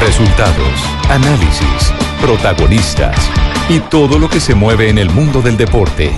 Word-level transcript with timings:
Resultados, 0.00 0.80
análisis, 1.08 1.92
protagonistas 2.20 3.16
y 3.68 3.78
todo 3.80 4.18
lo 4.18 4.28
que 4.28 4.40
se 4.40 4.54
mueve 4.54 4.88
en 4.88 4.98
el 4.98 5.10
mundo 5.10 5.40
del 5.40 5.56
deporte. 5.56 6.10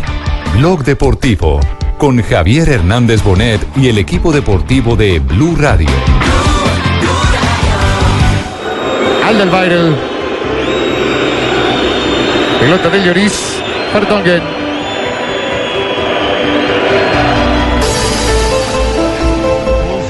Blog 0.56 0.84
Deportivo 0.84 1.60
con 1.98 2.22
Javier 2.22 2.68
Hernández 2.68 3.22
Bonet 3.22 3.60
y 3.76 3.88
el 3.88 3.98
equipo 3.98 4.32
deportivo 4.32 4.96
de 4.96 5.18
Blue 5.20 5.56
Radio. 5.56 5.88
Alderweireld. 9.24 9.96
Pelota 12.60 12.88
de 12.88 13.04
Lloris. 13.04 13.62
Vertonghen. 13.92 14.42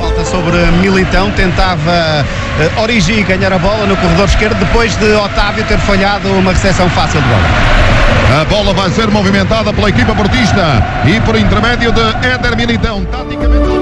Falta 0.01 0.25
sobre 0.25 0.59
Militão, 0.83 1.31
tentava 1.33 2.25
uh, 2.59 2.83
Origi 2.83 3.23
ganhar 3.23 3.53
a 3.53 3.59
bola 3.59 3.87
no 3.87 3.97
corredor 3.97 4.27
esquerdo, 4.29 4.59
depois 4.59 4.97
de 4.97 5.13
Otávio 5.15 5.65
ter 5.65 5.79
falhado 5.79 6.29
uma 6.33 6.53
recepção 6.53 6.89
fácil 6.91 7.21
de 7.21 7.29
bola. 7.29 8.41
A 8.41 8.45
bola 8.45 8.73
vai 8.73 8.91
ser 8.91 9.09
movimentada 9.09 9.73
pela 9.73 9.89
equipa 9.89 10.15
portista 10.15 10.83
e 11.05 11.21
por 11.21 11.37
intermédio 11.37 11.93
de 11.93 12.01
Éder 12.27 12.57
Militão. 12.57 13.05
Taticamente. 13.05 13.75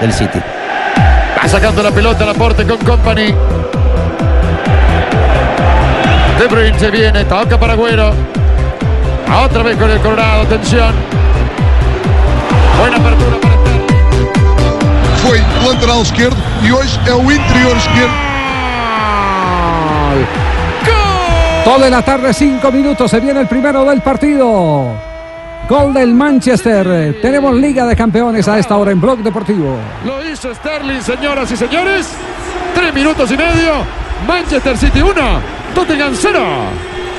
del 0.00 0.12
City. 0.12 0.38
Va 1.42 1.48
sacando 1.48 1.82
la 1.82 1.90
pelota 1.90 2.24
Laporte 2.26 2.64
con 2.66 2.78
Company. 2.78 3.34
De 6.38 6.46
Bruyne 6.46 6.78
se 6.78 6.90
viene, 6.90 7.24
toca 7.24 7.58
para 7.58 7.72
Agüero. 7.74 8.12
Otra 9.44 9.62
vez 9.62 9.76
con 9.76 9.90
el 9.90 9.98
Colorado, 10.00 10.42
atención. 10.42 10.94
Buena 12.78 12.96
apertura 12.96 13.40
para 13.40 13.53
Foi 15.24 15.40
lateral 15.66 16.02
esquerdo 16.02 16.36
e 16.62 16.70
hoje 16.70 17.00
é 17.06 17.14
o 17.14 17.22
interior 17.22 17.76
esquerdo. 17.76 18.12
Todo 21.64 21.86
en 21.86 21.90
la 21.92 22.02
tarde, 22.02 22.34
cinco 22.34 22.70
minutos. 22.70 23.10
Se 23.10 23.20
viene 23.20 23.40
el 23.40 23.46
primero 23.46 23.84
del 23.86 24.02
partido. 24.02 24.92
Gol 25.66 25.94
del 25.94 26.12
Manchester. 26.12 27.18
Tenemos 27.22 27.54
Liga 27.54 27.86
de 27.86 27.96
Campeones 27.96 28.46
a 28.48 28.58
esta 28.58 28.76
hora 28.76 28.90
en 28.90 29.00
Blog 29.00 29.20
Deportivo. 29.20 29.78
Lo 30.04 30.22
hizo 30.30 30.54
Sterling, 30.54 31.00
señoras 31.00 31.50
y 31.50 31.56
señores. 31.56 32.10
Tres 32.74 32.92
minutos 32.92 33.30
y 33.30 33.36
medio. 33.38 33.72
Manchester 34.28 34.76
City 34.76 35.00
1, 35.00 35.12
Tottenham 35.74 36.12
0. 36.14 36.40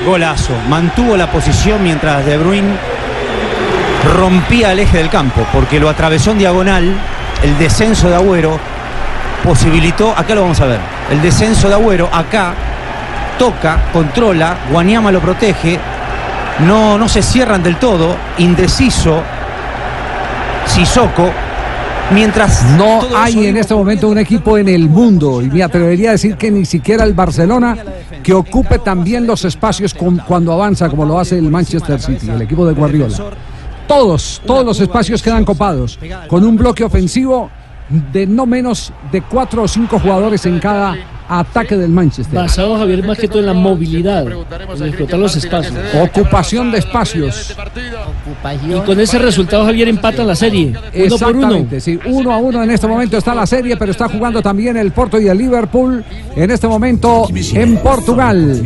Golazo. 0.06 0.52
Mantuvo 0.68 1.16
la 1.16 1.28
posición 1.28 1.82
mientras 1.82 2.24
De 2.24 2.38
Bruyne 2.38 2.76
rompía 4.14 4.72
el 4.72 4.78
eje 4.78 4.98
del 4.98 5.10
campo, 5.10 5.44
porque 5.52 5.80
lo 5.80 5.88
atravesó 5.88 6.30
en 6.30 6.38
diagonal. 6.38 6.94
El 7.46 7.56
descenso 7.58 8.08
de 8.08 8.16
Agüero 8.16 8.58
posibilitó, 9.44 10.10
acá 10.16 10.34
lo 10.34 10.42
vamos 10.42 10.60
a 10.60 10.66
ver, 10.66 10.80
el 11.10 11.22
descenso 11.22 11.68
de 11.68 11.74
Agüero 11.74 12.08
acá 12.12 12.54
toca, 13.38 13.84
controla, 13.92 14.56
Guaniama 14.72 15.12
lo 15.12 15.20
protege, 15.20 15.78
no, 16.66 16.98
no 16.98 17.08
se 17.08 17.22
cierran 17.22 17.62
del 17.62 17.76
todo, 17.76 18.16
indeciso, 18.38 19.22
Sissoko, 20.66 21.30
mientras 22.12 22.64
No 22.76 23.00
hay 23.16 23.46
en 23.46 23.56
este 23.56 23.74
momento 23.74 24.08
un 24.08 24.18
equipo 24.18 24.58
en 24.58 24.68
el 24.68 24.88
mundo, 24.88 25.40
y 25.40 25.48
me 25.48 25.62
atrevería 25.62 26.08
a 26.10 26.12
decir 26.12 26.36
que 26.36 26.50
ni 26.50 26.64
siquiera 26.64 27.04
el 27.04 27.14
Barcelona, 27.14 27.76
que 28.24 28.34
ocupe 28.34 28.80
también 28.80 29.24
los 29.26 29.44
espacios 29.44 29.94
con- 29.94 30.18
cuando 30.18 30.52
avanza, 30.52 30.88
como 30.88 31.04
lo 31.04 31.20
hace 31.20 31.38
el 31.38 31.48
Manchester 31.48 32.00
City, 32.00 32.28
el 32.28 32.42
equipo 32.42 32.66
de 32.66 32.72
Guardiola. 32.74 33.16
Todos, 33.86 34.42
todos 34.44 34.64
los 34.64 34.80
espacios 34.80 35.22
quedan 35.22 35.44
copados, 35.44 35.98
con 36.28 36.44
un 36.44 36.56
bloque 36.56 36.84
ofensivo 36.84 37.50
de 38.12 38.26
no 38.26 38.46
menos 38.46 38.92
de 39.12 39.22
cuatro 39.22 39.62
o 39.62 39.68
cinco 39.68 39.98
jugadores 40.00 40.44
en 40.46 40.58
cada 40.58 40.96
ataque 41.28 41.76
del 41.76 41.90
Manchester. 41.90 42.34
Basado, 42.34 42.76
Javier, 42.78 43.06
más 43.06 43.18
que 43.18 43.28
todo 43.28 43.40
en 43.40 43.46
la 43.46 43.54
movilidad, 43.54 44.26
en 44.26 44.82
explotar 44.86 45.18
los 45.18 45.36
espacios. 45.36 45.74
Ocupación 46.00 46.70
de 46.70 46.78
espacios. 46.78 47.56
Y 48.66 48.80
con 48.80 49.00
ese 49.00 49.18
resultado, 49.18 49.64
Javier 49.64 49.88
empata 49.88 50.24
la 50.24 50.34
serie. 50.34 50.72
Uno 50.94 51.18
por 51.18 51.36
uno. 51.36 51.66
Sí, 51.78 51.98
uno 52.06 52.32
a 52.32 52.38
uno 52.38 52.62
en 52.62 52.70
este 52.70 52.86
momento 52.86 53.16
está 53.16 53.34
la 53.34 53.46
serie, 53.46 53.76
pero 53.76 53.92
está 53.92 54.08
jugando 54.08 54.42
también 54.42 54.76
el 54.76 54.92
Porto 54.92 55.20
y 55.20 55.28
el 55.28 55.38
Liverpool 55.38 56.04
en 56.34 56.50
este 56.50 56.66
momento 56.66 57.28
en 57.32 57.78
Portugal. 57.78 58.62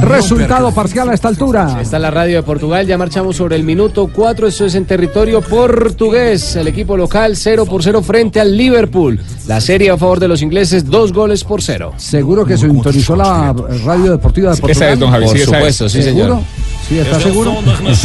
Resultado 0.00 0.72
parcial 0.72 1.08
a 1.08 1.14
esta 1.14 1.28
altura. 1.28 1.78
Está 1.80 1.98
la 1.98 2.10
radio 2.10 2.36
de 2.36 2.42
Portugal, 2.42 2.86
ya 2.86 2.98
marchamos 2.98 3.36
sobre 3.36 3.56
el 3.56 3.62
minuto 3.62 4.10
4, 4.12 4.48
esto 4.48 4.66
es 4.66 4.74
en 4.74 4.84
territorio 4.84 5.40
portugués. 5.40 6.56
El 6.56 6.68
equipo 6.68 6.96
local 6.96 7.36
0 7.36 7.64
por 7.66 7.82
0 7.82 8.02
frente 8.02 8.40
al 8.40 8.56
Liverpool. 8.56 9.20
La 9.46 9.60
serie 9.60 9.90
a 9.90 9.96
favor 9.96 10.20
de 10.20 10.28
los 10.28 10.42
ingleses, 10.42 10.88
dos 10.88 11.12
goles 11.12 11.44
por 11.44 11.62
cero. 11.62 11.93
Seguro 11.96 12.44
que 12.44 12.56
sintonizó 12.56 13.16
la 13.16 13.54
radio 13.84 14.12
deportiva 14.12 14.50
de 14.54 14.56
Portugal. 14.60 14.70
Esa 14.70 14.90
es, 14.92 14.98
don 14.98 15.10
Javier, 15.10 15.28
Por 15.30 15.38
sí, 15.38 15.44
supuesto, 15.44 15.88
sí, 15.88 16.02
¿Seguro? 16.02 16.24
señor. 16.26 16.42
¿Sí 16.88 16.98
está 16.98 17.18
seguro? 17.18 17.54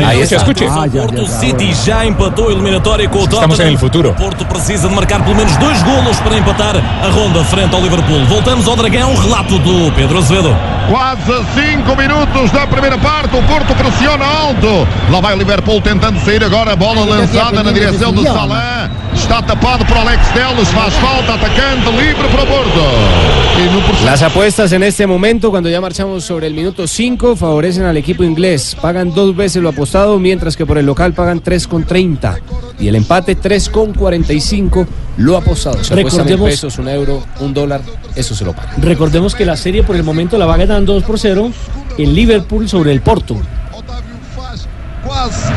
Ahí 0.06 0.22
está. 0.22 0.38
escuche. 0.38 0.66
Ah, 0.70 0.88
ya, 0.88 1.02
Porto 1.02 1.24
ya, 1.24 1.40
City 1.42 1.74
já 1.86 2.06
empatou 2.06 2.48
a 2.48 2.52
eliminatória 2.54 3.10
com 3.10 3.20
o 3.20 3.24
Estamos 3.24 3.48
Tottenham. 3.58 3.68
en 3.68 3.74
el 3.74 3.78
futuro. 3.78 4.16
Porto 4.16 4.46
precisa 4.48 4.88
de 4.88 4.96
marcar 4.96 5.22
pelo 5.26 5.36
menos 5.36 5.52
dois 5.58 5.84
golos 5.84 6.16
para 6.22 6.38
empatar 6.38 6.78
a 6.78 7.08
ronda 7.10 7.44
frente 7.44 7.76
ao 7.76 7.82
Liverpool. 7.82 8.24
Voltamos 8.28 8.66
ao 8.70 8.78
Dragão, 8.78 9.14
relato 9.16 9.60
do 9.60 9.92
Pedro 9.96 10.20
Azevedo. 10.20 10.56
Quase 10.90 11.22
cinco 11.56 11.94
minutos 11.98 12.52
da 12.52 12.66
primeira 12.68 12.98
parte. 12.98 13.36
O 13.36 13.44
Porto 13.44 13.76
pressiona 13.76 14.24
alto. 14.24 14.88
Lá 15.12 15.20
vai 15.20 15.36
o 15.36 15.38
Liverpool 15.38 15.82
tentando 15.82 16.18
sair 16.24 16.42
agora. 16.42 16.72
A 16.72 16.76
bola 16.78 17.04
lançada 17.04 17.62
na 17.62 17.74
direção 17.74 18.14
de 18.14 18.24
Salah. 18.24 18.79
Está 19.22 19.46
tapado 19.46 19.86
por 19.86 19.98
Alex 19.98 20.34
Teles. 20.34 20.68
Faz 20.70 20.94
falta. 20.96 21.36
Atacante 21.36 21.92
livre 21.92 22.28
para 22.32 22.44
o 22.44 22.46
Porto. 22.46 22.84
No 23.74 23.80
processo- 23.82 24.06
Las 24.06 24.22
apuestas 24.24 24.72
en 24.72 24.84
este 24.84 25.06
momento, 25.06 25.52
cuando 25.52 25.70
ya 25.70 25.82
marchamos 25.82 26.24
sobre 26.24 26.48
el 26.48 26.54
minuto 26.54 26.88
5, 26.88 27.36
favorecen 27.36 27.84
al 27.84 27.98
equipo 27.98 28.24
inglés. 28.24 28.76
Pagan 28.82 29.14
dos 29.14 29.36
veces 29.36 29.62
lo 29.62 29.70
apostado, 29.70 30.18
mientras 30.20 30.56
que 30.56 30.66
por 30.66 30.78
el 30.78 30.86
local 30.86 31.14
pagan 31.14 31.42
3,30. 31.42 32.40
Y 32.80 32.88
el 32.88 32.96
empate 32.96 33.36
3,45 33.36 34.88
lo 35.18 35.36
apostado. 35.38 35.84
Se 35.84 35.94
Recordemos- 35.94 36.50
pesos, 36.50 36.78
un 36.80 36.88
euro, 36.88 37.24
un 37.42 37.54
dólar, 37.54 37.82
eso 38.16 38.34
se 38.34 38.46
lo 38.46 38.54
pagan. 38.54 38.82
Recordemos 38.82 39.36
que 39.36 39.46
la 39.46 39.58
serie 39.58 39.84
por 39.84 39.96
el 39.98 40.04
momento 40.04 40.38
la 40.38 40.46
va 40.46 40.56
ganando 40.58 40.94
2 40.94 41.04
por 41.04 41.20
0 41.20 41.52
el 41.98 42.16
Liverpool 42.16 42.68
sobre 42.70 42.92
el 42.94 43.02
Porto. 43.02 43.36
Quase 45.06 45.50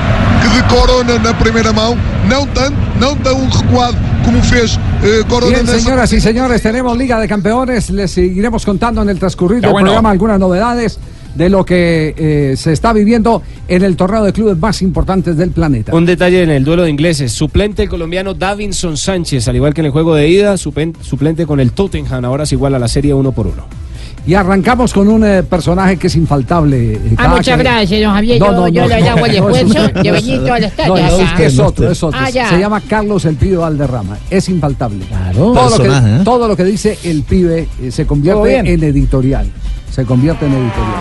Corona 0.68 1.18
na 1.18 1.34
primeira 1.34 1.72
mão. 1.72 1.96
Não 2.28 2.46
tanto, 2.46 2.76
não 3.00 3.16
tão 3.16 3.48
recuado 3.48 3.96
como 4.24 4.42
fez 4.42 4.78
eh, 5.02 5.22
Corona 5.28 5.58
Bien, 5.58 5.66
señoras 5.66 6.12
y 6.12 6.20
señores, 6.20 6.62
tenemos 6.62 6.96
Liga 6.96 7.18
de 7.20 7.28
Campeones. 7.28 7.90
Les 7.90 8.10
seguiremos 8.10 8.64
contando 8.64 9.02
en 9.02 9.08
el 9.08 9.18
transcurrir 9.18 9.60
del 9.60 9.70
bueno. 9.70 9.86
programa 9.86 10.10
algunas 10.10 10.38
novedades 10.38 10.98
de 11.34 11.48
lo 11.48 11.64
que 11.64 12.14
eh, 12.16 12.56
se 12.56 12.72
está 12.72 12.92
viviendo 12.92 13.42
en 13.68 13.82
el 13.82 13.96
torneo 13.96 14.22
de 14.22 14.32
clubes 14.32 14.58
más 14.58 14.82
importantes 14.82 15.36
del 15.36 15.50
planeta. 15.50 15.94
Un 15.94 16.06
detalle 16.06 16.42
en 16.42 16.50
el 16.50 16.64
duelo 16.64 16.82
de 16.82 16.90
ingleses. 16.90 17.32
Suplente 17.32 17.82
el 17.82 17.88
colombiano 17.88 18.34
Davinson 18.34 18.96
Sánchez, 18.96 19.48
al 19.48 19.56
igual 19.56 19.74
que 19.74 19.80
en 19.80 19.86
el 19.86 19.92
juego 19.92 20.14
de 20.14 20.28
ida, 20.28 20.56
suplente 20.56 21.46
con 21.46 21.60
el 21.60 21.72
Tottenham. 21.72 22.24
Ahora 22.24 22.44
es 22.44 22.52
igual 22.52 22.74
a 22.74 22.78
la 22.78 22.88
serie 22.88 23.14
uno 23.14 23.32
por 23.32 23.46
uno. 23.46 23.81
Y 24.24 24.34
arrancamos 24.34 24.92
con 24.92 25.08
un 25.08 25.24
eh, 25.24 25.42
personaje 25.42 25.96
que 25.96 26.06
es 26.06 26.14
infaltable. 26.14 26.92
eh, 26.94 27.14
Ah, 27.16 27.26
muchas 27.28 27.56
que- 27.56 27.62
gracias, 27.64 28.00
don 28.02 28.12
Javier. 28.14 28.38
No, 28.38 28.46
yo 28.46 28.52
no, 28.52 28.68
yo 28.68 28.82
no, 28.82 28.88
le 28.88 29.08
hago 29.08 29.26
el 29.26 29.34
esfuerzo 29.34 29.88
de 29.88 30.10
venir 30.12 30.40
todas 30.44 30.60
las 30.60 30.72
No, 30.78 30.94
tardes 30.94 31.18
no, 31.18 31.26
acá. 31.26 31.42
es 31.42 31.58
otro, 31.58 31.90
es 31.90 32.02
otro. 32.04 32.20
Ah. 32.22 32.30
Se 32.30 32.58
llama 32.58 32.80
Carlos 32.88 33.24
el 33.24 33.34
Pibe 33.34 33.56
Valderrama. 33.56 34.16
Es 34.30 34.48
infaltable. 34.48 35.04
Claro. 35.06 35.52
Todo, 35.52 35.76
lo 35.78 35.82
que, 35.84 35.88
¿eh? 35.90 36.20
todo 36.24 36.48
lo 36.48 36.56
que 36.56 36.64
dice 36.64 36.98
el 37.02 37.22
pibe 37.24 37.66
eh, 37.80 37.90
se 37.90 38.04
Todo 38.04 38.08
convierte 38.10 38.58
en 38.58 38.82
editorial. 38.84 39.46
Se 39.90 40.04
convierte 40.04 40.46
en 40.46 40.52
editorial. 40.52 40.94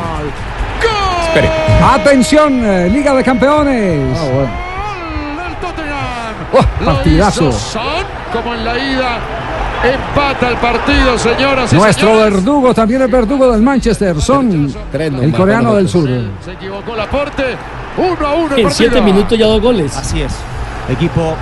Espere. 1.28 1.50
Atención, 1.84 2.66
eh, 2.66 2.90
Liga 2.90 3.14
de 3.14 3.24
Campeones. 3.24 4.18
Oh, 6.54 6.58
Lo 6.82 6.86
partidazo. 6.86 7.50
hizo 7.50 7.58
Son, 7.60 7.82
como 8.34 8.54
en 8.56 8.66
la 8.66 8.78
ida. 8.78 9.20
Empata 9.84 10.50
el 10.50 10.58
partido, 10.58 11.18
señoras 11.18 11.74
y 11.74 11.76
Nuestro 11.76 12.10
señores. 12.10 12.34
verdugo 12.34 12.74
también 12.74 13.02
es 13.02 13.10
verdugo 13.12 13.52
del 13.52 13.64
Manchester. 13.64 14.22
Son 14.22 14.72
el 14.94 15.34
coreano 15.34 15.74
del 15.76 15.90
sur. 15.90 16.08
Se 16.46 16.52
equivocó 16.52 16.96
Laporte. 16.96 17.58
Uno 17.98 18.28
a 18.28 18.34
uno 18.34 18.56
En 18.56 18.64
partido. 18.64 18.70
7 18.72 19.02
minutos 19.02 19.38
ya 19.38 19.48
dos 19.48 19.60
goles. 19.62 19.98
Así 19.98 20.22
es. 20.22 20.32
Equipo 20.88 21.36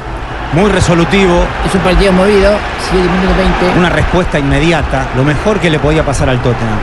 muy 0.53 0.69
resolutivo. 0.71 1.43
Es 1.65 1.75
un 1.75 1.81
partido 1.81 2.13
movido, 2.13 2.53
7 2.89 3.09
minutos 3.09 3.37
20. 3.61 3.77
Una 3.79 3.89
respuesta 3.89 4.39
inmediata, 4.39 5.07
lo 5.17 5.23
mejor 5.25 5.59
que 5.59 5.69
le 5.69 5.77
podía 5.79 6.05
pasar 6.05 6.29
al 6.29 6.37
Tottenham. 6.41 6.79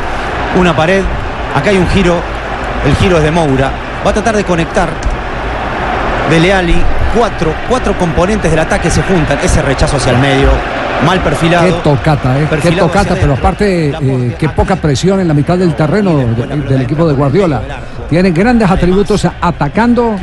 Una 0.59 0.77
pared, 0.77 1.03
acá 1.55 1.71
hay 1.71 1.79
un 1.79 1.89
giro, 1.89 2.17
el 2.85 2.95
giro 2.97 3.17
es 3.17 3.25
de 3.25 3.31
Moura. 3.31 3.71
Va 4.07 4.11
a 4.11 4.15
tratar 4.15 4.37
de 4.37 4.45
conectar. 4.45 4.91
De 6.31 6.39
Leali, 6.39 6.77
cuatro, 7.17 7.53
cuatro 7.69 7.97
componentes 7.99 8.51
del 8.51 8.61
ataque 8.61 8.91
se 8.91 9.03
juntan. 9.03 9.39
Ese 9.43 9.63
rechazo 9.63 9.97
hacia 9.97 10.13
el 10.13 10.19
medio, 10.19 10.49
mal 11.05 11.21
perfilado. 11.21 11.67
Qué 11.67 11.73
tocata, 11.83 12.41
¿eh? 12.41 12.47
Qué 12.63 12.73
tocata, 12.73 13.15
pero 13.15 13.35
aparte, 13.35 13.89
eh, 14.01 14.37
qué 14.39 14.49
poca 14.49 14.77
presión 14.77 15.21
en 15.21 15.29
la 15.29 15.35
mitad 15.35 15.59
del 15.59 15.75
terreno 15.75 16.17
de- 16.19 16.47
del 16.69 16.83
equipo 16.83 17.07
de 17.07 17.15
Guardiola. 17.15 17.63
Tiene 18.09 18.31
grandes 18.31 18.71
atributos 18.71 19.25
atacando, 19.41 20.17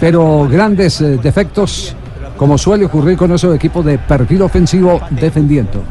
pero 0.00 0.48
grandes 0.50 1.00
eh, 1.00 1.18
defectos, 1.22 1.94
como 2.36 2.56
suele 2.58 2.86
ocurrir 2.86 3.16
con 3.16 3.32
esos 3.32 3.54
equipos 3.54 3.84
de 3.84 3.98
perfil 3.98 4.42
ofensivo 4.42 5.00
defendiendo. 5.10 5.82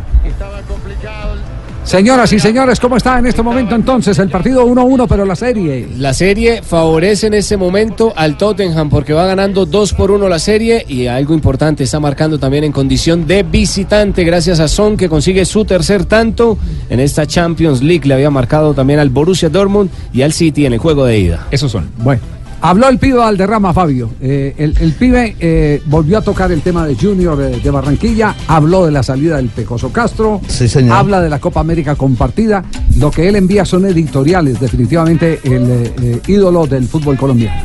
Señoras 1.83 2.31
y 2.31 2.39
señores, 2.39 2.79
¿cómo 2.79 2.95
está 2.95 3.17
en 3.17 3.25
este 3.25 3.41
momento 3.41 3.75
entonces 3.75 4.17
el 4.19 4.29
partido 4.29 4.65
1-1, 4.65 5.07
pero 5.09 5.25
la 5.25 5.35
serie? 5.35 5.89
La 5.97 6.13
serie 6.13 6.61
favorece 6.61 7.27
en 7.27 7.33
este 7.33 7.57
momento 7.57 8.13
al 8.15 8.37
Tottenham 8.37 8.89
porque 8.89 9.13
va 9.13 9.25
ganando 9.25 9.65
2 9.65 9.93
por 9.93 10.11
1 10.11 10.29
la 10.29 10.39
serie 10.39 10.85
y 10.87 11.07
algo 11.07 11.33
importante, 11.33 11.83
está 11.83 11.99
marcando 11.99 12.37
también 12.37 12.63
en 12.63 12.71
condición 12.71 13.25
de 13.25 13.43
visitante 13.43 14.23
gracias 14.23 14.59
a 14.59 14.67
Son 14.67 14.95
que 14.95 15.09
consigue 15.09 15.43
su 15.43 15.65
tercer 15.65 16.05
tanto 16.05 16.57
en 16.89 16.99
esta 16.99 17.25
Champions 17.25 17.81
League. 17.81 18.07
Le 18.07 18.13
había 18.13 18.29
marcado 18.29 18.73
también 18.73 18.99
al 18.99 19.09
Borussia 19.09 19.49
Dortmund 19.49 19.89
y 20.13 20.21
al 20.21 20.33
City 20.33 20.67
en 20.67 20.73
el 20.73 20.79
juego 20.79 21.03
de 21.05 21.19
ida. 21.19 21.47
Esos 21.49 21.71
son. 21.71 21.89
Bueno, 21.97 22.21
habló 22.61 22.87
el 22.89 22.97
pibe 22.97 23.17
Valderrama, 23.17 23.73
Fabio. 23.73 24.09
Eh, 24.21 24.53
el, 24.57 24.75
el 24.79 24.93
pibe 24.93 25.35
eh, 25.39 25.81
volvió 25.85 26.17
a 26.19 26.21
tocar 26.21 26.51
el 26.51 26.61
tema 26.61 26.85
de 26.85 26.95
Junior 26.95 27.41
eh, 27.41 27.59
de 27.61 27.71
Barranquilla, 27.71 28.35
habló 28.47 28.85
de 28.85 28.91
la 28.91 29.03
salida 29.03 29.37
del 29.37 29.49
Pecoso 29.49 29.91
Castro, 29.91 30.41
Sí, 30.47 30.67
señor. 30.67 30.97
habla 30.97 31.21
de 31.21 31.29
la 31.29 31.39
Copa 31.39 31.59
América 31.59 31.95
compartida. 31.95 32.63
Lo 32.97 33.11
que 33.11 33.27
él 33.27 33.35
envía 33.35 33.65
son 33.65 33.85
editoriales, 33.85 34.59
definitivamente 34.59 35.39
el 35.43 35.91
eh, 36.01 36.21
ídolo 36.27 36.67
del 36.67 36.87
fútbol 36.87 37.17
colombiano. 37.17 37.59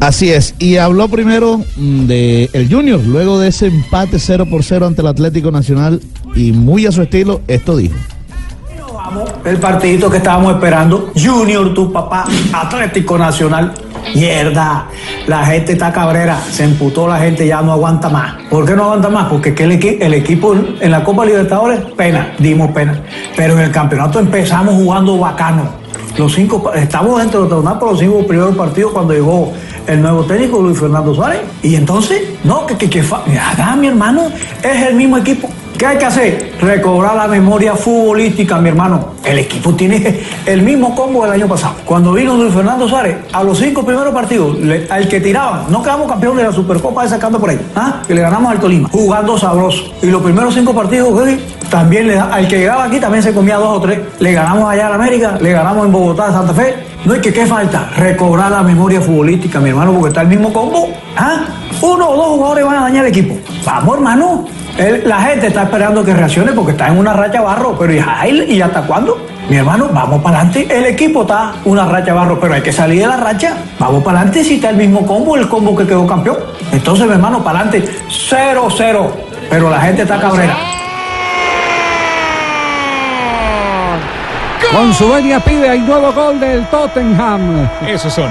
Así 0.00 0.30
es, 0.30 0.54
y 0.58 0.76
habló 0.76 1.08
primero 1.08 1.58
mm, 1.76 2.06
de 2.06 2.50
el 2.52 2.68
Junior, 2.68 3.00
luego 3.06 3.38
de 3.38 3.48
ese 3.48 3.66
empate 3.66 4.18
0 4.18 4.46
por 4.50 4.64
0 4.64 4.86
ante 4.88 5.00
el 5.02 5.06
Atlético 5.06 5.50
Nacional 5.52 6.00
y 6.34 6.50
muy 6.52 6.84
a 6.86 6.92
su 6.92 7.00
estilo, 7.02 7.40
esto 7.46 7.76
dijo. 7.76 7.94
El 9.44 9.58
partidito 9.58 10.10
que 10.10 10.16
estábamos 10.16 10.54
esperando. 10.54 11.12
Junior, 11.14 11.72
tu 11.74 11.92
papá, 11.92 12.24
Atlético 12.52 13.16
Nacional. 13.16 13.72
Mierda, 14.14 14.86
la 15.26 15.44
gente 15.46 15.72
está 15.72 15.92
cabrera, 15.92 16.38
se 16.50 16.64
emputó 16.64 17.08
la 17.08 17.18
gente, 17.18 17.46
ya 17.46 17.62
no 17.62 17.72
aguanta 17.72 18.08
más. 18.08 18.34
¿Por 18.50 18.64
qué 18.64 18.74
no 18.74 18.84
aguanta 18.84 19.08
más? 19.08 19.28
Porque 19.28 19.54
que 19.54 19.64
el, 19.64 19.72
el 20.02 20.14
equipo 20.14 20.54
en 20.54 20.90
la 20.90 21.02
Copa 21.02 21.24
Libertadores, 21.24 21.80
pena, 21.96 22.34
dimos 22.38 22.70
pena. 22.72 23.02
Pero 23.36 23.54
en 23.54 23.60
el 23.60 23.70
campeonato 23.70 24.20
empezamos 24.20 24.74
jugando 24.74 25.18
bacano. 25.18 25.84
Los 26.16 26.32
cinco, 26.32 26.72
estamos 26.74 27.18
dentro 27.18 27.44
de 27.44 27.50
los 27.50 27.74
por 27.74 27.90
los 27.90 27.98
cinco 27.98 28.24
primeros 28.24 28.54
partidos 28.54 28.92
cuando 28.92 29.14
llegó 29.14 29.52
el 29.86 30.00
nuevo 30.00 30.22
técnico 30.24 30.60
Luis 30.60 30.78
Fernando 30.78 31.12
Suárez. 31.12 31.40
Y 31.62 31.74
entonces, 31.74 32.22
no, 32.44 32.66
que, 32.66 32.76
que, 32.76 32.88
que 32.88 33.02
Mira, 33.26 33.76
mi 33.76 33.88
hermano, 33.88 34.30
es 34.62 34.86
el 34.86 34.94
mismo 34.94 35.18
equipo. 35.18 35.48
¿Qué 35.84 35.88
hay 35.88 35.98
que 35.98 36.06
hacer? 36.06 36.52
Recobrar 36.62 37.14
la 37.14 37.28
memoria 37.28 37.74
futbolística, 37.74 38.58
mi 38.58 38.70
hermano. 38.70 39.16
El 39.22 39.40
equipo 39.40 39.74
tiene 39.74 40.18
el 40.46 40.62
mismo 40.62 40.94
combo 40.94 41.24
del 41.24 41.32
año 41.32 41.46
pasado. 41.46 41.74
Cuando 41.84 42.14
vino 42.14 42.34
Luis 42.34 42.54
Fernando 42.54 42.88
Suárez, 42.88 43.18
a 43.30 43.44
los 43.44 43.58
cinco 43.58 43.84
primeros 43.84 44.14
partidos, 44.14 44.56
al 44.88 45.06
que 45.06 45.20
tiraban, 45.20 45.66
no 45.68 45.82
quedamos 45.82 46.08
campeones 46.08 46.38
de 46.38 46.44
la 46.44 46.52
Supercopa 46.52 47.06
sacando 47.06 47.38
por 47.38 47.50
ahí, 47.50 47.60
¿ah? 47.76 48.00
que 48.06 48.14
le 48.14 48.22
ganamos 48.22 48.50
al 48.50 48.60
Tolima, 48.60 48.88
jugando 48.88 49.36
sabroso. 49.36 49.92
Y 50.00 50.06
los 50.06 50.22
primeros 50.22 50.54
cinco 50.54 50.74
partidos, 50.74 51.22
también 51.68 52.06
le 52.06 52.18
al 52.18 52.48
que 52.48 52.60
llegaba 52.60 52.84
aquí 52.84 52.98
también 52.98 53.22
se 53.22 53.34
comía 53.34 53.56
dos 53.56 53.76
o 53.76 53.80
tres. 53.82 54.00
Le 54.20 54.32
ganamos 54.32 54.70
allá 54.70 54.88
a 54.88 54.94
América, 54.94 55.36
le 55.38 55.52
ganamos 55.52 55.84
en 55.84 55.92
Bogotá, 55.92 56.32
Santa 56.32 56.54
Fe. 56.54 56.76
No 57.04 57.12
hay 57.12 57.20
que 57.20 57.30
qué 57.30 57.44
falta, 57.44 57.90
recobrar 57.94 58.50
la 58.50 58.62
memoria 58.62 59.02
futbolística, 59.02 59.60
mi 59.60 59.68
hermano, 59.68 59.92
porque 59.92 60.08
está 60.08 60.22
el 60.22 60.28
mismo 60.28 60.50
combo. 60.50 60.88
¿ah? 61.18 61.44
Uno 61.82 62.08
o 62.08 62.16
dos 62.16 62.26
jugadores 62.28 62.64
van 62.64 62.76
a 62.76 62.80
dañar 62.80 63.04
el 63.04 63.10
equipo. 63.10 63.36
Vamos, 63.66 63.96
hermano. 63.96 64.46
El- 64.78 65.08
la 65.08 65.20
gente 65.20 65.46
está 65.48 65.62
esperando 65.64 66.04
que 66.04 66.12
reaccione 66.14 66.52
porque 66.52 66.72
está 66.72 66.88
en 66.88 66.98
una 66.98 67.12
racha 67.12 67.40
barro, 67.40 67.76
pero 67.78 67.92
¿y, 67.94 68.04
ay, 68.06 68.44
¿y 68.48 68.60
hasta 68.60 68.82
cuándo? 68.82 69.16
Mi 69.48 69.56
hermano, 69.56 69.88
vamos 69.92 70.20
para 70.22 70.38
adelante. 70.40 70.66
El 70.76 70.86
equipo 70.86 71.22
está 71.22 71.52
una 71.64 71.84
racha 71.84 72.12
barro, 72.14 72.40
pero 72.40 72.54
hay 72.54 72.62
que 72.62 72.72
salir 72.72 73.02
de 73.02 73.06
la 73.06 73.16
racha. 73.18 73.52
Vamos 73.78 74.02
para 74.02 74.18
adelante 74.18 74.42
si 74.42 74.54
está 74.56 74.70
el 74.70 74.76
mismo 74.76 75.06
combo, 75.06 75.36
el 75.36 75.48
combo 75.48 75.76
que 75.76 75.86
quedó 75.86 76.06
campeón. 76.06 76.38
Entonces, 76.72 77.06
mi 77.06 77.12
hermano, 77.12 77.44
para 77.44 77.60
adelante. 77.60 77.88
0-0. 78.08 79.12
Pero 79.50 79.70
la 79.70 79.80
gente 79.80 80.02
está 80.02 80.18
cabrera. 80.18 80.56
Con 84.72 84.92
su 84.92 85.08
venia 85.08 85.38
pibe 85.38 85.68
hay 85.68 85.78
nuevo 85.80 86.12
gol 86.12 86.40
del 86.40 86.66
Tottenham. 86.66 87.68
Esos 87.86 88.12
son. 88.12 88.30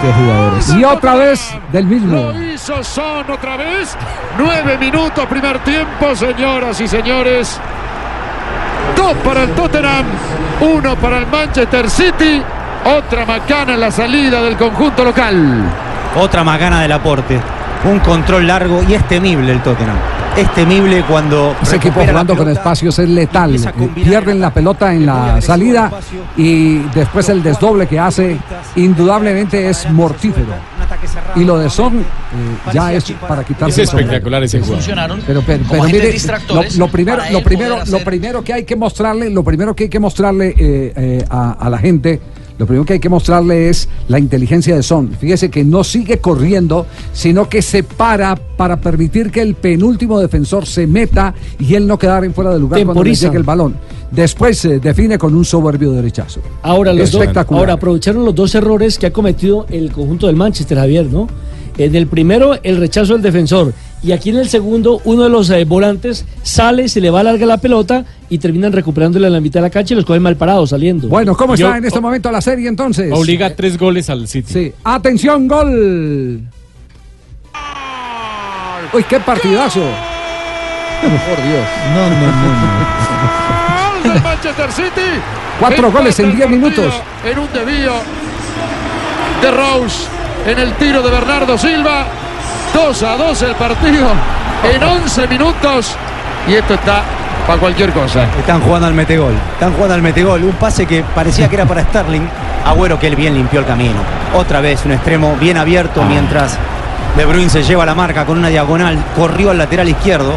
Qué 0.00 0.12
jugadores. 0.12 0.68
Y 0.74 0.84
otra 0.84 1.14
vez 1.14 1.54
del 1.72 1.86
mismo. 1.86 2.32
Lo 2.32 2.42
hizo 2.42 2.82
Son 2.84 3.30
otra 3.30 3.56
vez. 3.56 3.96
Nueve 4.38 4.78
minutos, 4.78 5.26
primer 5.26 5.58
tiempo, 5.60 6.14
señoras 6.14 6.80
y 6.80 6.88
señores. 6.88 7.60
Dos 8.96 9.16
para 9.24 9.42
el 9.42 9.50
Tottenham, 9.50 10.06
uno 10.60 10.96
para 10.96 11.18
el 11.18 11.26
Manchester 11.26 11.90
City. 11.90 12.42
Otra 12.84 13.26
macana 13.26 13.74
en 13.74 13.80
la 13.80 13.90
salida 13.90 14.40
del 14.42 14.56
conjunto 14.56 15.04
local. 15.04 15.64
Otra 16.16 16.44
macana 16.44 16.80
del 16.82 16.92
aporte. 16.92 17.40
Un 17.84 18.00
control 18.00 18.46
largo 18.46 18.82
y 18.88 18.94
es 18.94 19.06
temible 19.08 19.52
el 19.52 19.62
Tottenham. 19.62 19.96
Es 20.36 20.52
temible 20.54 21.02
cuando. 21.08 21.54
Ese 21.62 21.76
equipo 21.76 22.00
jugando 22.04 22.36
con 22.36 22.48
espacios 22.48 22.98
es 22.98 23.08
letal. 23.08 23.56
Pierden 23.94 24.40
la 24.40 24.52
pelota 24.52 24.92
en 24.92 25.06
la 25.06 25.40
salida 25.40 25.90
y 26.36 26.78
después 26.94 27.28
el 27.28 27.42
desdoble 27.42 27.86
que 27.86 27.98
hace 27.98 28.36
indudablemente 28.76 29.68
es 29.68 29.90
mortífero. 29.90 30.54
Y 31.36 31.44
lo 31.44 31.58
de 31.58 31.70
Son 31.70 31.98
eh, 31.98 32.02
ya 32.72 32.92
es 32.92 33.12
para 33.26 33.44
quitarse 33.44 33.82
Es 33.82 33.88
espectacular 33.88 34.42
ese 34.42 34.60
jugador. 34.60 35.20
Pero, 35.26 35.42
pero, 35.46 35.64
pero 35.70 35.82
mire, 35.84 36.10
distractores 36.12 36.76
lo, 36.76 36.86
lo 36.86 36.92
primero, 36.92 37.22
lo 37.30 37.42
primero, 37.42 37.78
lo 37.86 37.98
primero 38.00 38.44
que 38.44 38.52
hay 38.52 38.64
que 38.64 38.76
mostrarle, 38.76 39.30
lo 39.30 39.42
primero 39.44 39.74
que 39.74 39.84
hay 39.84 39.90
que 39.90 40.00
mostrarle 40.00 40.54
eh, 40.56 40.92
eh, 40.96 41.24
a, 41.30 41.52
a 41.52 41.70
la 41.70 41.78
gente, 41.78 42.20
lo 42.58 42.66
primero 42.66 42.84
que 42.84 42.94
hay 42.94 42.98
que 43.00 43.08
mostrarle 43.08 43.68
es 43.68 43.88
la 44.08 44.18
inteligencia 44.18 44.74
de 44.74 44.82
Son. 44.82 45.10
Fíjese 45.12 45.50
que 45.50 45.64
no 45.64 45.84
sigue 45.84 46.18
corriendo, 46.18 46.86
sino 47.12 47.48
que 47.48 47.62
se 47.62 47.82
para 47.82 48.34
para 48.36 48.80
permitir 48.80 49.30
que 49.30 49.40
el 49.40 49.54
penúltimo 49.54 50.18
defensor 50.18 50.66
se 50.66 50.86
meta 50.88 51.32
y 51.60 51.74
él 51.74 51.86
no 51.86 51.96
quedar 51.98 52.24
en 52.24 52.34
fuera 52.34 52.52
de 52.52 52.58
lugar 52.58 52.78
cuando 52.80 52.94
le 52.94 53.10
Temporiza. 53.10 53.26
llegue 53.26 53.38
el 53.38 53.44
balón. 53.44 53.76
Después 54.10 54.58
se 54.58 54.80
define 54.80 55.16
con 55.18 55.36
un 55.36 55.44
soberbio 55.44 55.92
derechazo. 55.92 56.40
Ahora, 56.62 56.92
los 56.92 57.12
dos, 57.12 57.20
Espectacular. 57.20 57.60
ahora 57.60 57.72
aprovecharon 57.74 58.24
los 58.24 58.34
dos 58.34 58.54
errores 58.56 58.98
que 58.98 59.06
ha 59.06 59.12
cometido 59.12 59.66
el 59.70 59.92
conjunto 59.92 60.26
del 60.26 60.34
Manchester, 60.34 60.78
Javier, 60.78 61.06
¿no? 61.06 61.28
En 61.76 61.94
el 61.94 62.08
primero, 62.08 62.58
el 62.64 62.78
rechazo 62.78 63.12
del 63.12 63.22
defensor. 63.22 63.72
Y 64.02 64.10
aquí 64.10 64.30
en 64.30 64.36
el 64.36 64.48
segundo, 64.48 65.00
uno 65.04 65.22
de 65.24 65.28
los 65.28 65.50
eh, 65.50 65.64
volantes 65.64 66.24
sale, 66.42 66.88
se 66.88 67.00
le 67.00 67.10
va 67.10 67.20
a 67.20 67.24
larga 67.24 67.46
la 67.46 67.58
pelota 67.58 68.04
y 68.30 68.38
terminan 68.38 68.72
recuperándole 68.72 69.26
a 69.26 69.30
la 69.30 69.40
mitad 69.40 69.60
de 69.60 69.66
la 69.66 69.70
cancha 69.70 69.94
y 69.94 69.96
los 69.96 70.04
cogen 70.04 70.22
mal 70.22 70.36
parados 70.36 70.70
saliendo. 70.70 71.08
Bueno, 71.08 71.36
¿cómo 71.36 71.54
está 71.54 71.78
en 71.78 71.84
este 71.84 72.00
momento 72.00 72.30
la 72.30 72.40
serie 72.40 72.68
entonces? 72.68 73.12
Obliga 73.12 73.54
tres 73.54 73.78
goles 73.78 74.10
al 74.10 74.28
City. 74.28 74.52
Sí. 74.52 74.72
Atención, 74.84 75.48
gol. 75.48 76.42
Uy, 78.92 79.04
qué 79.08 79.20
partidazo. 79.20 79.80
Por 81.00 81.42
Dios. 81.44 81.66
No, 81.94 82.10
no, 82.10 82.16
no. 82.26 82.32
Gol 84.02 84.14
del 84.14 84.22
Manchester 84.22 84.72
City. 84.72 85.20
Cuatro 85.60 85.92
goles 85.92 86.18
en 86.20 86.36
diez 86.36 86.48
minutos. 86.48 86.94
En 87.24 87.38
un 87.38 87.48
desvío 87.52 87.92
de 89.42 89.50
Rose 89.50 90.06
en 90.46 90.58
el 90.58 90.72
tiro 90.74 91.02
de 91.02 91.10
Bernardo 91.10 91.58
Silva. 91.58 92.06
2 92.74 93.02
a 93.02 93.16
2 93.16 93.42
el 93.42 93.54
partido 93.54 94.06
en 94.72 94.82
11 94.82 95.26
minutos. 95.28 95.96
Y 96.46 96.54
esto 96.54 96.74
está 96.74 97.02
para 97.48 97.60
cualquier 97.60 97.92
cosa. 97.94 98.28
Están 98.38 98.60
jugando 98.60 98.86
al 98.86 98.92
metegol. 98.92 99.32
Están 99.54 99.72
jugando 99.72 99.94
al 99.94 100.02
metegol. 100.02 100.44
Un 100.44 100.52
pase 100.52 100.84
que 100.84 101.02
parecía 101.02 101.48
que 101.48 101.56
era 101.56 101.64
para 101.64 101.82
Sterling. 101.82 102.28
Agüero 102.66 103.00
que 103.00 103.06
él 103.06 103.16
bien 103.16 103.32
limpió 103.32 103.60
el 103.60 103.66
camino. 103.66 103.96
Otra 104.34 104.60
vez 104.60 104.84
un 104.84 104.92
extremo 104.92 105.34
bien 105.40 105.56
abierto 105.56 106.04
mientras 106.04 106.58
De 107.16 107.24
Bruyne 107.24 107.48
se 107.48 107.62
lleva 107.62 107.86
la 107.86 107.94
marca 107.94 108.26
con 108.26 108.36
una 108.36 108.48
diagonal. 108.48 109.02
Corrió 109.16 109.50
al 109.50 109.58
lateral 109.58 109.88
izquierdo. 109.88 110.34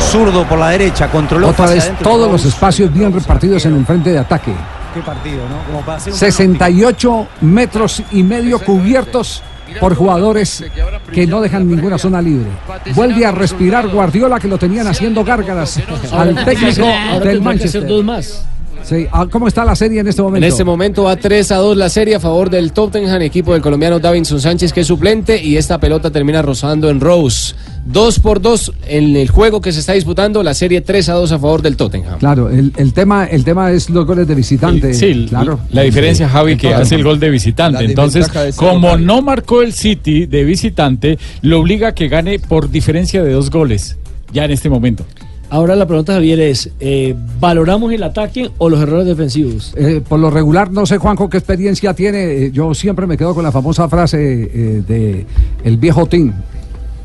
Zurdo 0.00 0.44
por 0.44 0.58
la 0.58 0.70
derecha. 0.70 1.08
Controló 1.08 1.48
Otra 1.48 1.66
vez 1.66 1.84
adentro, 1.84 2.10
todos 2.10 2.32
los 2.32 2.42
espacios 2.46 2.90
bien 2.90 3.12
repartidos 3.12 3.66
en 3.66 3.76
el 3.76 3.84
frente 3.84 4.10
de 4.10 4.18
ataque. 4.18 4.54
Qué 4.94 5.00
partido, 5.00 5.42
¿no? 5.50 5.62
Como 5.66 5.84
para 5.84 5.98
hacer 5.98 6.14
un 6.14 6.18
68 6.18 7.26
metros 7.42 8.02
y 8.10 8.22
medio 8.22 8.58
cubiertos 8.58 9.42
por 9.80 9.94
jugadores 9.94 10.64
que 11.12 11.26
no 11.26 11.40
dejan 11.40 11.68
ninguna 11.68 11.98
zona 11.98 12.20
libre. 12.20 12.50
Vuelve 12.94 13.26
a 13.26 13.32
respirar 13.32 13.88
Guardiola 13.88 14.38
que 14.40 14.48
lo 14.48 14.58
tenían 14.58 14.86
haciendo 14.86 15.24
gárgaras 15.24 15.80
al 16.12 16.44
técnico 16.44 16.86
del 17.22 17.40
Manchester. 17.40 17.86
dos 17.86 18.04
más. 18.04 18.46
Sí, 18.84 19.06
ah, 19.12 19.26
¿Cómo 19.30 19.48
está 19.48 19.64
la 19.64 19.76
serie 19.76 20.00
en 20.00 20.08
este 20.08 20.22
momento? 20.22 20.44
En 20.44 20.50
este 20.50 20.64
momento 20.64 21.04
va 21.04 21.16
3 21.16 21.52
a 21.52 21.56
2 21.56 21.76
la 21.76 21.88
serie 21.88 22.16
a 22.16 22.20
favor 22.20 22.50
del 22.50 22.72
Tottenham, 22.72 23.22
equipo 23.22 23.52
del 23.52 23.62
colombiano 23.62 23.98
Davinson 24.00 24.40
Sánchez, 24.40 24.72
que 24.72 24.80
es 24.80 24.86
suplente, 24.86 25.42
y 25.42 25.56
esta 25.56 25.78
pelota 25.78 26.10
termina 26.10 26.42
rozando 26.42 26.90
en 26.90 27.00
Rose. 27.00 27.54
2 27.84 28.18
por 28.20 28.40
2 28.40 28.72
en 28.86 29.16
el 29.16 29.28
juego 29.28 29.60
que 29.60 29.72
se 29.72 29.80
está 29.80 29.92
disputando, 29.92 30.42
la 30.42 30.54
serie 30.54 30.80
3 30.80 31.08
a 31.08 31.14
2 31.14 31.32
a 31.32 31.38
favor 31.38 31.62
del 31.62 31.76
Tottenham. 31.76 32.18
Claro, 32.18 32.48
el, 32.48 32.72
el 32.76 32.92
tema, 32.92 33.24
el 33.24 33.44
tema 33.44 33.72
es 33.72 33.90
los 33.90 34.06
goles 34.06 34.26
de 34.28 34.34
visitante. 34.34 34.94
Sí, 34.94 35.26
claro. 35.28 35.60
La 35.70 35.82
diferencia, 35.82 36.28
Javi, 36.28 36.56
que 36.56 36.72
hace 36.72 36.94
el 36.94 37.04
gol 37.04 37.18
de 37.18 37.30
visitante. 37.30 37.84
Entonces, 37.84 38.28
como 38.56 38.96
no 38.96 39.22
marcó 39.22 39.62
el 39.62 39.72
City 39.72 40.26
de 40.26 40.44
visitante, 40.44 41.18
lo 41.42 41.60
obliga 41.60 41.88
a 41.88 41.94
que 41.94 42.08
gane 42.08 42.38
por 42.38 42.70
diferencia 42.70 43.22
de 43.22 43.32
dos 43.32 43.50
goles, 43.50 43.96
ya 44.32 44.44
en 44.44 44.52
este 44.52 44.68
momento. 44.68 45.04
Ahora 45.52 45.76
la 45.76 45.84
pregunta, 45.86 46.14
Javier, 46.14 46.40
es: 46.40 46.70
eh, 46.80 47.14
¿valoramos 47.38 47.92
el 47.92 48.02
ataque 48.02 48.50
o 48.56 48.70
los 48.70 48.80
errores 48.80 49.04
defensivos? 49.06 49.74
Eh, 49.76 50.00
por 50.08 50.18
lo 50.18 50.30
regular, 50.30 50.70
no 50.72 50.86
sé, 50.86 50.96
Juanjo, 50.96 51.28
qué 51.28 51.36
experiencia 51.36 51.92
tiene. 51.92 52.46
Eh, 52.46 52.50
yo 52.52 52.72
siempre 52.72 53.06
me 53.06 53.18
quedo 53.18 53.34
con 53.34 53.44
la 53.44 53.52
famosa 53.52 53.86
frase 53.86 54.18
eh, 54.18 54.82
de 54.88 55.26
el 55.62 55.76
viejo 55.76 56.06
Tim. 56.06 56.32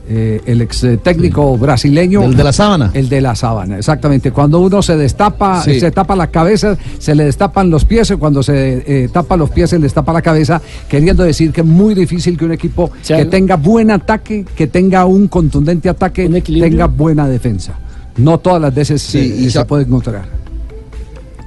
eh, 0.09 0.39
el 0.45 0.61
ex 0.61 0.87
técnico 1.03 1.57
brasileño. 1.57 2.23
¿El 2.23 2.37
de 2.37 2.43
la 2.45 2.53
sábana? 2.53 2.91
El 2.93 3.09
de 3.09 3.19
la 3.19 3.35
sábana, 3.35 3.77
exactamente. 3.77 4.31
Cuando 4.31 4.61
uno 4.61 4.81
se 4.81 4.95
destapa, 4.95 5.61
Sí. 5.61 5.81
se 5.81 5.91
tapa 5.91 6.15
la 6.15 6.27
cabeza, 6.27 6.77
se 6.97 7.13
le 7.13 7.25
destapan 7.25 7.69
los 7.69 7.83
pies, 7.83 8.09
y 8.11 8.15
cuando 8.15 8.41
se 8.41 8.83
eh, 8.87 9.09
tapa 9.11 9.35
los 9.35 9.49
pies, 9.49 9.69
se 9.71 9.75
le 9.77 9.83
destapa 9.83 10.13
la 10.13 10.21
cabeza, 10.21 10.61
queriendo 10.87 11.23
decir 11.23 11.51
que 11.51 11.59
es 11.59 11.67
muy 11.67 11.93
difícil 11.93 12.37
que 12.37 12.45
un 12.45 12.53
equipo 12.53 12.89
que 13.05 13.25
tenga 13.25 13.57
buen 13.57 13.91
ataque, 13.91 14.45
que 14.55 14.67
tenga 14.67 15.03
un 15.05 15.27
contundente 15.27 15.89
ataque, 15.89 16.29
tenga 16.41 16.85
buena 16.87 17.27
defensa. 17.27 17.77
No 18.17 18.39
todas 18.39 18.61
las 18.61 18.73
veces 18.73 19.01
Sí, 19.01 19.19
y 19.19 19.43
se 19.45 19.49
ya- 19.51 19.67
puede 19.67 19.83
encontrar. 19.83 20.25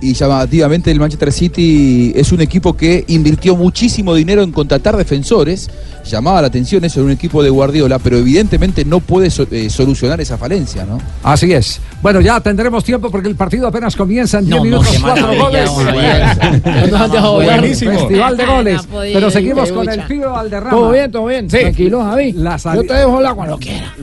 Y 0.02 0.14
llamativamente 0.14 0.90
el 0.90 0.98
Manchester 0.98 1.30
City 1.32 2.12
es 2.16 2.32
un 2.32 2.40
equipo 2.40 2.74
que 2.74 3.04
invirtió 3.08 3.54
muchísimo 3.54 4.14
dinero 4.14 4.42
en 4.42 4.50
contratar 4.50 4.96
defensores. 4.96 5.68
Llamaba 6.06 6.40
la 6.40 6.46
atención 6.48 6.82
eso 6.86 7.00
en 7.00 7.06
un 7.06 7.12
equipo 7.12 7.42
de 7.42 7.50
Guardiola, 7.50 7.98
pero 7.98 8.16
evidentemente 8.16 8.86
no 8.86 9.00
puede 9.00 9.28
so- 9.30 9.46
eh, 9.50 9.68
solucionar 9.68 10.18
esa 10.20 10.38
falencia, 10.38 10.86
¿no? 10.86 10.98
Así 11.22 11.52
es. 11.52 11.78
Bueno, 12.00 12.22
ya 12.22 12.40
tendremos 12.40 12.82
tiempo 12.82 13.10
porque 13.10 13.28
el 13.28 13.36
partido 13.36 13.66
apenas 13.66 13.94
comienza 13.94 14.38
en 14.38 14.46
10 14.46 14.50
No, 14.56 14.58
no, 14.58 14.64
minutos, 14.64 14.88
qué 14.90 15.00
cuatro 15.02 15.26
maravilla, 15.26 15.66
goles. 15.68 15.70
Buenísimo. 17.44 17.90
Festival 17.92 18.36
de 18.38 18.46
goles. 18.46 18.88
No 18.88 19.00
Pero 19.00 19.30
seguimos 19.30 19.70
con 19.72 19.88
el 19.88 20.02
pibe 20.06 20.26
Valderrama. 20.26 20.70
Todo 20.70 20.90
bien, 20.92 21.10
todo 21.10 21.26
bien. 21.26 21.46
Tranquilo, 21.48 22.02
Javi. 22.02 22.32
La 22.32 22.56
Yo 22.56 22.82
te 22.84 22.94
dejo 22.94 23.16
hablar 23.16 23.34
cuando 23.34 23.58
quiera. 23.58 23.94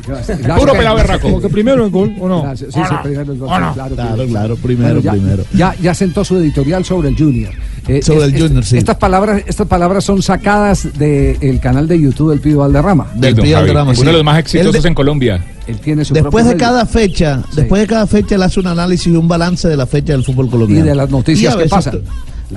Puro 0.58 0.74
pelaberraco. 0.74 1.22
Como 1.28 1.42
que 1.42 1.50
primero 1.50 1.84
el 1.84 1.90
gol, 1.90 2.16
¿o 2.20 2.28
no? 2.28 2.56
Sí, 2.56 2.66
sí, 2.72 2.80
primero 3.04 3.32
el 3.34 3.40
gol, 3.40 3.50
sí, 3.50 3.74
claro, 3.74 3.96
Claro, 4.28 4.56
primero, 4.58 4.94
Bueno, 4.96 5.00
ya, 5.02 5.12
primero. 5.12 5.44
Ya, 5.54 5.76
ya 5.88 5.94
sentó 5.94 6.26
su 6.26 6.36
editorial 6.36 6.84
sobre 6.84 7.08
el 7.08 7.18
Junior. 7.18 7.54
Eh, 7.88 8.02
Sobre 8.02 8.26
el 8.26 8.36
es- 8.36 8.42
Junior, 8.42 8.66
sí. 8.66 8.78
Estas 8.78 8.98
palabras, 8.98 9.42
estas 9.48 9.68
palabras 9.68 10.04
son 10.04 10.22
sacadas 10.22 10.86
del 11.00 11.62
canal 11.62 11.88
de 11.88 11.98
YouTube 12.02 12.32
del 12.32 12.42
Pibe 12.42 12.56
Valderrama. 12.56 13.08
Del 13.16 13.36
Pío 13.36 13.56
Valderrama, 13.56 13.96
sí. 13.96 14.02
Uno 14.02 14.10
de 14.12 14.18
los 14.18 14.26
más 14.26 14.38
exitosos 14.40 14.84
de- 14.84 14.90
en 14.90 14.94
Colombia. 14.94 15.46
Él 15.66 15.78
tiene 15.80 16.04
su 16.04 16.14
Después 16.14 16.46
de 16.46 16.58
cada 16.58 16.86
fecha, 16.86 17.42
después 17.56 17.82
de 17.82 17.88
cada 17.88 18.06
fecha 18.06 18.36
él 18.36 18.44
hace 18.44 18.60
un 18.60 18.68
análisis 18.68 19.08
y 19.08 19.16
un 19.16 19.30
balance 19.30 19.70
de 19.70 19.78
la 19.78 19.86
fecha 19.86 20.12
del 20.12 20.26
fútbol 20.26 20.50
colombiano. 20.50 20.84
Y 20.86 20.90
de 20.90 20.96
las 20.96 21.10
noticias 21.10 21.56
que 21.56 21.70
pasan. 21.70 22.02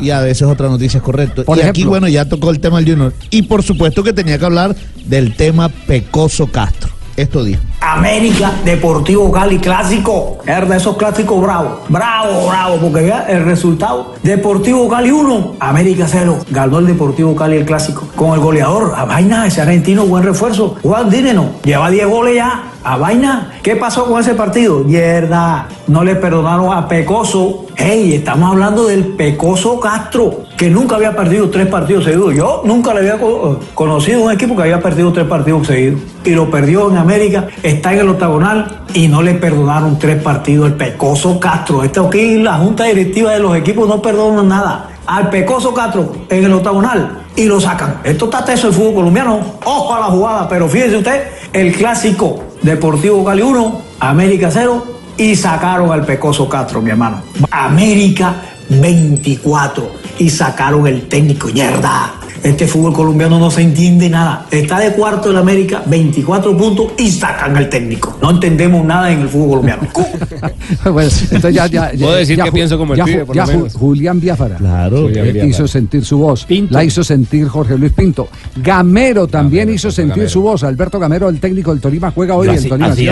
Y 0.00 0.10
a 0.10 0.20
veces 0.20 0.42
otras 0.42 0.68
noticias, 0.72 1.00
correcto. 1.00 1.44
Por 1.44 1.58
y 1.58 1.62
aquí, 1.62 1.84
bueno, 1.84 2.08
ya 2.08 2.24
tocó 2.24 2.50
el 2.50 2.58
tema 2.58 2.78
del 2.80 2.90
Junior. 2.90 3.12
Y 3.30 3.42
por 3.42 3.62
supuesto 3.62 4.02
que 4.02 4.12
tenía 4.12 4.38
que 4.38 4.44
hablar 4.44 4.74
del 5.06 5.36
tema 5.36 5.68
Pecoso 5.68 6.48
Castro. 6.48 6.90
Esto 7.16 7.44
dijo. 7.44 7.60
América 7.80 8.52
Deportivo 8.64 9.30
Cali 9.32 9.58
clásico. 9.58 10.38
Era 10.46 10.64
de 10.66 10.76
esos 10.76 10.96
clásicos 10.96 11.40
bravos. 11.42 11.80
Bravo, 11.88 12.48
bravo, 12.48 12.76
porque 12.76 13.02
vea 13.02 13.26
el 13.28 13.44
resultado. 13.44 14.14
Deportivo 14.22 14.88
Cali 14.88 15.10
1, 15.10 15.56
América 15.60 16.06
0. 16.08 16.38
Ganó 16.50 16.78
el 16.78 16.86
Deportivo 16.86 17.34
Cali 17.34 17.56
el 17.56 17.64
clásico. 17.64 18.06
Con 18.14 18.34
el 18.34 18.40
goleador, 18.40 18.94
a 18.96 19.04
vaina, 19.04 19.46
ese 19.46 19.60
argentino, 19.60 20.06
buen 20.06 20.24
refuerzo. 20.24 20.76
Juan 20.82 21.10
Díneno, 21.10 21.50
lleva 21.64 21.90
10 21.90 22.06
goles 22.06 22.36
ya. 22.36 22.69
A 22.82 22.96
vaina. 22.96 23.52
¿Qué 23.62 23.76
pasó 23.76 24.06
con 24.06 24.20
ese 24.20 24.34
partido? 24.34 24.78
Mierda. 24.80 25.68
No 25.86 26.02
le 26.02 26.16
perdonaron 26.16 26.72
a 26.72 26.88
Pecoso. 26.88 27.66
Hey, 27.76 28.14
estamos 28.14 28.52
hablando 28.52 28.86
del 28.86 29.04
Pecoso 29.08 29.78
Castro, 29.80 30.44
que 30.56 30.70
nunca 30.70 30.96
había 30.96 31.14
perdido 31.14 31.50
tres 31.50 31.66
partidos 31.66 32.04
seguidos. 32.04 32.34
Yo 32.34 32.62
nunca 32.64 32.94
le 32.94 33.00
había 33.00 33.18
co- 33.18 33.60
conocido 33.74 34.22
un 34.22 34.32
equipo 34.32 34.56
que 34.56 34.62
había 34.62 34.80
perdido 34.80 35.12
tres 35.12 35.26
partidos 35.26 35.66
seguidos. 35.66 36.00
Y 36.24 36.30
lo 36.30 36.50
perdió 36.50 36.90
en 36.90 36.96
América, 36.96 37.48
está 37.62 37.92
en 37.92 38.00
el 38.00 38.08
octagonal 38.10 38.80
y 38.94 39.08
no 39.08 39.20
le 39.22 39.34
perdonaron 39.34 39.98
tres 39.98 40.22
partidos 40.22 40.66
el 40.68 40.74
Pecoso 40.74 41.38
Castro. 41.40 41.82
Esto 41.84 42.06
aquí, 42.06 42.36
la 42.38 42.54
junta 42.58 42.84
directiva 42.84 43.32
de 43.32 43.40
los 43.40 43.56
equipos 43.56 43.88
no 43.88 44.00
perdonan 44.00 44.48
nada. 44.48 44.89
Al 45.06 45.30
Pecoso 45.30 45.74
Castro 45.74 46.12
en 46.28 46.44
el 46.44 46.52
octagonal 46.52 47.24
y 47.36 47.44
lo 47.44 47.60
sacan. 47.60 48.00
Esto 48.04 48.26
está 48.26 48.44
teso 48.44 48.68
el 48.68 48.74
fútbol 48.74 48.94
colombiano. 48.94 49.40
Ojo 49.64 49.94
a 49.94 50.00
la 50.00 50.06
jugada, 50.06 50.48
pero 50.48 50.68
fíjese 50.68 50.96
usted, 50.96 51.28
el 51.52 51.72
clásico 51.72 52.44
Deportivo 52.62 53.24
Cali 53.24 53.42
1, 53.42 53.82
América 54.00 54.50
0 54.52 54.84
y 55.16 55.36
sacaron 55.36 55.90
al 55.92 56.04
Pecoso 56.04 56.48
Castro, 56.48 56.80
mi 56.80 56.90
hermano. 56.90 57.22
América 57.50 58.34
24 58.68 59.90
y 60.18 60.30
sacaron 60.30 60.86
el 60.86 61.08
técnico. 61.08 61.48
Mierda. 61.48 62.14
Este 62.42 62.66
fútbol 62.66 62.92
colombiano 62.94 63.38
no 63.38 63.50
se 63.50 63.60
entiende 63.60 64.08
nada. 64.08 64.46
Está 64.50 64.78
de 64.78 64.92
cuarto 64.92 65.30
el 65.30 65.36
América, 65.36 65.82
24 65.86 66.56
puntos 66.56 66.92
y 66.98 67.10
sacan 67.10 67.54
al 67.56 67.68
técnico. 67.68 68.16
No 68.22 68.30
entendemos 68.30 68.82
nada 68.84 69.12
en 69.12 69.20
el 69.20 69.28
fútbol 69.28 69.48
colombiano. 69.60 69.82
bueno, 70.92 71.10
entonces 71.22 71.54
ya, 71.54 71.66
ya, 71.66 71.90
Puedo 71.98 72.14
decir 72.16 72.38
ya 72.38 72.44
que 72.44 72.50
Ju- 72.50 72.54
pienso 72.54 72.78
como 72.78 72.94
el 72.94 72.98
ya 72.98 73.04
pibe, 73.04 73.24
por 73.26 73.36
ya 73.36 73.44
lo 73.46 73.52
menos. 73.52 73.74
Julián 73.74 74.20
Biafara. 74.20 74.56
Claro. 74.56 75.02
Julián 75.02 75.26
Eh, 75.26 75.32
Biafara. 75.32 75.50
hizo 75.50 75.68
sentir 75.68 76.04
su 76.04 76.18
voz. 76.18 76.46
La 76.70 76.82
hizo 76.82 77.04
sentir 77.04 77.46
Jorge 77.46 77.76
Luis 77.76 77.92
Pinto. 77.92 78.28
Gamero 78.56 79.26
también 79.26 79.68
hizo 79.72 79.90
sentir 79.90 80.10
Gamero. 80.14 80.30
su 80.30 80.40
voz. 80.42 80.64
Alberto 80.64 80.98
Gamero, 80.98 81.28
el 81.28 81.40
técnico 81.40 81.72
del 81.72 81.80
Tolima, 81.80 82.10
juega 82.10 82.34
hoy 82.34 82.48
en 82.48 82.54
Así, 82.54 82.68
Tolima. 82.68 82.88
así, 82.88 83.06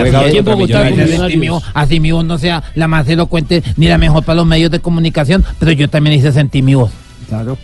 así 1.73 1.99
mi 1.99 2.11
voz 2.11 2.25
no 2.25 2.37
sea 2.37 2.63
la 2.75 2.87
más 2.87 3.07
elocuente 3.07 3.63
ni 3.77 3.87
la 3.87 3.97
mejor 3.97 4.23
para 4.23 4.37
los 4.37 4.45
medios 4.47 4.71
de 4.71 4.79
comunicación, 4.79 5.43
pero 5.59 5.71
yo 5.71 5.89
también 5.89 6.17
hice 6.17 6.31
sentir 6.31 6.63
mi 6.63 6.75
voz. 6.75 6.91
Claro. 7.27 7.57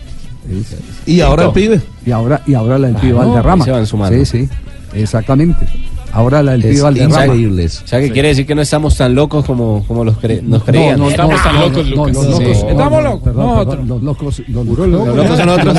Y 1.06 1.22
ahora 1.22 1.46
el 1.46 1.52
pibe. 1.52 1.82
Y 2.06 2.12
ahora, 2.12 2.42
y 2.46 2.54
ahora 2.54 2.78
la 2.78 2.88
del 2.88 2.96
pibe 2.98 3.14
Claro, 3.14 3.30
Valderrama. 3.30 3.66
se 3.66 3.72
van 3.72 3.86
sumando. 3.86 4.26
Sí, 4.26 4.26
sí. 4.26 4.50
Exactamente. 4.94 5.66
Ahora 6.14 6.42
la 6.42 6.54
del 6.54 6.64
Es 6.64 6.70
pibe 6.70 6.82
Valderrama. 6.84 7.34
O 7.34 7.88
sea, 7.88 8.00
que 8.00 8.10
quiere 8.12 8.30
decir 8.30 8.46
que 8.46 8.56
no 8.56 8.62
estamos 8.62 8.96
tan 8.96 9.14
locos 9.16 9.44
como, 9.44 9.84
como 9.86 10.06
los 10.06 10.16
cre- 10.18 10.42
nos 10.42 10.64
creían. 10.64 10.98
No, 10.98 11.10
no, 11.10 11.18
no, 11.18 11.28
no, 11.28 11.28
no, 11.28 11.70
no, 11.70 11.70
los 11.70 11.90
locos. 12.16 12.38
Sí. 12.58 12.64
no, 12.74 12.90
no, 12.90 13.02
no, 13.02 13.20
perdón, 13.20 13.68
perdón, 13.68 13.88
Los 13.88 14.02
locos. 14.02 14.42
Los, 14.48 14.66
Los 14.66 15.16
locos 15.18 15.38
son 15.38 15.50
otros. 15.50 15.78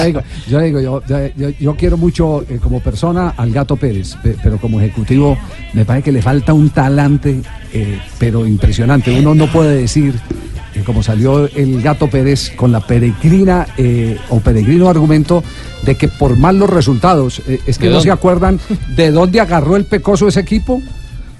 Yo 0.48 0.58
le 0.60 0.66
digo, 0.66 0.80
yo, 0.80 1.02
yo, 1.08 1.18
yo- 1.26 1.30
yo- 1.36 1.50
yo 1.58 1.74
quiero 1.76 1.96
mucho 1.96 2.42
eh, 2.50 2.58
como 2.62 2.80
persona 2.80 3.32
al 3.36 3.50
Gato 3.50 3.76
Pérez, 3.76 4.16
pe- 4.22 4.36
pero 4.42 4.58
como 4.58 4.78
ejecutivo 4.80 5.38
me 5.72 5.86
parece 5.86 6.04
que 6.04 6.12
le 6.12 6.20
falta 6.20 6.52
un 6.52 6.68
talante, 6.68 7.40
eh, 7.72 7.98
pero 8.18 8.46
impresionante. 8.46 9.18
Uno 9.18 9.34
no 9.34 9.46
puede 9.50 9.76
decir. 9.80 10.14
Como 10.84 11.02
salió 11.02 11.46
el 11.46 11.82
gato 11.82 12.08
Pérez 12.08 12.52
con 12.56 12.72
la 12.72 12.80
peregrina 12.80 13.66
eh, 13.76 14.18
o 14.28 14.40
peregrino 14.40 14.88
argumento 14.88 15.42
de 15.84 15.94
que 15.94 16.08
por 16.08 16.36
mal 16.36 16.58
los 16.58 16.70
resultados, 16.70 17.42
eh, 17.46 17.60
es 17.66 17.78
que 17.78 17.84
¿De 17.84 17.90
no 17.90 17.96
dónde? 17.96 18.08
se 18.08 18.12
acuerdan 18.12 18.60
de 18.96 19.10
dónde 19.10 19.40
agarró 19.40 19.76
el 19.76 19.84
pecoso 19.84 20.28
ese 20.28 20.40
equipo, 20.40 20.82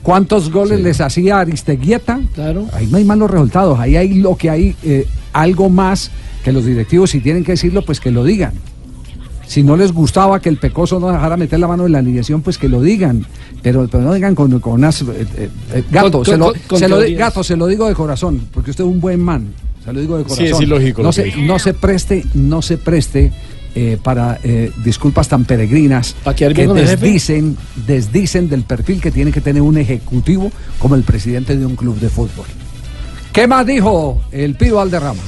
cuántos 0.02 0.50
goles 0.50 0.81
les 0.81 1.00
hacía 1.00 1.40
Aristeguieta. 1.40 2.21
Claro. 2.35 2.66
Ahí 2.73 2.87
no 2.87 2.99
hay 2.99 3.05
malos 3.05 3.31
resultados, 3.31 3.78
ahí 3.78 3.97
hay 3.97 4.14
lo 4.14 4.37
que 4.37 4.50
hay, 4.50 4.76
eh, 4.83 5.07
algo 5.33 5.69
más 5.69 6.11
que 6.45 6.52
los 6.52 6.64
directivos, 6.64 7.11
si 7.11 7.21
tienen 7.21 7.43
que 7.45 7.52
decirlo, 7.52 7.83
pues 7.83 8.00
que 8.00 8.11
lo 8.11 8.23
digan. 8.25 8.52
Si 9.47 9.62
no 9.62 9.76
les 9.76 9.93
gustaba 9.93 10.41
que 10.41 10.49
el 10.49 10.57
Pecoso 10.57 10.99
no 10.99 11.09
dejara 11.09 11.37
meter 11.37 11.59
la 11.61 11.69
mano 11.69 11.87
en 11.87 11.93
la 11.93 11.99
alineación, 11.99 12.43
pues 12.43 12.59
que 12.59 12.69
lo 12.69 12.83
digan. 12.83 13.25
Pero, 13.62 13.87
pero 13.88 14.03
no 14.05 14.12
digan 14.15 14.35
con, 14.35 14.59
con 14.61 14.73
unas. 14.75 15.03
eh, 15.03 15.07
eh, 15.37 15.49
eh, 15.73 15.85
gato, 15.91 16.19
Con- 16.19 16.25
se 16.25 16.37
lo, 16.37 16.47
con- 16.47 16.61
con 16.67 16.79
se 16.81 16.88
lo 16.88 16.99
gato, 17.17 17.45
se 17.45 17.57
lo 17.57 17.67
digo 17.67 17.87
de 17.88 17.95
corazón, 17.95 18.49
porque 18.53 18.71
usted 18.71 18.85
es 18.85 18.91
un 18.91 19.00
buen 19.00 19.21
man. 19.21 19.47
Se 19.85 19.93
lo 19.93 20.00
digo 20.00 20.19
de 20.19 20.25
Sí, 20.25 20.29
corazón. 20.31 20.47
es 20.57 20.61
ilógico 20.62 21.03
No 21.03 21.12
se, 21.12 21.33
no 21.37 21.59
se 21.61 21.75
preste, 21.75 22.25
no 22.35 22.61
se 22.61 22.76
preste 22.76 23.33
eh, 23.76 23.99
para 24.03 24.41
eh, 24.43 24.73
disculpas 24.85 25.29
tan 25.29 25.45
peregrinas 25.45 26.17
que 26.57 26.67
desdicen, 26.91 27.57
desdicen 27.87 28.49
del 28.49 28.62
perfil 28.62 29.00
que 29.00 29.12
tiene 29.12 29.31
que 29.31 29.41
tener 29.41 29.62
un 29.62 29.79
ejecutivo 29.79 30.50
como 30.81 30.97
el 30.97 31.03
presidente 31.05 31.57
de 31.57 31.65
un 31.67 31.76
club 31.76 32.00
de 32.00 32.09
fútbol. 32.09 32.47
¿Qué 33.33 33.47
más 33.47 33.65
dijo 33.67 34.23
el 34.33 34.57
Pío 34.57 34.76
Valderrama? 34.76 35.21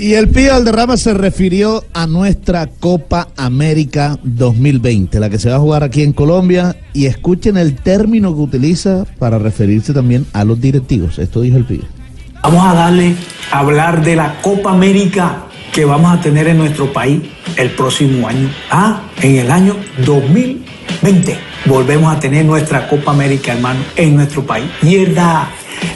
Y 0.00 0.14
el 0.14 0.30
Pío 0.30 0.54
Alderrama 0.54 0.96
se 0.96 1.12
refirió 1.12 1.84
a 1.92 2.06
nuestra 2.06 2.68
Copa 2.68 3.28
América 3.36 4.18
2020, 4.22 5.20
la 5.20 5.28
que 5.28 5.38
se 5.38 5.50
va 5.50 5.56
a 5.56 5.58
jugar 5.58 5.82
aquí 5.84 6.02
en 6.02 6.14
Colombia. 6.14 6.74
Y 6.94 7.04
escuchen 7.04 7.58
el 7.58 7.74
término 7.74 8.34
que 8.34 8.40
utiliza 8.40 9.04
para 9.18 9.38
referirse 9.38 9.92
también 9.92 10.24
a 10.32 10.44
los 10.44 10.58
directivos. 10.58 11.18
Esto 11.18 11.42
dijo 11.42 11.58
el 11.58 11.66
Pío. 11.66 11.82
Vamos 12.42 12.64
a 12.64 12.72
darle 12.72 13.14
a 13.52 13.58
hablar 13.58 14.02
de 14.02 14.16
la 14.16 14.40
Copa 14.40 14.70
América 14.72 15.44
que 15.70 15.84
vamos 15.84 16.18
a 16.18 16.22
tener 16.22 16.48
en 16.48 16.56
nuestro 16.56 16.90
país 16.90 17.20
el 17.56 17.68
próximo 17.72 18.26
año. 18.26 18.48
Ah, 18.70 19.02
en 19.20 19.36
el 19.36 19.50
año 19.50 19.76
2020 20.06 21.36
volvemos 21.66 22.16
a 22.16 22.18
tener 22.18 22.46
nuestra 22.46 22.88
Copa 22.88 23.10
América, 23.10 23.52
hermano, 23.52 23.80
en 23.96 24.16
nuestro 24.16 24.46
país. 24.46 24.64
Mierda, 24.80 25.50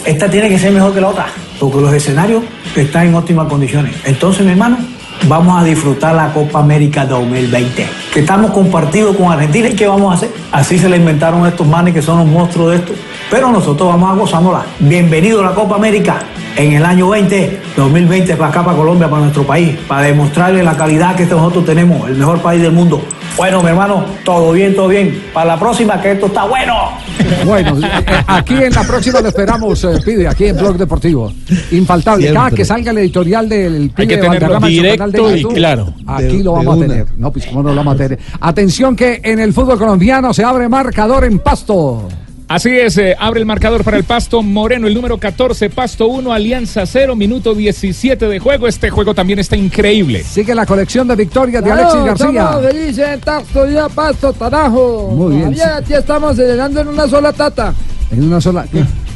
esta 0.04 0.30
tiene 0.30 0.50
que 0.50 0.58
ser 0.58 0.73
mejor 0.73 0.92
que 0.92 1.00
la 1.00 1.08
otra, 1.08 1.26
porque 1.58 1.80
los 1.80 1.92
escenarios 1.92 2.42
está 2.76 3.04
en 3.04 3.14
óptimas 3.14 3.49
condiciones. 3.49 3.94
Entonces, 4.04 4.44
mi 4.44 4.52
hermano, 4.52 4.78
vamos 5.28 5.61
a 5.61 5.64
disfrutar 5.64 6.14
la 6.14 6.32
Copa 6.32 6.61
América 6.61 7.06
2020. 7.06 7.88
Que 8.12 8.20
estamos 8.20 8.50
compartidos 8.50 9.16
con 9.16 9.32
Argentina 9.32 9.68
y 9.68 9.75
¿qué 9.75 9.87
vamos 9.87 10.12
a 10.12 10.16
hacer? 10.16 10.30
Así 10.52 10.78
se 10.78 10.88
la 10.88 10.96
inventaron 10.96 11.46
estos 11.46 11.66
manes 11.66 11.94
que 11.94 12.02
son 12.02 12.18
los 12.18 12.26
monstruos 12.26 12.70
de 12.70 12.76
esto. 12.76 12.92
Pero 13.30 13.50
nosotros 13.50 13.88
vamos 13.88 14.11
a 14.11 14.14
gozándola. 14.14 14.64
Bienvenido 14.78 15.40
a 15.40 15.50
la 15.50 15.54
Copa 15.54 15.76
América 15.76 16.20
en 16.56 16.73
el 16.75 16.84
año 16.84 17.08
20, 17.08 17.61
2020 17.76 18.37
para 18.37 18.50
acá, 18.50 18.64
para 18.64 18.76
Colombia, 18.76 19.08
para 19.08 19.23
nuestro 19.23 19.44
país, 19.44 19.76
para 19.88 20.02
demostrarle 20.02 20.62
la 20.62 20.76
calidad 20.76 21.16
que 21.16 21.26
nosotros 21.26 21.64
tenemos, 21.64 22.08
el 22.08 22.16
mejor 22.16 22.40
país 22.40 22.62
del 22.62 22.73
mundo. 22.73 23.02
Bueno, 23.37 23.61
mi 23.62 23.70
hermano, 23.70 24.04
todo 24.25 24.52
bien, 24.52 24.76
todo 24.76 24.87
bien. 24.87 25.25
Para 25.32 25.46
la 25.46 25.58
próxima, 25.58 26.00
que 26.00 26.12
esto 26.12 26.26
está 26.26 26.44
bueno. 26.44 26.75
Bueno, 27.44 27.78
eh, 27.84 28.02
aquí 28.28 28.54
en 28.54 28.73
la 28.73 28.84
próxima 28.84 29.20
lo 29.20 29.28
esperamos, 29.28 29.82
eh, 29.82 29.99
Pide, 30.04 30.28
aquí 30.28 30.44
en 30.46 30.56
Blog 30.56 30.76
Deportivo. 30.76 31.32
Infaltable. 31.73 32.32
Cada 32.32 32.50
que 32.52 32.64
salga 32.64 32.92
el 32.92 32.99
editorial 32.99 33.49
del 33.49 33.90
Pide 33.90 34.06
que 34.06 34.16
tenerlo 34.18 34.61
Valderrama 34.61 34.68
en 34.68 34.76
su 34.76 34.82
canal 34.82 35.12
de 35.12 35.18
directo 35.18 35.37
y 35.37 35.40
YouTube, 35.42 35.54
claro. 35.56 35.94
Aquí 36.06 36.38
De- 36.38 36.44
lo 36.44 36.52
de 36.52 36.56
vamos 36.58 36.76
a 36.76 36.80
tener. 36.87 37.06
No, 37.16 37.32
pues 37.32 37.46
cómo 37.46 37.62
no 37.64 37.70
lo 37.70 37.76
vamos 37.76 37.94
a 37.94 37.96
tener. 37.99 38.18
Atención 38.40 38.94
que 38.94 39.20
en 39.25 39.40
el 39.40 39.52
fútbol 39.52 39.78
colombiano 39.78 40.32
se 40.32 40.44
abre 40.44 40.68
marcador 40.68 41.25
en 41.25 41.40
pasto. 41.40 42.08
Así 42.46 42.68
es, 42.68 42.98
eh, 42.98 43.16
abre 43.18 43.40
el 43.40 43.46
marcador 43.46 43.84
para 43.84 43.96
el 43.96 44.04
Pasto 44.04 44.42
Moreno, 44.42 44.86
el 44.86 44.92
número 44.94 45.16
14, 45.18 45.70
Pasto 45.70 46.08
1, 46.08 46.30
Alianza 46.30 46.84
0, 46.84 47.16
minuto 47.16 47.54
17 47.54 48.28
de 48.28 48.38
juego. 48.38 48.68
Este 48.68 48.90
juego 48.90 49.14
también 49.14 49.38
está 49.38 49.56
increíble. 49.56 50.22
Sigue 50.22 50.54
la 50.54 50.66
colección 50.66 51.08
de 51.08 51.16
victorias 51.16 51.64
de 51.64 51.70
Claro, 51.70 51.88
Alexis 51.88 52.04
García. 52.04 52.42
Estamos 52.42 52.66
felices 52.66 53.08
en 53.08 53.20
Taxo, 53.20 53.70
ya 53.70 53.88
pasto, 53.88 54.32
tarajo. 54.34 55.10
Muy 55.16 55.36
bien, 55.36 55.54
Ya, 55.54 55.80
ya 55.88 55.98
estamos 55.98 56.36
celebrando 56.36 56.80
en 56.80 56.88
una 56.88 57.08
sola 57.08 57.32
tata. 57.32 57.72
En 58.10 58.24
una 58.24 58.40
sola. 58.40 58.66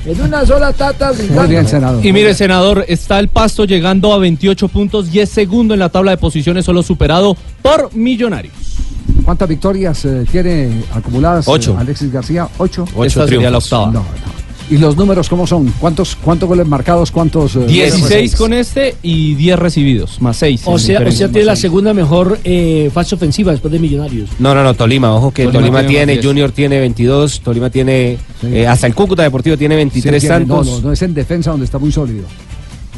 En 0.06 0.20
una 0.22 0.46
sola 0.46 0.72
tata. 0.72 1.12
brincando. 1.12 2.00
Y 2.02 2.12
mire, 2.14 2.32
senador, 2.32 2.86
está 2.88 3.18
el 3.18 3.28
Pasto 3.28 3.66
llegando 3.66 4.14
a 4.14 4.18
28 4.18 4.68
puntos 4.68 5.14
y 5.14 5.20
es 5.20 5.28
segundo 5.28 5.74
en 5.74 5.80
la 5.80 5.90
tabla 5.90 6.12
de 6.12 6.16
posiciones, 6.16 6.64
solo 6.64 6.82
superado 6.82 7.36
por 7.60 7.94
Millonarios. 7.94 8.77
¿Cuántas 9.24 9.48
victorias 9.48 10.04
eh, 10.04 10.24
tiene 10.30 10.82
acumuladas 10.92 11.46
eh, 11.46 11.50
Ocho. 11.52 11.76
Alexis 11.78 12.12
García? 12.12 12.48
¿Ocho? 12.58 12.84
Esta 13.04 13.26
sería 13.26 13.50
la 13.50 13.58
octava. 13.58 13.86
No, 13.86 14.00
no. 14.00 14.38
¿Y 14.70 14.76
los 14.76 14.98
números 14.98 15.30
cómo 15.30 15.46
son? 15.46 15.72
¿Cuántos, 15.80 16.14
cuántos 16.14 16.46
goles 16.46 16.66
marcados? 16.66 17.10
¿Cuántos? 17.10 17.56
eh, 17.56 17.64
16 17.66 18.36
con 18.36 18.52
este 18.52 18.96
y 19.02 19.34
10 19.34 19.58
recibidos, 19.58 20.20
más 20.20 20.36
6. 20.36 20.60
O 20.66 20.78
sea, 20.78 21.00
o 21.00 21.10
sea, 21.10 21.28
tiene 21.28 21.46
la 21.46 21.56
segunda 21.56 21.94
mejor 21.94 22.38
eh, 22.44 22.90
fase 22.92 23.14
ofensiva 23.14 23.50
después 23.52 23.72
de 23.72 23.78
Millonarios. 23.78 24.28
No, 24.38 24.54
no, 24.54 24.62
no, 24.62 24.74
Tolima, 24.74 25.14
ojo 25.14 25.30
que 25.30 25.44
Tolima 25.44 25.60
Tolima, 25.80 25.86
tiene. 25.86 26.22
Junior 26.22 26.50
tiene 26.52 26.80
22, 26.80 27.40
Tolima 27.40 27.70
tiene, 27.70 28.18
eh, 28.42 28.66
hasta 28.66 28.86
el 28.86 28.94
Cúcuta 28.94 29.22
Deportivo 29.22 29.56
tiene 29.56 29.74
Sí, 29.74 29.78
23 29.78 30.20
tiene- 30.20 30.40
no, 30.44 30.56
tantos. 30.56 30.82
no, 30.82 30.88
no, 30.88 30.92
es 30.92 31.00
en 31.00 31.14
defensa 31.14 31.50
donde 31.50 31.64
está 31.64 31.78
muy 31.78 31.90
sólido. 31.90 32.24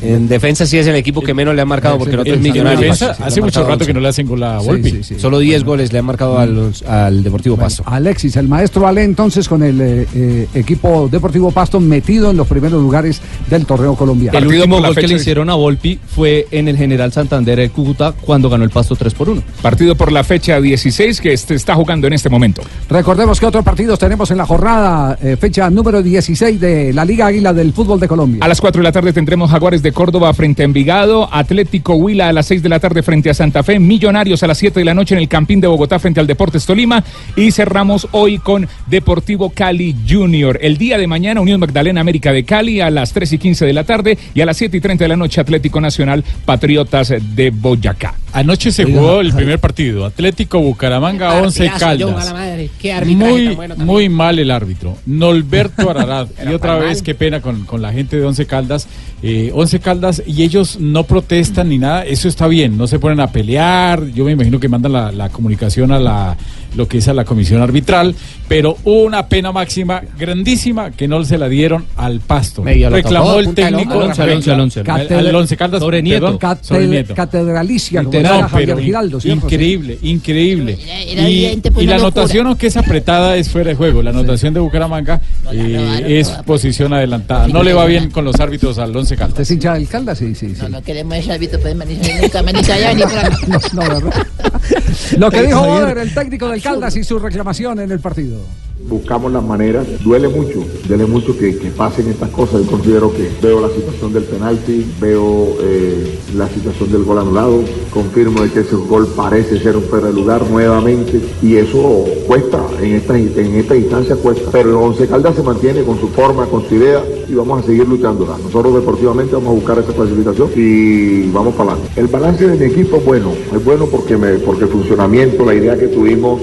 En 0.03 0.29
defensa 0.29 0.67
sí 0.67 0.79
es 0.79 0.87
el 0.87 0.95
equipo 0.97 1.21
que 1.21 1.35
menos 1.35 1.55
le 1.55 1.63
han 1.63 1.69
marcado 1.69 1.99
porque 1.99 2.15
el 2.15 2.21
otro 2.21 2.35
es 2.35 2.43
defensa, 2.43 3.17
le 3.19 3.25
hace 3.25 3.41
mucho 3.41 3.61
rato 3.63 3.79
que 3.79 3.85
11. 3.85 3.95
no 3.95 4.01
le 4.01 4.09
hacen 4.09 4.27
gol 4.27 4.43
a 4.43 4.61
Sí, 4.61 4.67
Volpi. 4.67 4.91
sí, 4.91 5.03
sí. 5.05 5.15
Solo 5.19 5.39
10 5.39 5.65
goles 5.65 5.93
le 5.93 5.99
han 5.99 6.05
marcado 6.05 6.39
a 6.39 6.47
los- 6.47 6.83
al 6.83 7.23
Deportivo 7.23 7.57
Pasto. 7.57 7.83
Alexis, 7.87 8.37
el 8.37 8.49
maestro 8.49 8.87
Ale, 8.87 9.03
entonces 9.05 9.49
con 9.49 9.63
el 9.63 9.81
eh, 9.81 10.07
eh, 10.15 10.47
equipo 10.55 11.09
Deportivo 11.11 11.51
Pasto 11.51 11.81
metido 11.81 12.31
en 12.31 12.37
los 12.37 12.47
primeros 12.47 12.81
lugares 12.81 13.21
del 13.49 13.67
torneo 13.67 13.95
colombiano. 13.95 14.39
El 14.39 14.47
último 14.47 14.81
gol 14.81 14.95
que 14.95 15.07
le 15.09 15.15
hicieron 15.15 15.51
a 15.51 15.55
Volpi 15.55 15.99
fue 16.15 16.47
en 16.51 16.69
el 16.69 16.77
General 16.77 17.13
Santander 17.13 17.61
el 17.61 17.71
Cúcuta 17.71 18.13
cuando 18.13 18.49
ganó 18.49 18.65
el 18.65 18.71
Pasto 18.71 18.97
3 18.97 19.13
por 19.15 19.29
1. 19.29 19.43
Partido 19.63 19.95
por 19.95 20.13
la 20.13 20.25
fecha 20.25 20.61
16 20.61 21.21
que 21.21 21.37
se 21.37 21.55
está 21.55 21.75
jugando 21.75 22.07
en 22.07 22.13
este 22.15 22.29
momento. 22.29 22.63
Recordemos 22.89 23.39
que 23.39 23.47
otros 23.47 23.65
partidos 23.65 23.99
tenemos 23.99 24.31
en 24.31 24.39
la 24.39 24.47
jornada, 24.47 25.19
eh, 25.23 25.37
fecha 25.39 25.69
número 25.71 26.03
16 26.03 26.61
de 26.61 26.93
la 26.93 27.05
Liga 27.05 27.27
Águila 27.27 27.53
del 27.53 27.73
Fútbol 27.73 28.01
de 28.01 28.09
Colombia. 28.09 28.45
A 28.45 28.49
las 28.49 28.61
4 28.61 28.81
de 28.81 28.85
la 28.85 28.93
tarde 28.93 29.13
tendremos 29.13 29.51
Jaguares 29.51 29.83
de 29.83 29.90
Córdoba 29.93 30.33
frente 30.35 30.63
a 30.63 30.65
Envigado, 30.65 31.29
Atlético 31.33 31.95
Huila 31.95 32.29
a 32.29 32.33
las 32.33 32.47
6 32.47 32.63
de 32.63 32.69
la 32.69 32.81
tarde 32.81 33.03
frente 33.03 33.31
a 33.31 33.35
Santa 33.35 33.63
Fe, 33.63 33.79
Millonarios 33.79 34.43
a 34.43 34.47
las 34.47 34.59
7 34.59 34.81
de 34.81 34.85
la 34.85 34.95
noche 34.95 35.15
en 35.15 35.21
el 35.21 35.29
Campín 35.29 35.61
de 35.61 35.67
Bogotá 35.67 35.99
frente 35.99 36.21
al 36.21 36.27
Deportes 36.27 36.67
Tolima 36.67 37.05
y 37.37 37.51
cerramos 37.51 38.09
hoy 38.13 38.39
con 38.39 38.69
Deportivo 38.87 39.51
Cali 39.51 39.97
Junior. 40.09 40.59
El 40.63 40.79
día 40.79 40.99
de 40.99 41.07
mañana 41.07 41.41
Unión 41.41 41.61
Magdalena 41.61 42.01
América 42.01 42.33
de 42.33 42.45
Cali 42.45 42.81
a 42.81 42.91
las 42.91 43.13
3 43.13 43.33
y 43.33 43.39
15 43.39 43.67
de 43.67 43.73
la 43.73 43.85
tarde 43.85 44.19
y 44.35 44.41
a 44.41 44.47
las 44.47 44.57
7 44.57 44.77
y 44.77 44.81
30 44.81 45.05
de 45.05 45.09
la 45.09 45.17
noche 45.17 45.41
Atlético 45.41 45.81
Nacional 45.81 46.25
Patriotas 46.45 47.13
de 47.35 47.51
Boyacá. 47.51 48.15
Anoche 48.33 48.71
se 48.71 48.85
Oiga, 48.85 48.99
jugó 49.01 49.21
el 49.21 49.33
primer 49.33 49.59
partido. 49.59 50.05
Atlético 50.05 50.61
Bucaramanga 50.61 51.35
11 51.43 51.67
Partidazo, 51.67 51.95
yo, 51.97 52.09
a 52.11 52.15
Caldas. 52.15 53.07
Muy, 53.07 53.59
muy 53.77 54.09
mal 54.09 54.39
el 54.39 54.51
árbitro. 54.51 54.97
Norberto 55.07 55.91
Ararat. 55.91 56.29
y 56.49 56.53
otra 56.55 56.77
vez, 56.77 57.03
qué 57.03 57.15
pena 57.15 57.41
con, 57.41 57.65
con 57.65 57.83
la 57.83 57.93
gente 57.93 58.17
de 58.17 58.25
Once 58.25 58.47
Caldas. 58.47 58.87
Eh, 59.23 59.51
Once 59.55 59.79
Caldas 59.81 60.23
y 60.27 60.43
ellos 60.43 60.79
no 60.81 61.05
protestan 61.05 61.69
ni 61.69 61.79
nada. 61.79 62.05
Eso 62.05 62.29
está 62.29 62.47
bien. 62.47 62.79
No 62.79 62.87
se 62.87 62.99
ponen 62.99 63.21
a 63.21 63.33
pelear. 63.33 64.07
Yo 64.15 64.25
me 64.25 64.33
imagino 64.33 64.61
que 64.61 64.69
mandan 64.69 64.93
la, 64.93 65.13
la 65.13 65.29
comunicación 65.29 65.93
a 65.93 65.99
la 65.99 66.37
lo 66.77 66.87
que 66.87 66.99
es 66.99 67.09
a 67.09 67.15
la 67.15 67.25
comisión 67.25 67.61
arbitral. 67.61 68.15
Pero 68.49 68.77
una 68.85 69.27
pena 69.27 69.51
máxima 69.53 70.03
grandísima 70.19 70.93
que 70.93 71.09
no 71.09 71.25
se 71.25 71.37
la 71.37 71.49
dieron 71.49 71.85
al 71.97 72.21
pasto. 72.21 72.63
Medio 72.63 72.91
Reclamó 72.91 73.27
tocó, 73.29 73.41
el 73.41 73.55
técnico. 73.55 73.81
hombro, 73.81 74.01
al 74.01 74.07
once, 74.09 74.23
al 74.23 74.31
once, 74.31 74.51
al 74.53 74.61
once. 74.61 74.81
Al- 75.15 75.27
al 75.27 75.35
Once 75.35 75.57
Caldas. 75.57 75.81
Sobre 75.81 76.03
Nieto. 76.03 76.21
perdón, 76.27 76.39
Cate- 76.39 76.65
sobre 76.65 76.87
Nieto. 76.87 77.15
Catedralicia, 77.15 78.03
Javier 78.29 78.69
pero 78.71 78.79
Giraldo. 78.79 79.19
increíble, 79.25 79.99
increíble. 80.03 80.79
era 81.07 81.29
y, 81.29 81.87
la 81.87 81.97
anotación, 81.97 82.47
aunque 82.47 82.67
es 82.69 82.77
apretada, 82.77 83.37
es 83.37 83.49
fuera 83.49 83.71
de 83.71 83.77
juego. 83.77 84.03
La 84.03 84.11
anotación 84.11 84.55
de 84.55 84.61
Bucaramanga 84.61 85.21
eh, 85.53 86.05
es 86.21 86.29
posición 86.47 86.93
adelantada. 86.93 87.49
No 87.49 87.63
le 87.63 87.73
va 87.73 87.85
bien 87.87 88.11
con 88.11 88.25
los 88.25 88.39
árbitros 88.41 88.79
al 88.79 88.97
Once 88.97 89.17
Caldas. 89.17 89.31
¿Usted 89.33 89.43
es 89.43 89.51
hincha 89.51 89.75
del 89.75 89.89
Caldas? 89.89 90.19
Sí, 90.19 90.35
sí, 90.35 90.55
sí. 90.55 90.63
No, 90.63 90.69
no 90.69 90.83
queremos 90.83 91.17
ese 91.17 91.33
árbitro, 91.33 91.59
pues, 91.61 91.75
nunca, 91.75 92.75
allá 92.75 92.95
ni 92.95 93.03
por. 93.03 93.73
No, 93.75 93.81
¿verdad? 93.83 94.27
Lo 95.19 95.31
que 95.31 95.39
Eh, 95.39 95.47
dijo. 95.47 95.61
Boder, 95.67 95.99
el 95.99 96.15
técnico 96.15 96.49
del 96.49 96.63
Caldas 96.63 96.97
y 96.97 97.05
su 97.05 97.19
reclamación 97.19 97.81
en 97.81 97.91
el 97.91 98.01
partido. 98.01 98.41
Buscamos 98.89 99.33
las 99.33 99.45
maneras. 99.45 99.87
Duele 100.03 100.29
mucho, 100.29 100.65
duele 100.89 101.07
mucho 101.07 101.37
que, 101.37 101.57
que 101.57 101.71
pasen 101.71 102.09
estas 102.09 102.31
cosas. 102.31 102.65
Yo 102.65 102.71
considero 102.71 103.13
que 103.13 103.31
veo 103.43 103.61
la 103.61 103.69
situación 103.69 104.13
del 104.13 104.25
penalti, 104.25 104.87
veo 105.01 105.57
eh, 105.61 106.19
la 106.37 106.49
situación 106.49 106.93
del 106.93 107.05
gol 107.05 107.19
anulado, 107.19 107.63
confirmo 107.93 108.43
de 108.43 108.51
que 108.51 108.61
ese 108.61 108.77
gol 108.77 109.07
parece 109.17 109.59
ser 109.59 109.77
un 109.77 109.85
fuera 109.85 110.09
de 110.09 110.15
lugar 110.15 110.49
nuevamente 110.51 111.21
y 111.43 111.57
eso 111.57 112.05
cuesta, 112.27 112.61
en 112.81 112.95
esta, 112.95 113.19
en 113.19 113.55
esta 113.55 113.77
instancia 113.77 114.17
cuesta. 114.17 114.51
Pero 114.51 114.71
el 114.71 114.77
Once 114.77 115.07
Caldas 115.07 115.37
se 115.37 115.43
mantiene 115.43 115.83
con 115.83 115.99
su 115.99 116.09
forma, 116.09 116.47
con 116.47 116.69
su 116.69 116.75
idea 116.75 117.03
y 117.29 117.35
vamos 117.35 117.63
a 117.63 117.67
seguir 117.67 117.89
luchándola. 117.89 118.37
Nosotros 118.43 118.75
deportivamente 118.75 119.35
vamos 119.35 119.51
a 119.51 119.55
buscar 119.55 119.79
esa 119.79 119.93
clasificación 119.93 120.51
y 120.57 121.31
vamos 121.31 121.55
para 121.55 121.73
adelante. 121.73 122.01
El 122.01 122.07
balance 122.09 122.47
de 122.47 122.57
mi 122.57 122.73
equipo 122.73 122.97
es 122.97 123.05
bueno, 123.05 123.33
es 123.55 123.65
bueno 123.65 123.87
porque, 123.87 124.17
me, 124.17 124.33
porque 124.39 124.65
el 124.65 124.71
funcionamiento, 124.71 125.45
la 125.45 125.55
idea 125.55 125.79
que 125.79 125.89
tuvimos 125.89 126.41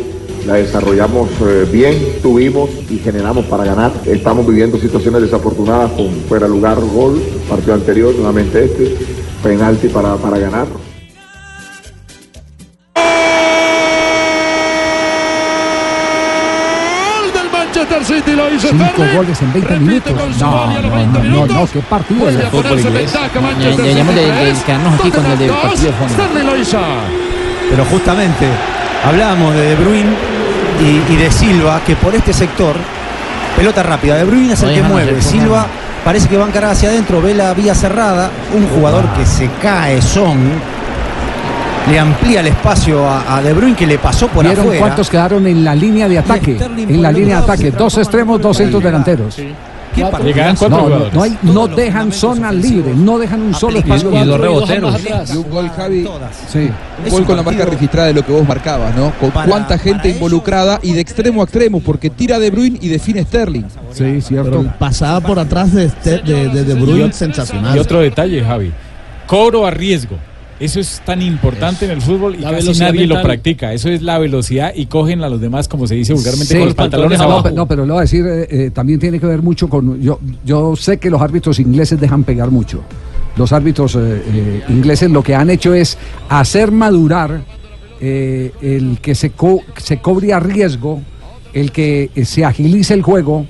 la 0.48 0.54
desarrollamos 0.56 1.30
eh, 1.42 1.68
bien, 1.72 1.94
tuvimos 2.22 2.70
y 2.90 2.98
generamos 3.00 3.46
para 3.46 3.66
ganar. 3.66 3.92
Estamos 4.06 4.48
viviendo 4.48 4.78
situaciones 4.80 5.22
desafortunadas 5.22 5.92
con 5.92 6.10
fuera 6.28 6.46
de 6.48 6.52
lugar, 6.54 6.80
gol, 6.80 7.22
partido 7.50 7.74
anterior, 7.74 8.16
nuevamente 8.16 8.64
este, 8.66 8.96
penalti 9.44 9.90
para, 9.90 10.16
para 10.16 10.40
ganar. 10.40 10.68
Gol 15.98 17.34
del 17.34 17.52
Manchester 17.52 18.06
City 18.06 18.32
lo 18.34 18.54
hizo 18.54 18.68
Cinco 18.70 19.04
goles 19.16 19.42
en 19.42 19.54
20 19.54 19.70
Repite 19.70 20.12
minutos. 20.14 20.38
No, 20.40 20.68
no, 20.82 20.96
20 20.96 21.20
no, 21.30 21.46
no, 21.46 21.68
qué 21.72 21.80
partido. 21.82 22.20
Vuelve 22.22 22.42
de 22.42 22.48
a 22.48 22.52
ponerse 22.52 22.88
en 22.88 22.94
ventaja 22.94 23.42
Manchester 23.42 23.76
Deberíamos 23.78 24.16
de- 24.16 24.22
City 24.22 24.32
de 24.32 24.42
tres, 24.42 24.64
quedarnos 24.64 25.00
aquí 25.00 25.12
con 25.12 25.26
el 25.26 25.38
del 25.40 25.50
partido. 25.52 25.94
Sterling 26.10 26.46
lo 26.46 26.58
hizo. 26.58 26.78
Pero 27.70 27.86
justamente 27.86 28.48
hablábamos 29.06 29.54
de 29.56 29.62
De 29.62 29.76
Bruyne 29.76 30.10
y, 30.82 31.14
y 31.14 31.16
de 31.16 31.32
Silva, 31.32 31.82
que 31.86 31.96
por 31.96 32.14
este 32.16 32.34
sector, 32.34 32.76
pelota 33.56 33.84
rápida, 33.84 34.16
De 34.16 34.24
Bruyne 34.24 34.54
es 34.54 34.64
el 34.64 34.74
que 34.74 34.84
mueve, 34.84 35.22
Silva 35.22 35.66
parece 36.06 36.28
que 36.30 36.38
va 36.38 36.46
a 36.46 36.48
encarar 36.48 36.72
hacia 36.72 36.90
adentro, 36.90 37.22
ve 37.22 37.34
la 37.34 37.54
vía 37.54 37.76
cerrada, 37.76 38.30
un 38.56 38.68
jugador 38.70 39.06
que 39.18 39.26
se 39.26 39.50
cae, 39.62 40.02
son, 40.02 40.38
le 41.90 42.00
amplía 42.00 42.40
el 42.42 42.48
espacio 42.48 43.06
a, 43.08 43.38
a 43.38 43.42
De 43.42 43.54
Bruyne 43.54 43.76
que 43.76 43.88
le 43.88 43.98
pasó 43.98 44.28
por 44.28 44.46
¿Vieron 44.46 44.66
afuera. 44.66 44.80
cuántos 44.80 45.10
quedaron 45.10 45.46
en 45.48 45.64
la 45.64 45.74
línea 45.76 46.08
de 46.08 46.20
ataque? 46.20 46.58
En 46.78 47.02
la 47.02 47.12
línea 47.12 47.38
de 47.38 47.44
ataque. 47.44 47.72
Dos 47.72 47.98
extremos, 47.98 48.40
dos 48.42 48.58
centros 48.58 48.82
delanteros. 48.84 49.38
¿Qué 49.98 50.04
No, 50.04 50.12
partido? 50.12 50.32
Llegaban 50.34 50.56
cuatro 50.56 50.78
no, 50.78 50.78
no, 50.78 50.84
jugadores. 50.90 51.14
no, 51.16 51.24
hay, 51.24 51.38
no 51.42 51.68
dejan 51.68 52.12
zona 52.12 52.52
libre, 52.52 52.94
no 52.96 53.18
dejan 53.18 53.42
un 53.42 53.54
solo 53.56 53.80
espacio. 53.80 54.10
y 54.10 54.14
dos 54.14 54.26
libre. 54.26 54.38
reboteros. 54.38 55.02
Y 55.34 55.38
un 55.38 55.50
gol, 55.50 55.70
Javi. 55.76 56.08
Sí. 56.52 56.70
Un 57.04 57.10
gol 57.10 57.26
con 57.26 57.36
la 57.36 57.44
marca 57.44 57.66
registrada 57.66 58.08
de 58.10 58.14
lo 58.14 58.24
que 58.26 58.32
vos 58.32 58.48
marcabas, 58.48 58.96
¿no? 58.96 59.12
Con 59.20 59.32
Para- 59.32 59.50
cuánta 59.50 59.78
gente 59.80 60.10
involucrada 60.10 60.80
y 60.84 60.94
de 60.94 61.02
extremo 61.02 61.42
a 61.42 61.46
extremo, 61.46 61.80
porque 61.80 62.10
tira 62.12 62.38
De 62.38 62.52
Bruyne 62.52 62.78
y 62.80 62.90
define 62.90 63.24
Sterling. 63.24 63.64
Sí, 63.92 64.22
cierto. 64.22 64.64
pasaba 64.78 65.20
por 65.20 65.40
atrás 65.40 65.74
de, 65.74 65.90
de, 66.04 66.50
de, 66.50 66.64
de 66.64 66.74
Bruyne 66.76 67.12
sensacional. 67.12 67.76
Y 67.76 67.80
otro 67.80 68.00
detalle, 68.00 68.44
Javi. 68.44 68.72
Cobro 69.26 69.66
a 69.66 69.72
riesgo. 69.72 70.18
Eso 70.60 70.80
es 70.80 71.02
tan 71.06 71.22
importante 71.22 71.86
en 71.86 71.92
el 71.92 72.02
fútbol 72.02 72.36
y 72.36 72.42
casi 72.42 72.80
nadie 72.80 73.06
lo 73.06 73.22
practica. 73.22 73.74
Eso 73.74 73.90
es 73.90 74.02
la 74.02 74.18
velocidad 74.18 74.72
y 74.76 74.88
cogen 74.88 75.24
a 75.24 75.30
los 75.30 75.40
demás, 75.40 75.68
como 75.68 75.86
se 75.86 75.94
dice 75.94 76.14
vulgarmente, 76.14 76.48
Sí, 76.54 76.58
con 76.58 76.66
los 76.66 76.76
pantalones 76.76 77.20
no, 77.20 77.24
abajo. 77.26 77.52
No, 77.52 77.68
pero 77.68 77.86
lo 77.86 77.94
voy 77.94 78.00
a 78.00 78.02
decir, 78.02 78.26
eh, 78.26 78.48
eh, 78.50 78.72
también 78.74 79.00
tiene 79.00 79.20
que 79.20 79.28
ver 79.28 79.44
mucho 79.44 79.70
con. 79.70 80.02
Yo, 80.02 80.20
yo 80.44 80.76
sé 80.76 80.98
que 80.98 81.10
los 81.12 81.22
árbitros 81.22 81.60
ingleses 81.60 82.00
dejan 82.00 82.24
pegar 82.24 82.50
mucho. 82.50 82.82
los 83.36 83.54
árbitros 83.54 83.96
eh, 83.96 84.00
eh, 84.00 84.64
ingleses 84.70 85.12
lo 85.12 85.22
que 85.22 85.36
han 85.36 85.52
hecho 85.52 85.76
es 85.76 85.96
hacer 86.28 86.72
madurar 86.72 87.42
eh, 88.02 88.52
el 88.62 88.98
que 89.00 89.14
se, 89.14 89.30
co- 89.30 89.62
se 89.78 90.00
cobre 90.00 90.34
a 90.34 90.40
riesgo, 90.40 91.02
el 91.54 91.72
que 91.72 92.10
se 92.26 92.44
agilice 92.46 92.96
el 92.96 93.04
juego 93.04 93.46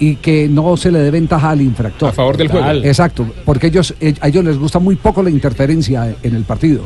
y 0.00 0.16
que 0.16 0.48
no 0.48 0.76
se 0.76 0.90
le 0.90 0.98
dé 0.98 1.10
ventaja 1.10 1.50
al 1.50 1.60
infractor. 1.60 2.08
A 2.08 2.12
favor 2.12 2.36
del 2.36 2.48
juego. 2.48 2.68
Exacto, 2.82 3.26
porque 3.44 3.68
ellos, 3.68 3.94
eh, 4.00 4.14
a 4.20 4.28
ellos 4.28 4.44
les 4.44 4.58
gusta 4.58 4.80
muy 4.80 4.96
poco 4.96 5.22
la 5.22 5.30
interferencia 5.30 6.16
en 6.22 6.34
el 6.34 6.42
partido. 6.44 6.82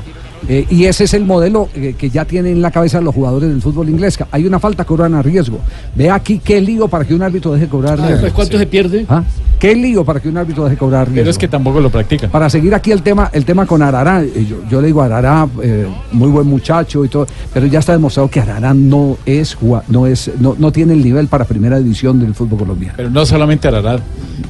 Eh, 0.49 0.67
y 0.71 0.85
ese 0.85 1.05
es 1.05 1.15
el 1.15 1.25
modelo 1.25 1.69
eh, 1.75 1.95
que 1.97 2.11
ya 2.11 2.25
tienen 2.25 2.53
en 2.53 2.63
la 2.63 2.71
cabeza 2.71 3.01
los 3.01 3.15
jugadores 3.15 3.49
del 3.49 3.63
fútbol 3.63 3.89
inglés. 3.89 4.19
Hay 4.31 4.45
una 4.47 4.59
falta, 4.59 4.85
cobran 4.85 5.15
a 5.15 5.23
riesgo. 5.23 5.59
Ve 5.95 6.11
aquí 6.11 6.41
qué 6.43 6.61
lío 6.61 6.89
para 6.89 7.05
que 7.05 7.15
un 7.15 7.23
árbitro 7.23 7.53
deje 7.53 7.69
cobrar 7.69 7.99
Ah, 8.01 8.07
riesgo. 8.07 8.21
pues, 8.23 8.33
¿Cuánto 8.33 8.59
se 8.59 8.67
pierde? 8.67 9.07
¿Ah? 9.09 9.23
¿Qué 9.59 9.75
lío 9.75 10.05
para 10.05 10.21
que 10.21 10.29
un 10.29 10.37
árbitro 10.37 10.65
deje 10.65 10.77
cobrar 10.77 11.07
riesgo? 11.07 11.23
Pero 11.23 11.31
es 11.31 11.39
que 11.39 11.49
tampoco 11.49 11.81
lo 11.81 11.89
practican. 11.91 12.31
Para 12.31 12.51
seguir 12.51 12.75
aquí 12.75 12.93
el 12.93 13.03
tema, 13.03 13.31
el 13.33 13.45
tema 13.47 13.65
con 13.67 13.81
Arará, 13.83 14.23
eh, 14.23 14.47
yo, 14.49 14.57
yo 14.71 14.81
le 14.81 14.89
digo 14.89 15.01
a 15.01 15.07
Arará, 15.07 15.49
eh, 15.63 15.87
muy 16.13 16.29
buen 16.29 16.47
muchacho 16.47 17.05
y 17.05 17.09
todo, 17.09 17.27
pero 17.53 17.65
ya 17.67 17.79
está 17.79 17.93
demostrado 17.93 18.29
que 18.29 18.41
Arará 18.41 18.75
no 18.75 19.17
es, 19.25 19.57
no 19.89 20.07
es, 20.07 20.31
no, 20.39 20.55
no 20.59 20.73
tiene 20.73 20.93
el 20.93 21.03
nivel 21.03 21.29
para 21.29 21.45
primera 21.47 21.79
división 21.79 22.21
del 22.21 22.35
fútbol 22.35 22.59
colombiano. 22.59 22.95
Pero 22.97 23.09
no 23.11 23.25
solamente 23.25 23.69
Ararat. 23.69 24.03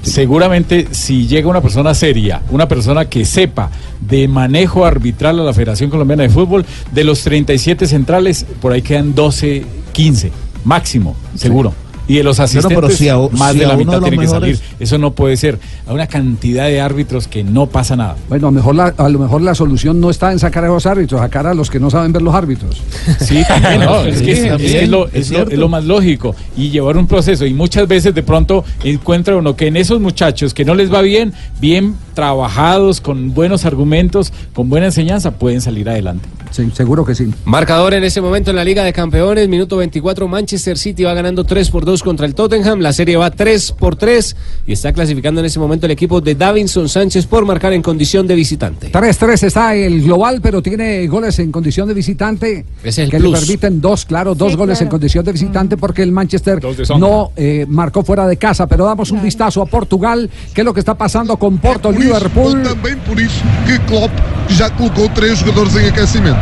Seguramente 0.02 0.88
si 0.90 1.26
llega 1.26 1.48
una 1.48 1.60
persona 1.60 1.94
seria, 1.94 2.42
una 2.50 2.66
persona 2.68 3.04
que 3.06 3.24
sepa 3.24 3.70
de 4.00 4.28
manejo 4.28 4.84
arbitral 4.84 5.40
a 5.40 5.44
la 5.44 5.52
Federación 5.52 5.83
Colombiana 5.90 6.22
de 6.24 6.28
Fútbol, 6.28 6.64
de 6.92 7.04
los 7.04 7.22
37 7.22 7.86
centrales, 7.86 8.46
por 8.60 8.72
ahí 8.72 8.82
quedan 8.82 9.14
12, 9.14 9.64
15, 9.92 10.32
máximo, 10.64 11.16
seguro. 11.34 11.74
Y 12.06 12.16
de 12.16 12.22
los 12.24 12.38
asistentes, 12.38 12.76
pero 12.78 12.90
si 12.90 13.08
a- 13.08 13.16
más 13.32 13.52
si 13.54 13.60
de 13.60 13.66
la 13.66 13.76
mitad 13.76 13.92
de 13.94 14.00
los 14.00 14.10
tiene 14.10 14.16
que 14.18 14.22
mejores- 14.30 14.58
salir. 14.58 14.76
Eso 14.78 14.98
no 14.98 15.12
puede 15.12 15.36
ser. 15.38 15.58
Hay 15.86 15.94
una 15.94 16.06
cantidad 16.06 16.66
de 16.66 16.80
árbitros 16.80 17.26
que 17.28 17.42
no 17.44 17.66
pasa 17.66 17.96
nada. 17.96 18.16
Bueno, 18.28 18.48
a, 18.48 18.50
mejor 18.50 18.74
la- 18.74 18.94
a 18.96 19.08
lo 19.08 19.18
mejor 19.18 19.40
la 19.40 19.54
solución 19.54 20.00
no 20.00 20.10
está 20.10 20.30
en 20.32 20.38
sacar 20.38 20.64
a 20.64 20.68
los 20.68 20.84
árbitros, 20.84 21.20
sacar 21.20 21.46
a 21.46 21.54
los 21.54 21.70
que 21.70 21.80
no 21.80 21.90
saben 21.90 22.12
ver 22.12 22.20
los 22.22 22.34
árbitros. 22.34 22.82
Sí, 23.20 23.42
también, 23.48 23.80
¿no? 23.80 24.00
es, 24.04 24.20
que 24.20 24.32
es, 24.32 24.38
Sí, 24.40 24.48
es 24.48 24.56
que 24.72 24.82
es 24.84 24.88
lo, 24.88 25.08
es 25.08 25.30
lo- 25.30 25.48
es 25.48 25.58
lo 25.58 25.68
más 25.68 25.84
lógico 25.84 26.34
y 26.56 26.68
llevar 26.70 26.96
un 26.98 27.06
proceso 27.06 27.46
y 27.46 27.54
muchas 27.54 27.88
veces 27.88 28.14
de 28.14 28.22
pronto 28.22 28.64
encuentra 28.82 29.36
uno 29.36 29.56
que 29.56 29.68
en 29.68 29.76
esos 29.76 29.98
muchachos 30.00 30.52
que 30.52 30.64
no 30.66 30.74
les 30.74 30.92
va 30.92 31.00
bien, 31.00 31.32
bien 31.60 31.94
trabajados, 32.12 33.00
con 33.00 33.32
buenos 33.32 33.64
argumentos, 33.64 34.32
con 34.52 34.68
buena 34.68 34.86
enseñanza, 34.86 35.30
pueden 35.32 35.60
salir 35.62 35.88
adelante. 35.88 36.28
Sí, 36.54 36.70
seguro 36.72 37.04
que 37.04 37.16
sí. 37.16 37.28
Marcador 37.46 37.94
en 37.94 38.04
ese 38.04 38.20
momento 38.20 38.50
en 38.50 38.56
la 38.56 38.64
Liga 38.64 38.84
de 38.84 38.92
Campeones, 38.92 39.48
minuto 39.48 39.76
24, 39.76 40.28
Manchester 40.28 40.78
City 40.78 41.02
va 41.02 41.12
ganando 41.12 41.42
3 41.42 41.68
por 41.68 41.84
2 41.84 42.00
contra 42.04 42.26
el 42.26 42.34
Tottenham, 42.36 42.78
la 42.78 42.92
serie 42.92 43.16
va 43.16 43.28
3 43.32 43.72
por 43.72 43.96
3 43.96 44.36
y 44.68 44.72
está 44.72 44.92
clasificando 44.92 45.40
en 45.40 45.46
ese 45.46 45.58
momento 45.58 45.86
el 45.86 45.92
equipo 45.92 46.20
de 46.20 46.36
Davinson 46.36 46.88
Sánchez 46.88 47.26
por 47.26 47.44
marcar 47.44 47.72
en 47.72 47.82
condición 47.82 48.28
de 48.28 48.36
visitante. 48.36 48.92
3-3 48.92 49.42
está 49.42 49.74
el 49.74 50.02
global, 50.04 50.38
pero 50.40 50.62
tiene 50.62 51.04
goles 51.08 51.40
en 51.40 51.50
condición 51.50 51.88
de 51.88 51.94
visitante 51.94 52.64
Ese 52.84 52.88
es 52.88 52.98
el 53.06 53.10
que 53.10 53.18
plus. 53.18 53.32
le 53.32 53.38
permiten 53.40 53.80
dos, 53.80 54.04
claro, 54.04 54.36
dos 54.36 54.52
Sí, 54.52 54.56
goles 54.56 54.78
claro. 54.78 54.86
en 54.86 54.90
condición 54.90 55.24
de 55.24 55.32
visitante 55.32 55.76
porque 55.76 56.02
el 56.04 56.12
Manchester 56.12 56.60
no 57.00 57.32
eh, 57.34 57.66
marcó 57.68 58.04
fuera 58.04 58.28
de 58.28 58.36
casa. 58.36 58.68
Pero 58.68 58.84
damos 58.84 59.10
un 59.10 59.20
vistazo 59.22 59.60
a 59.60 59.66
Portugal, 59.66 60.30
qué 60.54 60.60
es 60.60 60.64
lo 60.64 60.72
que 60.72 60.78
está 60.78 60.94
pasando 60.94 61.36
con 61.36 61.58
Porto 61.58 61.90
Liverpool. 61.90 62.62
Também 62.62 62.96
por 63.08 63.18
isso 63.18 63.42
que 63.66 63.76
Klopp 63.88 64.12
já 64.50 64.70
colocou 64.70 65.08
três 65.08 65.38
jogadores 65.40 65.74
em 65.76 65.88
aquecimento. 65.88 66.38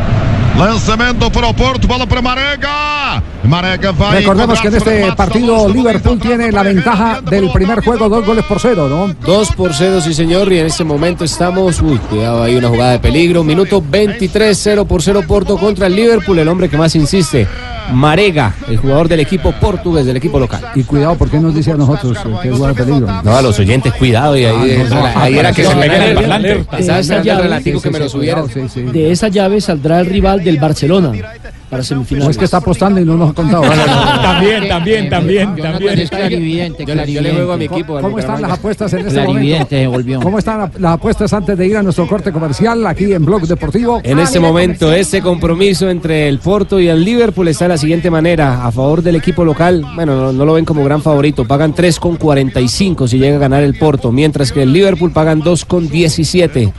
Lançamento 0.56 1.30
para 1.30 1.48
o 1.48 1.54
Porto, 1.54 1.88
bola 1.88 2.06
para 2.06 2.22
Marega. 2.22 3.22
Marega 3.42 3.90
vai 3.92 4.18
Recordemos 4.18 4.60
que 4.60 4.68
en 4.68 4.74
este 4.76 5.12
partido 5.12 5.68
Liverpool 5.68 6.20
tiene 6.20 6.52
la 6.52 6.62
ventaja 6.62 7.20
del 7.20 7.50
primer 7.50 7.82
juego, 7.82 8.08
dos 8.08 8.24
goles 8.24 8.44
por 8.44 8.60
cero, 8.60 8.88
¿no? 8.88 9.12
2 9.26 9.52
por 9.56 9.74
0, 9.74 10.00
sí 10.00 10.14
señor, 10.14 10.52
y 10.52 10.58
en 10.58 10.66
este 10.66 10.84
momento 10.84 11.24
estamos, 11.24 11.80
uy, 11.80 11.98
cuidado, 11.98 12.42
hay 12.42 12.54
una 12.54 12.68
jugada 12.68 12.92
de 12.92 12.98
peligro, 13.00 13.42
minuto 13.42 13.82
23, 13.84 14.56
0 14.56 14.84
por 14.84 15.02
0 15.02 15.22
Porto 15.26 15.56
contra 15.56 15.86
el 15.86 15.96
Liverpool, 15.96 16.38
el 16.38 16.48
hombre 16.48 16.68
que 16.68 16.76
más 16.76 16.94
insiste, 16.94 17.48
Marega, 17.92 18.54
el 18.68 18.76
jugador 18.76 19.08
del 19.08 19.20
equipo 19.20 19.52
portugués, 19.52 20.06
del 20.06 20.16
equipo 20.16 20.38
local. 20.38 20.60
Y 20.74 20.84
cuidado, 20.84 21.16
¿por 21.16 21.30
qué 21.30 21.38
nos 21.38 21.54
dice 21.54 21.72
a 21.72 21.76
nosotros 21.76 22.16
eh, 22.24 22.28
que 22.42 22.48
es 22.48 22.54
lugar 22.54 22.74
de 22.74 22.84
peligro? 22.84 23.22
No, 23.22 23.36
a 23.36 23.42
los 23.42 23.58
oyentes, 23.58 23.92
cuidado, 23.94 24.36
y 24.36 24.44
ahí, 24.44 24.82
Ah, 24.82 24.86
no, 24.88 25.00
no, 25.00 25.20
ahí 25.20 25.38
era 25.38 25.52
que 25.52 25.62
no, 25.62 25.70
se 25.70 25.74
no, 25.74 25.80
no, 25.86 25.92
el 25.92 26.14
no, 26.14 26.20
parlante. 26.20 26.54
no, 26.70 26.78
esa 26.78 26.98
esperando 26.98 27.16
el 27.16 27.22
llave, 27.24 27.42
relativo 27.42 27.78
sí, 27.78 27.82
que 27.82 27.88
sí, 27.88 27.92
me 27.92 27.98
lo 27.98 28.04
sí, 28.06 28.10
subieran. 28.12 28.92
De 28.92 29.10
esa 29.12 29.28
llave 29.28 29.60
saldrá 29.60 30.00
el 30.00 30.06
rival 30.06 30.42
del 30.44 30.58
Barcelona 30.58 31.12
para 31.72 31.82
semifinales. 31.82 32.26
No 32.26 32.30
es 32.30 32.36
que 32.36 32.44
está 32.44 32.58
apostando 32.58 33.00
y 33.00 33.04
no 33.06 33.16
nos 33.16 33.30
ha 33.30 33.32
contado. 33.32 33.62
También, 33.62 34.68
también, 34.68 35.08
también, 35.08 35.56
también. 35.56 35.98
Es 35.98 36.10
clarividente, 36.10 36.84
Yo 36.84 36.94
le- 36.94 37.10
yo 37.10 37.22
le 37.22 37.30
juego 37.32 37.52
a 37.52 37.56
mi 37.56 37.66
clarividente. 37.66 37.74
equipo. 37.94 38.00
¿Cómo 38.02 38.18
están 38.18 38.42
las 38.42 38.50
apuestas 38.52 38.92
en 38.92 38.98
este 38.98 39.12
momento? 39.14 39.32
Clarividente 39.32 39.80
se 39.80 39.86
volvió. 39.86 40.20
¿Cómo 40.20 40.38
están 40.38 40.58
la- 40.58 40.70
las 40.78 40.92
apuestas 40.92 41.32
antes 41.32 41.56
de 41.56 41.66
ir 41.66 41.76
a 41.78 41.82
nuestro 41.82 42.06
corte 42.06 42.30
comercial 42.30 42.86
aquí 42.86 43.10
en 43.14 43.24
Blog 43.24 43.46
Deportivo? 43.46 44.00
En 44.04 44.18
este 44.18 44.38
momento, 44.38 44.92
ese 44.92 45.22
compromiso 45.22 45.88
entre 45.88 46.28
el 46.28 46.40
Porto 46.40 46.78
y 46.78 46.88
el 46.88 47.02
Liverpool 47.02 47.48
está 47.48 47.64
de 47.64 47.70
la 47.70 47.78
siguiente 47.78 48.10
manera. 48.10 48.66
A 48.66 48.70
favor 48.70 49.02
del 49.02 49.16
equipo 49.16 49.42
local, 49.42 49.82
bueno, 49.94 50.14
no, 50.14 50.30
no 50.32 50.44
lo 50.44 50.52
ven 50.52 50.66
como 50.66 50.84
gran 50.84 51.00
favorito. 51.00 51.46
Pagan 51.46 51.74
3,45 51.74 53.08
si 53.08 53.18
llega 53.18 53.36
a 53.36 53.40
ganar 53.40 53.62
el 53.62 53.74
Porto, 53.78 54.12
mientras 54.12 54.52
que 54.52 54.62
el 54.62 54.74
Liverpool 54.74 55.10
pagan 55.10 55.40
2,17. 55.42 56.70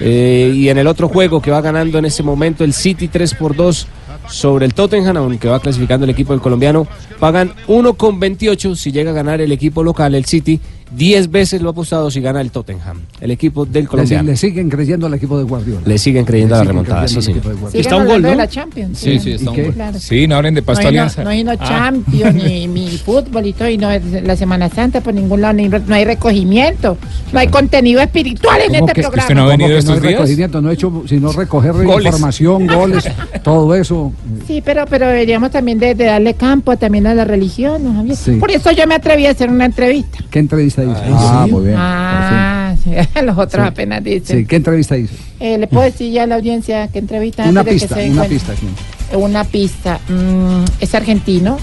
Eh, 0.00 0.52
y 0.54 0.68
en 0.68 0.78
el 0.78 0.86
otro 0.86 1.08
juego 1.08 1.42
que 1.42 1.50
va 1.50 1.60
ganando 1.60 1.98
en 1.98 2.04
este 2.04 2.22
momento 2.22 2.62
el 2.62 2.72
City 2.72 3.08
3 3.08 3.34
por 3.34 3.56
2 3.56 3.88
sobre 4.30 4.66
el 4.66 4.74
Tottenham, 4.74 5.16
aunque 5.16 5.48
va 5.48 5.60
clasificando 5.60 6.04
el 6.04 6.10
equipo 6.10 6.32
del 6.32 6.40
colombiano, 6.40 6.86
pagan 7.18 7.52
1,28 7.66 8.74
si 8.74 8.92
llega 8.92 9.10
a 9.10 9.14
ganar 9.14 9.40
el 9.40 9.52
equipo 9.52 9.82
local, 9.82 10.14
el 10.14 10.24
City. 10.24 10.60
10 10.96 11.30
veces 11.30 11.62
lo 11.62 11.68
ha 11.68 11.72
apostado 11.72 12.10
si 12.10 12.20
gana 12.20 12.40
el 12.40 12.50
Tottenham, 12.50 12.98
el 13.20 13.30
equipo 13.30 13.64
del 13.64 13.86
colombiano. 13.88 14.30
le 14.30 14.36
siguen 14.36 14.68
creyendo 14.68 15.06
al 15.06 15.14
equipo 15.14 15.38
de 15.38 15.44
Guardiola. 15.44 15.82
Le 15.84 15.98
siguen 15.98 16.24
creyendo 16.24 16.56
a 16.56 16.58
la 16.58 16.64
Le 16.64 16.70
siguen 16.70 16.84
remontada, 16.84 17.08
sí, 17.08 17.22
Siguen 17.22 17.42
Está 17.74 17.96
un 17.96 18.06
gol, 18.06 18.22
de 18.22 18.30
¿no? 18.30 18.34
la 18.36 18.48
Champions. 18.48 18.98
Sí, 18.98 19.18
sí, 19.20 19.32
está 19.32 19.44
¿Y 19.44 19.48
un 19.48 19.54
qué? 19.54 19.62
gol. 19.66 19.74
Claro. 19.74 19.98
Sí, 20.00 20.26
no 20.26 20.36
hablen 20.36 20.54
de 20.54 20.62
Pasto 20.62 20.82
no 20.82 20.88
hay, 20.88 20.94
no, 20.96 21.00
Alianza. 21.02 21.24
no 21.24 21.30
hay 21.30 21.44
no 21.44 21.50
Ah. 21.52 21.56
Champions, 21.68 22.34
ni, 22.34 22.66
ni 22.66 22.88
fútbol 22.98 23.46
y 23.46 23.52
todo, 23.52 23.68
y 23.68 23.78
no 23.78 23.90
es 23.90 24.02
la 24.24 24.34
Semana 24.36 24.68
Santa 24.68 25.00
por 25.00 25.14
ningún 25.14 25.40
lado, 25.42 25.54
ni- 25.54 25.68
no 25.68 25.94
hay 25.94 26.04
recogimiento, 26.04 26.96
no 27.32 27.38
hay 27.38 27.48
contenido 27.48 28.00
espiritual 28.00 28.60
en 28.60 28.68
¿Cómo 28.72 28.78
este 28.86 28.92
que- 28.94 29.02
programa. 29.02 29.22
usted 29.22 29.34
no 29.34 29.40
ha 29.42 29.44
¿Cómo 29.44 29.58
venido 29.58 29.78
estos 29.78 29.90
no 29.90 29.94
hay 29.94 30.00
días? 30.08 30.12
recogimiento, 30.20 30.60
no 30.60 30.70
he 30.70 30.74
hecho 30.74 31.02
sino 31.06 31.32
recoger 31.32 31.72
Goles. 31.72 32.06
información, 32.06 32.66
goles, 32.66 33.04
todo 33.44 33.74
eso. 33.74 34.12
Sí, 34.46 34.60
pero, 34.64 34.84
pero 34.86 35.06
deberíamos 35.06 35.50
también 35.52 35.78
de, 35.78 35.94
de 35.94 36.04
darle 36.06 36.34
campo 36.34 36.76
también 36.76 37.06
a 37.06 37.14
la 37.14 37.24
religión, 37.24 37.84
¿no, 37.84 37.94
Javier? 37.94 38.16
Sí. 38.16 38.32
Por 38.32 38.50
eso 38.50 38.70
yo 38.72 38.86
me 38.86 38.94
atreví 38.96 39.26
a 39.26 39.30
hacer 39.30 39.48
una 39.50 39.66
entrevista. 39.66 40.18
¿Qué 40.30 40.38
entrevista 40.40 40.79
hizo? 40.84 41.00
Ah, 41.18 41.46
muy 41.50 41.64
bien. 41.64 41.76
Ah, 41.78 42.74
sí, 42.82 42.90
los 43.24 43.38
otros 43.38 43.62
Sí. 43.64 43.68
apenas 43.68 44.02
dicen. 44.04 44.38
Sí, 44.38 44.46
¿qué 44.46 44.56
entrevista 44.56 44.96
hizo? 44.96 45.14
Eh, 45.40 45.58
¿Le 45.58 45.66
puedo 45.66 45.84
decir 45.84 46.12
ya 46.12 46.24
a 46.24 46.26
la 46.26 46.34
audiencia 46.36 46.88
qué 46.88 46.98
entrevista? 46.98 47.44
Una 47.48 47.60
antes 47.60 47.64
de 47.64 47.78
que 47.80 47.80
pista, 47.86 47.94
se 47.94 48.00
den 48.02 48.12
una 48.12 48.22
cuenta? 48.26 48.34
pista. 48.52 48.56
sí. 48.60 49.16
Una 49.16 49.44
pista. 49.44 50.00
Mm, 50.08 50.64
es 50.80 50.94
argentino. 50.94 51.58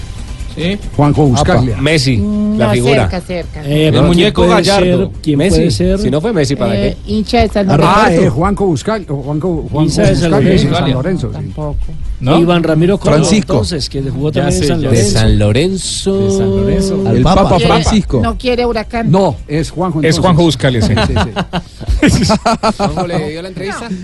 Juanjo 0.96 1.26
Buscaglia. 1.26 1.76
Messi, 1.78 2.16
Mm, 2.18 2.58
la 2.58 2.66
no, 2.68 2.72
figura. 2.72 3.08
cerca, 3.10 3.20
cerca. 3.20 3.64
Eh, 3.64 3.86
el 3.88 3.92
¿quién 3.94 4.06
muñeco 4.06 4.42
puede 4.42 4.54
Gallardo. 4.54 5.06
ser? 5.10 5.20
¿Quién 5.22 5.38
Messi. 5.38 5.56
puede 5.56 5.70
ser? 5.70 5.98
Si 5.98 6.10
no 6.10 6.20
fue 6.20 6.32
Messi, 6.32 6.56
¿para 6.56 6.74
Eh, 6.76 6.96
qué? 7.06 7.12
hincha 7.12 7.40
de 7.40 7.48
San 7.48 7.70
Ah, 7.70 7.76
Lorenzo. 7.76 8.22
eh, 8.26 8.28
Juanjo 8.30 8.66
Buscaglia. 8.66 9.08
Juanjo, 9.08 9.68
Juanjo 9.70 10.00
de 10.02 10.16
San 10.16 10.30
Lorenzo. 10.30 10.74
San 10.74 10.90
Lorenzo. 10.92 11.28
sí. 11.28 11.34
Tampoco. 11.34 11.76
¿No? 12.20 12.36
Iván 12.40 12.64
Ramiro 12.64 12.98
Córdoba, 12.98 13.18
Francisco. 13.18 13.52
entonces, 13.52 13.88
que 13.88 14.02
jugó 14.02 14.32
también 14.32 14.52
sé, 14.52 14.64
en 14.64 14.68
San 14.68 14.80
ya 14.80 14.90
De. 14.90 15.04
San 15.04 15.38
Lorenzo. 15.38 16.18
De 16.18 16.30
San 16.36 16.50
Lorenzo. 16.50 17.02
Al 17.06 17.16
El 17.18 17.22
Papa. 17.22 17.42
Papa 17.44 17.56
¿Quiere- 17.58 17.72
Francisco. 17.74 18.20
No 18.20 18.36
quiere 18.36 18.66
huracán. 18.66 19.08
No, 19.10 19.36
es 19.46 19.70
Juanjo. 19.70 20.02
Es. 20.02 20.18
Juanjo 20.18 20.42
Buscali, 20.42 20.82
sí. 20.82 20.88
Sí, 21.06 21.14
sí. 21.14 22.32
¿Cómo 22.76 23.06
le 23.06 23.30
dio 23.30 23.42
la 23.42 23.48
entrevista? 23.48 23.88
No, 23.88 23.96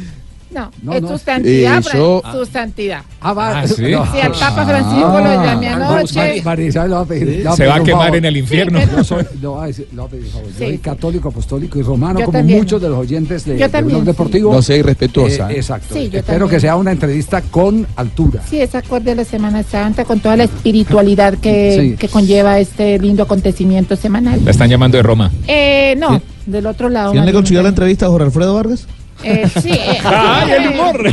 No, 0.55 0.93
es 0.95 1.03
no. 1.03 1.09
su 1.09 1.19
santidad. 1.19 1.83
Eh. 1.85 3.03
Ah, 3.21 3.33
va. 3.33 3.61
Ah, 3.61 3.67
sí. 3.69 3.83
no. 3.91 4.05
Sí, 4.13 4.21
al 4.21 4.33
Papa 4.33 4.65
Francisco 4.65 5.21
lo 5.21 5.45
llamé 5.45 5.69
anoche. 5.69 6.43
María 6.45 6.67
Isabel 6.67 6.91
lo 6.91 6.97
va 6.97 7.03
a 7.03 7.07
pedir- 7.07 7.27
le 7.39 7.43
va 7.45 7.53
a 7.53 7.57
Se 7.57 7.67
va 7.67 7.75
a 7.77 7.81
un 7.81 7.85
quemar 7.87 8.03
favor. 8.05 8.17
en 8.19 8.25
el 8.25 8.37
infierno. 8.37 8.81
Sí, 8.81 8.87
Yo 8.97 9.05
soy, 9.05 9.25
lo 9.43 9.53
va 9.55 9.65
a 9.65 9.67
decir- 9.67 9.89
lo 9.93 10.03
va 10.03 10.07
a 10.09 10.11
pedir 10.11 10.25
un 10.27 10.31
favor. 10.31 10.47
Yo 10.49 10.53
Sí. 10.59 10.65
soy 10.65 10.79
católico, 10.79 11.29
apostólico 11.29 11.79
y 11.79 11.83
romano, 11.83 12.21
Yo 12.21 12.27
como 12.27 12.39
también. 12.39 12.59
muchos 12.61 12.81
de 12.81 12.89
los 12.89 12.99
oyentes 12.99 13.45
de, 13.45 13.59
Yo 13.59 13.65
de 13.67 13.69
también, 13.69 13.97
Blog 13.99 14.03
sí. 14.03 14.07
Deportivo. 14.07 14.53
No 14.55 14.63
sea 14.63 14.77
irrespetuosa. 14.77 15.51
Eh, 15.51 15.57
exacto. 15.57 15.95
Sí, 15.95 16.09
yo 16.11 16.19
Espero 16.21 16.39
también. 16.41 16.49
que 16.51 16.61
sea 16.61 16.77
una 16.77 16.93
entrevista 16.93 17.43
con 17.43 17.87
altura. 17.97 18.43
Sí, 18.49 18.61
es 18.61 18.75
acorde 18.75 19.13
a 19.13 19.15
la 19.15 19.25
Semana 19.25 19.63
Santa 19.63 20.05
con 20.05 20.21
toda 20.21 20.37
la 20.37 20.45
espiritualidad 20.45 21.35
que, 21.39 21.77
Sí. 21.81 21.97
que 21.97 22.09
conlleva 22.09 22.59
este 22.59 22.99
lindo 22.99 23.23
acontecimiento 23.25 23.97
semanal. 23.97 24.41
La 24.45 24.51
están 24.51 24.69
llamando 24.71 24.97
de 24.97 25.03
Roma. 25.03 25.31
Eh, 25.49 25.95
no, 25.99 26.21
del 26.47 26.67
otro 26.67 26.89
lado. 26.89 27.13
¿Quién 27.13 27.25
le 27.27 27.33
consiguió 27.33 27.63
la 27.63 27.69
entrevista 27.71 28.07
a 28.07 28.09
Jorge 28.09 28.27
Alfredo 28.27 28.55
Vargas? 28.55 28.87
Eh, 29.25 29.49
sí, 29.61 29.71
eh, 29.73 29.99
¡Ay, 30.05 30.51
el 30.53 30.69
humor! 30.69 31.13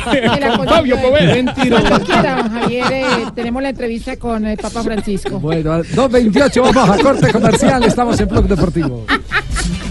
Fabio 0.68 1.02
Poveda. 1.02 1.54
Cuando 1.54 2.06
quiera, 2.06 2.36
don 2.36 2.52
Javier, 2.52 2.92
eh, 2.92 3.06
tenemos 3.34 3.64
la 3.64 3.70
entrevista 3.70 4.18
con 4.18 4.46
el 4.46 4.58
Papa 4.58 4.84
Francisco. 4.84 5.40
Bueno, 5.40 5.74
a 5.74 5.80
2.28 5.80 6.74
vamos 6.74 7.00
a 7.00 7.02
corte 7.02 7.32
comercial. 7.32 7.84
Estamos 7.84 8.20
en 8.20 8.28
Blog 8.28 8.48
Deportivo. 8.48 9.06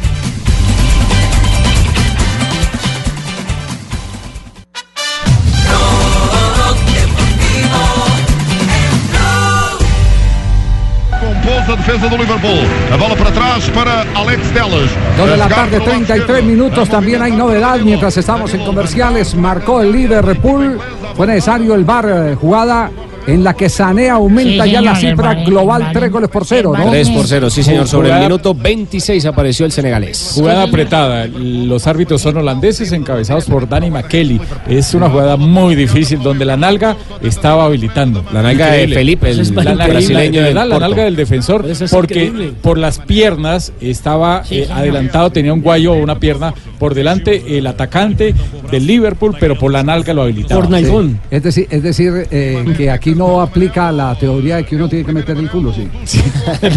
Compôs 11.70 11.72
a 11.72 11.76
defesa 11.76 12.08
do 12.08 12.16
Liverpool. 12.16 12.58
A 12.92 12.96
bola 12.96 13.16
para 13.16 13.30
trás 13.30 13.68
para 13.70 14.04
Alex 14.14 14.42
Telles. 14.52 14.90
Dos 15.16 15.30
de 15.30 15.36
la 15.36 15.48
tarde, 15.48 15.78
pelo 15.78 15.86
lado 15.86 16.04
33 16.06 16.44
minutos. 16.44 16.88
También 16.88 17.22
hay 17.22 17.32
novedad 17.32 17.78
mientras 17.80 18.16
estamos 18.16 18.52
en 18.54 18.64
comerciales. 18.64 19.34
Marcó 19.34 19.80
el 19.80 19.92
líder 19.92 20.24
Repul. 20.24 20.80
Fue 21.14 21.26
necesario 21.26 21.74
el 21.74 21.84
bar 21.84 22.06
eh, 22.08 22.34
jugada 22.34 22.90
en 23.34 23.44
la 23.44 23.54
que 23.54 23.68
Sané 23.68 24.10
aumenta 24.10 24.64
Sí, 24.64 24.72
ya 24.72 24.80
la 24.80 24.96
cifra 24.96 25.32
el 25.32 25.44
global, 25.44 25.82
el 25.86 25.92
tres 25.92 26.10
goles 26.10 26.28
por 26.28 26.44
cero, 26.44 26.72
¿no? 26.76 26.90
3 26.90 27.10
por 27.10 27.26
0, 27.26 27.50
sí 27.50 27.62
señor. 27.62 27.86
Sobre 27.88 28.10
el 28.10 28.20
minuto 28.20 28.54
26 28.54 29.24
apareció 29.26 29.66
el 29.66 29.72
senegalés. 29.72 30.32
Jugada 30.34 30.64
apretada. 30.64 31.26
Los 31.26 31.86
árbitros 31.86 32.20
son 32.20 32.38
holandeses 32.38 32.92
encabezados 32.92 33.44
por 33.46 33.68
Danny 33.68 33.90
McKelly. 33.90 34.40
Es 34.68 34.94
una 34.94 35.08
jugada 35.08 35.36
muy 35.36 35.74
difícil 35.74 36.22
donde 36.22 36.44
la 36.44 36.56
nalga 36.56 36.96
estaba 37.22 37.64
habilitando. 37.64 38.24
La 38.32 38.42
nalga 38.42 38.72
de 38.72 38.88
Felipe, 38.88 39.30
el 39.30 39.54
la 39.54 39.64
nalga, 39.64 39.86
brasileño 39.88 40.42
del 40.42 40.54
la 40.54 40.78
nalga 40.78 41.04
del 41.04 41.16
defensor, 41.16 41.66
es 41.68 41.90
porque 41.90 42.24
increíble. 42.24 42.52
por 42.60 42.78
las 42.78 42.98
piernas 42.98 43.72
estaba 43.80 44.42
eh, 44.50 44.68
adelantado, 44.70 45.30
tenía 45.30 45.52
un 45.52 45.62
guayo 45.62 45.92
o 45.92 45.96
una 45.96 46.18
pierna 46.18 46.54
por 46.78 46.94
delante 46.94 47.58
el 47.58 47.66
atacante 47.66 48.34
del 48.70 48.86
Liverpool, 48.86 49.36
pero 49.38 49.58
por 49.58 49.72
la 49.72 49.82
nalga 49.82 50.12
lo 50.14 50.22
habilitaba. 50.22 50.66
Sí. 50.80 51.16
Es 51.30 51.42
decir, 51.42 51.66
es 51.70 51.82
decir 51.82 52.26
eh, 52.30 52.64
que 52.76 52.90
aquí 52.90 53.14
no 53.20 53.40
aplica 53.42 53.92
la 53.92 54.14
teoría 54.14 54.56
de 54.56 54.64
que 54.64 54.76
uno 54.76 54.88
tiene 54.88 55.04
que 55.04 55.12
meter 55.12 55.36
el 55.36 55.50
culo, 55.50 55.70
sí. 55.74 55.86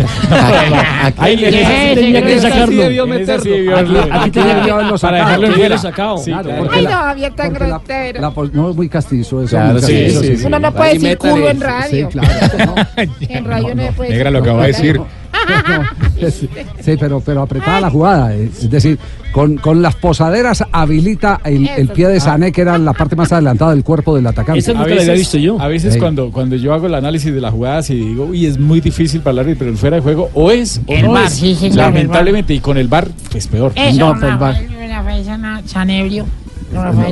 Ahí 1.18 1.38
le- 1.38 1.48
Ese 1.50 1.96
tenía 1.96 2.22
que 2.22 2.34
sí 2.36 2.40
sacarlo. 2.42 2.66
sí 2.68 2.76
debió 2.76 3.04
Aquí, 3.04 3.12
haberlo- 3.72 4.08
aquí 4.12 4.32
tenía 4.32 4.62
que 4.64 4.72
haberlo 4.72 4.98
Para 4.98 4.98
sacado. 4.98 5.16
dejarlo 5.26 5.48
en 5.48 5.54
fuera. 5.54 5.78
sacado. 5.78 6.18
Sí, 6.18 6.32
Ay, 6.34 6.84
no, 6.84 6.90
Javier 6.92 7.34
tan 7.34 7.54
grosero. 7.54 8.34
no 8.54 8.70
es 8.72 8.76
muy 8.76 8.90
castizo 8.90 9.42
eso. 9.42 9.52
Claro, 9.52 9.80
sí, 9.80 10.10
sí, 10.10 10.38
sí. 10.38 10.46
Uno 10.46 10.60
no 10.60 10.74
puede 10.74 10.92
Ahí 10.92 10.98
decir 10.98 11.18
culo 11.18 11.50
en 11.50 11.62
radio. 11.62 12.10
Sí. 12.12 12.20
En 13.30 13.46
radio 13.46 13.76
no, 13.76 13.84
se 13.84 13.92
puede 13.94 14.10
Negra 14.10 14.32
lo 14.32 14.40
que 14.44 14.50
culo. 14.50 14.58
va 14.58 14.64
a 14.64 14.68
decir. 14.68 15.02
Sí, 16.32 16.50
sí, 16.80 16.96
pero, 16.98 17.20
pero 17.20 17.42
apretada 17.42 17.82
la 17.82 17.90
jugada. 17.90 18.34
Es 18.34 18.70
decir, 18.70 18.98
con, 19.34 19.58
con 19.58 19.82
las 19.82 19.96
posaderas 19.96 20.64
habilita 20.72 21.42
el, 21.44 21.68
el 21.68 21.90
pie 21.90 22.08
de 22.08 22.20
Sané, 22.20 22.52
que 22.52 22.62
era 22.62 22.78
la 22.78 22.94
parte 22.94 23.16
más 23.16 23.32
adelantada 23.34 23.72
del 23.72 23.84
cuerpo 23.84 24.16
del 24.16 24.28
atacante. 24.28 24.72
A 24.72 24.86
veces, 24.86 25.10
A 25.60 25.68
veces 25.68 25.98
cuando, 25.98 26.32
cuando 26.32 26.56
yo 26.56 26.74
hago 26.74 26.88
el 26.88 26.96
análisis 26.96 27.34
de 27.34 27.42
las 27.42 27.52
jugadas 27.52 27.90
y 27.90 27.96
digo, 27.96 28.26
uy, 28.26 28.46
es 28.46 28.58
muy 28.58 28.80
difícil 28.80 29.22
para 29.22 29.34
el 29.34 29.40
árbitro, 29.40 29.60
pero 29.60 29.72
el 29.72 29.78
fuera 29.78 29.96
de 29.98 30.02
juego 30.02 30.30
o 30.34 30.52
es 30.52 30.80
o 30.88 30.94
El 30.94 31.08
no 31.08 31.18
es. 31.20 31.34
sí, 31.34 31.58
el 31.62 31.76
Lamentablemente, 31.76 32.54
y 32.54 32.60
con 32.60 32.78
el 32.78 32.88
bar, 32.88 33.08
pues 33.32 33.48
peor. 33.48 33.74
Eso, 33.76 33.98
No. 36.74 36.92
No, 36.94 37.04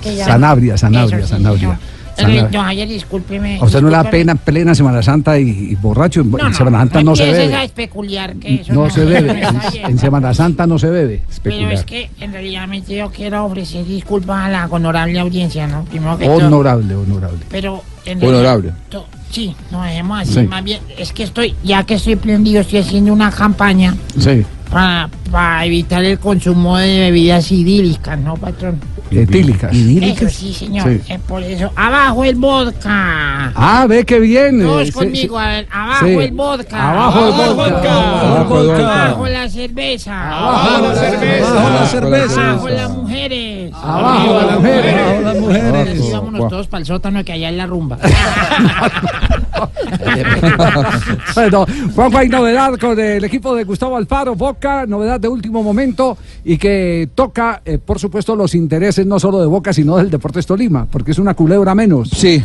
que 0.00 0.16
ya... 0.16 0.26
Sanabria, 0.26 0.76
Sanabria, 0.76 1.18
Eso 1.18 1.26
sí, 1.26 1.32
Sanabria. 1.32 1.78
Eh, 2.18 2.48
Don 2.50 2.62
Javier, 2.64 2.88
discúlpeme. 2.88 3.58
A 3.60 3.64
usted 3.64 3.80
no 3.80 3.88
le 3.90 3.96
da 3.96 4.04
pena 4.10 4.34
plena 4.34 4.74
Semana 4.74 5.02
Santa 5.02 5.38
y, 5.38 5.48
y 5.48 5.74
borracho. 5.76 6.20
En, 6.20 6.30
No, 6.30 6.52
Semana 6.52 6.78
Santa 6.78 7.02
no, 7.02 7.14
se 7.16 7.30
bebe. 7.30 7.54
a 7.54 7.64
especular 7.64 8.34
que 8.36 8.56
eso 8.62 8.72
No 8.72 8.90
se 8.90 9.04
bebe. 9.04 9.40
En, 9.42 9.90
en 9.92 9.98
Semana 9.98 10.34
Santa 10.34 10.66
no 10.66 10.78
se 10.78 10.88
bebe. 10.90 11.22
Pero 11.42 11.70
es 11.70 11.84
que 11.84 12.10
en 12.20 12.32
realidad 12.32 12.68
yo 12.88 13.10
quiero 13.10 13.44
ofrecer 13.44 13.84
disculpas 13.84 14.46
a 14.46 14.48
la 14.48 14.66
honorable 14.66 15.18
audiencia, 15.20 15.66
¿no? 15.66 15.84
Primero 15.84 16.18
que 16.18 16.26
todo. 16.26 16.36
Honorable, 16.46 16.94
honorable. 16.94 17.38
Pero 17.50 17.82
en 18.04 18.24
Honorable. 18.24 18.72
to- 18.88 19.06
sí, 19.30 19.54
no 19.70 19.82
dejemos 19.82 20.20
así. 20.22 20.32
Sí. 20.34 20.40
Más 20.46 20.64
bien, 20.64 20.80
es 20.96 21.12
que 21.12 21.22
estoy, 21.24 21.54
ya 21.62 21.84
que 21.84 21.94
estoy 21.94 22.16
prendido, 22.16 22.60
estoy 22.62 22.78
haciendo 22.80 23.12
una 23.12 23.30
campaña 23.30 23.94
Sí. 24.18 24.44
Para, 24.70 25.08
para 25.30 25.64
evitar 25.64 26.04
el 26.04 26.18
consumo 26.18 26.76
de 26.78 26.98
bebidas 26.98 27.50
idílicas, 27.52 28.18
¿no, 28.18 28.34
patrón? 28.36 28.80
Etílicas. 29.10 29.74
Eso 29.74 30.28
sí, 30.28 30.52
señor. 30.52 30.86
Sí. 30.86 31.12
Es 31.14 31.20
por 31.20 31.42
eso. 31.42 31.72
Abajo 31.76 32.24
el 32.24 32.36
vodka. 32.36 33.52
Ah, 33.54 33.86
ve 33.88 34.04
que 34.04 34.20
bien. 34.20 34.60
Todos 34.60 34.88
sí, 34.88 34.92
conmigo, 34.92 35.38
sí. 35.38 35.44
a 35.44 35.48
ver, 35.48 35.68
abajo 35.72 36.06
Sí. 36.06 36.12
el 36.12 36.32
vodka. 36.32 36.90
Abajo 36.90 37.26
el 37.26 37.54
vodka. 37.54 38.30
Abajo 38.30 38.60
el 38.60 38.66
vodka. 38.68 39.04
Abajo 39.06 39.28
la 39.28 39.48
cerveza. 39.48 40.30
Abajo 40.38 40.88
la 40.88 40.94
cerveza. 40.94 41.50
Abajo 41.50 41.70
la 41.70 41.86
cerveza. 41.86 42.50
Abajo 42.50 42.68
las 42.68 42.90
mujeres. 42.90 43.47
Abajo 43.88 44.46
las 44.46 44.56
mujeres. 44.56 44.94
Abajo 44.94 45.20
las 45.22 45.38
mujeres. 45.38 46.00
Sí, 46.04 46.12
vámonos 46.12 46.48
todos 46.48 46.66
para 46.68 46.80
el 46.80 46.86
sótano 46.86 47.24
que 47.24 47.32
allá 47.32 47.50
es 47.50 47.56
la 47.56 47.66
rumba. 47.66 47.98
Bueno, 51.34 51.66
Juanjo, 51.94 52.18
hay 52.18 52.28
novedad 52.28 52.74
con 52.78 52.98
el 52.98 53.24
equipo 53.24 53.54
de 53.54 53.64
Gustavo 53.64 53.96
Alfaro, 53.96 54.34
Boca, 54.34 54.86
novedad 54.86 55.18
de 55.20 55.28
último 55.28 55.62
momento 55.62 56.16
y 56.44 56.58
que 56.58 57.08
toca, 57.14 57.62
eh, 57.64 57.78
por 57.78 57.98
supuesto, 57.98 58.36
los 58.36 58.54
intereses 58.54 59.06
no 59.06 59.18
solo 59.18 59.40
de 59.40 59.46
Boca, 59.46 59.72
sino 59.72 59.96
del 59.96 60.10
Deportes 60.10 60.46
Tolima, 60.46 60.86
porque 60.90 61.12
es 61.12 61.18
una 61.18 61.34
culebra 61.34 61.74
menos. 61.74 62.10
Sí. 62.10 62.42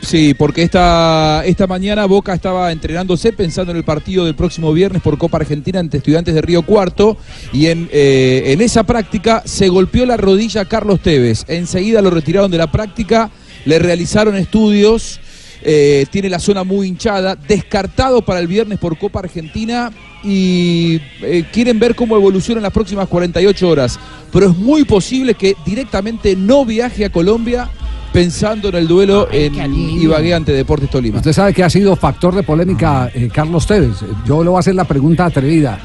Sí, 0.00 0.34
porque 0.34 0.62
esta, 0.62 1.42
esta 1.44 1.66
mañana 1.66 2.06
Boca 2.06 2.32
estaba 2.32 2.72
entrenándose 2.72 3.32
pensando 3.32 3.72
en 3.72 3.76
el 3.76 3.84
partido 3.84 4.24
del 4.24 4.34
próximo 4.34 4.72
viernes 4.72 5.02
por 5.02 5.18
Copa 5.18 5.36
Argentina 5.36 5.80
ante 5.80 5.98
Estudiantes 5.98 6.34
de 6.34 6.40
Río 6.40 6.62
Cuarto 6.62 7.18
y 7.52 7.66
en, 7.66 7.88
eh, 7.92 8.44
en 8.46 8.62
esa 8.62 8.84
práctica 8.84 9.42
se 9.44 9.68
golpeó 9.68 10.06
la 10.06 10.16
rodilla 10.16 10.62
a 10.62 10.64
Carlos 10.64 11.00
Tevez. 11.00 11.44
Enseguida 11.46 12.00
lo 12.00 12.10
retiraron 12.10 12.50
de 12.50 12.58
la 12.58 12.72
práctica, 12.72 13.30
le 13.66 13.78
realizaron 13.78 14.36
estudios, 14.36 15.20
eh, 15.64 16.06
tiene 16.10 16.28
la 16.28 16.40
zona 16.40 16.64
muy 16.64 16.88
hinchada, 16.88 17.36
descartado 17.36 18.22
para 18.22 18.40
el 18.40 18.48
viernes 18.48 18.78
por 18.78 18.98
Copa 18.98 19.20
Argentina 19.20 19.92
y 20.24 21.00
eh, 21.20 21.44
quieren 21.52 21.78
ver 21.78 21.94
cómo 21.94 22.16
evoluciona 22.16 22.58
en 22.58 22.64
las 22.64 22.72
próximas 22.72 23.08
48 23.08 23.68
horas. 23.68 24.00
Pero 24.32 24.50
es 24.50 24.56
muy 24.56 24.84
posible 24.84 25.34
que 25.34 25.54
directamente 25.64 26.34
no 26.34 26.64
viaje 26.64 27.04
a 27.04 27.12
Colombia 27.12 27.68
pensando 28.12 28.68
en 28.68 28.74
el 28.74 28.86
duelo 28.86 29.28
en 29.32 29.74
Ibagué 29.74 30.34
ante 30.34 30.52
Deportes 30.52 30.90
Tolima. 30.90 31.18
Usted 31.18 31.32
sabe 31.32 31.54
que 31.54 31.64
ha 31.64 31.70
sido 31.70 31.96
factor 31.96 32.34
de 32.34 32.42
polémica 32.42 33.10
eh, 33.14 33.28
Carlos 33.32 33.66
Tevez. 33.66 34.04
Yo 34.26 34.42
le 34.42 34.50
voy 34.50 34.58
a 34.58 34.60
hacer 34.60 34.74
la 34.74 34.84
pregunta 34.84 35.24
atrevida. 35.24 35.78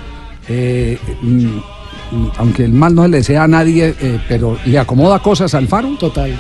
Eh, 0.47 0.97
mm, 1.21 1.45
mm, 1.45 2.31
aunque 2.37 2.65
el 2.65 2.73
mal 2.73 2.93
no 2.93 3.03
se 3.03 3.09
le 3.09 3.17
desea 3.17 3.43
a 3.43 3.47
nadie, 3.47 3.95
eh, 3.99 4.19
pero 4.27 4.57
¿le 4.65 4.77
acomoda 4.77 5.19
cosas 5.19 5.53
al 5.53 5.67
Faro? 5.67 5.95
Total. 5.97 6.37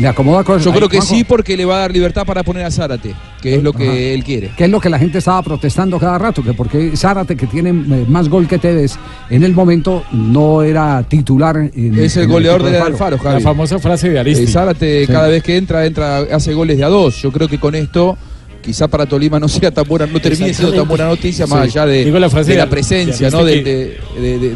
¿Le 0.00 0.08
acomoda 0.08 0.42
cosas? 0.42 0.64
Yo 0.64 0.72
creo 0.72 0.88
que 0.88 0.96
Juanjo, 0.96 1.14
sí 1.14 1.24
porque 1.24 1.56
le 1.56 1.64
va 1.66 1.76
a 1.76 1.78
dar 1.80 1.92
libertad 1.92 2.24
para 2.24 2.42
poner 2.42 2.64
a 2.64 2.70
Zárate, 2.70 3.14
que 3.42 3.56
es 3.56 3.62
lo 3.62 3.72
que 3.74 3.84
Ajá. 3.88 3.96
él 3.98 4.24
quiere. 4.24 4.50
Que 4.56 4.64
es 4.64 4.70
lo 4.70 4.80
que 4.80 4.88
la 4.88 4.98
gente 4.98 5.18
estaba 5.18 5.42
protestando 5.42 5.98
cada 5.98 6.16
rato, 6.18 6.42
que 6.42 6.54
porque 6.54 6.96
Zárate, 6.96 7.36
que 7.36 7.46
tiene 7.46 7.70
eh, 7.70 8.04
más 8.08 8.28
gol 8.30 8.48
que 8.48 8.58
Tevez, 8.58 8.94
en 9.28 9.42
el 9.44 9.52
momento 9.52 10.02
no 10.12 10.62
era 10.62 11.02
titular. 11.02 11.56
en- 11.56 11.98
Es 11.98 12.16
el 12.16 12.24
en 12.24 12.30
goleador 12.30 12.62
equipo 12.62 12.72
del 12.72 12.82
Faro. 12.82 12.94
Alfaro, 12.94 13.18
Javi. 13.18 13.34
La 13.34 13.40
famosa 13.40 13.78
frase 13.78 14.08
de 14.08 14.18
Aristi. 14.18 14.44
Eh, 14.44 14.46
Zárate 14.46 15.06
Sí. 15.06 15.12
cada 15.12 15.28
vez 15.28 15.42
que 15.42 15.56
entra, 15.58 15.84
entra, 15.84 16.18
hace 16.32 16.54
goles 16.54 16.78
de 16.78 16.84
a 16.84 16.88
dos. 16.88 17.20
Yo 17.20 17.30
creo 17.30 17.46
que 17.46 17.58
con 17.60 17.74
esto, 17.74 18.16
quizá 18.62 18.88
para 18.88 19.04
Tolima 19.04 19.38
no 19.38 19.48
sea 19.48 19.70
tan 19.70 19.84
buena, 19.86 20.06
no 20.06 20.18
termine 20.18 20.54
siendo 20.54 20.74
tan 20.74 20.88
buena 20.88 21.04
noticia, 21.06 21.46
más 21.46 21.64
Sí. 21.70 21.78
allá 21.78 21.86
de, 21.86 22.04
Digo 22.06 22.18
la 22.18 22.30
frase 22.30 22.52
de 22.52 22.56
la 22.58 22.64
de- 22.64 22.70
presencia, 22.70 23.30
de 23.30 23.36
¿no? 23.36 23.44
De, 23.44 23.62
de- 23.62 23.98
de- 24.18 24.38
de- 24.38 24.54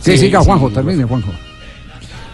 Sí, 0.00 0.12
Sí, 0.12 0.18
siga 0.18 0.40
sí. 0.40 0.46
Juanjo, 0.46 0.70
termine 0.70 1.04
Juanjo. 1.04 1.30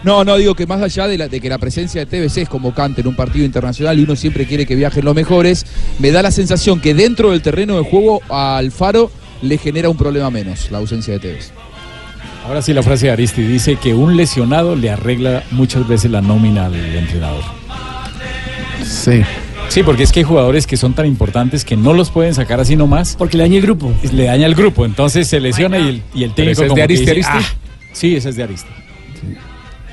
No, 0.07 0.23
no, 0.23 0.37
digo 0.37 0.55
que 0.55 0.65
más 0.65 0.81
allá 0.81 1.05
de, 1.05 1.17
la- 1.17 1.27
de 1.27 1.41
que 1.41 1.49
la 1.49 1.57
presencia 1.57 2.05
de 2.05 2.05
TBC 2.05 2.37
es 2.43 2.47
convocante 2.49 3.01
en 3.01 3.07
un 3.07 3.15
partido 3.17 3.43
internacional 3.43 3.99
y 3.99 4.03
uno 4.03 4.15
siempre 4.15 4.45
quiere 4.45 4.65
que 4.65 4.73
viajen 4.73 5.03
los 5.03 5.13
mejores, 5.13 5.65
me 5.99 6.11
da 6.11 6.21
la 6.21 6.31
sensación 6.31 6.79
que 6.79 6.93
dentro 6.93 7.31
del 7.31 7.41
terreno 7.41 7.75
de 7.75 7.81
juego 7.83 8.21
a 8.29 8.55
Alfaro 8.55 9.11
le 9.41 9.57
genera 9.57 9.89
un 9.89 9.97
problema 9.97 10.29
menos 10.29 10.71
la 10.71 10.77
ausencia 10.77 11.11
de 11.13 11.19
Tevez. 11.19 11.51
Ahora 12.45 12.61
sí 12.61 12.73
la 12.73 12.83
frase 12.83 13.07
de 13.07 13.11
Aristi 13.11 13.41
dice 13.41 13.75
que 13.75 13.93
un 13.93 14.15
lesionado 14.15 14.77
le 14.77 14.89
arregla 14.91 15.43
muchas 15.51 15.85
veces 15.85 16.09
la 16.09 16.21
nómina 16.21 16.67
al 16.67 16.75
entrenador. 16.75 17.43
Sí. 18.85 19.23
Sí, 19.67 19.83
porque 19.83 20.03
es 20.03 20.13
que 20.13 20.21
hay 20.21 20.23
jugadores 20.23 20.65
que 20.65 20.77
son 20.77 20.93
tan 20.93 21.05
importantes 21.05 21.65
que 21.65 21.75
no 21.75 21.91
los 21.91 22.11
pueden 22.11 22.33
sacar 22.33 22.61
así 22.61 22.77
nomás. 22.77 23.17
Porque 23.17 23.35
le 23.35 23.43
daña 23.43 23.57
el 23.57 23.61
grupo. 23.63 23.93
Le 24.13 24.23
daña 24.23 24.45
el 24.45 24.55
grupo, 24.55 24.85
entonces 24.85 25.27
se 25.27 25.41
lesiona 25.41 25.77
y 25.79 25.87
el, 25.89 26.01
y 26.15 26.23
el 26.23 26.31
Pero 26.31 26.35
técnico 26.35 26.51
ese 26.53 26.61
es 26.63 26.67
como 26.69 26.75
de 26.77 26.83
Aristi, 26.83 27.01
dice, 27.05 27.11
Aristi. 27.11 27.31
"Ah". 27.33 27.57
Sí, 27.91 28.15
ese 28.15 28.29
es 28.29 28.35
de 28.37 28.43
Aristi. 28.43 28.69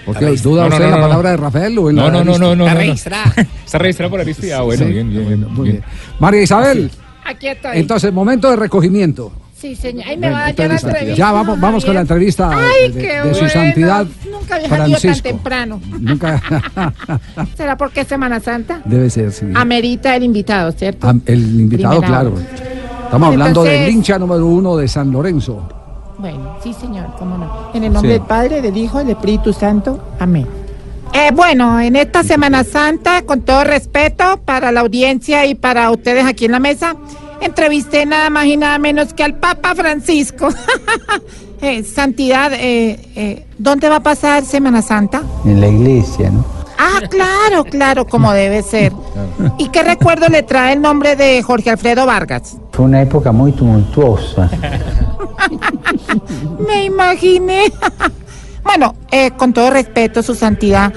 ¿Por 0.06 0.18
qué 0.18 0.26
duda 0.36 0.66
usted 0.66 0.78
no, 0.84 0.90
la 0.90 0.96
no. 0.96 1.02
palabra 1.02 1.30
de 1.30 1.36
Rafael 1.36 1.78
o 1.78 1.90
en 1.90 1.96
No, 1.96 2.02
la 2.04 2.10
no, 2.10 2.18
de 2.18 2.24
no, 2.24 2.32
no, 2.38 2.38
no. 2.38 2.64
Está 2.64 2.74
no, 2.74 2.80
no. 2.80 2.86
registrada. 2.86 3.34
Está 3.64 3.78
registrado 3.78 4.10
por 4.10 4.20
Aristi. 4.20 4.50
Ah, 4.50 4.60
bueno, 4.62 4.84
Sí. 4.84 4.92
bien, 4.92 5.10
bien, 5.10 5.26
bien. 5.28 5.40
Muy 5.52 5.70
bien. 5.70 5.72
bien. 5.82 5.84
María 6.18 6.42
Isabel, 6.42 6.90
Aquí 7.24 7.48
estoy. 7.48 7.78
entonces, 7.78 8.12
momento 8.12 8.50
de 8.50 8.56
recogimiento. 8.56 9.32
sí, 9.56 9.74
señor. 9.76 10.04
Ahí 10.06 10.16
me 10.18 10.28
va 10.30 10.38
a 10.38 10.40
dar 10.42 10.54
ya 10.54 10.68
la 10.68 10.74
entrevista. 10.74 11.14
Ya 11.16 11.32
vamos, 11.32 11.58
vamos 11.58 11.84
con 11.86 11.94
la 11.94 12.00
entrevista 12.02 12.50
Ay, 12.52 12.92
de, 12.92 13.00
qué 13.00 13.12
de 13.14 13.22
su 13.34 13.40
bueno. 13.40 13.48
santidad 13.48 14.06
Nunca 14.30 14.56
había 14.56 14.68
salido 14.68 14.90
tan 14.90 15.00
Francisco. 15.00 15.28
temprano. 15.28 15.80
Nunca 16.00 16.42
¿Será 17.56 17.76
porque 17.76 18.00
es 18.02 18.08
Semana 18.08 18.40
Santa? 18.40 18.82
debe 18.84 19.08
ser, 19.08 19.32
sí. 19.32 19.46
Amerita 19.54 20.14
el 20.16 20.24
invitado, 20.24 20.70
¿cierto? 20.72 21.08
Am- 21.08 21.22
el 21.24 21.40
invitado, 21.60 22.00
Primera 22.00 22.20
claro. 22.22 22.34
Estamos 23.04 23.28
hablando 23.28 23.62
del 23.64 23.88
hincha 23.88 24.18
número 24.18 24.44
uno 24.46 24.76
de 24.76 24.86
San 24.88 25.10
Lorenzo. 25.10 25.66
Bueno, 26.18 26.57
sí, 26.62 26.72
señor, 26.72 27.07
cómo 27.18 27.37
no. 27.38 27.70
En 27.74 27.85
el 27.85 27.92
nombre 27.92 28.12
Sí. 28.12 28.18
del 28.18 28.27
Padre, 28.27 28.62
del 28.62 28.77
Hijo 28.77 29.00
y 29.00 29.05
del 29.05 29.16
Espíritu 29.16 29.53
Santo. 29.53 29.98
Amén. 30.20 30.46
Eh, 31.12 31.31
bueno, 31.35 31.81
en 31.81 31.96
esta 31.96 32.22
Semana 32.24 32.64
Santa, 32.64 33.22
con 33.22 33.42
todo 33.42 33.64
respeto 33.64 34.40
para 34.44 34.72
la 34.72 34.81
audiencia 34.81 35.46
y 35.46 35.55
para 35.55 35.90
ustedes 35.90 36.24
aquí 36.24 36.46
en 36.46 36.53
la 36.53 36.59
mesa, 36.61 36.96
entrevisté 37.40 38.05
nada 38.07 38.31
más 38.31 38.46
y 38.46 38.57
nada 38.57 38.79
menos 38.79 39.12
que 39.14 39.22
al 39.22 39.35
Papa 39.35 39.74
Francisco. 39.74 40.48
Eh, 41.61 41.83
Santidad, 41.83 42.53
eh, 42.53 42.98
eh, 43.16 43.46
¿dónde 43.57 43.88
va 43.88 43.96
a 43.96 44.03
pasar 44.03 44.44
Semana 44.44 44.83
Santa? 44.83 45.22
En 45.46 45.62
la 45.62 45.68
iglesia, 45.68 46.29
¿no? 46.29 46.44
Ah, 46.78 47.00
claro, 47.08 47.64
claro, 47.64 48.06
como 48.06 48.32
debe 48.32 48.62
ser. 48.62 48.92
¿Y 49.58 49.68
qué 49.68 49.82
recuerdo 49.82 50.28
le 50.28 50.42
trae 50.42 50.74
el 50.74 50.82
nombre 50.82 51.16
de 51.16 51.42
Jorge 51.42 51.70
Alfredo 51.70 52.06
Vargas? 52.06 52.56
Fue 52.72 52.84
una 52.84 53.02
época 53.02 53.32
muy 53.32 53.52
tumultuosa. 53.52 54.50
Me 56.66 56.84
imaginé. 56.84 57.72
bueno, 58.64 58.94
eh, 59.10 59.30
con 59.32 59.52
todo 59.52 59.70
respeto, 59.70 60.22
su 60.22 60.34
santidad, 60.34 60.92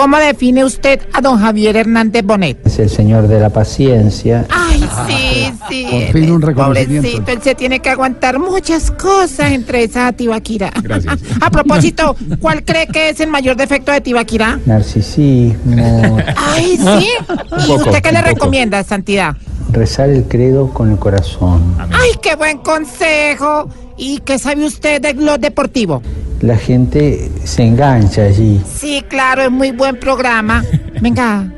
¿cómo 0.00 0.16
define 0.16 0.64
usted 0.64 0.98
a 1.12 1.20
don 1.20 1.38
Javier 1.38 1.76
Hernández 1.76 2.24
Bonet? 2.24 2.66
Es 2.66 2.78
el 2.78 2.88
señor 2.88 3.28
de 3.28 3.38
la 3.38 3.50
paciencia. 3.50 4.46
Ay, 4.48 4.82
sí, 5.06 5.52
sí. 5.68 5.86
Por 5.90 6.12
fin 6.14 6.30
un 6.30 6.40
reconocimiento. 6.40 7.06
Pobrecito, 7.06 7.32
él 7.32 7.42
se 7.42 7.54
tiene 7.54 7.80
que 7.80 7.90
aguantar 7.90 8.38
muchas 8.38 8.90
cosas 8.90 9.52
entre 9.52 9.84
esa 9.84 10.10
Tibaquira. 10.12 10.72
A 11.42 11.50
propósito, 11.50 12.16
¿cuál 12.40 12.64
cree 12.64 12.86
que 12.86 13.10
es 13.10 13.20
el 13.20 13.28
mayor 13.28 13.56
defecto 13.56 13.92
de 13.92 14.00
Tibaquira? 14.00 14.58
Narcisismo. 14.64 16.16
Ay, 16.34 16.78
sí. 16.78 17.08
¿Y 17.58 17.66
poco, 17.66 17.90
usted 17.90 18.00
qué 18.00 18.12
le 18.12 18.22
recomienda, 18.22 18.82
Santidad? 18.82 19.36
Rezar 19.70 20.08
el 20.08 20.24
credo 20.24 20.72
con 20.72 20.92
el 20.92 20.98
corazón. 20.98 21.76
Ay, 21.78 22.12
qué 22.22 22.36
buen 22.36 22.56
consejo. 22.58 23.68
¿Y 24.02 24.18
qué 24.20 24.38
sabe 24.38 24.64
usted 24.64 25.00
de 25.02 25.12
lo 25.14 25.36
deportivo? 25.36 26.02
La 26.40 26.56
gente 26.56 27.30
se 27.44 27.62
engancha 27.64 28.22
allí. 28.22 28.58
Sí, 28.78 29.04
claro, 29.08 29.42
es 29.42 29.50
muy 29.50 29.72
buen 29.72 29.96
programa. 30.00 30.64
Venga, 31.02 31.52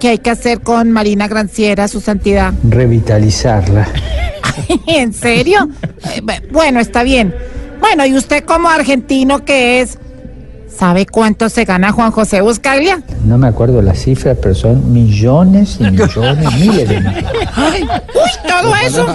¿qué 0.00 0.08
hay 0.08 0.18
que 0.18 0.30
hacer 0.30 0.60
con 0.60 0.90
Marina 0.90 1.28
Granciera, 1.28 1.86
su 1.88 2.00
santidad? 2.00 2.54
Revitalizarla. 2.66 3.86
¿En 4.86 5.12
serio? 5.12 5.68
Eh, 6.14 6.22
bu- 6.22 6.50
bueno, 6.50 6.80
está 6.80 7.02
bien. 7.02 7.34
Bueno, 7.78 8.06
¿y 8.06 8.14
usted 8.14 8.44
como 8.44 8.68
argentino 8.70 9.44
que 9.44 9.80
es? 9.82 9.98
¿Sabe 10.76 11.06
cuánto 11.06 11.48
se 11.48 11.64
gana 11.64 11.92
Juan 11.92 12.10
José 12.10 12.40
Buscaglia? 12.40 13.02
No 13.24 13.38
me 13.38 13.46
acuerdo 13.46 13.82
las 13.82 13.98
cifras, 14.00 14.36
pero 14.40 14.54
son 14.54 14.92
millones 14.92 15.76
y 15.78 15.84
millones, 15.84 16.54
miles 16.58 16.88
de 16.88 17.00
millones. 17.00 17.24
¡Uy, 17.56 17.88
todo 18.48 18.74
eso! 18.76 19.06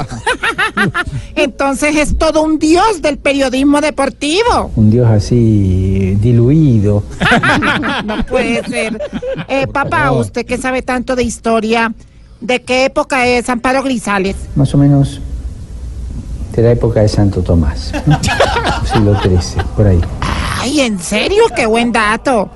Entonces 1.36 1.96
es 1.96 2.18
todo 2.18 2.44
un 2.44 2.60
dios 2.60 3.02
del 3.02 3.18
periodismo 3.18 3.82
deportivo. 3.82 4.72
Un 4.76 4.92
dios 4.92 5.10
así 5.10 6.18
diluido. 6.22 7.04
no 8.06 8.26
puede 8.26 8.64
ser. 8.64 9.02
Eh, 9.48 9.68
papá, 9.68 10.12
usted 10.12 10.46
que 10.46 10.58
sabe 10.58 10.84
tanto 10.84 11.16
de 11.16 11.24
historia, 11.24 11.94
¿de 12.40 12.62
qué 12.62 12.86
época 12.86 13.26
es 13.26 13.50
Amparo 13.50 13.84
Grisales? 13.84 14.36
Más 14.56 14.74
o 14.74 14.78
menos 14.78 15.22
de 16.56 16.64
la 16.64 16.72
época 16.72 17.02
de 17.02 17.08
Santo 17.08 17.42
Tomás. 17.42 17.92
¿no? 18.06 18.20
Siglo 18.86 19.20
XIII, 19.22 19.64
por 19.76 19.88
ahí. 19.88 20.02
Ay, 20.68 20.82
¿en 20.82 21.00
serio? 21.00 21.44
¡Qué 21.56 21.66
buen 21.66 21.94
dato! 21.94 22.50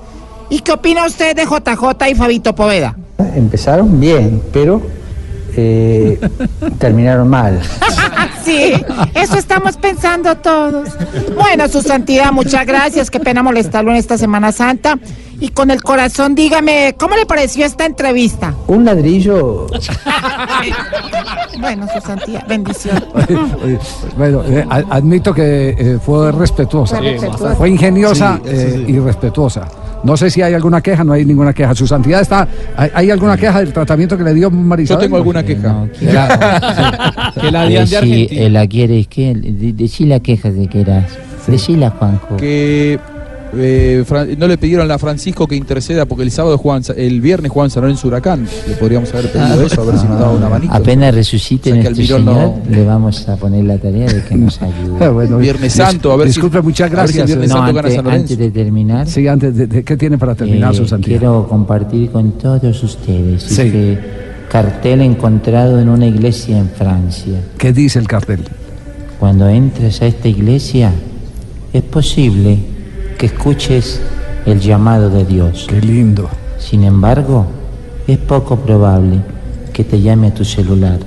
¿Y 0.50 0.60
qué 0.60 0.72
opina 0.72 1.06
usted 1.06 1.34
de 1.34 1.44
JJ 1.46 2.10
y 2.10 2.14
Fabito 2.14 2.54
Poveda? 2.54 2.94
Empezaron 3.34 3.98
bien, 3.98 4.42
pero 4.52 4.82
eh, 5.56 6.20
terminaron 6.78 7.28
mal. 7.28 7.60
Sí, 8.44 8.72
eso 9.14 9.38
estamos 9.38 9.76
pensando 9.76 10.36
todos. 10.36 10.88
Bueno, 11.36 11.68
su 11.68 11.80
santidad, 11.80 12.32
muchas 12.32 12.66
gracias. 12.66 13.08
Qué 13.08 13.20
pena 13.20 13.40
molestarlo 13.40 13.92
en 13.92 13.98
esta 13.98 14.18
Semana 14.18 14.50
Santa. 14.50 14.98
Y 15.42 15.48
con 15.48 15.72
el 15.72 15.82
corazón, 15.82 16.36
dígame, 16.36 16.94
¿cómo 16.96 17.16
le 17.16 17.26
pareció 17.26 17.66
esta 17.66 17.84
entrevista? 17.84 18.54
Un 18.68 18.84
ladrillo 18.84 19.66
Bueno, 21.60 21.86
su 21.92 22.00
santidad, 22.00 22.46
bendición. 22.46 23.04
Bueno, 24.16 24.44
eh, 24.46 24.64
admito 24.68 25.34
que 25.34 25.70
eh, 25.76 25.98
fue 26.00 26.30
respetuosa. 26.30 27.00
Fue 27.58 27.68
ingeniosa 27.68 28.40
Sí, 28.44 28.50
eh, 28.52 28.84
sí. 28.86 28.92
y 28.92 28.98
respetuosa. 29.00 29.66
No 30.04 30.16
sé 30.16 30.30
si 30.30 30.42
hay 30.42 30.54
alguna 30.54 30.80
queja, 30.80 31.02
no 31.02 31.12
hay 31.12 31.24
ninguna 31.24 31.52
queja. 31.52 31.74
Su 31.74 31.88
santidad 31.88 32.20
está. 32.20 32.46
¿Hay, 32.76 32.90
hay 32.94 33.10
alguna 33.10 33.36
queja 33.36 33.58
del 33.58 33.72
tratamiento 33.72 34.16
que 34.16 34.22
le 34.24 34.34
dio 34.34 34.48
Marisabel? 34.48 35.00
Yo 35.00 35.04
tengo 35.06 35.16
alguna 35.16 35.42
queja. 35.42 35.86
Que 37.40 37.50
la 37.50 37.64
de 37.66 37.76
Eh, 37.78 37.86
de 37.86 38.46
eh, 38.46 38.50
la 38.50 38.66
quieres 38.68 39.08
que 39.08 39.34
de, 39.34 39.72
decí 39.72 40.04
la 40.06 40.20
queja 40.20 40.50
de 40.52 40.68
que 40.68 40.82
eras. 40.82 41.04
Decila, 41.48 41.90
Juanjo. 41.90 42.36
que 42.36 42.98
eh, 43.54 44.04
no 44.38 44.48
le 44.48 44.56
pidieron 44.58 44.90
a 44.90 44.98
Francisco 44.98 45.46
que 45.46 45.54
interceda 45.56 46.06
porque 46.06 46.24
el 46.24 46.30
sábado 46.30 46.56
juegan, 46.58 46.82
el 46.96 47.20
viernes 47.20 47.50
juegan 47.52 47.70
San 47.70 47.82
Lorenzo 47.82 48.08
Huracán. 48.08 48.46
Le 48.68 48.74
podríamos 48.76 49.12
haber 49.12 49.30
pedido 49.30 49.66
eso, 49.66 49.82
a 49.82 49.84
ver 49.84 49.98
si 49.98 50.06
nos 50.06 50.18
daba 50.18 50.32
una 50.32 50.48
manito. 50.48 50.72
Apenas 50.72 51.14
resucite 51.14 51.72
O 51.72 51.82
sea, 51.82 51.94
Señor, 51.94 52.20
no- 52.22 52.60
le 52.68 52.84
vamos 52.84 53.28
a 53.28 53.36
poner 53.36 53.64
la 53.64 53.78
tarea 53.78 54.06
de 54.12 54.22
que 54.24 54.34
nos 54.36 54.60
ayude. 54.62 55.04
Ah, 55.04 55.10
bueno, 55.10 55.38
Viernes 55.38 55.72
Santo, 55.72 56.12
a 56.12 56.16
ver 56.16 56.28
si- 56.28 56.34
Disculpe, 56.34 56.62
muchas 56.62 56.88
si 56.88 56.92
el 56.92 56.96
gracias. 56.98 57.26
Viernes 57.26 57.48
No, 57.50 57.56
Santo 57.56 57.72
gana 57.74 57.88
antes, 57.88 57.94
San 57.96 58.06
antes 58.10 58.38
de 58.38 58.50
terminar, 58.50 59.06
Sí, 59.08 59.28
antes 59.28 59.56
de, 59.56 59.66
de- 59.66 59.84
¿qué 59.84 59.96
tiene 59.96 60.18
para 60.18 60.34
terminar, 60.34 60.72
eh, 60.72 60.76
su 60.76 60.86
santidad? 60.86 61.18
quiero 61.18 61.46
compartir 61.48 62.10
con 62.10 62.32
todos 62.32 62.82
ustedes 62.82 63.42
Sí. 63.42 63.62
este 63.62 63.98
cartel 64.50 65.00
encontrado 65.02 65.80
en 65.80 65.88
una 65.88 66.06
iglesia 66.06 66.58
en 66.58 66.68
Francia. 66.68 67.34
¿Qué 67.58 67.72
dice 67.72 67.98
el 67.98 68.06
cartel? 68.08 68.40
Cuando 69.18 69.48
entres 69.48 70.02
a 70.02 70.06
esta 70.06 70.28
iglesia, 70.28 70.92
es 71.72 71.82
posible 71.82 72.58
que 73.22 73.26
escuches 73.26 74.00
el 74.46 74.58
llamado 74.58 75.08
de 75.08 75.24
Dios. 75.24 75.66
Qué 75.68 75.80
lindo. 75.80 76.28
Sin 76.58 76.82
embargo, 76.82 77.46
es 78.08 78.18
poco 78.18 78.56
probable 78.56 79.20
que 79.72 79.84
te 79.84 80.00
llame 80.00 80.26
a 80.26 80.34
tu 80.34 80.44
celular. 80.44 80.98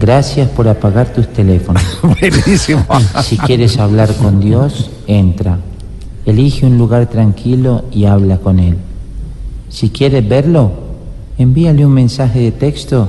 Gracias 0.00 0.48
por 0.48 0.66
apagar 0.66 1.12
tus 1.12 1.28
teléfonos. 1.28 1.84
Buenísimo. 2.02 2.84
Si 3.22 3.38
quieres 3.38 3.78
hablar 3.78 4.12
con 4.16 4.40
Dios, 4.40 4.90
entra. 5.06 5.60
Elige 6.26 6.66
un 6.66 6.76
lugar 6.76 7.06
tranquilo 7.06 7.84
y 7.92 8.06
habla 8.06 8.38
con 8.38 8.58
Él. 8.58 8.76
Si 9.68 9.90
quieres 9.90 10.28
verlo, 10.28 10.72
envíale 11.38 11.86
un 11.86 11.92
mensaje 11.92 12.40
de 12.40 12.50
texto 12.50 13.08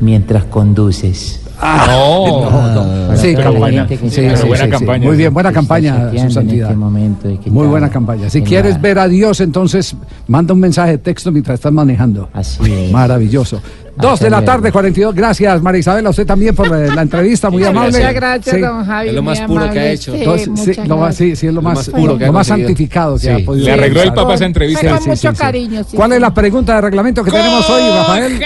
mientras 0.00 0.44
conduces. 0.44 1.42
No, 1.62 3.16
Sí, 3.16 3.34
la 3.34 3.42
campaña. 3.44 3.86
Sí, 3.88 3.96
sí, 4.08 4.10
sí, 4.10 5.00
Muy 5.00 5.16
bien, 5.16 5.32
buena 5.34 5.52
campaña, 5.52 6.10
su 6.16 6.30
santidad. 6.30 6.70
este 6.70 7.38
que 7.38 7.50
Muy 7.50 7.66
buena 7.66 7.90
campaña. 7.90 8.30
Si 8.30 8.42
quieres 8.42 8.74
la- 8.74 8.80
ver 8.80 8.98
a 8.98 9.08
Dios, 9.08 9.40
entonces 9.40 9.94
manda 10.26 10.54
un 10.54 10.60
mensaje 10.60 10.92
de 10.92 10.98
texto 10.98 11.30
mientras 11.32 11.54
estás 11.56 11.72
manejando. 11.72 12.28
Así 12.32 12.72
es. 12.72 12.92
Maravilloso. 12.92 13.60
Dos 13.96 14.14
Hasta 14.14 14.24
de 14.24 14.30
la 14.30 14.44
tarde, 14.44 14.72
42. 14.72 15.14
Gracias, 15.14 15.60
María 15.62 15.80
Isabel, 15.80 16.06
a 16.06 16.10
usted 16.10 16.26
también 16.26 16.54
por 16.54 16.66
eh, 16.68 16.88
la 16.94 17.02
entrevista, 17.02 17.50
muy 17.50 17.64
amable. 17.64 17.92
Muchas 17.98 18.14
gracias, 18.14 18.56
Sí. 18.56 18.60
don 18.62 18.84
Javi. 18.84 19.08
Es 19.08 19.14
lo 19.14 19.22
más 19.22 19.40
puro 19.42 19.70
que 19.70 19.78
ha 19.78 19.90
hecho. 19.92 20.12
Sí, 20.12 20.18
Entonces, 20.18 20.44
sí, 20.44 20.50
muchas 20.70 20.88
lo 20.88 20.96
más, 20.96 21.16
sí, 21.16 21.36
sí, 21.36 21.46
es 21.46 21.54
lo 21.54 21.62
más, 21.62 21.74
más 21.76 21.88
puro 21.90 22.16
que 22.16 22.24
ha 22.24 22.26
lo 22.28 22.32
más 22.32 22.46
santificado 22.46 23.14
que 23.16 23.20
Sí. 23.20 23.28
ha 23.28 23.44
podido 23.44 23.66
Le 23.66 23.72
arregló 23.72 24.02
el 24.02 24.12
papa 24.12 24.34
esa 24.34 24.46
entrevista. 24.46 24.98
Con 24.98 25.08
mucho 25.08 25.34
cariño, 25.34 25.82
sí, 25.84 25.96
¿Cuál 25.96 26.12
es 26.12 26.20
la 26.20 26.32
pregunta 26.32 26.76
de 26.76 26.80
reglamento 26.80 27.24
que 27.24 27.30
tenemos 27.30 27.68
hoy, 27.68 27.82
Rafael? 27.94 28.40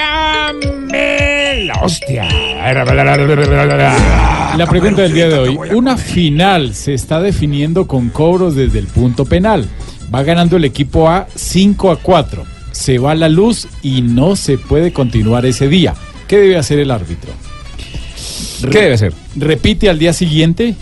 hostia. 1.83 2.25
La 4.57 4.67
pregunta 4.69 5.03
del 5.03 5.13
día 5.13 5.29
de 5.29 5.39
hoy. 5.39 5.59
Una 5.75 5.97
final 5.97 6.75
se 6.75 6.95
está 6.95 7.21
definiendo 7.21 7.87
con 7.87 8.09
cobros 8.09 8.55
desde 8.55 8.79
el 8.79 8.87
punto 8.87 9.25
penal. 9.25 9.67
Va 10.15 10.23
ganando 10.23 10.57
el 10.57 10.65
equipo 10.65 11.09
A 11.09 11.27
5 11.35 11.91
a 11.91 11.97
4. 11.97 12.45
Se 12.75 12.99
va 12.99 13.15
la 13.15 13.29
luz 13.29 13.69
y 13.83 14.03
no 14.03 14.35
se 14.35 14.59
puede 14.59 14.93
continuar 14.93 15.47
ese 15.47 15.69
día. 15.69 15.95
¿Qué 16.27 16.39
debe 16.39 16.57
hacer 16.57 16.81
el 16.81 16.91
árbitro? 16.91 17.33
¿Qué 18.61 18.81
debe 18.81 18.95
hacer? 18.95 19.15
Repite 19.37 19.89
al 19.89 20.01
día 20.01 20.13
siguiente. 20.13 20.75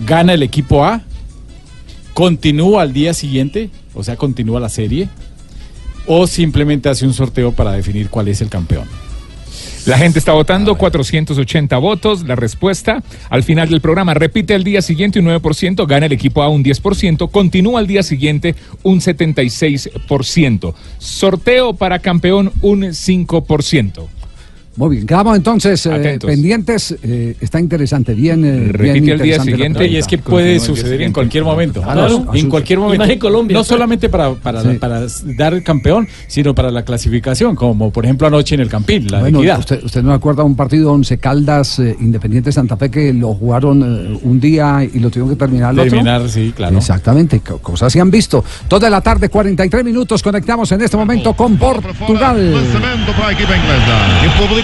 Gana 0.00 0.32
el 0.32 0.42
equipo 0.42 0.84
A. 0.84 1.02
Continúa 2.14 2.82
al 2.82 2.94
día 2.94 3.12
siguiente. 3.12 3.68
O 3.92 4.02
sea, 4.02 4.16
continúa 4.16 4.58
la 4.58 4.70
serie. 4.70 5.10
O 6.06 6.26
simplemente 6.26 6.88
hace 6.88 7.06
un 7.06 7.12
sorteo 7.12 7.52
para 7.52 7.72
definir 7.72 8.08
cuál 8.08 8.28
es 8.28 8.40
el 8.40 8.48
campeón. 8.48 8.88
La 9.86 9.98
gente 9.98 10.18
está 10.18 10.32
votando, 10.32 10.76
480 10.76 11.76
votos. 11.76 12.22
La 12.26 12.36
respuesta 12.36 13.02
al 13.28 13.42
final 13.42 13.68
del 13.68 13.82
programa 13.82 14.14
repite 14.14 14.54
al 14.54 14.64
día 14.64 14.80
siguiente 14.80 15.18
un 15.18 15.26
9%, 15.26 15.86
gana 15.86 16.06
el 16.06 16.12
equipo 16.12 16.42
A 16.42 16.48
un 16.48 16.64
10%, 16.64 17.30
continúa 17.30 17.80
al 17.80 17.86
día 17.86 18.02
siguiente 18.02 18.54
un 18.82 19.00
76%. 19.00 20.74
Sorteo 20.96 21.74
para 21.74 21.98
campeón 21.98 22.50
un 22.62 22.80
5%. 22.80 24.08
Muy 24.76 24.96
bien, 24.96 25.06
quedamos 25.06 25.36
entonces 25.36 25.86
eh, 25.86 26.18
pendientes. 26.20 26.96
eh, 27.02 27.36
está 27.40 27.60
interesante, 27.60 28.12
bien. 28.12 28.44
eh, 28.44 28.72
Repite 28.72 29.00
bien 29.00 29.10
al 29.12 29.22
día 29.22 29.40
siguiente. 29.40 29.86
Y 29.86 29.96
es 29.96 30.06
que 30.06 30.18
puede 30.18 30.58
suceder 30.58 31.02
en 31.02 31.12
cualquier 31.12 31.44
momento. 31.44 31.80
Claro, 31.80 32.26
en 32.34 32.48
cualquier 32.50 32.80
momento. 32.80 32.96
Imagen 33.04 33.18
Colombia. 33.20 33.56
No 33.56 33.62
solamente 33.62 34.08
para, 34.08 34.32
para, 34.34 34.62
Sí. 34.62 34.68
para 34.80 35.02
dar 35.36 35.54
el 35.54 35.62
campeón, 35.62 36.08
sino 36.26 36.54
para 36.54 36.70
la 36.72 36.84
clasificación, 36.84 37.54
como 37.54 37.90
por 37.92 38.04
ejemplo 38.04 38.26
anoche 38.26 38.54
en 38.56 38.62
el 38.62 38.68
Campín, 38.68 39.06
la 39.10 39.20
Bueno, 39.20 39.38
equidad. 39.38 39.60
usted, 39.60 39.84
usted 39.84 40.02
no 40.02 40.12
acuerda 40.12 40.42
un 40.42 40.56
partido 40.56 40.90
Once 40.92 41.18
Caldas 41.18 41.78
eh, 41.78 41.96
Independiente 42.00 42.50
Santa 42.50 42.76
Fe 42.76 42.90
que 42.90 43.12
lo 43.12 43.34
jugaron 43.34 43.82
eh, 44.14 44.18
un 44.22 44.40
día 44.40 44.82
y 44.92 44.98
lo 44.98 45.08
tuvieron 45.10 45.30
que 45.30 45.36
terminar 45.36 45.72
el 45.72 45.78
otro? 45.80 45.90
Terminar, 45.92 46.28
sí, 46.28 46.52
claro. 46.56 46.78
Exactamente, 46.78 47.40
co- 47.40 47.58
cosas 47.58 47.92
se 47.92 48.00
han 48.00 48.10
visto. 48.10 48.44
Toda 48.66 48.90
la 48.90 49.00
tarde, 49.00 49.28
43 49.28 49.84
minutos, 49.84 50.22
conectamos 50.22 50.70
en 50.72 50.80
este 50.82 50.96
momento 50.96 51.32
con 51.34 51.56
Portugal. 51.56 52.54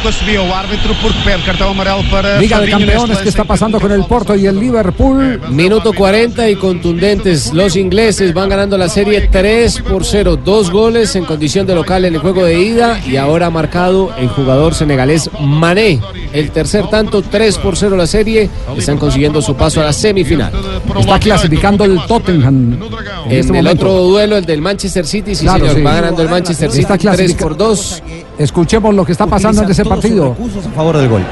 O 0.03 0.55
árbitro 0.55 0.95
porque 1.03 1.19
pede 1.25 1.43
cartão 1.43 1.71
amarelo 1.73 2.03
para 2.11 2.39
Liga 2.39 2.59
de 2.59 2.71
Campeones, 2.71 3.19
¿qué 3.19 3.29
está 3.29 3.45
pasando 3.45 3.79
con 3.79 3.93
el 3.93 4.03
Porto 4.05 4.35
y 4.35 4.47
el 4.47 4.59
Liverpool? 4.59 5.39
Minuto 5.51 5.93
40 5.93 6.49
y 6.49 6.57
contundentes. 6.57 7.53
Los 7.53 7.77
ingleses 7.77 8.33
van 8.33 8.49
ganando 8.49 8.79
la 8.79 8.89
serie 8.89 9.29
3 9.31 9.83
por 9.83 10.07
0. 10.07 10.37
Dos 10.43 10.71
goles 10.71 11.15
en 11.17 11.27
condición 11.27 11.67
de 11.67 11.75
local 11.75 12.07
en 12.07 12.15
el 12.15 12.21
juego 12.21 12.45
de 12.45 12.59
ida 12.59 12.99
y 13.07 13.17
ahora 13.17 13.47
ha 13.47 13.51
marcado 13.51 14.11
el 14.19 14.29
jugador 14.29 14.75
senegalés 14.75 15.29
Mané. 15.39 16.01
El 16.33 16.51
tercer 16.51 16.87
tanto, 16.89 17.21
3 17.21 17.59
por 17.59 17.77
0 17.77 17.95
la 17.95 18.07
serie. 18.07 18.49
Están 18.79 18.97
consiguiendo 18.97 19.43
su 19.43 19.55
paso 19.55 19.83
a 19.83 19.85
la 19.85 19.93
semifinal. 19.93 20.51
Está 20.99 21.19
clasificando 21.19 21.85
el 21.85 22.01
Tottenham. 22.07 22.79
En, 23.27 23.33
este 23.33 23.39
el 23.39 23.47
momento. 23.53 23.71
otro 23.87 23.93
duelo, 24.05 24.39
el 24.39 24.47
del 24.47 24.63
Manchester 24.63 25.07
City, 25.07 25.35
sí 25.35 25.45
Claro, 25.45 25.61
señor, 25.61 25.77
sí. 25.77 25.83
va 25.83 25.95
ganando 25.95 26.23
el 26.23 26.29
Manchester 26.31 26.71
City 26.71 26.83
Está 26.83 26.97
3 26.97 27.03
clasifica- 27.17 27.43
por 27.45 27.57
2. 27.57 28.03
Escuchemos 28.41 28.95
lo 28.95 29.05
que 29.05 29.13
está 29.13 29.27
pasando 29.27 29.63
en 29.65 29.71
ese 29.71 29.85
partido. 29.85 30.35
a 30.35 30.71
favor 30.71 30.97
del 30.97 31.11
gol. 31.11 31.23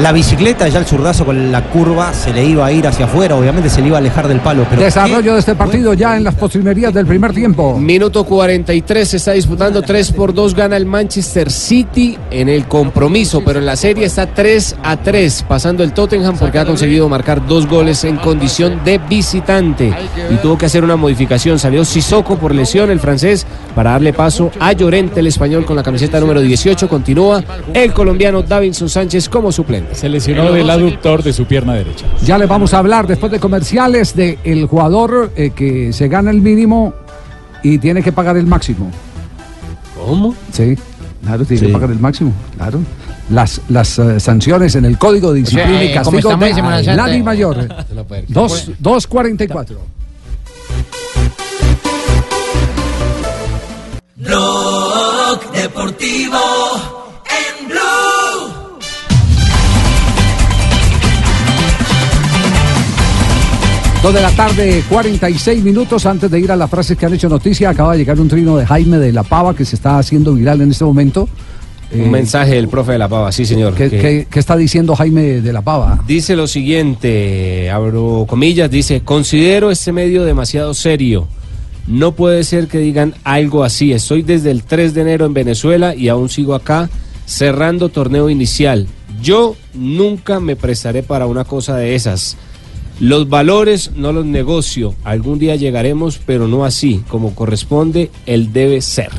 La 0.00 0.12
bicicleta, 0.12 0.68
ya 0.68 0.78
el 0.78 0.84
zurdazo 0.84 1.24
con 1.24 1.50
la 1.50 1.64
curva, 1.70 2.12
se 2.12 2.30
le 2.30 2.44
iba 2.44 2.66
a 2.66 2.70
ir 2.70 2.86
hacia 2.86 3.06
afuera, 3.06 3.34
obviamente 3.34 3.70
se 3.70 3.80
le 3.80 3.88
iba 3.88 3.96
a 3.96 4.00
alejar 4.00 4.28
del 4.28 4.40
palo. 4.40 4.66
Pero 4.68 4.82
Desarrollo 4.82 5.32
de 5.32 5.40
este 5.40 5.54
partido 5.54 5.94
ya 5.94 6.18
en 6.18 6.24
las 6.24 6.34
postrimerías 6.34 6.92
del 6.92 7.06
primer 7.06 7.32
tiempo. 7.32 7.78
Minuto 7.78 8.24
43 8.24 9.08
se 9.08 9.16
está 9.16 9.32
disputando 9.32 9.80
3 9.80 10.12
por 10.12 10.34
2 10.34 10.54
gana 10.54 10.76
el 10.76 10.84
Manchester 10.84 11.50
City 11.50 12.18
en 12.30 12.50
el 12.50 12.66
compromiso, 12.66 13.42
pero 13.42 13.58
en 13.58 13.64
la 13.64 13.74
serie 13.74 14.04
está 14.04 14.26
3 14.26 14.76
a 14.82 14.98
3 14.98 15.46
pasando 15.48 15.82
el 15.82 15.94
Tottenham 15.94 16.36
porque 16.36 16.58
ha 16.58 16.66
conseguido 16.66 17.08
marcar 17.08 17.46
dos 17.46 17.66
goles 17.66 18.04
en 18.04 18.16
condición 18.16 18.84
de 18.84 18.98
visitante 18.98 19.94
y 20.30 20.34
tuvo 20.36 20.58
que 20.58 20.66
hacer 20.66 20.84
una 20.84 20.96
modificación, 20.96 21.58
salió 21.58 21.86
Sissoko 21.86 22.36
por 22.36 22.54
lesión 22.54 22.90
el 22.90 23.00
francés 23.00 23.46
para 23.74 23.92
darle 23.92 24.12
paso 24.12 24.50
a 24.60 24.72
Llorente 24.72 25.20
el 25.20 25.26
español 25.26 25.64
con 25.64 25.74
la 25.74 25.82
camiseta 25.82 26.20
número 26.20 26.42
18, 26.42 26.86
continúa 26.86 27.42
el 27.72 27.94
colombiano 27.94 28.42
Davinson 28.42 28.90
Sánchez 28.90 29.30
como 29.30 29.50
suplente. 29.50 29.85
Se 29.92 30.08
lesionó 30.08 30.52
del 30.52 30.68
aductor 30.68 31.22
de 31.22 31.32
su 31.32 31.46
pierna 31.46 31.74
derecha. 31.74 32.06
Ya 32.24 32.36
le 32.38 32.46
vamos 32.46 32.74
a 32.74 32.78
hablar 32.78 33.06
después 33.06 33.32
de 33.32 33.40
comerciales 33.40 34.14
de 34.14 34.38
el 34.44 34.66
jugador 34.66 35.32
eh, 35.36 35.50
que 35.54 35.92
se 35.92 36.08
gana 36.08 36.30
el 36.30 36.40
mínimo 36.42 36.92
y 37.62 37.78
tiene 37.78 38.02
que 38.02 38.12
pagar 38.12 38.36
el 38.36 38.46
máximo. 38.46 38.90
¿Cómo? 39.96 40.34
Sí, 40.52 40.76
claro, 41.24 41.44
tiene 41.44 41.60
Sí. 41.60 41.66
que 41.66 41.72
pagar 41.72 41.90
el 41.90 41.98
máximo, 41.98 42.32
claro. 42.56 42.80
Las, 43.30 43.60
las 43.70 43.98
eh, 43.98 44.20
sanciones 44.20 44.74
en 44.76 44.84
el 44.84 44.98
Código 44.98 45.32
de 45.32 45.40
Disciplina 45.40 45.68
sea, 45.70 45.84
y 45.84 45.88
eh, 45.88 45.94
Castigo 45.94 46.18
estamos 46.18 46.40
de 46.40 46.46
diciendo, 46.46 46.70
la 46.70 46.76
gente- 46.76 46.96
Lani 46.96 47.22
Mayor. 47.22 47.56
Dos- 48.28 48.70
2.44. 48.80 49.76
Blog 54.16 55.52
Deportivo 55.52 56.38
Dos 64.06 64.14
de 64.14 64.20
la 64.22 64.30
tarde, 64.30 64.84
46 64.88 65.64
minutos 65.64 66.06
antes 66.06 66.30
de 66.30 66.38
ir 66.38 66.52
a 66.52 66.54
las 66.54 66.70
frases 66.70 66.96
que 66.96 67.06
han 67.06 67.14
hecho 67.14 67.28
noticia. 67.28 67.70
Acaba 67.70 67.90
de 67.94 67.98
llegar 67.98 68.20
un 68.20 68.28
trino 68.28 68.56
de 68.56 68.64
Jaime 68.64 68.98
de 68.98 69.10
la 69.12 69.24
Pava 69.24 69.52
que 69.52 69.64
se 69.64 69.74
está 69.74 69.98
haciendo 69.98 70.32
viral 70.34 70.60
en 70.60 70.70
este 70.70 70.84
momento. 70.84 71.28
Un 71.92 72.00
Eh, 72.02 72.08
mensaje 72.08 72.54
del 72.54 72.68
profe 72.68 72.92
de 72.92 72.98
la 72.98 73.08
Pava, 73.08 73.32
sí 73.32 73.44
señor. 73.44 73.74
¿Qué, 73.74 73.90
que- 73.90 73.98
qué- 73.98 74.26
qué 74.30 74.38
está 74.38 74.56
diciendo 74.56 74.94
Jaime 74.94 75.40
de 75.40 75.52
la 75.52 75.60
Pava? 75.62 75.98
Dice 76.06 76.36
lo 76.36 76.46
siguiente, 76.46 77.68
abro 77.68 78.26
comillas, 78.28 78.70
dice, 78.70 79.00
considero 79.00 79.72
este 79.72 79.90
medio 79.90 80.22
demasiado 80.24 80.72
serio. 80.72 81.26
No 81.88 82.12
puede 82.12 82.44
ser 82.44 82.68
que 82.68 82.78
digan 82.78 83.12
algo 83.24 83.64
así. 83.64 83.92
Estoy 83.92 84.22
desde 84.22 84.52
el 84.52 84.62
3 84.62 84.94
de 84.94 85.00
enero 85.00 85.26
en 85.26 85.34
Venezuela 85.34 85.96
y 85.96 86.06
aún 86.10 86.28
sigo 86.28 86.54
acá 86.54 86.88
cerrando 87.26 87.88
torneo 87.88 88.30
inicial. 88.30 88.86
Yo 89.20 89.56
nunca 89.74 90.38
me 90.38 90.54
prestaré 90.54 91.02
para 91.02 91.26
una 91.26 91.42
cosa 91.42 91.76
de 91.76 91.96
esas. 91.96 92.36
Los 93.00 93.28
valores 93.28 93.90
no 93.96 94.12
los 94.12 94.24
negocio. 94.24 94.94
Algún 95.04 95.38
día 95.38 95.56
llegaremos, 95.56 96.18
pero 96.24 96.48
no 96.48 96.64
así. 96.64 97.02
Como 97.08 97.34
corresponde, 97.34 98.10
él 98.24 98.52
debe 98.52 98.80
ser. 98.80 99.10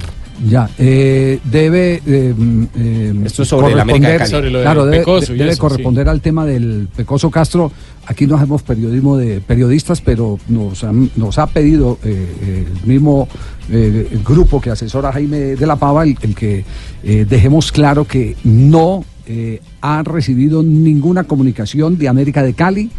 Ya, 0.47 0.69
eh, 0.77 1.39
debe. 1.45 1.99
eh, 2.05 2.33
mm, 2.37 2.63
eh, 2.75 3.13
Esto 3.25 3.41
es 3.41 3.47
sobre 3.49 3.73
el 3.73 3.79
América 3.79 4.09
de 4.09 4.17
corresponder- 4.17 4.17
Cali. 4.19 4.29
Sobre 4.31 4.49
lo 4.51 4.57
del 4.59 4.65
claro, 4.65 4.85
debe, 4.85 4.97
Pecoso 4.99 5.33
y 5.33 5.37
debe 5.37 5.51
eso, 5.51 5.61
corresponder 5.61 6.09
al 6.09 6.21
tema 6.21 6.45
del 6.45 6.87
Pecoso 6.95 7.31
Castro. 7.31 7.71
Aquí 8.05 8.27
no 8.27 8.35
hacemos 8.35 8.61
periodismo 8.61 9.17
de 9.17 9.41
periodistas, 9.41 9.99
pero 10.01 10.37
nos, 10.47 10.83
han- 10.83 11.09
nos 11.15 11.39
ha 11.39 11.47
pedido 11.47 11.97
eh, 12.03 12.67
el 12.81 12.87
mismo 12.87 13.27
eh, 13.71 14.09
el 14.11 14.23
grupo 14.23 14.61
que 14.61 14.69
asesora 14.69 15.09
a 15.09 15.13
Jaime 15.13 15.37
de 15.55 15.65
la 15.67 15.75
Pava 15.75 16.03
el, 16.03 16.15
el 16.21 16.35
que 16.35 16.63
eh, 17.03 17.25
dejemos 17.27 17.71
claro 17.71 18.05
que 18.05 18.35
no 18.43 19.03
eh, 19.27 19.61
ha 19.81 20.03
recibido 20.03 20.63
ninguna 20.63 21.25
comunicación 21.25 21.97
de 21.97 22.07
América 22.07 22.43
de 22.43 22.53
Cali, 22.53 22.89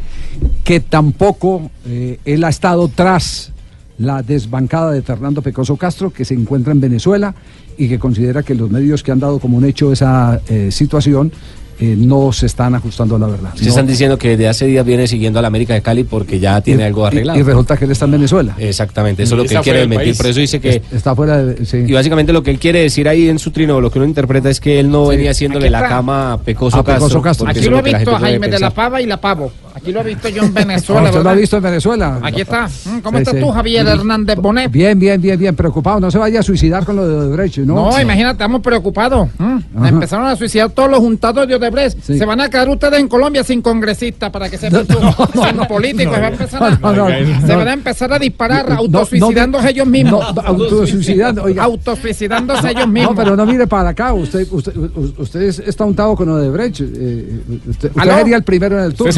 que 0.63 0.81
tampoco 0.81 1.71
eh, 1.87 2.19
él 2.27 2.45
ha 2.45 2.51
estado 2.51 2.89
tras 2.89 3.53
la 3.97 4.23
desbancada 4.23 4.93
de 4.93 5.03
Fernando 5.03 5.41
Pecoso 5.41 5.77
Castro, 5.77 6.11
que 6.11 6.27
se 6.27 6.35
encuentra 6.35 6.73
en 6.73 6.81
Venezuela 6.81 7.35
y 7.79 7.89
que 7.89 7.99
considera 7.99 8.43
que 8.43 8.55
los 8.55 8.71
medios 8.71 9.03
que 9.03 9.11
han 9.11 9.21
dado 9.21 9.39
como 9.39 9.57
un 9.57 9.65
hecho 9.65 9.91
esa 9.91 10.41
eh, 10.49 10.71
situación 10.71 11.33
eh, 11.81 11.95
no 11.97 12.33
se 12.33 12.47
están 12.47 12.75
ajustando 12.75 13.17
a 13.17 13.19
la 13.19 13.27
verdad. 13.29 13.51
Se 13.55 13.65
No- 13.65 13.69
están 13.71 13.87
diciendo 13.87 14.19
que 14.19 14.37
de 14.37 14.49
hace 14.49 14.67
días 14.67 14.85
viene 14.85 15.07
siguiendo 15.07 15.39
a 15.39 15.43
la 15.43 15.49
América 15.49 15.75
de 15.75 15.83
Cali 15.83 16.05
porque 16.05 16.41
ya 16.41 16.61
tiene 16.61 16.83
y- 16.83 16.87
algo 16.87 17.05
y- 17.05 17.07
arreglado. 17.07 17.39
Y, 17.39 17.43
resulta 17.43 17.77
que 17.77 17.85
él 17.85 17.91
está 17.93 18.05
en 18.07 18.11
Venezuela. 18.13 18.55
Exactamente, 18.59 19.23
eso 19.23 19.35
es 19.35 19.43
lo 19.43 19.49
que 19.49 19.55
él 19.55 19.61
quiere 19.63 19.89
país. 19.89 20.17
Por 20.17 20.27
eso 20.27 20.41
dice 20.41 20.61
que. 20.61 20.83
Está 20.93 21.15
fuera 21.15 21.43
de. 21.45 21.65
sí. 21.65 21.85
Y 21.87 21.93
básicamente 21.93 22.33
lo 22.33 22.43
que 22.43 22.51
él 22.51 22.59
quiere 22.59 22.81
decir 22.83 23.09
ahí 23.09 23.29
en 23.29 23.39
su 23.39 23.51
trino, 23.51 23.81
lo 23.81 23.91
que 23.91 23.99
uno 23.99 24.07
interpreta 24.09 24.51
es 24.51 24.61
que 24.61 24.81
él 24.81 24.91
no 24.91 25.07
venía 25.07 25.31
haciéndole 25.31 25.71
la 25.71 25.89
cama 25.89 26.33
a 26.35 26.39
Pecoso 26.39 26.79
A 26.79 26.85
Pecoso 26.85 27.23
Castro. 27.23 27.49
Aquí 27.49 27.61
lo 27.69 27.79
es 27.79 27.87
he 27.87 27.95
visto 27.95 28.15
a 28.15 28.19
Jaime 28.21 28.49
de 28.49 28.59
la. 28.59 28.71
Pava 28.71 29.01
y 29.01 29.07
la 29.07 29.21
Pavo. 29.21 29.51
Aquí 29.81 29.93
lo 29.93 30.01
he 30.01 30.05
visto 30.05 30.29
yo 30.29 30.43
en 30.43 30.49
Ah, 30.49 30.61
Venezuela. 30.61 31.03
¿Usted 31.09 31.23
lo 31.23 31.31
ha 31.31 31.35
visto 31.35 31.57
en 31.57 31.63
Venezuela? 31.63 32.21
Aquí 32.23 32.41
está. 32.43 32.67
Mm, 32.67 32.99
¿Cómo 33.01 33.19
Sí, 33.19 33.23
estás 33.23 33.35
sí. 33.35 33.41
tú, 33.41 33.51
Javier 33.51 33.87
Hernández 33.87 34.37
Bonet? 34.37 34.71
Bien, 34.71 34.99
bien, 34.99 35.21
bien, 35.21 35.39
bien, 35.39 35.55
preocupado. 35.57 36.01
No 36.01 36.11
se 36.11 36.19
vaya 36.19 36.41
a 36.41 36.43
suicidar 36.43 36.85
con 36.85 36.97
lo 36.97 37.07
de 37.07 37.15
Odebrecht, 37.17 37.59
¿no? 37.59 37.91
No, 37.91 38.01
imagínate, 38.01 38.33
estamos 38.33 38.61
preocupados. 38.61 39.29
Mm. 39.39 39.85
Empezaron 39.87 40.27
a 40.27 40.37
suicidar 40.37 40.71
todos 40.71 40.91
los 40.91 40.99
juntados 41.01 41.47
de 41.49 41.55
Odebrecht. 41.55 41.99
Sí. 42.03 42.19
Se 42.19 42.25
van 42.25 42.41
a 42.41 42.49
quedar 42.51 42.69
ustedes 42.69 42.99
en 43.01 43.09
Colombia 43.09 43.43
sin 43.45 43.63
congresistas 43.63 44.31
para 44.31 44.49
que 44.49 44.59
sepan 44.59 44.87
tú, 44.87 44.99
sin 45.43 45.57
políticos. 45.67 46.15
se, 46.15 46.21
va 46.21 46.27
a 46.27 46.31
empezar 46.31 46.63
a, 46.63 46.71
no, 46.71 46.93
no, 46.93 47.07
se 47.09 47.47
no. 47.53 47.57
van 47.59 47.69
a 47.69 47.73
empezar 47.73 48.13
a 48.13 48.19
disparar, 48.19 48.69
No, 48.69 48.75
no, 48.75 48.81
autosuicidándose 48.81 49.71
ellos 49.71 49.87
mismos. 49.87 50.35
no, 50.35 50.43
autosuicidando, 50.43 51.45
oiga. 51.45 51.65
Autosuicidándose 51.65 52.71
ellos 52.71 52.89
mismos. 52.89 53.15
No, 53.17 53.23
pero 53.23 53.37
no 53.37 53.47
mire 53.47 53.67
para 53.67 53.91
acá. 53.91 54.13
Usted, 54.13 54.47
usted, 54.51 54.73
usted 55.19 55.43
es- 55.43 55.59
está 55.61 55.85
untado 55.85 56.15
con 56.17 56.29
Odebrecht. 56.29 56.81
eh, 56.81 57.41
usted 57.69 57.91
usted 57.95 58.13
sería 58.19 58.37
el 58.37 58.43
primero 58.43 58.79
en 58.79 58.85
el 58.87 58.95
turno. 58.95 59.13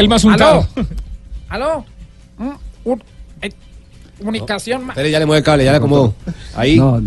¿Aló? 0.51 0.66
¿Aló? 1.48 1.84
Mm, 2.38 2.51
un- 2.84 3.03
eh, 3.42 3.51
comunicación. 4.18 4.88
Espere, 4.90 5.11
ya 5.11 5.18
le 5.18 5.26
mueve 5.26 5.38
el 5.38 5.44
cable, 5.44 5.64
ya 5.64 5.70
le 5.72 5.76
acomodo. 5.78 6.14
Ahí. 6.55 6.76
No, 6.76 7.01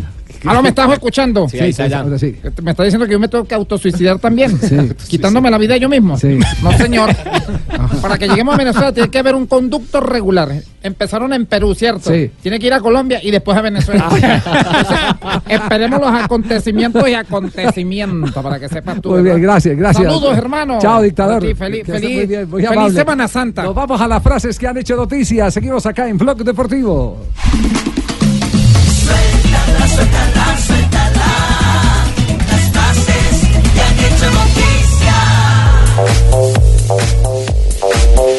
¿Aló, 0.46 0.62
me 0.62 0.70
estás 0.70 0.92
escuchando? 0.92 1.48
Sí, 1.48 1.60
ahora 1.94 2.18
sí. 2.18 2.36
Me 2.62 2.72
está 2.72 2.84
diciendo 2.84 3.06
que 3.06 3.14
yo 3.14 3.20
me 3.20 3.28
tengo 3.28 3.46
que 3.46 3.56
autosuicidar 3.56 4.20
también. 4.20 4.58
Sí. 4.60 4.76
Quitándome 5.08 5.50
la 5.50 5.58
vida 5.58 5.78
yo 5.78 5.90
mismo. 5.90 6.18
Sí. 6.18 6.40
No, 6.62 6.72
señor. 6.78 7.10
Para 8.02 8.18
que 8.18 8.28
lleguemos 8.28 8.56
a 8.56 8.58
Venezuela 8.58 8.92
tiene 8.92 9.10
que 9.10 9.20
haber 9.20 9.36
un 9.36 9.48
conducto 9.48 10.02
regular. 10.02 10.52
Empezaron 10.82 11.32
en 11.34 11.46
Perú, 11.46 11.74
¿cierto? 11.74 12.12
Sí. 12.12 12.32
Tiene 12.42 12.60
que 12.60 12.68
ir 12.68 12.74
a 12.74 12.82
Colombia 12.82 13.20
y 13.24 13.32
después 13.32 13.58
a 13.58 13.62
Venezuela. 13.62 14.10
Entonces, 14.12 15.00
esperemos 15.48 16.02
los 16.02 16.12
acontecimientos 16.12 17.08
y 17.08 17.14
acontecimientos 17.14 18.44
para 18.44 18.60
que 18.60 18.68
sepas 18.68 19.02
tú. 19.02 19.12
Muy 19.12 19.24
bien, 19.24 19.36
¿verdad? 19.36 19.54
gracias, 19.54 19.78
gracias. 19.78 20.04
Saludos, 20.04 20.38
hermano. 20.38 20.80
Chao, 20.80 21.02
dictador. 21.02 21.42
Sí, 21.42 21.54
feliz, 21.56 21.86
feliz, 21.86 22.28
bien, 22.28 22.50
feliz. 22.50 22.94
Semana 22.94 23.28
Santa. 23.28 23.64
Nos 23.64 23.76
vamos 23.76 24.00
a 24.02 24.08
las 24.08 24.22
frases 24.22 24.60
que 24.60 24.68
han 24.68 24.78
hecho 24.78 24.96
noticias. 24.96 25.54
Seguimos 25.54 25.86
acá 25.86 26.10
en 26.10 26.18
Blog 26.18 26.44
Deportivo. 26.44 27.18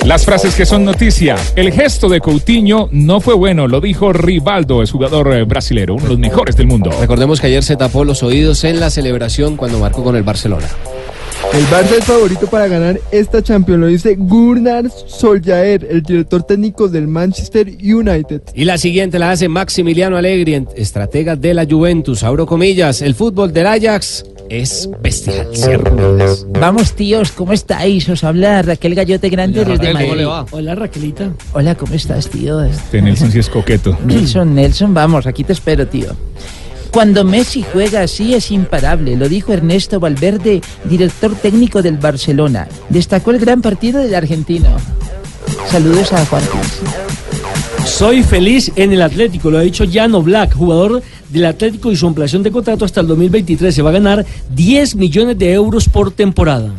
Las 0.04 0.26
frases 0.26 0.54
que 0.54 0.66
son 0.66 0.84
noticia. 0.84 1.36
El 1.56 1.72
gesto 1.72 2.10
de 2.10 2.20
Coutinho 2.20 2.88
no 2.92 3.20
fue 3.20 3.32
bueno, 3.32 3.68
lo 3.68 3.80
dijo 3.80 4.12
Rivaldo, 4.12 4.82
el 4.82 4.90
jugador 4.90 5.34
eh, 5.34 5.44
brasilero, 5.44 5.94
uno 5.94 6.04
de 6.04 6.10
los 6.10 6.18
mejores 6.18 6.56
del 6.56 6.66
mundo. 6.66 6.90
Recordemos 7.00 7.40
que 7.40 7.46
ayer 7.46 7.64
se 7.64 7.76
tapó 7.76 8.04
los 8.04 8.22
oídos 8.22 8.64
en 8.64 8.80
la 8.80 8.90
celebración 8.90 9.56
cuando 9.56 9.78
marcó 9.78 10.04
con 10.04 10.14
el 10.14 10.22
Barcelona. 10.22 10.68
El 11.52 11.64
Barça 11.66 11.96
es 11.98 12.04
favorito 12.04 12.46
para 12.48 12.66
ganar 12.66 12.98
esta 13.12 13.42
Champions, 13.42 13.80
lo 13.80 13.86
dice 13.86 14.16
Gunnar 14.16 14.90
Solskjaer, 14.90 15.86
el 15.88 16.02
director 16.02 16.42
técnico 16.42 16.88
del 16.88 17.06
Manchester 17.06 17.68
United. 17.68 18.42
Y 18.54 18.64
la 18.64 18.76
siguiente 18.76 19.18
la 19.20 19.30
hace 19.30 19.48
Maximiliano 19.48 20.16
Allegri, 20.16 20.66
estratega 20.74 21.36
de 21.36 21.54
la 21.54 21.64
Juventus. 21.64 22.24
Abro 22.24 22.46
comillas, 22.46 23.02
el 23.02 23.14
fútbol 23.14 23.52
del 23.52 23.68
Ajax 23.68 24.24
es 24.48 24.90
bestial. 25.00 25.48
Vamos, 26.58 26.92
tíos, 26.94 27.30
¿cómo 27.30 27.52
estáis? 27.52 28.08
Os 28.08 28.24
habla 28.24 28.62
Raquel 28.62 28.94
Gallote 28.94 29.28
Grande 29.28 29.60
Hola, 29.60 29.70
desde 29.70 29.84
Raquel, 29.84 29.94
Madrid. 29.94 30.08
¿cómo 30.08 30.16
le 30.16 30.24
va? 30.24 30.46
Hola, 30.50 30.74
Raquelita. 30.74 31.32
Hola, 31.52 31.74
¿cómo 31.76 31.94
estás, 31.94 32.28
tío? 32.28 32.62
Este 32.62 33.00
Nelson 33.00 33.30
sí 33.30 33.38
es 33.38 33.48
coqueto. 33.48 33.96
Nelson, 34.04 34.54
Nelson, 34.54 34.92
vamos, 34.92 35.26
aquí 35.26 35.44
te 35.44 35.52
espero, 35.52 35.86
tío. 35.86 36.08
Cuando 36.94 37.24
Messi 37.24 37.64
juega 37.64 38.02
así 38.02 38.34
es 38.34 38.52
imparable, 38.52 39.16
lo 39.16 39.28
dijo 39.28 39.52
Ernesto 39.52 39.98
Valverde, 39.98 40.60
director 40.84 41.34
técnico 41.34 41.82
del 41.82 41.96
Barcelona. 41.96 42.68
Destacó 42.88 43.32
el 43.32 43.40
gran 43.40 43.62
partido 43.62 44.00
del 44.00 44.14
argentino. 44.14 44.68
Saludos 45.68 46.12
a 46.12 46.24
Juan 46.24 46.44
Soy 47.84 48.22
feliz 48.22 48.70
en 48.76 48.92
el 48.92 49.02
Atlético, 49.02 49.50
lo 49.50 49.58
ha 49.58 49.62
dicho 49.62 49.84
Jan 49.92 50.12
Black, 50.22 50.54
jugador 50.54 51.02
del 51.30 51.46
Atlético 51.46 51.90
y 51.90 51.96
su 51.96 52.06
ampliación 52.06 52.44
de 52.44 52.52
contrato 52.52 52.84
hasta 52.84 53.00
el 53.00 53.08
2023. 53.08 53.74
Se 53.74 53.82
va 53.82 53.90
a 53.90 53.94
ganar 53.94 54.24
10 54.54 54.94
millones 54.94 55.36
de 55.36 55.52
euros 55.52 55.88
por 55.88 56.12
temporada. 56.12 56.70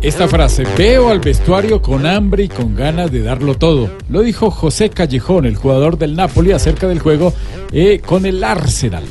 Esta 0.00 0.28
frase, 0.28 0.64
veo 0.76 1.08
al 1.08 1.18
vestuario 1.18 1.82
con 1.82 2.06
hambre 2.06 2.44
y 2.44 2.48
con 2.48 2.76
ganas 2.76 3.10
de 3.10 3.20
darlo 3.20 3.56
todo. 3.56 3.90
Lo 4.08 4.22
dijo 4.22 4.48
José 4.48 4.90
Callejón, 4.90 5.44
el 5.44 5.56
jugador 5.56 5.98
del 5.98 6.14
Napoli, 6.14 6.52
acerca 6.52 6.86
del 6.86 7.00
juego 7.00 7.34
eh, 7.72 8.00
con 8.06 8.24
el 8.24 8.44
Arsenal. 8.44 9.02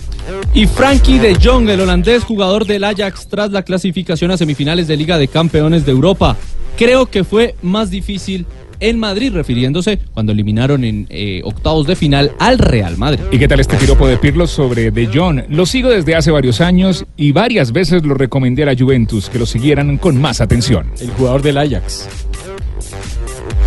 Y 0.53 0.65
Frankie 0.65 1.19
de 1.19 1.35
Jong, 1.35 1.67
el 1.69 1.81
holandés 1.81 2.23
jugador 2.23 2.65
del 2.65 2.85
Ajax 2.85 3.27
tras 3.27 3.51
la 3.51 3.63
clasificación 3.63 4.31
a 4.31 4.37
semifinales 4.37 4.87
de 4.87 4.95
Liga 4.95 5.17
de 5.17 5.27
Campeones 5.27 5.85
de 5.85 5.91
Europa. 5.91 6.37
Creo 6.77 7.07
que 7.07 7.25
fue 7.25 7.55
más 7.61 7.89
difícil 7.89 8.45
en 8.79 8.99
Madrid, 8.99 9.31
refiriéndose 9.33 9.99
cuando 10.13 10.31
eliminaron 10.31 10.83
en 10.83 11.07
eh, 11.09 11.41
octavos 11.43 11.87
de 11.87 11.95
final 11.95 12.31
al 12.39 12.57
Real 12.57 12.97
Madrid. 12.97 13.23
¿Y 13.31 13.39
qué 13.39 13.47
tal 13.47 13.59
este 13.59 13.77
piropo 13.77 14.07
de 14.07 14.17
Pirlo 14.17 14.47
sobre 14.47 14.91
De 14.91 15.07
Jong? 15.07 15.43
Lo 15.49 15.65
sigo 15.65 15.89
desde 15.89 16.15
hace 16.15 16.31
varios 16.31 16.61
años 16.61 17.05
y 17.15 17.31
varias 17.31 17.71
veces 17.71 18.05
lo 18.05 18.13
recomendé 18.13 18.63
a 18.63 18.67
la 18.67 18.75
Juventus 18.75 19.29
que 19.29 19.39
lo 19.39 19.45
siguieran 19.45 19.97
con 19.97 20.19
más 20.19 20.41
atención. 20.41 20.91
El 20.99 21.11
jugador 21.11 21.41
del 21.41 21.57
Ajax. 21.57 22.07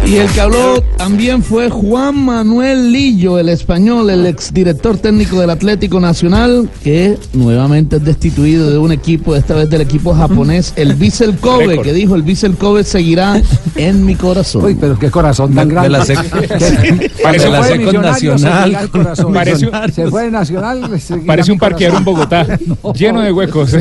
Y 0.07 0.17
el 0.17 0.29
que 0.31 0.41
habló 0.41 0.83
también 0.97 1.41
fue 1.43 1.71
Juan 1.71 2.25
Manuel 2.25 2.91
Lillo, 2.91 3.39
el 3.39 3.49
español, 3.49 4.11
el 4.11 4.27
exdirector 4.27 4.97
técnico 4.99 5.39
del 5.41 5.51
Atlético 5.51 6.01
Nacional, 6.01 6.69
que 6.83 7.17
nuevamente 7.33 7.97
es 7.97 8.05
destituido 8.05 8.71
de 8.71 8.79
un 8.79 8.91
equipo, 8.91 9.37
esta 9.37 9.55
vez 9.55 9.71
del 9.71 9.83
equipo 9.83 10.13
japonés, 10.13 10.73
el 10.75 10.95
Vissel 10.95 11.37
Kobe, 11.37 11.81
que 11.83 11.93
dijo 11.93 12.17
el 12.17 12.23
Vissel 12.23 12.57
Kobe 12.57 12.83
seguirá 12.83 13.41
en 13.77 14.05
mi 14.05 14.17
corazón. 14.17 14.65
Uy, 14.65 14.75
pero 14.75 14.99
qué 14.99 15.11
corazón 15.13 15.55
tan 15.55 15.69
grande. 15.69 15.91
la 15.91 16.05
sec- 16.05 17.11
Parece 17.23 17.45
Se 17.45 17.51
la 17.51 17.63
fue 17.63 17.79
de 17.79 17.99
Nacional. 17.99 18.91
Parece- 19.33 19.71
Se 19.93 20.07
fue 20.09 20.23
de 20.25 20.31
Nacional. 20.33 20.91
Parece 21.27 21.53
un 21.53 21.59
parqueadero 21.59 21.99
en. 21.99 22.05
Bogotá, 22.05 22.59
lleno 22.95 23.21
de 23.21 23.31
huecos. 23.33 23.71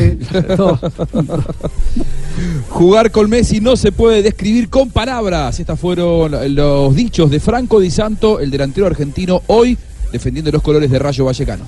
Jugar 2.68 3.10
con 3.10 3.28
Messi 3.28 3.60
no 3.60 3.76
se 3.76 3.90
puede 3.92 4.22
describir 4.22 4.70
con 4.70 4.88
palabras. 4.90 5.58
Estos 5.60 5.78
fueron 5.78 6.09
los 6.28 6.94
dichos 6.94 7.30
de 7.30 7.40
Franco 7.40 7.80
Di 7.80 7.90
Santo, 7.90 8.40
el 8.40 8.50
delantero 8.50 8.86
argentino, 8.86 9.42
hoy 9.46 9.76
defendiendo 10.12 10.50
los 10.50 10.62
colores 10.62 10.90
de 10.90 10.98
Rayo 10.98 11.24
Vallecano. 11.24 11.64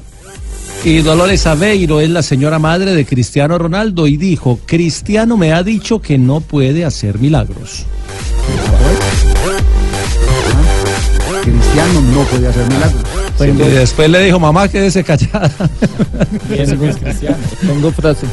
Y 0.84 0.98
Dolores 0.98 1.46
Aveiro 1.46 2.00
es 2.00 2.10
la 2.10 2.22
señora 2.22 2.58
madre 2.58 2.94
de 2.94 3.06
Cristiano 3.06 3.56
Ronaldo 3.56 4.08
y 4.08 4.16
dijo, 4.16 4.58
Cristiano 4.66 5.36
me 5.36 5.52
ha 5.52 5.62
dicho 5.62 6.00
que 6.00 6.18
no 6.18 6.40
puede 6.40 6.84
hacer 6.84 7.20
milagros. 7.20 7.86
Cristiano 11.42 12.00
no 12.00 12.22
puede 12.24 12.48
hacer 12.48 12.66
milagros. 12.68 13.02
y 13.40 13.70
después 13.74 14.10
le 14.10 14.24
dijo, 14.24 14.40
mamá, 14.40 14.66
quédese 14.66 15.04
callada. 15.04 15.48
Tengo 17.60 17.92
frase. 17.92 18.26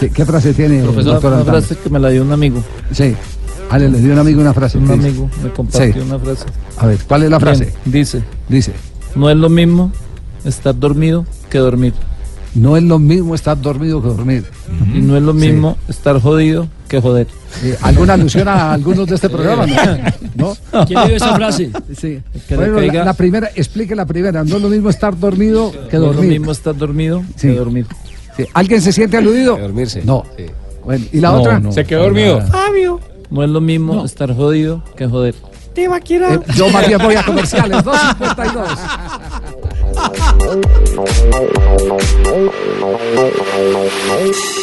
Sí, 0.00 0.10
¿Qué 0.10 0.26
frase 0.26 0.54
tiene, 0.54 0.82
Profesor, 0.82 1.12
doctor 1.14 1.32
una 1.34 1.44
frase 1.44 1.76
que 1.76 1.88
me 1.88 2.00
la 2.00 2.08
dio 2.08 2.22
un 2.22 2.32
amigo. 2.32 2.64
Sí. 2.90 3.14
Ale, 3.72 3.88
le 3.88 3.98
dio 4.00 4.12
un 4.12 4.18
amigo 4.18 4.40
una 4.40 4.52
frase. 4.54 4.78
Un 4.78 4.90
amigo 4.90 5.30
me 5.42 5.50
compartió 5.50 5.92
Sí. 5.94 6.00
una 6.00 6.18
frase. 6.18 6.44
A 6.78 6.86
ver, 6.86 6.98
¿cuál 7.08 7.22
es 7.24 7.30
la 7.30 7.40
frase? 7.40 7.64
Bien, 7.64 7.92
dice. 8.04 8.22
Dice. 8.48 8.72
No 9.14 9.30
es 9.30 9.36
lo 9.36 9.48
mismo 9.48 9.92
estar 10.44 10.78
dormido 10.78 11.24
que 11.50 11.58
dormir. 11.58 11.94
No 12.54 12.76
es 12.76 12.82
lo 12.82 12.98
mismo 12.98 13.34
estar 13.34 13.58
dormido 13.60 14.02
que 14.02 14.08
dormir. 14.08 14.44
Y 14.94 14.98
no 14.98 15.16
es 15.16 15.22
lo 15.22 15.32
mismo 15.32 15.78
estar 15.88 16.20
jodido 16.20 16.68
que 16.88 17.00
joder. 17.00 17.26
Eh, 17.62 17.76
¿Alguna 17.80 18.12
alusión 18.14 18.46
a 18.48 18.74
algunos 18.74 19.06
de 19.06 19.14
este 19.14 19.30
programa? 19.30 19.64
¿No? 20.34 20.54
¿No? 20.72 20.84
¿Quién 20.86 21.06
dio 21.06 21.16
esa 21.16 21.34
frase? 21.34 21.70
Sí. 21.98 22.20
Bueno, 22.54 22.78
la, 22.80 23.04
la 23.06 23.14
primera, 23.14 23.50
explique 23.54 23.94
la 23.96 24.04
primera. 24.04 24.44
No 24.44 24.56
es 24.56 24.62
lo 24.62 24.68
mismo 24.68 24.90
estar 24.90 25.18
dormido 25.18 25.72
que 25.72 25.78
No 25.78 25.86
es 25.86 25.92
lo 26.08 26.12
dormir. 26.12 26.28
mismo 26.30 26.52
estar 26.52 26.76
dormido 26.76 27.22
Sí. 27.36 27.48
que 27.48 27.54
dormir. 27.54 27.86
Sí. 28.36 28.44
¿Alguien 28.52 28.82
se 28.82 28.92
siente 28.92 29.16
aludido? 29.16 29.56
dormirse. 29.56 30.02
No. 30.04 30.24
Bueno, 30.84 31.04
¿y 31.12 31.20
la 31.20 31.30
No, 31.30 31.40
otra? 31.40 31.58
no, 31.60 31.72
Se 31.72 31.84
quedó 31.84 32.02
dormido. 32.02 32.40
Fabio. 32.48 33.00
No 33.32 33.42
es 33.42 33.48
lo 33.48 33.62
mismo 33.62 34.04
estar 34.04 34.36
jodido 34.36 34.82
que 34.94 35.08
joder. 35.08 35.34
Te 35.74 35.88
va 35.88 35.96
a 35.96 36.00
Eh, 36.00 36.40
yo 36.54 36.68
más 36.68 36.86
bien 36.86 36.98
voy 36.98 37.14
a 37.14 37.24
comerciales. 37.24 37.82
252. 37.82 38.68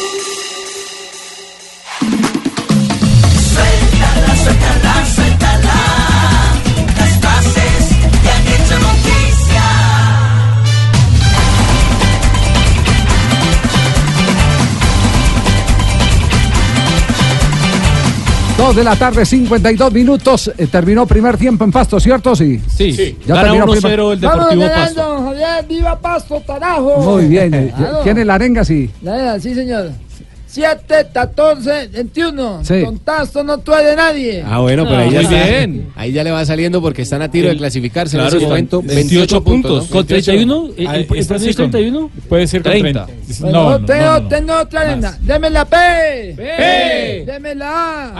de 18.74 18.84
la 18.84 18.96
tarde, 18.96 19.24
52 19.24 19.92
minutos. 19.92 20.52
Eh, 20.56 20.66
terminó 20.66 21.06
primer 21.06 21.36
tiempo 21.36 21.64
en 21.64 21.72
Pasto, 21.72 21.98
¿cierto? 21.98 22.36
Sí. 22.36 22.60
Sí. 22.68 22.92
sí. 22.92 23.18
Ya 23.26 23.42
terminó 23.42 23.72
el 23.72 24.20
Deportivo 24.20 24.62
Pasto. 24.68 25.24
Javier, 25.24 25.66
viva 25.68 25.98
Pasto, 25.98 26.42
tarajo. 26.46 26.98
Muy 26.98 27.26
bien. 27.26 27.52
Eh, 27.54 27.74
¿Tiene 28.04 28.24
la 28.24 28.34
arenga? 28.34 28.64
Sí. 28.64 28.90
La 29.02 29.14
arenga, 29.14 29.40
sí, 29.40 29.54
señor. 29.54 29.90
7, 30.50 31.06
14, 31.12 31.88
21. 31.92 32.64
Sí. 32.64 32.82
Con 32.84 32.98
Tasto 32.98 33.44
no 33.44 33.58
tuede 33.58 33.94
nadie. 33.94 34.42
Ah, 34.44 34.58
bueno, 34.58 34.84
pero 34.84 34.96
ahí 34.98 35.10
ya 35.12 35.22
muy 35.22 35.34
está. 35.34 35.46
bien. 35.48 35.92
Ahí 35.94 36.12
ya 36.12 36.24
le 36.24 36.30
va 36.32 36.44
saliendo 36.44 36.80
porque 36.82 37.02
están 37.02 37.22
a 37.22 37.30
tiro 37.30 37.46
de 37.46 37.52
El- 37.52 37.58
clasificarse 37.58 38.16
claro, 38.16 38.30
en 38.32 38.36
ese 38.38 38.46
momento. 38.46 38.82
28 38.82 38.94
28 38.96 39.44
puntos. 39.44 39.70
puntos. 39.70 39.90
¿no? 39.90 39.96
¿Con 39.96 40.06
31? 40.06 40.68
¿El, 40.76 40.86
Ah, 40.88 40.96
el, 40.96 41.06
el 41.08 41.16
está 41.18 41.34
premio 41.34 41.36
así 41.36 41.50
es 41.50 41.56
con- 41.56 41.70
31? 41.70 42.10
Puede 42.28 42.46
ser 42.48 42.62
con 42.62 42.72
30. 42.72 43.06
30. 43.06 43.34
Bueno, 43.40 43.62
No, 43.62 43.78
no, 43.78 43.86
tengo, 43.86 44.04
no, 44.04 44.20
no. 44.20 44.28
tengo 44.28 44.54
otra 44.58 44.80
arena. 44.80 45.18
Deme 45.20 45.50
la 45.50 45.64
P. 45.64 45.76
P. 46.36 47.24
Deme 47.26 47.54
la 47.54 47.70
A. 47.70 48.12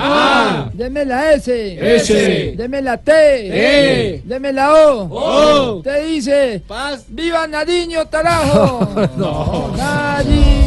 A. 0.66 0.70
Deme 0.72 1.04
la 1.04 1.32
S. 1.32 1.78
S. 1.96 2.54
Deme 2.56 2.80
la 2.82 2.96
T. 2.96 3.12
T. 3.12 4.22
Deme 4.24 4.52
la 4.52 4.72
O. 4.72 5.08
O. 5.78 5.82
Te 5.82 6.04
dice. 6.04 6.62
¡Viva 7.08 7.46
Nariño, 7.48 8.08
carajo! 8.08 8.88
no. 9.16 9.72
Nariño. 9.76 10.59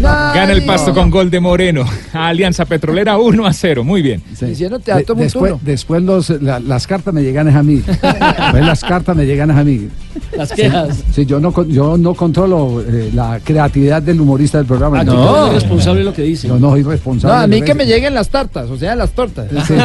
Gana 0.00 0.52
el 0.52 0.64
pasto 0.64 0.94
con 0.94 1.10
gol 1.10 1.30
de 1.30 1.40
Moreno. 1.40 1.84
Alianza 2.12 2.64
Petrolera 2.64 3.18
1 3.18 3.46
a 3.46 3.52
0. 3.52 3.84
Muy 3.84 4.02
bien. 4.02 4.22
Sí. 4.34 4.46
Diciendo 4.46 4.78
De- 4.78 4.84
teatro 4.84 5.14
después, 5.62 6.02
los, 6.02 6.30
la- 6.42 6.60
las 6.60 6.86
cartas 6.86 7.12
me 7.14 7.22
llegan 7.22 7.48
es 7.48 7.54
a 7.54 7.62
mí. 7.62 7.76
Después 7.86 8.64
las 8.64 8.80
cartas 8.82 9.16
me 9.16 9.24
llegan 9.26 9.50
es 9.50 9.56
a 9.56 9.64
mí. 9.64 9.88
Las 10.36 10.52
quejas. 10.52 11.04
Sí, 11.12 11.24
yo 11.26 11.38
no, 11.40 11.52
yo 11.66 11.96
no 11.96 12.14
controlo 12.14 12.82
eh, 12.86 13.10
la 13.14 13.38
creatividad 13.42 14.02
del 14.02 14.20
humorista 14.20 14.58
del 14.58 14.66
programa. 14.66 15.00
Ah, 15.00 15.04
Yo- 15.04 15.14
no. 15.14 15.46
es 15.48 15.54
responsable 15.54 16.00
de 16.00 16.04
lo 16.04 16.12
que 16.12 16.22
dice. 16.22 16.48
Yo 16.48 16.58
no 16.58 16.70
soy 16.70 16.82
No, 16.82 16.90
responsable. 16.90 17.44
a 17.44 17.46
mí 17.46 17.62
que 17.62 17.74
me 17.74 17.86
lleguen 17.86 18.14
las 18.14 18.28
tartas, 18.28 18.68
o 18.70 18.76
sea, 18.76 18.94
las 18.96 19.10
tortas. 19.12 19.46
Sí, 19.66 19.74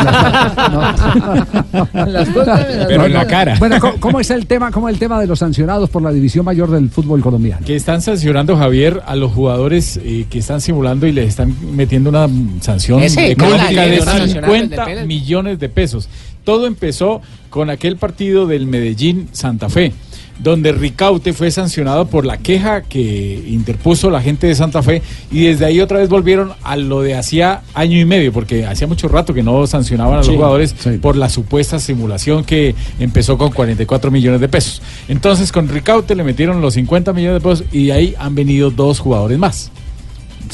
Las 1.93 2.34
tortas 2.34 2.68
me 2.68 2.76
las 2.76 2.86
Pero 2.88 3.05
en 3.05 3.13
la 3.13 3.28
cara. 3.28 3.55
Bueno, 3.59 3.80
¿cómo, 3.80 3.93
cómo 3.99 4.20
es 4.20 4.30
el 4.32 4.45
tema, 4.47 4.72
cómo 4.72 4.89
es 4.89 4.93
el 4.93 4.99
tema 4.99 5.20
de 5.20 5.28
los 5.28 5.39
sancionados 5.39 5.89
por 5.89 6.01
la 6.01 6.11
división 6.11 6.45
mayor 6.45 6.70
del 6.72 6.89
fútbol 6.89 7.22
colombiano? 7.22 7.66
Que 7.66 7.76
están 7.76 8.01
sancionando, 8.01 8.55
Javier, 8.57 9.01
a 9.05 9.16
los 9.16 9.32
jugadores 9.32 9.55
eh, 9.97 10.26
que 10.30 10.39
están 10.39 10.62
simulando 10.62 11.08
y 11.08 11.12
les 11.12 11.30
están 11.30 11.56
metiendo 11.76 12.10
una 12.10 12.28
sanción 12.62 13.01
Ese, 13.01 13.32
económica 13.32 13.66
¿cómo 13.66 13.76
la 13.76 13.84
de 13.84 13.89
dieron? 13.89 14.08
¿Una 14.08 14.18
sancionada 14.18 14.53
de 14.53 14.62
50 14.62 14.86
penas? 14.86 15.08
millones 15.08 15.60
de 15.60 15.70
pesos. 15.70 16.10
Todo 16.43 16.68
empezó 16.68 17.22
con 17.49 17.70
aquel 17.70 17.97
partido 17.97 18.47
del 18.47 18.68
Medellín 18.68 19.30
Santa 19.32 19.70
Fe, 19.70 19.93
donde 20.39 20.71
Ricaute 20.71 21.33
fue 21.33 21.49
sancionado 21.51 22.07
por 22.07 22.25
la 22.25 22.38
queja 22.38 22.81
que 22.81 23.43
interpuso 23.47 24.09
la 24.09 24.21
gente 24.21 24.47
de 24.47 24.55
Santa 24.55 24.83
Fe 24.83 25.01
y 25.31 25.45
desde 25.45 25.65
ahí 25.65 25.79
otra 25.79 25.99
vez 25.99 26.09
volvieron 26.09 26.51
a 26.63 26.75
lo 26.75 27.01
de 27.01 27.15
hacía 27.15 27.61
año 27.73 27.97
y 27.99 28.05
medio, 28.05 28.33
porque 28.33 28.65
hacía 28.65 28.88
mucho 28.88 29.07
rato 29.07 29.33
que 29.33 29.43
no 29.43 29.65
sancionaban 29.67 30.15
a 30.15 30.17
los 30.17 30.27
Sí, 30.27 30.33
jugadores 30.36 30.75
sí. 30.77 30.91
por 31.01 31.15
la 31.15 31.29
supuesta 31.29 31.79
simulación 31.79 32.43
que 32.43 32.75
empezó 32.99 33.38
con 33.38 33.51
44 33.51 34.11
millones 34.11 34.41
de 34.41 34.49
pesos. 34.49 34.81
Entonces 35.07 35.51
con 35.51 35.67
Ricaute 35.69 36.15
le 36.15 36.23
metieron 36.23 36.61
los 36.61 36.73
50 36.75 37.13
millones 37.13 37.41
de 37.41 37.49
pesos 37.49 37.65
y 37.71 37.88
de 37.88 37.93
ahí 37.93 38.15
han 38.19 38.36
venido 38.36 38.71
dos 38.71 38.99
jugadores 38.99 39.38
más. 39.39 39.71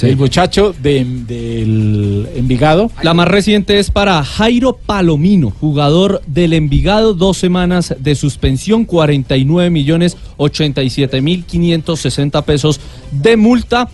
El 0.02 0.18
muchacho 0.18 0.74
de- 0.82 1.06
del 1.28 2.28
Envigado. 2.36 2.92
La 3.04 3.14
más 3.14 3.28
reciente 3.28 3.80
es 3.80 3.92
para 3.92 4.24
Jairo 4.24 4.78
Palomino, 4.78 5.52
jugador 5.52 6.22
del 6.28 6.54
Envigado, 6.54 7.14
dos 7.14 7.38
semanas 7.38 7.96
de 8.00 8.16
suspensión, 8.16 8.86
49 8.86 9.70
millones 9.70 10.18
87 10.38 11.22
mil 11.22 11.44
560 11.46 12.42
pesos 12.44 12.80
de 13.12 13.38
multa 13.38 13.90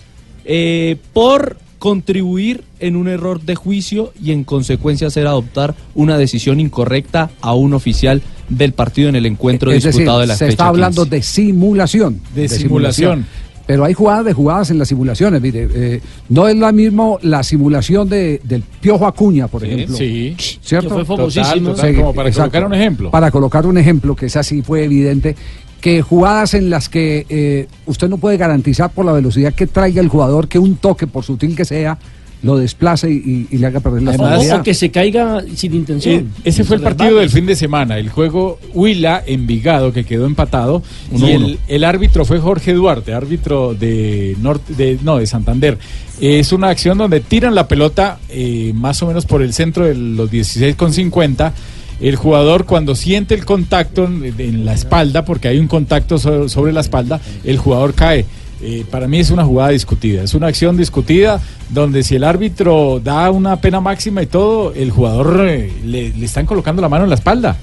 eh, 0.46 0.98
por 1.14 1.58
contribuir 1.80 2.64
en 2.80 2.96
un 2.96 3.08
error 3.08 3.42
de 3.42 3.56
juicio 3.56 4.12
y 4.22 4.32
en 4.32 4.44
consecuencia 4.44 5.08
hacer 5.08 5.28
adoptar 5.28 5.76
una 5.94 6.18
decisión 6.18 6.60
incorrecta 6.60 7.30
a 7.42 7.54
un 7.54 7.74
oficial 7.74 8.22
del 8.50 8.72
partido 8.74 9.10
en 9.10 9.16
el 9.16 9.26
encuentro 9.26 9.72
es 9.72 9.84
decir, 9.84 10.00
disputado 10.00 10.22
de 10.22 10.28
la 10.28 10.34
se 10.36 10.46
fecha 10.46 10.52
está 10.52 10.68
hablando 10.70 11.04
15. 11.04 11.16
de 11.16 11.22
simulación. 11.22 12.22
de 12.34 12.48
simulación. 12.50 13.26
Pero 13.68 13.84
hay 13.84 13.94
jugadas 13.94 14.24
de 14.26 14.34
jugadas 14.34 14.72
en 14.72 14.80
las 14.80 14.88
simulaciones, 14.88 15.42
mire, 15.42 15.68
eh, 15.74 16.02
no 16.30 16.48
es 16.48 16.56
lo 16.56 16.72
mismo 16.72 17.20
la 17.22 17.44
simulación 17.44 18.08
de, 18.08 18.40
del 18.46 18.64
Piojo 18.64 19.06
Acuña, 19.06 19.48
por 19.50 19.62
Sí, 19.62 19.68
ejemplo. 19.68 19.98
sí. 19.98 20.36
¿Cierto? 20.62 20.88
Que 20.90 20.96
fue 20.96 21.06
famosísimo. 21.06 21.72
Total, 21.72 21.76
total, 21.76 21.96
como 21.96 22.14
para 22.14 22.32
colocar 22.32 22.66
un 22.66 22.74
ejemplo. 22.74 23.12
Para 23.12 23.30
colocar 23.32 23.66
un 23.66 23.78
ejemplo, 23.78 24.16
que 24.16 24.28
esa 24.28 24.42
sí 24.42 24.62
fue 24.62 24.86
evidente, 24.86 25.36
que 25.82 26.02
jugadas 26.02 26.54
en 26.54 26.70
las 26.70 26.88
que 26.90 27.26
eh, 27.30 27.68
usted 27.86 28.08
no 28.10 28.18
puede 28.18 28.38
garantizar 28.38 28.90
por 28.90 29.06
la 29.06 29.12
velocidad 29.12 29.54
que 29.54 29.68
traiga 29.68 30.02
el 30.02 30.08
jugador 30.08 30.48
que 30.48 30.60
un 30.60 30.78
toque, 30.78 31.06
por 31.06 31.24
sutil 31.26 31.56
que 31.56 31.66
sea, 31.66 31.98
lo 32.44 32.56
desplace 32.58 33.10
y, 33.10 33.48
y 33.50 33.58
le 33.58 33.68
haga 33.68 33.80
perder 33.80 34.04
la 34.04 34.12
O, 34.12 34.14
estabilidad. 34.14 34.60
o 34.60 34.64
que 34.64 34.74
se 34.74 34.92
caiga 34.92 35.44
sin 35.56 35.74
intención. 35.74 36.16
Eh, 36.16 36.26
ese 36.44 36.64
fue 36.64 36.76
el 36.78 36.84
partido 36.84 37.18
del 37.18 37.30
fin 37.32 37.46
de 37.48 37.56
semana, 37.56 37.98
el 37.98 38.10
juego 38.10 38.60
Huila 38.74 39.24
Envigado 39.26 39.92
que 39.92 40.04
quedó 40.04 40.26
empatado 40.28 40.84
Uno, 41.12 41.28
y 41.30 41.36
uno. 41.36 41.46
el, 41.48 41.60
el 41.68 41.84
árbitro 41.84 42.26
fue 42.26 42.40
Jorge 42.40 42.74
Duarte, 42.74 43.14
árbitro 43.14 43.74
de 43.74 44.36
norte 44.40 44.74
de 44.76 45.00
no 45.04 45.18
de 45.18 45.26
Santander. 45.26 45.78
Es 46.22 46.52
una 46.52 46.70
acción 46.70 46.98
donde 46.98 47.20
tiran 47.22 47.56
la 47.56 47.68
pelota 47.68 48.20
eh, 48.30 48.72
más 48.76 49.02
o 49.04 49.08
menos 49.08 49.26
por 49.26 49.42
el 49.42 49.54
centro 49.54 49.86
de 49.86 49.96
los 49.96 50.30
16 50.30 50.76
con 50.76 50.94
50. 50.94 51.54
El 52.00 52.16
jugador 52.16 52.66
cuando 52.66 52.94
siente 52.94 53.34
el 53.34 53.44
contacto 53.46 54.06
en, 54.06 54.34
en 54.38 54.66
la 54.66 54.74
espalda, 54.74 55.26
porque 55.26 55.48
hay 55.48 55.58
un 55.58 55.68
contacto 55.68 56.20
so- 56.20 56.48
sobre 56.48 56.72
la 56.72 56.82
espalda, 56.82 57.20
el 57.44 57.58
jugador 57.58 57.96
cae. 57.96 58.26
Eh, 58.62 58.84
para 58.90 59.08
mí 59.08 59.20
es 59.20 59.30
una 59.30 59.44
jugada 59.46 59.70
discutida, 59.70 60.24
es 60.24 60.34
una 60.34 60.48
acción 60.48 60.78
discutida 60.78 61.40
donde 61.70 62.02
si 62.04 62.16
el 62.16 62.24
árbitro 62.24 63.00
da 63.04 63.30
una 63.30 63.62
pena 63.62 63.80
máxima 63.82 64.24
y 64.24 64.26
todo, 64.26 64.74
el 64.74 64.90
jugador 64.90 65.46
eh, 65.48 65.72
le, 65.86 66.10
le 66.10 66.26
están 66.26 66.46
colocando 66.48 66.82
la 66.82 66.90
mano 66.90 67.04
en 67.04 67.10
la 67.10 67.16
espalda. 67.16 67.56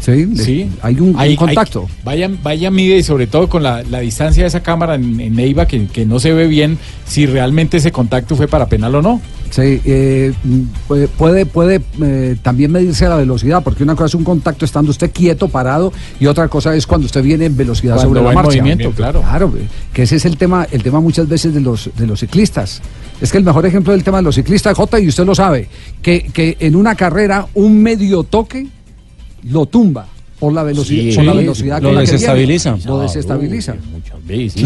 Sí, 0.00 0.26
le- 0.36 0.44
hay 0.82 1.00
un- 1.00 1.16
un 1.30 1.36
contacto. 1.36 1.88
vaya, 2.04 2.30
vaya, 2.42 2.70
mide 2.70 2.98
y 2.98 3.02
sobre 3.02 3.26
todo 3.26 3.48
con 3.48 3.62
la, 3.62 3.82
la 3.82 4.00
distancia 4.00 4.42
de 4.44 4.48
esa 4.48 4.60
cámara 4.62 4.94
en, 4.94 5.18
en 5.20 5.34
Neiva 5.34 5.66
que, 5.66 5.86
que 5.86 6.04
no 6.04 6.20
se 6.20 6.32
ve 6.32 6.46
bien 6.46 6.78
si 7.06 7.26
realmente 7.26 7.78
ese 7.78 7.90
contacto 7.92 8.36
fue 8.36 8.46
para 8.46 8.66
penal 8.68 8.94
o 8.94 9.02
no. 9.02 9.20
Sí, 9.50 9.80
eh, 9.84 10.32
puede, 11.16 11.46
puede, 11.46 11.80
eh, 12.02 12.36
también 12.42 12.72
medirse 12.72 13.08
la 13.08 13.16
velocidad, 13.16 13.62
porque 13.62 13.82
una 13.82 13.94
cosa 13.94 14.06
es 14.06 14.14
un 14.14 14.24
contacto 14.24 14.64
estando 14.64 14.90
usted 14.90 15.10
quieto, 15.12 15.48
parado, 15.48 15.92
y 16.18 16.26
otra 16.26 16.48
cosa 16.48 16.74
es 16.74 16.86
cuando 16.86 17.06
usted 17.06 17.22
viene 17.22 17.46
en 17.46 17.56
velocidad 17.56 17.96
Cuando 17.96 18.14
sobre 18.14 18.28
la 18.28 18.34
marcha. 18.34 18.50
movimiento, 18.50 18.90
claro. 18.92 19.20
Claro, 19.22 19.54
eh, 19.56 19.66
que 19.92 20.02
ese 20.02 20.16
es 20.16 20.24
el 20.24 20.36
tema, 20.36 20.66
el 20.70 20.82
tema 20.82 21.00
muchas 21.00 21.28
veces 21.28 21.54
de 21.54 21.60
los, 21.60 21.90
de 21.96 22.06
los 22.06 22.20
ciclistas. 22.20 22.82
Es 23.20 23.32
que 23.32 23.38
el 23.38 23.44
mejor 23.44 23.64
ejemplo 23.66 23.92
del 23.92 24.04
tema 24.04 24.18
de 24.18 24.24
los 24.24 24.34
ciclistas, 24.34 24.76
J, 24.76 25.00
y 25.00 25.08
usted 25.08 25.24
lo 25.24 25.34
sabe, 25.34 25.68
que, 26.02 26.30
que 26.32 26.56
en 26.60 26.76
una 26.76 26.94
carrera 26.94 27.46
un 27.54 27.82
medio 27.82 28.24
toque 28.24 28.66
lo 29.44 29.66
tumba 29.66 30.08
por 30.38 30.52
la 30.52 30.62
velocidad, 30.62 31.10
Sí, 31.10 31.16
por 31.16 31.24
la 31.24 31.32
velocidad 31.34 31.82
lo 31.82 31.88
con 31.88 31.94
la 31.96 32.04
que 32.04 32.12
desestabiliza. 32.12 32.76
Lo 32.86 33.00
Ah, 33.00 33.02
desestabiliza. 33.02 33.74
muchas 33.92 34.26
veces 34.26 34.64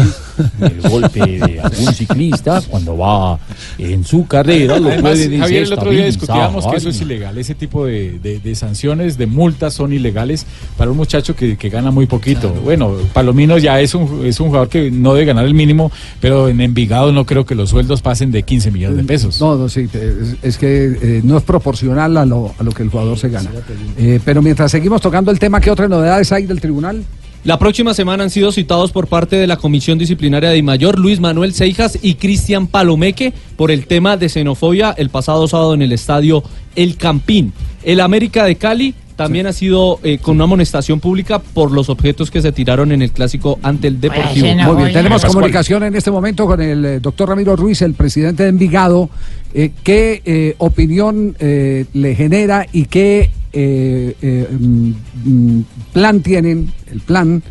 el 0.59 0.81
golpe 0.89 1.19
de 1.19 1.59
algún 1.61 1.93
ciclista 1.93 2.61
cuando 2.69 2.97
va 2.97 3.39
en 3.77 4.03
su 4.03 4.25
carrera 4.27 4.79
lo 4.79 4.87
Además, 4.89 5.01
puede 5.19 5.37
Javier, 5.37 5.63
el 5.63 5.73
otro 5.73 5.91
día 5.91 6.05
discutíamos 6.05 6.67
que 6.67 6.77
eso 6.77 6.89
es 6.89 6.99
ilegal. 7.01 7.37
Ese 7.37 7.55
tipo 7.55 7.85
de, 7.85 8.19
de- 8.19 8.39
de 8.39 8.55
sanciones, 8.55 9.17
de 9.17 9.27
multas 9.27 9.73
son 9.73 9.93
ilegales 9.93 10.45
para 10.77 10.91
un 10.91 10.97
muchacho 10.97 11.35
que, 11.35 11.57
que 11.57 11.69
gana 11.69 11.91
muy 11.91 12.05
poquito. 12.05 12.49
Bueno, 12.63 12.93
Palomino 13.13 13.57
ya 13.57 13.79
es 13.79 13.93
un, 13.95 14.25
es 14.25 14.39
un 14.39 14.47
jugador 14.47 14.67
que 14.69 14.91
no 14.91 15.13
debe 15.13 15.27
ganar 15.27 15.45
el 15.45 15.53
mínimo, 15.53 15.91
pero 16.19 16.49
en 16.49 16.59
Envigado 16.59 17.11
no 17.11 17.25
creo 17.25 17.45
que 17.45 17.55
los 17.55 17.69
sueldos 17.69 18.01
pasen 18.01 18.31
de 18.31 18.43
15 18.43 18.71
millones 18.71 18.97
de 18.97 19.03
pesos. 19.03 19.39
No, 19.39 19.55
no, 19.55 19.69
sí, 19.69 19.87
es, 19.93 20.35
es 20.41 20.57
que 20.57 20.85
eh, 21.01 21.21
no 21.23 21.37
es 21.37 21.43
proporcional 21.43 22.17
a 22.17 22.25
lo, 22.25 22.53
a 22.57 22.63
lo 22.63 22.71
que 22.71 22.83
el 22.83 22.89
jugador 22.89 23.17
se 23.17 23.29
gana. 23.29 23.49
Eh, 23.97 24.19
pero 24.25 24.41
mientras 24.41 24.71
seguimos 24.71 24.99
tocando 25.01 25.31
el 25.31 25.39
tema, 25.39 25.60
¿qué 25.61 25.69
otras 25.69 25.89
novedades 25.89 26.31
hay 26.31 26.47
del 26.47 26.59
tribunal? 26.59 27.03
La 27.43 27.59
próxima 27.59 27.93
semana 27.93 28.23
han 28.23 28.29
sido 28.29 28.51
citados 28.51 28.91
por 28.91 29.07
parte 29.07 29.35
de 29.35 29.47
la 29.47 29.57
Comisión 29.57 29.97
Disciplinaria 29.97 30.49
de 30.49 30.61
Mayor 30.63 30.97
Luis 30.97 31.19
Manuel 31.19 31.53
Seijas 31.53 31.99
y 32.01 32.15
Cristian 32.15 32.67
Palomeque 32.67 33.33
por 33.57 33.69
el 33.69 33.85
tema 33.85 34.17
de 34.17 34.29
xenofobia 34.29 34.93
el 34.97 35.09
pasado 35.09 35.47
sábado 35.47 35.73
en 35.73 35.83
el 35.83 35.91
estadio 35.91 36.43
El 36.75 36.97
Campín. 36.97 37.53
El 37.83 37.99
América 37.99 38.43
de 38.45 38.55
Cali 38.55 38.95
también 39.15 39.45
ha 39.45 39.53
sido 39.53 39.99
eh, 40.03 40.17
con 40.17 40.35
una 40.35 40.45
amonestación 40.45 40.99
pública 40.99 41.37
por 41.39 41.71
los 41.71 41.89
objetos 41.89 42.31
que 42.31 42.41
se 42.41 42.51
tiraron 42.51 42.91
en 42.91 43.03
el 43.03 43.11
clásico 43.11 43.59
ante 43.61 43.87
el 43.87 44.01
Deportivo. 44.01 44.47
Muy 44.47 44.83
bien, 44.83 44.93
tenemos 44.93 45.23
comunicación 45.23 45.83
en 45.83 45.95
este 45.95 46.09
momento 46.09 46.47
con 46.47 46.59
el 46.59 46.85
eh, 46.85 46.99
doctor 46.99 47.29
Ramiro 47.29 47.55
Ruiz, 47.55 47.83
el 47.83 47.93
presidente 47.93 48.43
de 48.43 48.49
Envigado. 48.49 49.09
Eh, 49.53 49.71
¿Qué 49.83 50.21
eh, 50.25 50.55
opinión 50.59 51.35
eh, 51.39 51.85
le 51.93 52.15
genera 52.15 52.65
y 52.71 52.85
qué 52.85 53.29
eh, 53.53 54.15
eh, 54.21 54.47
mm, 54.49 55.61
plan 55.93 56.21
tienen, 56.21 56.71
el 56.91 57.01
plan, 57.01 57.43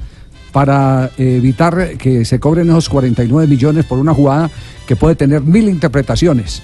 para 0.52 1.10
evitar 1.16 1.96
que 1.96 2.24
se 2.24 2.40
cobren 2.40 2.68
esos 2.70 2.88
49 2.88 3.46
millones 3.46 3.84
por 3.84 3.98
una 3.98 4.12
jugada 4.12 4.50
que 4.86 4.96
puede 4.96 5.14
tener 5.14 5.42
mil 5.42 5.68
interpretaciones? 5.68 6.62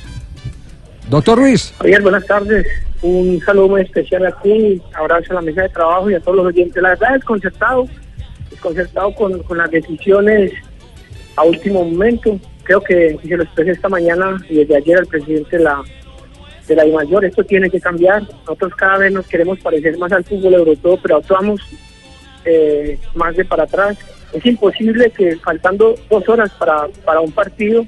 Doctor 1.09 1.39
Ruiz. 1.39 1.73
Javier, 1.79 2.03
buenas 2.03 2.27
tardes. 2.27 2.67
Un 3.03 3.41
saludo 3.45 3.69
muy 3.69 3.83
especial 3.83 4.27
a 4.27 4.33
ti, 4.43 4.83
abrazo 4.95 5.33
a 5.33 5.35
la 5.35 5.43
mesa 5.43 5.63
de 5.63 5.69
trabajo 5.69 6.11
y 6.11 6.15
a 6.15 6.21
todos 6.21 6.39
los 6.39 6.47
oyentes. 6.47 6.83
La 6.83 6.91
verdad, 6.91 7.15
desconcertado, 7.15 7.87
desconcertado 8.51 9.15
con, 9.15 9.43
con 9.45 9.59
las 9.59 9.71
decisiones 9.71 10.53
a 11.37 11.45
último 11.45 11.85
momento. 11.85 12.41
Creo 12.65 12.81
que 12.81 13.17
se 13.23 13.37
lo 13.37 13.45
expresé 13.45 13.73
esta 13.73 13.89
mañana 13.89 14.43
y 14.49 14.57
desde 14.57 14.77
ayer 14.77 14.99
al 14.99 15.07
presidente 15.07 15.59
de 15.59 15.65
la 15.65 15.83
de 16.67 16.77
la 16.77 16.87
mayor, 16.87 17.25
esto 17.25 17.45
tiene 17.45 17.71
que 17.71 17.81
cambiar. 17.81 18.23
Nosotros 18.23 18.75
cada 18.75 18.99
vez 18.99 19.13
nos 19.13 19.27
queremos 19.27 19.59
parecer 19.61 19.97
más 19.99 20.13
al 20.13 20.25
fútbol 20.25 20.55
europeo, 20.55 20.99
pero 21.03 21.17
actuamos 21.17 21.61
eh, 22.45 22.99
más 23.15 23.37
de 23.37 23.45
para 23.45 23.65
atrás. 23.65 23.97
Es 24.33 24.45
imposible 24.45 25.11
que 25.11 25.37
faltando 25.37 25.95
dos 26.11 26.29
horas 26.29 26.51
para, 26.59 26.89
para 27.05 27.21
un 27.21 27.33
partido 27.33 27.87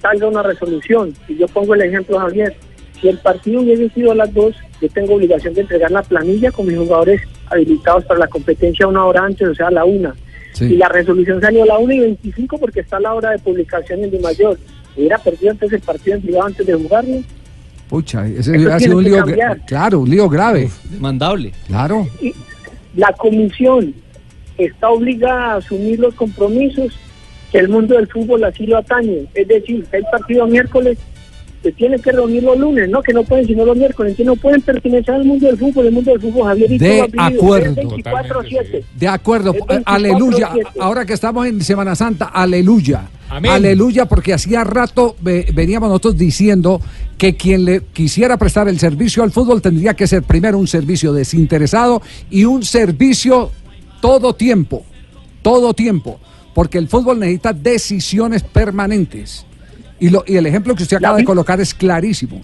salga 0.00 0.28
una 0.28 0.42
resolución. 0.42 1.14
Y 1.28 1.36
yo 1.36 1.46
pongo 1.48 1.74
el 1.74 1.82
ejemplo, 1.82 2.18
Javier, 2.18 2.54
si 3.00 3.08
el 3.08 3.18
partido 3.18 3.60
hubiese 3.60 3.88
sido 3.90 4.12
a 4.12 4.14
las 4.14 4.32
dos, 4.32 4.54
yo 4.80 4.88
tengo 4.88 5.14
obligación 5.14 5.54
de 5.54 5.62
entregar 5.62 5.90
la 5.90 6.02
planilla 6.02 6.50
con 6.50 6.66
mis 6.66 6.76
jugadores 6.76 7.22
habilitados 7.46 8.04
para 8.04 8.20
la 8.20 8.28
competencia 8.28 8.86
una 8.86 9.04
hora 9.04 9.24
antes, 9.24 9.48
o 9.48 9.54
sea, 9.54 9.68
a 9.68 9.70
la 9.70 9.84
una. 9.84 10.14
Y 10.60 10.76
la 10.76 10.88
resolución 10.88 11.40
salió 11.40 11.64
a 11.64 11.66
la 11.66 11.78
una 11.78 11.94
y 11.94 12.00
25 12.00 12.58
porque 12.58 12.80
está 12.80 12.98
la 12.98 13.12
hora 13.12 13.30
de 13.30 13.38
publicación 13.38 14.02
en 14.02 14.10
Di 14.10 14.18
Mayor. 14.18 14.58
Hubiera 14.96 15.18
perdido 15.18 15.52
entonces 15.52 15.80
el 15.80 15.84
partido 15.84 16.16
en 16.16 16.22
privado 16.22 16.46
antes 16.46 16.66
de 16.66 16.74
jugarlo. 16.74 17.22
Pucha, 17.88 18.26
ese 18.26 18.56
Eso 18.56 18.72
ha 18.72 18.80
sido 18.80 18.98
un 18.98 19.04
lío, 19.04 19.24
claro, 19.66 20.00
un 20.00 20.10
lío 20.10 20.28
grave. 20.28 20.70
Mandable. 20.98 21.52
Claro. 21.66 22.08
Y 22.20 22.34
la 22.94 23.12
comisión 23.12 23.94
está 24.58 24.88
obligada 24.90 25.52
a 25.52 25.56
asumir 25.56 26.00
los 26.00 26.14
compromisos 26.14 26.98
que 27.52 27.58
el 27.58 27.68
mundo 27.68 27.94
del 27.94 28.08
fútbol 28.08 28.42
así 28.44 28.66
lo 28.66 28.78
atañe. 28.78 29.26
Es 29.34 29.46
decir, 29.46 29.84
que 29.84 29.98
el 29.98 30.04
partido 30.10 30.46
miércoles 30.46 30.98
se 31.62 31.72
tiene 31.72 31.98
que 31.98 32.12
reunir 32.12 32.42
los 32.42 32.58
lunes, 32.58 32.88
no 32.88 33.02
que 33.02 33.12
no 33.12 33.24
pueden 33.24 33.46
sino 33.46 33.64
los 33.64 33.76
miércoles, 33.76 34.16
que 34.16 34.24
no 34.24 34.36
pueden 34.36 34.60
pertenecer 34.62 35.14
al 35.14 35.24
mundo 35.24 35.46
del 35.46 35.58
fútbol, 35.58 35.86
el 35.86 35.92
mundo 35.92 36.12
del 36.12 36.20
fútbol 36.20 36.46
Javier 36.48 36.72
y 36.72 36.78
De 36.78 37.02
acuerdo. 37.16 37.80
Es 37.80 38.04
24/7. 38.04 38.84
De 38.94 39.08
acuerdo, 39.08 39.54
Es 39.54 39.78
eh, 39.78 39.82
aleluya. 39.84 40.50
24/7. 40.50 40.80
Ahora 40.80 41.04
que 41.04 41.12
estamos 41.12 41.46
en 41.46 41.60
Semana 41.62 41.94
Santa, 41.94 42.26
aleluya. 42.26 43.08
Amén. 43.28 43.50
Aleluya, 43.52 44.06
porque 44.06 44.32
hacía 44.32 44.62
rato 44.64 45.16
ve- 45.20 45.46
veníamos 45.52 45.88
nosotros 45.88 46.16
diciendo 46.16 46.80
que 47.18 47.34
quien 47.36 47.64
le 47.64 47.80
quisiera 47.92 48.36
prestar 48.36 48.68
el 48.68 48.78
servicio 48.78 49.22
al 49.22 49.32
fútbol 49.32 49.60
tendría 49.60 49.94
que 49.94 50.06
ser 50.06 50.22
primero 50.22 50.58
un 50.58 50.66
servicio 50.68 51.12
desinteresado 51.12 52.02
y 52.30 52.44
un 52.44 52.62
servicio 52.62 53.50
todo 54.00 54.34
tiempo, 54.34 54.84
todo 55.42 55.74
tiempo, 55.74 56.20
porque 56.54 56.78
el 56.78 56.88
fútbol 56.88 57.18
necesita 57.18 57.52
decisiones 57.52 58.42
permanentes. 58.42 59.44
Y, 59.98 60.10
lo, 60.10 60.22
y 60.26 60.36
el 60.36 60.46
ejemplo 60.46 60.74
que 60.74 60.82
usted 60.84 60.98
acaba 60.98 61.16
de 61.16 61.24
colocar 61.24 61.60
es 61.60 61.74
clarísimo. 61.74 62.42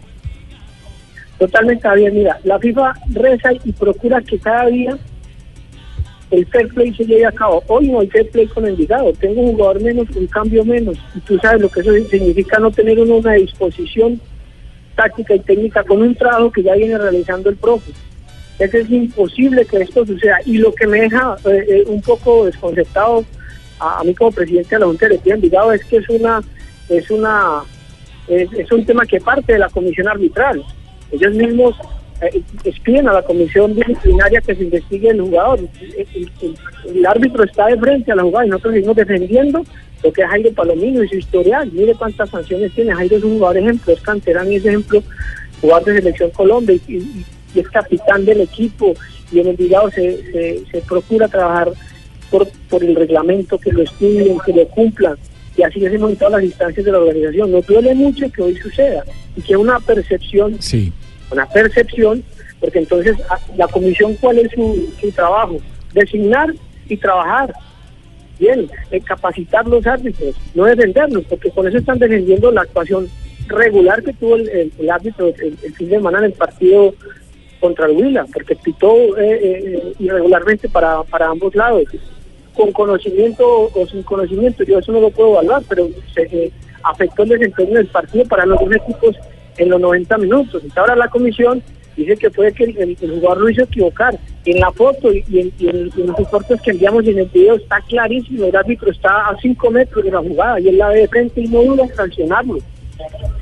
Totalmente, 1.38 1.82
Javier. 1.82 2.12
Mira, 2.12 2.38
la 2.44 2.58
FIFA 2.58 2.92
reza 3.10 3.50
y 3.64 3.72
procura 3.72 4.20
que 4.22 4.38
cada 4.38 4.66
día 4.66 4.96
el 6.32 6.46
fair 6.46 6.68
play 6.68 6.94
se 6.94 7.04
lleve 7.04 7.26
a 7.26 7.32
cabo. 7.32 7.62
Hoy 7.68 7.88
no 7.88 8.00
hay 8.00 8.08
fair 8.08 8.28
play 8.30 8.46
con 8.46 8.66
Envigado. 8.66 9.12
Tengo 9.12 9.42
un 9.42 9.52
jugador 9.52 9.82
menos, 9.82 10.08
un 10.16 10.26
cambio 10.26 10.64
menos. 10.64 10.96
Y 11.14 11.20
tú 11.20 11.38
sabes 11.38 11.60
lo 11.60 11.68
que 11.68 11.80
eso 11.80 11.92
significa 12.08 12.58
no 12.58 12.70
tener 12.70 12.98
uno 12.98 13.16
una 13.16 13.34
disposición 13.34 14.18
táctica 14.96 15.34
y 15.34 15.40
técnica 15.40 15.84
con 15.84 16.00
un 16.00 16.14
trabajo 16.14 16.50
que 16.50 16.62
ya 16.62 16.74
viene 16.74 16.96
realizando 16.96 17.50
el 17.50 17.56
profe. 17.56 17.92
Es, 18.58 18.72
es 18.72 18.90
imposible 18.90 19.66
que 19.66 19.82
esto 19.82 20.06
suceda. 20.06 20.38
Y 20.46 20.56
lo 20.56 20.74
que 20.74 20.86
me 20.86 21.02
deja 21.02 21.36
eh, 21.44 21.66
eh, 21.68 21.84
un 21.86 22.00
poco 22.00 22.46
desconcertado 22.46 23.26
a, 23.78 24.00
a 24.00 24.04
mí 24.04 24.14
como 24.14 24.32
presidente 24.32 24.74
de 24.74 24.80
la 24.80 24.86
Junta 24.86 25.08
de 25.08 25.20
Envigado 25.26 25.72
es 25.72 25.84
que 25.84 25.98
es 25.98 26.08
una 26.08 26.42
es 26.88 27.10
una 27.10 27.62
es 28.28 28.72
un 28.72 28.86
tema 28.86 29.04
que 29.04 29.20
parte 29.20 29.52
de 29.52 29.58
la 29.58 29.68
comisión 29.68 30.08
arbitral. 30.08 30.64
Ellos 31.10 31.34
mismos 31.34 31.76
eh, 32.22 32.42
piden 32.84 33.08
a 33.08 33.14
la 33.14 33.22
comisión 33.22 33.74
disciplinaria 33.74 34.40
que 34.40 34.54
se 34.54 34.62
investigue 34.62 35.10
el 35.10 35.20
jugador. 35.20 35.60
El, 36.84 37.06
árbitro 37.06 37.44
está 37.44 37.66
de 37.66 37.76
frente 37.76 38.12
a 38.12 38.14
la 38.14 38.22
jugada 38.22 38.46
y 38.46 38.50
nosotros 38.50 38.74
seguimos 38.74 38.96
defendiendo 38.96 39.64
lo 40.04 40.12
que 40.12 40.22
es 40.22 40.28
Jairo 40.28 40.52
Palomino 40.52 41.02
y 41.02 41.08
su 41.08 41.16
historial. 41.16 41.70
Mire 41.72 41.94
cuántas 41.94 42.30
sanciones 42.30 42.72
tiene. 42.74 42.94
Jairo 42.94 43.16
es 43.16 43.24
un 43.24 43.34
jugador 43.34 43.58
ejemplo, 43.58 43.92
es 43.92 44.00
canterano 44.00 44.50
y 44.50 44.56
es 44.56 44.64
ejemplo, 44.64 45.02
jugador 45.60 45.84
de 45.86 45.94
selección 45.94 46.30
Colombia 46.30 46.76
y, 46.86 47.24
es 47.54 47.68
capitán 47.68 48.24
del 48.24 48.42
equipo. 48.42 48.94
Y 49.32 49.40
en 49.40 49.46
el 49.46 49.50
Envigado 49.52 49.90
se, 49.90 50.62
se, 50.70 50.80
procura 50.82 51.26
trabajar 51.26 51.70
por, 52.30 52.46
por 52.68 52.84
el 52.84 52.94
reglamento, 52.94 53.58
que 53.58 53.72
lo 53.72 53.82
estudien, 53.82 54.38
que 54.44 54.52
lo 54.52 54.66
cumplan. 54.68 55.16
y 55.56 55.62
así 55.62 55.84
hacemos 55.84 56.10
en 56.12 56.16
todas 56.16 56.34
las 56.34 56.44
instancias 56.44 56.84
de 56.84 56.92
la 56.92 56.98
organización. 56.98 57.50
Nos 57.50 57.66
duele 57.66 57.94
mucho 57.94 58.30
que 58.30 58.42
hoy 58.42 58.56
suceda 58.56 59.04
y 59.36 59.42
que 59.42 59.56
una 59.56 59.80
percepción. 59.80 60.60
Una 61.32 61.46
percepción, 61.46 62.22
porque 62.60 62.78
entonces 62.80 63.16
ah, 63.30 63.38
la 63.56 63.66
comisión, 63.68 64.14
¿cuál 64.20 64.38
es 64.38 64.50
su, 64.52 64.92
su 65.00 65.10
trabajo? 65.12 65.56
Designar 65.92 66.52
y 66.88 66.96
trabajar. 66.96 67.52
Bien, 68.38 68.68
eh, 68.90 69.00
capacitar 69.00 69.66
los 69.68 69.86
árbitros, 69.86 70.34
no 70.54 70.64
defenderlos, 70.64 71.24
porque 71.28 71.50
con 71.50 71.68
eso 71.68 71.78
están 71.78 71.98
defendiendo 71.98 72.50
la 72.50 72.62
actuación 72.62 73.08
regular 73.46 74.02
que 74.02 74.12
tuvo 74.14 74.36
el, 74.36 74.72
el- 74.78 74.90
árbitro 74.90 75.28
el, 75.28 75.56
fin 75.74 75.88
de 75.88 75.96
semana 75.96 76.18
en 76.18 76.24
el 76.24 76.32
partido 76.32 76.94
contra 77.60 77.86
el 77.86 77.92
Huila, 77.92 78.26
porque 78.32 78.56
pitó 78.56 79.16
eh, 79.18 79.38
eh, 79.42 79.92
irregularmente 80.00 80.68
para, 80.68 81.02
para 81.04 81.28
ambos 81.28 81.54
lados, 81.54 81.84
con 82.54 82.72
conocimiento 82.72 83.70
o 83.74 83.86
sin 83.86 84.02
conocimiento, 84.02 84.64
yo 84.64 84.78
eso 84.78 84.90
no 84.92 85.00
lo 85.00 85.10
puedo 85.10 85.32
evaluar, 85.32 85.62
pero 85.68 85.88
se 86.14 86.50
afectó 86.82 87.22
el 87.22 87.28
desempeño 87.30 87.74
del 87.74 87.86
partido 87.86 88.24
para 88.24 88.44
los 88.44 88.58
dos 88.58 88.74
equipos 88.74 89.16
en 89.58 89.68
los 89.70 89.80
90 89.80 90.18
minutos. 90.18 90.62
Y 90.64 90.78
ahora 90.78 90.96
la 90.96 91.08
comisión 91.08 91.62
dice 91.96 92.16
que 92.16 92.30
fue 92.30 92.52
que 92.52 92.64
el, 92.64 92.76
el- 92.78 92.96
el 93.00 93.10
jugador 93.20 93.38
lo 93.42 93.50
hizo 93.50 93.62
equivocar. 93.62 94.18
En 94.44 94.58
la 94.60 94.72
foto 94.72 95.12
y, 95.12 95.24
y 95.28 95.40
en, 95.40 95.52
y 95.58 95.68
en- 95.68 95.90
los 95.94 96.16
reportes 96.16 96.60
que 96.62 96.70
enviamos 96.72 97.06
en 97.06 97.18
el 97.18 97.26
video 97.26 97.54
está 97.56 97.80
clarísimo, 97.88 98.46
el 98.46 98.56
árbitro 98.56 98.90
está 98.90 99.28
a 99.28 99.36
5 99.40 99.70
metros 99.70 100.04
de 100.04 100.10
la 100.10 100.18
jugada 100.20 100.58
y 100.60 100.68
él 100.68 100.78
la 100.78 100.88
ve 100.88 101.00
de 101.00 101.08
frente 101.08 101.40
y 101.42 101.48
no 101.48 101.62
duda 101.62 101.84
en 101.84 101.94
sancionarlo. 101.94 102.58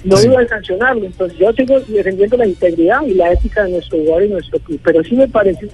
No 0.05 0.17
duda 0.17 0.43
en 0.43 0.49
sancionarlo. 0.49 1.05
Entonces 1.07 1.39
yo 1.39 1.53
sigo 1.53 1.79
defendiendo 1.81 2.37
la 2.37 2.47
integridad 2.47 3.03
y 3.07 3.15
la 3.15 3.33
ética 3.33 3.65
de 3.65 3.73
nuestro 3.73 3.99
jugador 3.99 4.25
y 4.25 4.29
nuestro 4.29 4.59
club. 4.61 4.81
Pero 4.83 5.05
sí 5.05 5.15
me 5.15 5.29
parece 5.29 5.69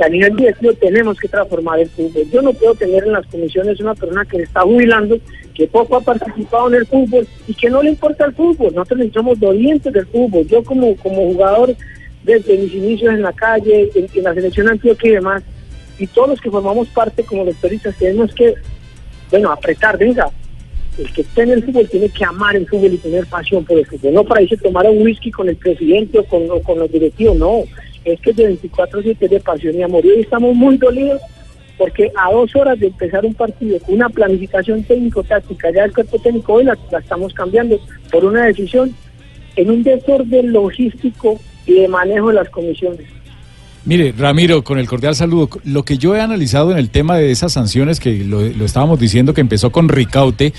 que 0.00 0.06
a 0.06 0.08
nivel 0.08 0.34
directivo 0.34 0.72
tenemos 0.72 1.18
que 1.20 1.28
transformar 1.28 1.78
el 1.78 1.90
fútbol. 1.90 2.24
Yo 2.32 2.40
no 2.40 2.54
puedo 2.54 2.74
tener 2.74 3.04
en 3.04 3.12
las 3.12 3.26
comisiones 3.26 3.78
una 3.80 3.94
persona 3.94 4.24
que 4.24 4.38
está 4.38 4.62
jubilando, 4.62 5.18
que 5.54 5.66
poco 5.66 5.96
ha 5.96 6.00
participado 6.00 6.68
en 6.68 6.76
el 6.76 6.86
fútbol 6.86 7.28
y 7.46 7.52
que 7.52 7.68
no 7.68 7.82
le 7.82 7.90
importa 7.90 8.24
el 8.24 8.32
fútbol. 8.32 8.74
Nosotros 8.74 9.06
somos 9.12 9.38
dolientes 9.38 9.92
del 9.92 10.06
fútbol. 10.06 10.46
Yo 10.46 10.64
como, 10.64 10.96
como 10.96 11.26
jugador 11.32 11.76
desde 12.24 12.56
mis 12.56 12.72
inicios 12.72 13.12
en 13.12 13.20
la 13.20 13.32
calle, 13.34 13.90
en, 13.94 14.06
en 14.14 14.24
la 14.24 14.32
selección 14.32 14.68
antioquia 14.68 15.10
y 15.10 15.14
demás, 15.14 15.42
y 15.98 16.06
todos 16.06 16.30
los 16.30 16.40
que 16.40 16.50
formamos 16.50 16.88
parte 16.88 17.22
como 17.22 17.44
los 17.44 17.56
periodistas 17.56 17.94
tenemos 17.98 18.34
que, 18.34 18.54
bueno, 19.30 19.52
apretar, 19.52 19.98
venga, 19.98 20.30
el 20.96 21.12
que 21.12 21.20
esté 21.20 21.42
en 21.42 21.50
el 21.50 21.62
fútbol 21.62 21.86
tiene 21.90 22.08
que 22.08 22.24
amar 22.24 22.56
el 22.56 22.66
fútbol 22.66 22.94
y 22.94 22.96
tener 22.96 23.26
pasión 23.26 23.66
por 23.66 23.78
el 23.78 23.84
fútbol. 23.84 24.14
No 24.14 24.24
para 24.24 24.40
irse 24.40 24.54
a 24.54 24.58
tomar 24.58 24.86
un 24.88 25.02
whisky 25.02 25.30
con 25.30 25.46
el 25.50 25.56
presidente 25.56 26.18
o 26.18 26.24
con, 26.24 26.50
o 26.50 26.60
con 26.60 26.78
los 26.78 26.90
directivos, 26.90 27.36
no. 27.36 27.64
Es 28.04 28.20
que 28.20 28.30
es 28.30 28.36
de 28.36 28.58
24-7 28.60 29.28
de 29.28 29.40
pasión 29.40 29.74
y 29.76 29.82
amor. 29.82 30.04
Y 30.04 30.10
hoy 30.10 30.20
estamos 30.20 30.54
muy 30.54 30.76
dolidos 30.78 31.20
porque 31.80 32.12
a 32.14 32.30
dos 32.30 32.54
horas 32.56 32.78
de 32.78 32.88
empezar 32.88 33.24
un 33.24 33.32
partido 33.32 33.78
una 33.88 34.10
planificación 34.10 34.82
técnico-táctica, 34.84 35.70
ya 35.72 35.84
el 35.84 35.94
cuerpo 35.94 36.18
técnico 36.18 36.52
hoy 36.52 36.64
la, 36.64 36.76
la 36.90 36.98
estamos 36.98 37.32
cambiando 37.32 37.80
por 38.12 38.22
una 38.26 38.44
decisión 38.44 38.94
en 39.56 39.70
un 39.70 39.82
desorden 39.82 40.52
logístico 40.52 41.40
y 41.66 41.80
de 41.80 41.88
manejo 41.88 42.28
de 42.28 42.34
las 42.34 42.50
comisiones. 42.50 43.06
Mire, 43.86 44.12
Ramiro, 44.16 44.62
con 44.62 44.78
el 44.78 44.86
cordial 44.86 45.14
saludo. 45.14 45.48
Lo 45.64 45.84
que 45.84 45.96
yo 45.96 46.14
he 46.14 46.20
analizado 46.20 46.70
en 46.70 46.76
el 46.76 46.90
tema 46.90 47.16
de 47.16 47.30
esas 47.30 47.54
sanciones, 47.54 47.98
que 47.98 48.24
lo 48.24 48.64
estábamos 48.64 49.00
diciendo 49.00 49.32
que 49.32 49.40
empezó 49.40 49.72
con 49.72 49.88
Ricaute, 49.88 50.52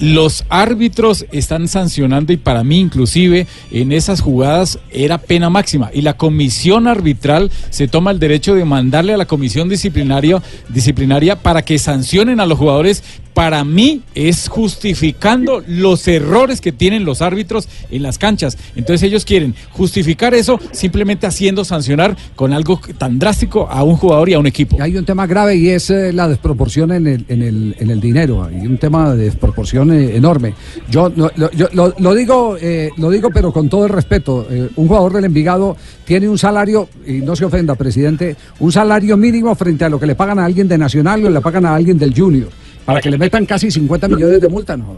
los 0.00 0.44
árbitros 0.48 1.26
están 1.30 1.68
sancionando 1.68 2.32
y 2.32 2.38
para 2.38 2.64
mí 2.64 2.78
inclusive 2.78 3.46
en 3.70 3.92
esas 3.92 4.20
jugadas 4.20 4.78
era 4.90 5.18
pena 5.18 5.50
máxima. 5.50 5.90
Y 5.92 6.00
la 6.00 6.16
comisión 6.16 6.88
arbitral 6.88 7.50
se 7.68 7.86
toma 7.86 8.10
el 8.10 8.18
derecho 8.18 8.54
de 8.54 8.64
mandarle 8.64 9.12
a 9.12 9.18
la 9.18 9.26
comisión 9.26 9.68
disciplinaria 9.68 10.42
disciplinaria 10.68 11.36
para 11.36 11.62
que 11.62 11.78
sancionen 11.78 12.40
a 12.40 12.46
los 12.46 12.58
jugadores 12.58 13.02
para 13.34 13.64
mí 13.64 14.02
es 14.14 14.48
justificando 14.48 15.62
los 15.66 16.06
errores 16.08 16.60
que 16.60 16.72
tienen 16.72 17.04
los 17.04 17.22
árbitros 17.22 17.68
en 17.90 18.02
las 18.02 18.18
canchas. 18.18 18.58
Entonces 18.76 19.02
ellos 19.04 19.24
quieren 19.24 19.54
justificar 19.70 20.34
eso 20.34 20.58
simplemente 20.72 21.26
haciendo 21.26 21.64
sancionar 21.64 22.16
con 22.36 22.52
algo 22.52 22.80
tan 22.98 23.18
drástico 23.18 23.68
a 23.70 23.82
un 23.82 23.96
jugador 23.96 24.28
y 24.28 24.34
a 24.34 24.38
un 24.38 24.46
equipo. 24.46 24.76
Hay 24.80 24.96
un 24.96 25.04
tema 25.04 25.26
grave 25.26 25.56
y 25.56 25.68
es 25.68 25.90
eh, 25.90 26.12
la 26.12 26.28
desproporción 26.28 26.92
en 26.92 27.06
el, 27.06 27.24
en, 27.28 27.42
el, 27.42 27.76
en 27.78 27.90
el 27.90 28.00
dinero. 28.00 28.44
Hay 28.44 28.66
un 28.66 28.78
tema 28.78 29.14
de 29.14 29.24
desproporción 29.24 29.92
eh, 29.92 30.16
enorme. 30.16 30.54
Yo, 30.90 31.08
lo, 31.08 31.94
lo 31.98 32.14
digo, 32.14 32.56
eh, 32.60 32.90
lo 32.96 33.10
digo, 33.10 33.30
pero 33.30 33.52
con 33.52 33.68
todo 33.68 33.84
el 33.84 33.90
respeto. 33.90 34.46
Eh, 34.50 34.68
un 34.76 34.88
jugador 34.88 35.12
del 35.12 35.24
Envigado 35.24 35.76
tiene 36.04 36.28
un 36.28 36.38
salario, 36.38 36.88
y 37.06 37.14
no 37.14 37.36
se 37.36 37.44
ofenda, 37.44 37.74
presidente, 37.74 38.36
un 38.58 38.72
salario 38.72 39.16
mínimo 39.16 39.54
frente 39.54 39.84
a 39.84 39.88
lo 39.88 40.00
que 40.00 40.06
le 40.06 40.14
pagan 40.14 40.38
a 40.38 40.44
alguien 40.44 40.68
de 40.68 40.78
Nacional 40.78 41.24
o 41.24 41.30
le 41.30 41.40
pagan 41.40 41.66
a 41.66 41.74
alguien 41.74 41.98
del 41.98 42.14
Junior. 42.14 42.48
Para 42.90 43.00
que 43.00 43.10
le 43.10 43.18
metan 43.18 43.46
casi 43.46 43.70
50 43.70 44.08
millones 44.08 44.40
de 44.40 44.48
multa, 44.48 44.76
no. 44.76 44.96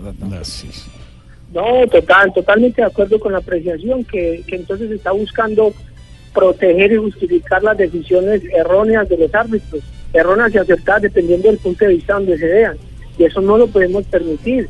No, 1.52 1.86
total, 1.86 2.32
totalmente 2.32 2.80
de 2.80 2.86
acuerdo 2.86 3.20
con 3.20 3.32
la 3.32 3.38
apreciación 3.38 4.04
que, 4.04 4.42
que 4.46 4.56
entonces 4.56 4.90
está 4.90 5.12
buscando 5.12 5.72
proteger 6.32 6.92
y 6.92 6.96
justificar 6.96 7.62
las 7.62 7.76
decisiones 7.76 8.42
erróneas 8.54 9.06
de 9.08 9.18
los 9.18 9.34
árbitros, 9.34 9.82
erróneas 10.14 10.54
y 10.54 10.58
acertadas 10.58 11.02
dependiendo 11.02 11.48
del 11.48 11.58
punto 11.58 11.84
de 11.84 11.92
vista 11.92 12.14
donde 12.14 12.38
se 12.38 12.46
vean. 12.46 12.76
Y 13.18 13.24
eso 13.24 13.40
no 13.40 13.58
lo 13.58 13.66
podemos 13.66 14.04
permitir. 14.04 14.68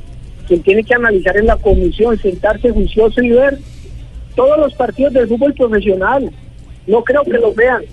Quien 0.49 0.63
tiene 0.63 0.83
que 0.83 0.95
analizar 0.95 1.37
en 1.37 1.47
la 1.47 1.57
comisión, 1.57 2.19
sentarse 2.19 2.71
juicioso 2.71 3.23
y 3.23 3.31
ver 3.31 3.59
todos 4.35 4.59
los 4.59 4.75
partidos 4.75 5.13
del 5.13 5.29
fútbol 5.29 5.55
profesional. 5.55 6.31
No 6.87 7.05
creo 7.05 7.23
que 7.23 7.39
los 7.39 7.55
vean, 7.55 7.85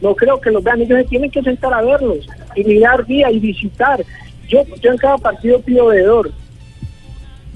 no 0.00 0.14
creo 0.14 0.40
que 0.40 0.50
los 0.50 0.62
vean. 0.62 0.82
Ellos 0.82 0.98
se 0.98 1.08
tienen 1.08 1.30
que 1.30 1.42
sentar 1.42 1.74
a 1.74 1.82
verlos 1.82 2.26
y 2.54 2.64
mirar 2.64 3.04
día 3.06 3.30
y 3.30 3.40
visitar. 3.40 4.04
Yo, 4.50 4.64
yo 4.82 4.90
en 4.90 4.98
cada 4.98 5.16
partido 5.16 5.60
pido 5.60 5.86
veedor, 5.86 6.30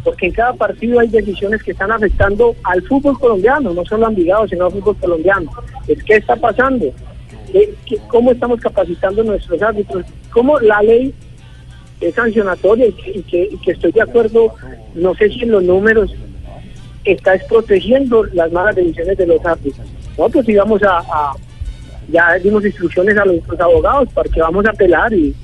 porque 0.05 0.27
en 0.27 0.33
cada 0.33 0.53
partido 0.53 1.01
hay 1.01 1.09
decisiones 1.09 1.63
que 1.63 1.73
están 1.73 1.91
afectando 1.91 2.55
al 2.63 2.81
fútbol 2.83 3.19
colombiano, 3.19 3.73
no 3.75 3.85
solo 3.85 4.07
a 4.07 4.11
Envigado, 4.11 4.47
sino 4.49 4.67
al 4.67 4.73
fútbol 4.73 4.97
colombiano. 4.97 5.51
Es 5.89 6.03
qué 6.05 6.15
está 6.17 6.37
pasando, 6.37 6.87
¿Qué- 7.53 7.75
cómo 8.09 8.33
estamos 8.33 8.61
capacitando 8.61 9.23
nuestros 9.23 9.61
árbitros, 9.63 10.05
cómo 10.33 10.59
la 10.61 10.83
ley 10.83 11.15
es 12.01 12.15
sancionatoria 12.15 12.87
y 12.87 12.93
que, 12.93 13.11
y 13.19 13.23
que- 13.23 13.49
y 13.53 13.57
que 13.59 13.71
estoy 13.73 13.93
de 13.93 14.03
acuerdo, 14.03 14.55
no 14.95 15.15
sé 15.15 15.29
si 15.29 15.43
en 15.43 15.53
los 15.53 15.63
números 15.63 16.13
está 17.05 17.35
es 17.35 17.45
protegiendo 17.45 18.25
las 18.33 18.51
malas 18.51 18.75
decisiones 18.77 19.17
de 19.19 19.27
los 19.27 19.45
árbitros. 19.45 19.87
Nosotros 20.19 20.49
íbamos 20.49 20.83
a, 20.83 20.99
a- 20.99 21.35
ya 22.09 22.35
dimos 22.43 22.65
instrucciones 22.65 23.17
a 23.17 23.25
nuestros 23.25 23.59
abogados 23.61 24.09
para 24.13 24.29
que 24.29 24.41
vamos 24.41 24.67
a 24.67 24.71
apelar 24.71 25.13
y 25.13 25.35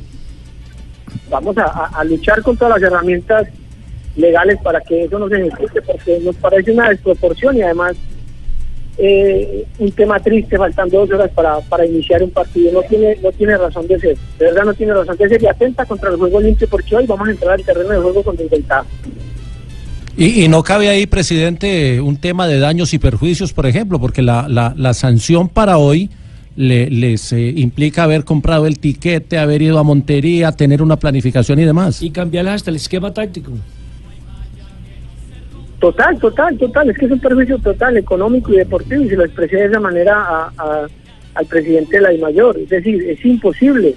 vamos 1.28 1.56
a, 1.58 2.04
luchar 2.04 2.42
con 2.42 2.56
todas 2.56 2.80
las 2.80 2.90
herramientas 2.90 3.48
legales 4.16 4.58
para 4.62 4.80
que 4.80 5.04
eso 5.04 5.18
no 5.18 5.28
se 5.28 5.36
ejecute, 5.36 5.82
porque 5.82 6.18
nos 6.20 6.36
parece 6.36 6.72
una 6.72 6.88
desproporción 6.88 7.56
y 7.56 7.62
además 7.62 7.96
eh, 8.98 9.64
un 9.78 9.92
tema 9.92 10.18
triste, 10.20 10.58
faltando 10.58 10.98
dos 10.98 11.10
horas 11.10 11.30
para, 11.30 11.60
para 11.60 11.86
iniciar 11.86 12.22
un 12.22 12.30
partido. 12.30 12.72
No 12.72 12.82
tiene, 12.82 13.16
no 13.22 13.30
tiene 13.32 13.56
razón 13.56 13.86
de 13.86 13.98
ser, 13.98 14.16
de 14.38 14.44
verdad 14.44 14.64
no 14.64 14.74
tiene 14.74 14.94
razón 14.94 15.16
de 15.16 15.28
ser 15.28 15.42
y 15.42 15.46
atenta 15.46 15.84
contra 15.86 16.10
el 16.10 16.16
juego 16.16 16.40
limpio, 16.40 16.68
porque 16.68 16.96
hoy 16.96 17.06
vamos 17.06 17.28
a 17.28 17.30
entrar 17.30 17.52
al 17.52 17.64
terreno 17.64 17.90
de 17.90 17.98
juego 17.98 18.22
con 18.22 18.36
desventaja. 18.36 18.86
Y, 20.16 20.48
no 20.48 20.62
cabe 20.62 20.88
ahí, 20.88 21.06
presidente, 21.06 22.00
un 22.00 22.18
tema 22.18 22.46
de 22.46 22.58
daños 22.58 22.92
y 22.92 22.98
perjuicios, 22.98 23.54
por 23.54 23.64
ejemplo, 23.64 23.98
porque 23.98 24.20
la, 24.20 24.46
la 24.48 24.92
sanción 24.92 25.48
para 25.48 25.78
hoy 25.78 26.10
le- 26.56 26.90
les 26.90 27.32
eh, 27.32 27.52
implica 27.56 28.04
haber 28.04 28.24
comprado 28.24 28.66
el 28.66 28.78
tiquete, 28.78 29.38
haber 29.38 29.62
ido 29.62 29.78
a 29.78 29.82
Montería, 29.82 30.52
tener 30.52 30.82
una 30.82 30.96
planificación 30.96 31.58
y 31.58 31.64
demás. 31.64 32.02
Y 32.02 32.10
cambiarles 32.10 32.54
hasta 32.54 32.70
el 32.70 32.76
esquema 32.76 33.12
táctico. 33.12 33.52
Total, 35.78 36.18
total, 36.18 36.58
total. 36.58 36.90
Es 36.90 36.98
que 36.98 37.06
es 37.06 37.12
un 37.12 37.20
perjuicio 37.20 37.58
total, 37.58 37.96
económico 37.96 38.52
y 38.52 38.56
deportivo, 38.58 39.02
y 39.02 39.08
se 39.08 39.16
lo 39.16 39.24
expresé 39.24 39.56
de 39.56 39.64
esa 39.66 39.80
manera 39.80 40.14
a- 40.14 40.52
a- 40.58 40.86
al 41.34 41.46
presidente 41.46 41.96
de 41.96 42.02
la 42.02 42.10
Mayor. 42.20 42.58
Es 42.58 42.68
decir, 42.68 43.02
es 43.08 43.24
imposible 43.24 43.94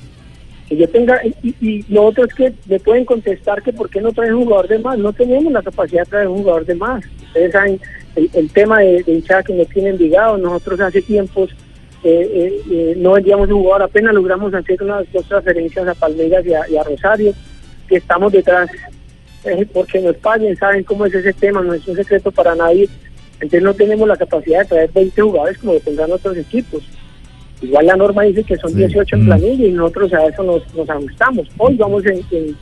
que 0.69 0.77
yo 0.77 0.87
tenga. 0.87 1.19
Y, 1.43 1.55
y 1.59 1.83
lo 1.89 2.03
otro 2.03 2.23
es 2.25 2.33
que 2.33 2.53
me 2.67 2.79
pueden 2.79 3.03
contestar 3.03 3.61
que 3.61 3.73
por 3.73 3.89
qué 3.89 3.99
no 3.99 4.13
traen 4.13 4.35
un 4.35 4.45
jugador 4.45 4.69
de 4.69 4.79
más. 4.79 4.97
No 4.97 5.11
tenemos 5.11 5.51
la 5.51 5.61
capacidad 5.61 6.03
de 6.03 6.09
traer 6.09 6.27
un 6.29 6.37
jugador 6.37 6.65
de 6.65 6.75
más. 6.75 7.03
Ustedes 7.27 7.51
saben 7.51 7.79
el, 8.15 8.29
el 8.33 8.49
tema 8.51 8.79
de, 8.79 9.03
de 9.03 9.13
hinchada 9.15 9.43
que 9.43 9.53
nos 9.53 9.67
tienen 9.67 9.97
ligado. 9.97 10.37
Nosotros 10.37 10.79
hace 10.79 11.01
tiempos 11.01 11.49
eh, 12.03 12.31
eh, 12.33 12.61
eh, 12.71 12.93
no 12.97 13.13
vendíamos 13.13 13.49
un 13.49 13.61
jugador, 13.61 13.83
apenas 13.83 14.13
logramos 14.13 14.53
hacer 14.53 14.81
unas 14.83 15.11
dos 15.11 15.25
transferencias 15.27 15.87
a 15.87 15.93
Palmeiras 15.95 16.45
y 16.45 16.53
a, 16.53 16.69
y 16.69 16.77
a 16.77 16.83
Rosario, 16.83 17.33
que 17.87 17.95
estamos 17.97 18.31
detrás 18.31 18.69
porque 19.73 19.99
nos 19.99 20.15
paguen, 20.17 20.55
saben 20.55 20.83
cómo 20.85 21.05
es 21.05 21.13
ese 21.13 21.33
tema, 21.33 21.61
no 21.61 21.73
es 21.73 21.85
un 21.87 21.95
secreto 21.97 22.31
para 22.31 22.55
nadie. 22.55 22.87
Entonces 23.35 23.61
no 23.61 23.73
tenemos 23.73 24.07
la 24.07 24.15
capacidad 24.15 24.59
de 24.61 24.65
traer 24.65 24.91
20 24.93 25.21
jugadores 25.21 25.57
como 25.57 25.73
lo 25.73 25.79
tendrán 25.81 26.11
otros 26.13 26.37
equipos. 26.37 26.81
Igual 27.61 27.87
la 27.87 27.95
norma 27.97 28.23
dice 28.23 28.43
que 28.43 28.55
son 28.57 28.73
18 28.73 29.15
en 29.17 29.25
planilla 29.25 29.65
y 29.65 29.71
nosotros 29.71 30.13
a 30.13 30.25
eso 30.27 30.43
nos, 30.43 30.73
nos 30.75 30.89
ajustamos. 30.89 31.47
Hoy 31.57 31.75
vamos 31.75 32.05
en, 32.05 32.21
en- 32.31 32.55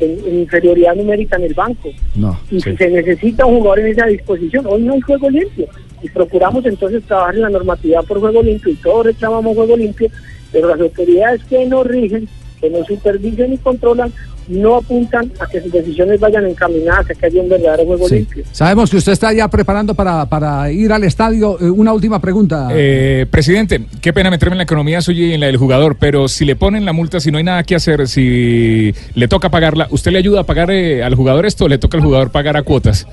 en- 0.00 0.18
en 0.26 0.38
inferioridad 0.40 0.94
numérica 0.94 1.36
en 1.36 1.44
el 1.44 1.54
banco. 1.54 1.90
No. 2.14 2.38
Y 2.50 2.60
si 2.60 2.76
se 2.76 2.90
necesita 2.90 3.46
un 3.46 3.58
jugador 3.58 3.80
en 3.80 3.86
esa 3.88 4.06
disposición, 4.06 4.66
hoy 4.68 4.82
no 4.82 4.94
hay 4.94 5.00
juego 5.00 5.30
limpio. 5.30 5.66
Y 6.02 6.08
procuramos 6.08 6.64
entonces 6.66 7.02
trabajar 7.04 7.34
en 7.36 7.42
la 7.42 7.50
normatividad 7.50 8.04
por 8.04 8.18
juego 8.20 8.42
limpio 8.42 8.72
y 8.72 8.76
todos 8.76 9.06
reclamamos 9.06 9.54
juego 9.54 9.76
limpio, 9.76 10.08
pero 10.50 10.68
las 10.68 10.80
autoridades 10.80 11.42
que 11.44 11.64
nos 11.66 11.86
rigen 11.86 12.28
que 12.60 12.70
nos 12.70 12.86
supervisan 12.86 13.52
y 13.52 13.58
controlan 13.58 14.12
no 14.48 14.76
apuntan 14.76 15.30
a 15.38 15.46
que 15.46 15.60
sus 15.60 15.70
decisiones 15.72 16.18
vayan 16.20 16.46
encaminadas 16.46 17.08
a 17.10 17.14
que 17.14 17.26
haya 17.26 17.40
un 17.42 17.48
verdadero 17.48 17.84
juego 17.84 18.08
Sí. 18.08 18.14
limpio. 18.16 18.44
Sabemos 18.52 18.90
que 18.90 18.96
usted 18.96 19.12
está 19.12 19.32
ya 19.32 19.48
preparando 19.48 19.94
para, 19.94 20.26
para 20.26 20.70
ir 20.70 20.92
al 20.92 21.04
estadio. 21.04 21.58
Eh, 21.60 21.70
una 21.70 21.92
última 21.92 22.20
pregunta. 22.20 22.68
Eh, 22.72 23.26
presidente, 23.30 23.82
qué 24.00 24.12
pena 24.12 24.30
meterme 24.30 24.54
en 24.54 24.58
la 24.58 24.64
economía 24.64 25.00
suya 25.00 25.26
y 25.26 25.32
en 25.34 25.40
la 25.40 25.46
del 25.46 25.56
jugador, 25.56 25.96
pero 25.98 26.28
si 26.28 26.44
le 26.44 26.56
ponen 26.56 26.84
la 26.84 26.92
multa, 26.92 27.20
si 27.20 27.30
no 27.30 27.38
hay 27.38 27.44
nada 27.44 27.62
que 27.62 27.74
hacer, 27.76 28.08
si 28.08 28.94
le 29.14 29.28
toca 29.28 29.48
pagarla, 29.48 29.86
¿usted 29.90 30.10
le 30.10 30.18
ayuda 30.18 30.40
a 30.40 30.44
pagar 30.44 30.70
eh, 30.70 31.02
al 31.02 31.14
jugador 31.14 31.46
esto 31.46 31.64
o 31.64 31.68
le 31.68 31.78
toca 31.78 31.96
al 31.96 32.02
jugador 32.04 32.30
pagar 32.30 32.56
a 32.56 32.62
cuotas? 32.62 33.06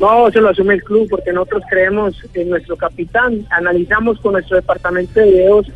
No, 0.00 0.30
se 0.32 0.40
lo 0.40 0.48
asume 0.48 0.74
el 0.74 0.82
club 0.82 1.06
porque 1.08 1.32
nosotros 1.32 1.62
creemos 1.70 2.14
en 2.34 2.50
nuestro 2.50 2.76
capitán, 2.76 3.46
analizamos 3.50 4.18
con 4.20 4.32
nuestro 4.32 4.56
departamento 4.56 5.20
de 5.20 5.26
videos, 5.26 5.66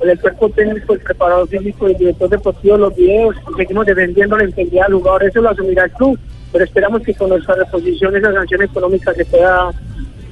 el 0.00 0.20
cuerpo 0.20 0.48
técnico, 0.50 0.94
el 0.94 1.00
preparador 1.00 1.48
físico, 1.48 1.86
el 1.86 1.96
director 1.96 2.28
deportivo 2.28 2.76
los 2.76 2.94
videos 2.94 3.36
seguimos 3.56 3.86
defendiendo 3.86 4.36
la 4.36 4.44
integridad 4.44 4.86
del 4.86 4.96
jugador, 4.96 5.24
eso 5.24 5.40
lo 5.40 5.50
asumirá 5.50 5.84
el 5.84 5.90
club, 5.92 6.18
pero 6.52 6.64
esperamos 6.64 7.02
que 7.02 7.14
con 7.14 7.30
nuestra 7.30 7.56
reposición 7.56 8.16
esa 8.16 8.32
sanción 8.32 8.62
económica 8.62 9.12
se 9.14 9.24
pueda 9.24 9.70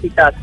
quitar. 0.01 0.35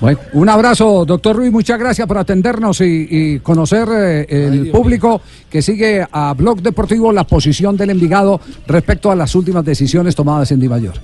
Bueno, 0.00 0.20
un 0.32 0.48
abrazo, 0.48 1.04
doctor 1.04 1.34
Ruiz. 1.34 1.50
Muchas 1.50 1.76
gracias 1.76 2.06
por 2.06 2.18
atendernos 2.18 2.80
y, 2.80 3.08
y 3.10 3.38
conocer 3.40 3.88
eh, 3.90 4.26
el 4.28 4.70
público 4.70 5.20
que 5.50 5.60
sigue 5.60 6.06
a 6.12 6.34
Blog 6.34 6.62
Deportivo 6.62 7.12
la 7.12 7.24
posición 7.24 7.76
del 7.76 7.90
Envigado 7.90 8.40
respecto 8.68 9.10
a 9.10 9.16
las 9.16 9.34
últimas 9.34 9.64
decisiones 9.64 10.14
tomadas 10.14 10.52
en 10.52 10.60
Di 10.60 10.68
Mayor. 10.68 10.94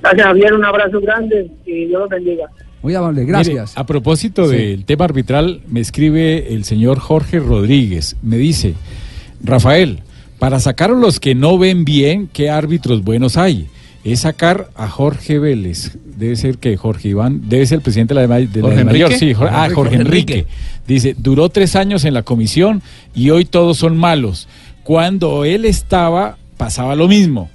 Gracias 0.00 0.26
Javier, 0.26 0.54
un 0.54 0.64
abrazo 0.64 1.00
grande 1.00 1.50
y 1.66 1.86
Dios 1.86 2.00
los 2.00 2.08
bendiga. 2.08 2.48
Muy 2.82 2.94
amable, 2.94 3.24
gracias. 3.24 3.70
Mire, 3.70 3.80
a 3.80 3.86
propósito 3.86 4.48
Sí. 4.50 4.56
del 4.56 4.84
tema 4.84 5.04
arbitral, 5.04 5.60
me 5.68 5.80
escribe 5.80 6.52
el 6.54 6.64
señor 6.64 6.98
Jorge 6.98 7.38
Rodríguez. 7.38 8.16
Me 8.22 8.36
dice, 8.36 8.74
Rafael, 9.42 10.00
para 10.38 10.58
sacar 10.60 10.90
a 10.90 10.94
los 10.94 11.20
que 11.20 11.34
no 11.34 11.58
ven 11.58 11.84
bien, 11.84 12.28
¿qué 12.32 12.50
árbitros 12.50 13.04
buenos 13.04 13.36
hay? 13.36 13.68
Es 14.04 14.20
sacar 14.20 14.68
a 14.74 14.88
Jorge 14.88 15.38
Vélez. 15.38 15.96
Debe 16.16 16.34
ser 16.34 16.58
que 16.58 16.76
Jorge 16.76 17.10
Iván, 17.10 17.48
debe 17.48 17.64
ser 17.66 17.76
el 17.76 17.82
presidente 17.82 18.14
de 18.14 18.26
la, 18.26 18.36
de 18.40 18.46
la 18.60 18.62
¿Jorge 18.68 18.84
mayor. 18.84 19.12
Enrique? 19.12 19.18
Sí, 19.18 19.32
Jor- 19.34 19.48
ah, 19.50 19.60
Jorge 19.62 19.74
Jorge 19.74 19.94
Enrique. 19.96 20.32
Enrique. 20.40 20.50
Dice, 20.88 21.14
duró 21.16 21.48
tres 21.50 21.76
años 21.76 22.04
en 22.04 22.14
la 22.14 22.22
comisión 22.24 22.82
y 23.14 23.30
hoy 23.30 23.44
todos 23.44 23.76
son 23.78 23.96
malos. 23.96 24.48
Cuando 24.82 25.44
él 25.44 25.64
estaba, 25.64 26.36
pasaba 26.56 26.96
lo 26.96 27.06
mismo. 27.06 27.48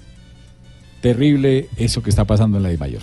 Terrible 1.01 1.67
eso 1.77 2.01
que 2.01 2.09
está 2.09 2.25
pasando 2.25 2.57
en 2.57 2.63
la 2.63 2.69
de 2.69 2.77
mayor. 2.77 3.01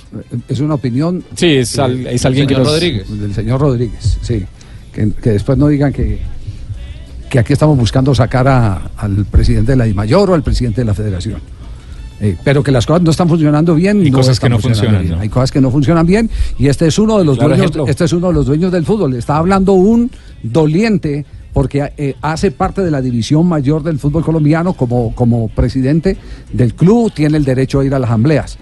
Es 0.49 0.59
una 0.61 0.75
opinión. 0.75 1.23
Sí, 1.37 1.47
es, 1.47 1.79
al- 1.79 2.07
es 2.09 2.25
alguien 2.25 2.47
que 2.49 2.55
nos- 2.55 2.67
Rodríguez. 2.67 3.21
Del 3.21 3.33
señor 3.35 3.61
Rodríguez, 3.61 4.19
sí. 4.21 4.45
Que, 4.93 5.11
que 5.23 5.31
después 5.31 5.57
no 5.59 5.69
digan 5.69 5.93
que, 5.93 6.19
que 7.31 7.39
aquí 7.39 7.53
estamos 7.53 7.79
buscando 7.79 8.15
sacar 8.15 8.49
a- 8.49 8.91
al 8.97 9.25
presidente 9.27 9.73
de 9.73 9.77
la 9.77 9.85
DIMAYOR 9.85 10.31
o 10.31 10.35
al 10.35 10.43
presidente 10.43 10.81
de 10.81 10.85
la 10.87 10.95
federación. 10.95 11.41
Eh, 12.21 12.37
pero 12.45 12.63
que 12.63 12.71
las 12.71 12.87
cosas 12.87 13.03
no 13.03 13.11
están 13.11 13.29
funcionando 13.29 13.75
bien. 13.75 14.05
Y 14.07 14.11
cosas 14.11 14.39
que 14.41 14.49
no 14.49 14.59
funcionan, 14.59 15.03
bien. 15.03 15.15
¿no? 15.17 15.21
Hay 15.21 15.29
cosas 15.29 15.51
que 15.53 15.61
no 15.61 15.71
funcionan 15.71 16.07
bien 16.07 16.31
y 16.59 16.69
este 16.69 16.87
es 16.87 16.99
uno 16.99 17.19
de 17.19 17.25
los 17.25 17.37
Claro 17.37 17.51
dueños. 17.51 17.71
ejemplo. 17.71 17.87
Este 17.89 18.05
es 18.05 18.13
uno 18.13 18.29
de 18.29 18.35
los 18.35 18.47
dueños 18.47 18.73
del 18.73 18.85
fútbol. 18.85 19.15
Está 19.15 19.37
hablando 19.37 19.73
un 19.73 20.11
doliente 20.43 21.27
porque 21.55 21.91
eh, 21.97 22.17
hace 22.21 22.51
parte 22.51 22.83
de 22.83 22.91
la 22.91 23.01
división 23.01 23.47
mayor 23.47 23.83
del 23.83 23.99
fútbol 23.99 24.23
colombiano 24.23 24.75
como, 24.75 25.15
como 25.15 25.49
presidente 25.49 26.19
del 26.53 26.75
club, 26.75 27.11
tiene 27.15 27.39
el 27.39 27.45
derecho 27.47 27.81
a 27.81 27.85
ir 27.87 27.95
a 27.95 27.99
las 27.99 28.11
asambleas. 28.11 28.59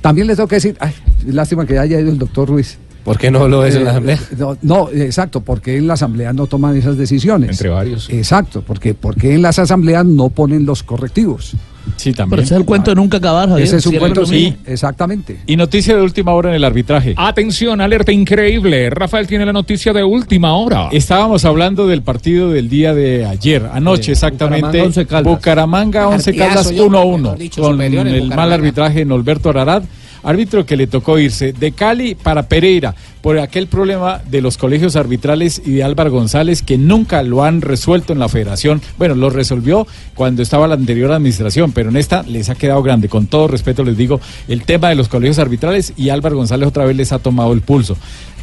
También 0.00 0.28
les 0.28 0.36
tengo 0.36 0.46
que 0.46 0.56
decir, 0.56 0.76
ay, 0.78 0.92
lástima 1.26 1.66
que 1.66 1.78
haya 1.78 1.98
ido 1.98 2.10
el 2.10 2.18
doctor 2.18 2.48
Ruiz. 2.48 2.78
¿Por 3.02 3.18
qué 3.18 3.30
no 3.30 3.48
lo 3.48 3.64
es 3.66 3.74
en 3.74 3.84
la 3.84 3.90
Eh, 3.90 3.92
asamblea? 3.92 4.18
No, 4.38 4.56
no, 4.62 4.88
exacto, 4.90 5.40
porque 5.40 5.76
en 5.76 5.86
la 5.86 5.94
asamblea 5.94 6.32
no 6.32 6.46
toman 6.46 6.76
esas 6.76 6.96
decisiones. 6.96 7.50
Entre 7.50 7.68
varios. 7.70 8.08
Exacto, 8.10 8.62
porque, 8.66 8.94
porque 8.94 9.34
en 9.34 9.42
las 9.42 9.58
asambleas 9.58 10.04
no 10.06 10.28
ponen 10.30 10.64
los 10.64 10.82
correctivos. 10.82 11.54
Sí, 11.96 12.12
también. 12.12 12.30
Pero 12.30 12.42
ese 12.42 12.54
es 12.54 12.60
el 12.60 12.66
cuento 12.66 12.90
de 12.90 12.94
nunca 12.96 13.18
acabar, 13.18 13.48
Javier. 13.48 13.66
Ese 13.66 13.76
es 13.76 13.86
un 13.86 13.96
cuento, 13.96 14.26
sí, 14.26 14.54
exactamente. 14.66 15.40
Y 15.46 15.56
noticia 15.56 15.94
de 15.96 16.02
última 16.02 16.32
hora 16.32 16.50
en 16.50 16.56
el 16.56 16.64
arbitraje. 16.64 17.14
Atención, 17.16 17.80
alerta 17.80 18.12
increíble. 18.12 18.90
Rafael 18.90 19.26
tiene 19.26 19.46
la 19.46 19.52
noticia 19.52 19.92
de 19.92 20.02
última 20.04 20.54
hora. 20.54 20.88
Estábamos 20.92 21.44
hablando 21.44 21.86
del 21.86 22.02
partido 22.02 22.50
del 22.50 22.68
día 22.68 22.94
de 22.94 23.26
ayer, 23.26 23.68
anoche 23.72 24.12
exactamente. 24.12 24.66
Bucaramanga, 24.66 24.86
Once 24.86 25.06
Caldas. 25.06 25.32
Bucaramanga, 25.34 26.08
Once 26.08 26.32
Partidazo, 26.32 26.54
Caldas 26.54 26.72
yo, 26.74 26.88
1-1. 26.88 27.18
mejor 27.22 27.38
dicho, 27.38 27.62
Con 27.62 27.80
el 27.80 28.28
mal 28.28 28.52
arbitraje 28.52 29.02
en 29.02 29.08
Norberto 29.08 29.50
Ararat. 29.50 29.84
Árbitro 30.24 30.66
que 30.66 30.76
le 30.76 30.86
tocó 30.86 31.18
irse 31.18 31.52
de 31.52 31.72
Cali 31.72 32.14
para 32.14 32.48
Pereira 32.48 32.94
por 33.22 33.38
aquel 33.38 33.68
problema 33.68 34.20
de 34.28 34.40
los 34.40 34.58
colegios 34.58 34.96
arbitrales 34.96 35.62
y 35.64 35.72
de 35.72 35.84
Álvaro 35.84 36.10
González 36.10 36.62
que 36.62 36.78
nunca 36.78 37.22
lo 37.22 37.44
han 37.44 37.60
resuelto 37.60 38.12
en 38.12 38.18
la 38.18 38.28
federación. 38.28 38.82
Bueno, 38.98 39.14
lo 39.14 39.30
resolvió 39.30 39.86
cuando 40.14 40.42
estaba 40.42 40.68
la 40.68 40.74
anterior 40.74 41.12
administración, 41.12 41.72
pero 41.72 41.90
en 41.90 41.96
esta 41.96 42.22
les 42.24 42.50
ha 42.50 42.54
quedado 42.54 42.82
grande. 42.82 43.08
Con 43.08 43.26
todo 43.26 43.48
respeto 43.48 43.84
les 43.84 43.96
digo, 43.96 44.20
el 44.48 44.64
tema 44.64 44.88
de 44.88 44.94
los 44.94 45.08
colegios 45.08 45.38
arbitrales 45.38 45.92
y 45.96 46.08
Álvaro 46.08 46.36
González 46.36 46.68
otra 46.68 46.84
vez 46.84 46.96
les 46.96 47.12
ha 47.12 47.18
tomado 47.18 47.52
el 47.52 47.60
pulso. 47.60 47.96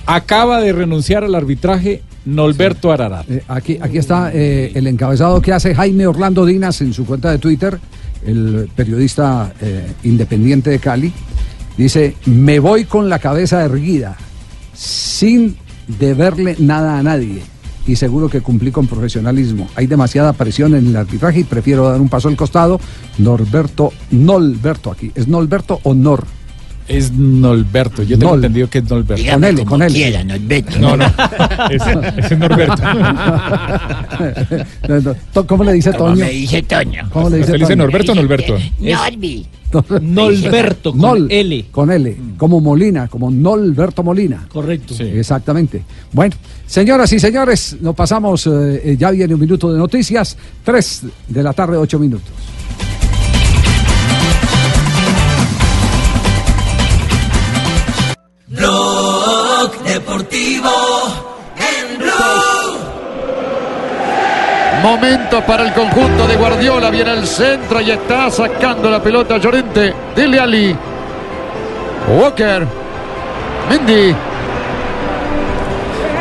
Acaba 0.06 0.62
de 0.62 0.74
renunciar 0.74 1.24
al 1.24 1.36
arbitraje 1.36 2.02
Norberto 2.26 2.92
Ararat. 2.92 3.30
Eh, 3.30 3.44
aquí, 3.48 3.78
aquí 3.82 3.98
está 3.98 4.32
eh, 4.34 4.72
el 4.74 4.88
encabezado 4.88 5.42
que 5.42 5.54
hace 5.54 5.76
Jaime 5.76 6.08
Orlando 6.08 6.46
Dinas 6.46 6.82
en 6.82 6.94
su 6.94 7.06
cuenta 7.06 7.32
de 7.32 7.38
Twitter, 7.38 7.80
el 8.26 8.70
periodista 8.76 9.54
eh, 9.62 9.92
independiente 10.04 10.70
de 10.70 10.80
Cali. 10.80 11.14
Dice, 11.78 12.16
me 12.26 12.60
voy 12.60 12.86
con 12.86 13.10
la 13.10 13.20
cabeza 13.20 13.64
erguida, 13.64 14.18
sin 14.74 15.58
deberle 15.88 16.56
nada 16.60 16.98
a 16.98 17.04
nadie. 17.04 17.42
Y 17.88 17.96
seguro 17.96 18.30
que 18.30 18.42
cumplí 18.42 18.72
con 18.72 18.88
profesionalismo. 18.88 19.68
Hay 19.76 19.88
demasiada 19.88 20.34
presión 20.34 20.76
en 20.76 20.88
el 20.88 20.96
arbitraje 20.96 21.40
y 21.40 21.44
prefiero 21.44 21.90
dar 21.90 22.00
un 22.00 22.10
paso 22.10 22.28
al 22.28 22.36
costado. 22.36 22.80
Norberto, 23.18 23.92
Nolberto 24.12 24.92
aquí. 24.92 25.12
¿Es 25.16 25.28
Nolberto 25.28 25.80
o 25.84 25.96
Nor? 25.96 26.26
Es 26.92 27.12
Norberto, 27.12 28.04
yo 28.04 28.18
tengo 28.20 28.32
Nol. 28.32 28.40
entendido 28.40 28.70
que 28.70 28.80
es 28.80 28.90
Norberto. 28.90 29.24
Con 29.32 29.44
L, 29.44 29.66
con 29.66 29.82
L. 29.82 29.94
Quiera, 29.94 30.24
Norberto. 30.24 30.80
No, 30.80 30.98
no, 30.98 31.06
ese, 31.70 31.92
ese 32.18 32.34
es 32.34 32.40
Norberto. 32.40 32.82
No, 34.88 35.00
no. 35.00 35.16
To- 35.34 35.48
¿Cómo 35.48 35.64
le 35.64 35.74
dice 35.74 35.92
Toño? 35.94 36.16
me 36.18 36.30
dice 36.32 36.62
Toño. 36.64 37.08
¿Cómo 37.12 37.30
le 37.30 37.38
dice 37.38 37.52
¿Usted 37.52 37.54
le 37.54 37.60
dice 37.60 37.74
Toño? 37.76 37.84
Norberto 37.86 38.12
o 38.12 38.16
Norberto? 38.16 38.58
Norby. 38.80 39.46
Nolberto, 40.02 40.92
con 40.92 41.00
Nol, 41.02 41.28
L. 41.32 41.66
Con 41.72 41.92
L, 41.92 42.18
como 42.38 42.60
Molina, 42.60 43.08
como 43.08 43.32
Nolberto 43.32 44.04
Molina. 44.04 44.46
Correcto. 44.52 44.94
Exactamente. 45.00 45.84
Bueno, 46.12 46.36
señoras 46.66 47.12
y 47.14 47.20
señores, 47.20 47.78
nos 47.80 47.96
pasamos, 47.96 48.46
eh, 48.48 48.82
eh, 48.84 48.98
ya 49.00 49.12
viene 49.12 49.34
un 49.34 49.40
minuto 49.40 49.72
de 49.72 49.80
noticias, 49.80 50.36
3 50.66 51.04
de 51.30 51.44
la 51.44 51.54
tarde, 51.54 51.78
8 51.78 51.98
minutos. 52.00 52.30
Deportivo 60.22 60.70
en 61.58 61.98
Blue. 61.98 62.12
Momento 64.84 65.42
para 65.42 65.64
el 65.64 65.74
conjunto 65.74 66.28
de 66.28 66.36
Guardiola. 66.36 66.92
Viene 66.92 67.14
el 67.14 67.26
centro 67.26 67.82
y 67.82 67.90
está 67.90 68.30
sacando 68.30 68.92
la 68.92 69.02
pelota 69.02 69.38
Llorente. 69.40 69.94
Dele 70.16 70.40
Ali. 70.40 70.76
Walker. 72.20 72.68
Mendy. 73.70 74.16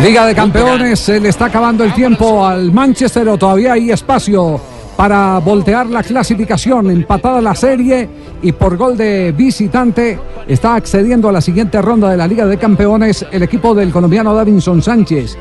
Liga 0.03 0.27
de 0.27 0.35
Campeones, 0.35 0.99
se 0.99 1.21
le 1.21 1.29
está 1.29 1.47
acabando 1.47 1.85
el 1.85 1.93
tiempo 1.93 2.47
al 2.47 2.73
Manchester 2.73 3.29
o 3.29 3.37
todavía 3.37 3.75
hay 3.75 3.91
espacio 3.91 4.59
para 5.01 5.39
voltear 5.39 5.87
la 5.87 6.03
clasificación, 6.03 6.91
empatada 6.91 7.41
la 7.41 7.55
serie 7.55 8.07
y 8.43 8.53
por 8.53 8.77
gol 8.77 8.99
de 8.99 9.33
visitante 9.33 10.19
está 10.47 10.75
accediendo 10.75 11.27
a 11.27 11.33
la 11.33 11.41
siguiente 11.41 11.81
ronda 11.81 12.11
de 12.11 12.19
la 12.19 12.27
Liga 12.27 12.45
de 12.45 12.59
Campeones 12.59 13.25
el 13.33 13.43
equipo 13.43 13.75
del 13.75 13.93
colombiano 13.93 14.35
Davinson 14.35 14.83
Sánchez. 14.83 15.39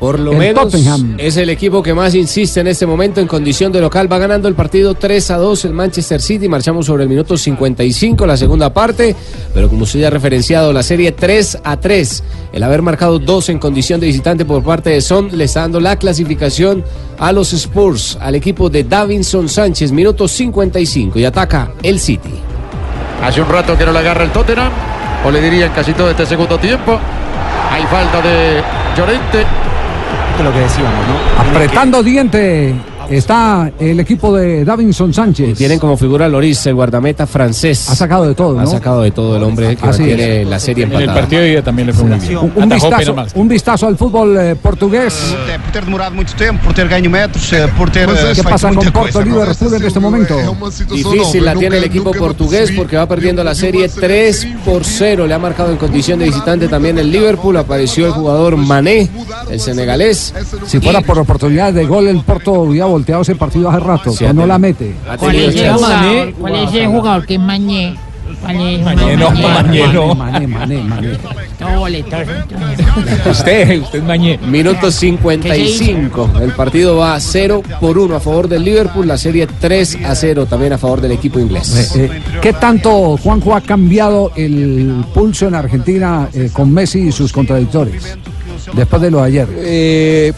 Por 0.00 0.18
lo 0.18 0.32
El 0.32 0.38
menos 0.38 0.64
Tottenham. 0.64 1.16
es 1.18 1.36
el 1.36 1.50
equipo 1.50 1.82
que 1.82 1.92
más 1.92 2.14
insiste 2.14 2.58
en 2.60 2.66
este 2.68 2.86
momento 2.86 3.20
en 3.20 3.26
condición 3.26 3.70
de 3.70 3.82
local. 3.82 4.10
Va 4.10 4.16
ganando 4.16 4.48
el 4.48 4.54
partido 4.54 4.94
3 4.94 5.30
a 5.30 5.36
2 5.36 5.66
el 5.66 5.74
Manchester 5.74 6.22
City. 6.22 6.48
Marchamos 6.48 6.86
sobre 6.86 7.02
el 7.02 7.10
minuto 7.10 7.36
55, 7.36 8.26
la 8.26 8.38
segunda 8.38 8.72
parte. 8.72 9.14
Pero 9.52 9.68
como 9.68 9.82
usted 9.82 10.00
ya 10.00 10.06
ha 10.06 10.10
referenciado, 10.10 10.72
la 10.72 10.82
serie 10.82 11.12
3 11.12 11.58
a 11.62 11.76
3. 11.76 12.24
El 12.54 12.62
haber 12.62 12.80
marcado 12.80 13.18
dos 13.18 13.50
en 13.50 13.58
condición 13.58 14.00
de 14.00 14.06
visitante 14.06 14.46
por 14.46 14.62
parte 14.64 14.88
de 14.88 15.02
Son 15.02 15.36
le 15.36 15.44
está 15.44 15.60
dando 15.60 15.80
la 15.80 15.96
clasificación 15.96 16.82
a 17.18 17.30
los 17.32 17.52
Spurs, 17.52 18.16
al 18.22 18.34
equipo 18.34 18.70
de 18.70 18.84
Davinson 18.84 19.50
Sánchez. 19.50 19.92
Minuto 19.92 20.26
55 20.26 21.18
y 21.18 21.26
ataca 21.26 21.72
el 21.82 22.00
City. 22.00 22.32
Hace 23.22 23.42
un 23.42 23.48
rato 23.50 23.76
que 23.76 23.84
no 23.84 23.92
le 23.92 23.98
agarra 23.98 24.24
el 24.24 24.30
Tottenham. 24.30 24.72
O 25.26 25.30
le 25.30 25.42
dirían 25.42 25.70
casi 25.74 25.92
todo 25.92 26.10
este 26.10 26.24
segundo 26.24 26.56
tiempo. 26.58 26.98
Hay 27.70 27.82
falta 27.82 28.22
de 28.22 28.62
Llorente. 28.96 29.44
Lo 30.42 30.52
que 30.52 30.60
decíamos, 30.60 30.92
¿no? 31.06 31.50
Apretando 31.50 32.02
diente 32.02 32.74
Está 33.10 33.72
el 33.80 33.98
equipo 33.98 34.32
de 34.36 34.64
Davinson 34.64 35.12
Sánchez. 35.12 35.58
Tienen 35.58 35.80
como 35.80 35.96
figura 35.96 36.26
a 36.26 36.28
Loris, 36.28 36.64
el 36.66 36.74
guardameta 36.76 37.26
francés. 37.26 37.90
Ha 37.90 37.96
sacado 37.96 38.24
de 38.28 38.36
todo, 38.36 38.58
Ha 38.60 38.62
¿no? 38.62 38.70
sacado 38.70 39.02
de 39.02 39.10
todo 39.10 39.36
el 39.36 39.42
hombre 39.42 39.74
que 39.76 39.84
Así 39.84 40.04
tiene 40.04 40.42
es. 40.42 40.46
la 40.48 40.60
serie 40.60 40.84
En 40.84 40.92
el 40.92 41.00
empatada. 41.00 41.20
partido 41.20 41.42
de 41.42 41.62
también 41.62 41.86
le 41.88 41.92
fue 41.92 42.04
muy 42.04 42.18
bien. 42.20 42.38
Un, 42.38 42.52
un 42.54 42.68
vistazo, 42.68 43.16
un 43.34 43.48
vistazo 43.48 43.86
al 43.88 43.96
fútbol 43.96 44.36
eh, 44.38 44.54
portugués. 44.54 45.34
Por 45.64 45.72
ter 45.72 45.84
demorado 45.84 46.12
muito 46.14 46.32
tempo, 46.36 46.62
por 46.66 46.72
ter 46.74 46.86
ganho 46.88 47.10
metros, 47.10 47.52
eh, 47.52 47.66
por 47.76 47.90
ter. 47.90 48.08
eh, 48.08 48.12
¿Qué 48.12 48.34
feito 48.36 48.48
pasa 48.48 48.72
con 48.72 48.92
Porto. 48.92 49.22
Liverpool 49.22 49.74
en 49.74 49.84
este 49.84 49.98
momento? 50.00 50.36
Difícil 50.92 51.44
la 51.44 51.54
tiene 51.56 51.78
el 51.78 51.84
equipo 51.84 52.12
portugués 52.12 52.70
porque 52.76 52.96
va 52.96 53.06
perdiendo 53.06 53.42
la 53.42 53.56
serie 53.56 53.88
3 53.88 54.46
por 54.64 54.84
0. 54.84 55.26
Le 55.26 55.34
ha 55.34 55.38
marcado 55.40 55.72
en 55.72 55.78
condición 55.78 56.20
de 56.20 56.26
visitante 56.26 56.68
también 56.68 56.96
el 56.96 57.10
Liverpool. 57.10 57.56
Apareció 57.56 58.06
el 58.06 58.12
jugador 58.12 58.56
Mané, 58.56 59.08
el 59.50 59.58
senegalés. 59.58 60.32
Si 60.66 60.78
fuera 60.78 61.00
por 61.00 61.18
oportunidad 61.18 61.72
de 61.72 61.86
gol, 61.86 62.06
el 62.06 62.22
Porto 62.22 62.52
hubiera 62.52 62.86
volteado 63.00 63.22
ese 63.22 63.34
partido 63.34 63.70
hace 63.70 63.80
rato, 63.80 64.12
Sí, 64.12 64.26
ha 64.26 64.32
no 64.32 64.46
la 64.46 64.58
mete. 64.58 64.94
¿Cuál 65.18 65.36
es 65.36 65.56
el 65.56 65.72
jugador? 65.72 66.34
¿Cuál 66.34 66.54
es 66.56 66.74
el 66.74 66.86
jugador 66.86 67.26
que 67.26 67.34
es 67.34 67.40
Mañé? 67.40 67.96
Mañé 68.44 68.78
no, 68.78 69.30
Mañé 69.30 69.92
no. 69.92 70.14
Mané, 70.14 70.46
Mané, 70.46 70.82
Mané. 70.82 71.18
Usted, 73.30 73.82
usted 73.82 74.02
mañé. 74.02 74.38
Minuto 74.38 74.90
55. 74.90 76.30
El 76.40 76.52
partido 76.52 76.96
va 76.96 77.18
0 77.18 77.62
por 77.80 77.98
1 77.98 78.16
a 78.16 78.20
favor 78.20 78.48
del 78.48 78.64
Liverpool. 78.64 79.06
La 79.06 79.18
serie 79.18 79.46
3 79.46 79.98
a 80.04 80.14
0 80.14 80.46
también 80.46 80.72
a 80.74 80.78
favor 80.78 81.00
del 81.00 81.12
equipo 81.12 81.38
inglés. 81.38 81.96
Eh, 81.96 82.04
eh, 82.04 82.22
¿Qué 82.40 82.52
tanto, 82.52 83.16
Juanjo, 83.16 83.54
ha 83.54 83.60
cambiado 83.60 84.32
el 84.36 85.04
pulso 85.12 85.48
en 85.48 85.54
Argentina 85.54 86.28
eh, 86.32 86.50
con 86.52 86.72
Messi 86.72 87.00
y 87.08 87.12
sus 87.12 87.32
contradictores? 87.32 88.16
Después 88.74 89.02
de 89.02 89.10
lo 89.10 89.18
de 89.18 89.24
ayer. 89.24 89.48
Eh, 89.56 90.32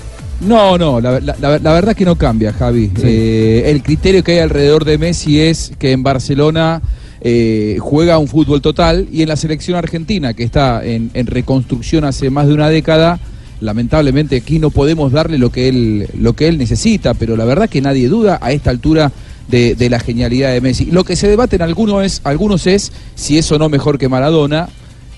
no, 0.47 0.77
no, 0.79 1.01
la, 1.01 1.21
la- 1.21 1.37
la- 1.41 1.59
la 1.59 1.73
verdad 1.73 1.95
que 1.95 2.05
no 2.05 2.17
cambia, 2.17 2.53
Javi. 2.53 2.91
Eh, 3.03 3.65
el 3.67 3.83
criterio 3.83 4.23
que 4.25 4.33
hay 4.33 4.39
alrededor 4.41 4.85
de 4.85 4.99
Messi 4.99 5.41
es 5.41 5.73
que 5.79 5.93
en 5.93 6.03
Barcelona 6.03 6.83
eh, 7.21 7.77
juega 7.81 8.19
un 8.19 8.29
fútbol 8.29 8.61
total 8.61 9.07
y 9.13 9.23
en 9.23 9.29
la 9.29 9.37
selección 9.37 9.77
argentina, 9.77 10.35
que 10.35 10.43
está 10.43 10.85
en, 10.85 11.11
en 11.15 11.27
reconstrucción 11.27 12.05
hace 12.05 12.31
más 12.31 12.49
de 12.49 12.55
una 12.55 12.69
década, 12.69 13.21
lamentablemente 13.61 14.37
aquí 14.37 14.59
no 14.59 14.71
podemos 14.71 15.13
darle 15.13 15.39
lo 15.39 15.51
que 15.51 15.69
él, 15.69 16.09
lo 16.19 16.33
que 16.35 16.49
él 16.49 16.59
necesita, 16.59 17.15
pero 17.15 17.37
la 17.37 17.45
verdad 17.45 17.69
que 17.69 17.81
nadie 17.81 18.09
duda 18.09 18.39
a 18.43 18.51
esta 18.53 18.71
altura 18.71 19.13
de, 19.49 19.75
de 19.77 19.89
la 19.91 20.01
genialidad 20.01 20.53
de 20.53 20.61
Messi. 20.61 20.87
Lo 20.87 21.05
que 21.05 21.15
se 21.15 21.29
debate 21.29 21.57
en 21.57 21.63
algunos 21.63 22.05
es, 22.05 22.21
algunos 22.25 22.67
es 22.67 22.91
si 23.15 23.39
es 23.39 23.51
o 23.53 23.59
no 23.59 23.69
mejor 23.69 23.99
que 23.99 24.09
Maradona, 24.09 24.69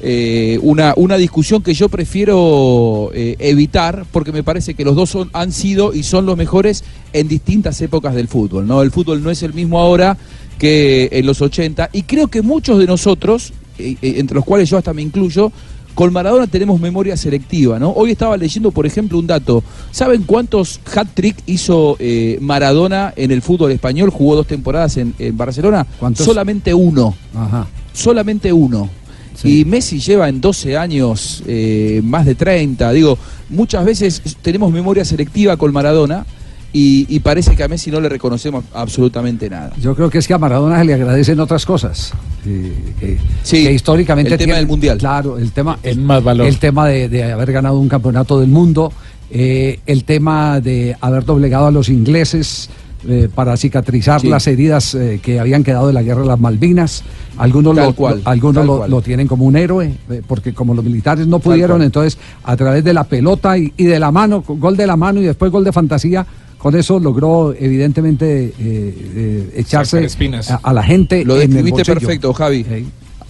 eh, 0.06 0.58
una, 0.60 0.92
una 0.96 1.16
discusión 1.16 1.62
que 1.62 1.72
yo 1.72 1.88
prefiero 1.88 3.10
eh, 3.14 3.36
evitar 3.38 4.04
porque 4.12 4.32
me 4.32 4.42
parece 4.42 4.74
que 4.74 4.84
los 4.84 4.94
dos 4.94 5.08
son, 5.08 5.30
han 5.32 5.50
sido 5.50 5.94
y 5.94 6.02
son 6.02 6.26
los 6.26 6.36
mejores 6.36 6.84
en 7.14 7.26
distintas 7.26 7.80
épocas 7.80 8.14
del 8.14 8.28
fútbol. 8.28 8.66
¿no? 8.66 8.82
El 8.82 8.90
fútbol 8.90 9.22
no 9.22 9.30
es 9.30 9.42
el 9.42 9.54
mismo 9.54 9.80
ahora 9.80 10.18
que 10.58 11.08
en 11.10 11.24
los 11.24 11.40
80 11.40 11.88
y 11.92 12.02
creo 12.02 12.28
que 12.28 12.42
muchos 12.42 12.78
de 12.78 12.86
nosotros, 12.86 13.54
eh, 13.78 13.96
entre 14.02 14.34
los 14.34 14.44
cuales 14.44 14.68
yo 14.68 14.76
hasta 14.76 14.92
me 14.92 15.00
incluyo, 15.00 15.50
con 15.94 16.12
Maradona 16.12 16.48
tenemos 16.48 16.78
memoria 16.80 17.16
selectiva, 17.16 17.78
¿no? 17.78 17.90
Hoy 17.90 18.10
estaba 18.10 18.36
leyendo, 18.36 18.72
por 18.72 18.84
ejemplo, 18.84 19.18
un 19.18 19.26
dato. 19.26 19.62
¿Saben 19.90 20.24
cuántos 20.24 20.80
hat-trick 20.92 21.36
hizo 21.46 21.96
eh, 21.98 22.36
Maradona 22.40 23.14
en 23.16 23.30
el 23.30 23.40
fútbol 23.40 23.70
español? 23.70 24.10
Jugó 24.10 24.36
dos 24.36 24.46
temporadas 24.46 24.96
en, 24.96 25.14
en 25.18 25.36
Barcelona. 25.36 25.86
¿Cuántos? 25.98 26.26
Solamente 26.26 26.74
uno. 26.74 27.14
Ajá. 27.34 27.68
Solamente 27.92 28.52
uno. 28.52 28.90
Y 29.42 29.64
Messi 29.64 29.98
lleva 29.98 30.28
en 30.28 30.40
12 30.40 30.76
años 30.76 31.42
eh, 31.46 32.00
más 32.04 32.24
de 32.26 32.34
30. 32.34 32.92
Digo, 32.92 33.18
muchas 33.50 33.84
veces 33.84 34.22
tenemos 34.42 34.72
memoria 34.72 35.04
selectiva 35.04 35.56
con 35.56 35.72
Maradona 35.72 36.24
y, 36.72 37.06
y 37.08 37.20
parece 37.20 37.54
que 37.56 37.62
a 37.62 37.68
Messi 37.68 37.90
no 37.90 38.00
le 38.00 38.08
reconocemos 38.08 38.64
absolutamente 38.72 39.48
nada. 39.50 39.72
Yo 39.80 39.94
creo 39.94 40.10
que 40.10 40.18
es 40.18 40.26
que 40.26 40.34
a 40.34 40.38
Maradona 40.38 40.78
se 40.78 40.84
le 40.84 40.94
agradecen 40.94 41.38
otras 41.40 41.64
cosas. 41.66 42.12
eh, 42.46 42.72
que, 43.00 43.18
que 43.50 43.72
históricamente 43.72 44.32
el 44.32 44.38
tema 44.38 44.44
tiene- 44.46 44.58
del 44.58 44.66
Mundial. 44.68 44.98
Claro, 44.98 45.38
el 45.38 45.52
tema, 45.52 45.78
el, 45.82 45.98
más 46.00 46.22
valor. 46.22 46.46
el 46.46 46.58
tema 46.58 46.86
de, 46.88 47.08
de 47.08 47.32
haber 47.32 47.52
ganado 47.52 47.78
un 47.78 47.88
campeonato 47.88 48.40
del 48.40 48.48
mundo, 48.50 48.92
eh, 49.30 49.80
el 49.86 50.04
tema 50.04 50.60
de 50.60 50.96
haber 51.00 51.24
doblegado 51.24 51.66
a 51.66 51.70
los 51.70 51.88
ingleses 51.88 52.70
eh, 53.08 53.28
para 53.34 53.56
cicatrizar 53.56 54.20
Sí. 54.20 54.28
las 54.28 54.46
heridas 54.46 54.94
eh, 54.94 55.20
que 55.22 55.40
habían 55.40 55.62
quedado 55.64 55.86
de 55.86 55.92
la 55.92 56.02
guerra 56.02 56.22
de 56.22 56.28
las 56.28 56.40
Malvinas. 56.40 57.02
Algunos, 57.36 57.74
lo, 57.74 57.94
cual, 57.94 58.20
lo- 58.24 58.30
algunos 58.30 58.64
lo, 58.66 58.76
cual. 58.78 58.90
lo 58.90 59.02
tienen 59.02 59.26
como 59.26 59.44
un 59.44 59.56
héroe, 59.56 59.92
eh, 60.10 60.22
porque 60.26 60.52
como 60.54 60.74
los 60.74 60.84
militares 60.84 61.26
no 61.26 61.38
pudieron, 61.40 61.82
entonces 61.82 62.16
a 62.44 62.56
través 62.56 62.84
de 62.84 62.94
la 62.94 63.04
pelota 63.04 63.58
y, 63.58 63.72
y 63.76 63.84
de 63.84 63.98
la 63.98 64.10
mano, 64.12 64.42
gol 64.46 64.76
de 64.76 64.86
la 64.86 64.96
mano 64.96 65.20
y 65.20 65.24
después 65.24 65.50
gol 65.50 65.64
de 65.64 65.72
fantasía, 65.72 66.24
con 66.58 66.74
eso 66.76 66.98
logró 66.98 67.52
evidentemente 67.58 68.44
eh, 68.46 68.52
eh, 68.58 69.52
echarse 69.56 70.06
a, 70.48 70.54
a 70.62 70.72
la 70.72 70.82
gente. 70.82 71.24
Lo 71.24 71.34
en 71.36 71.42
el 71.42 71.48
describiste 71.48 71.84
perfecto, 71.84 72.32
Javi. 72.32 72.64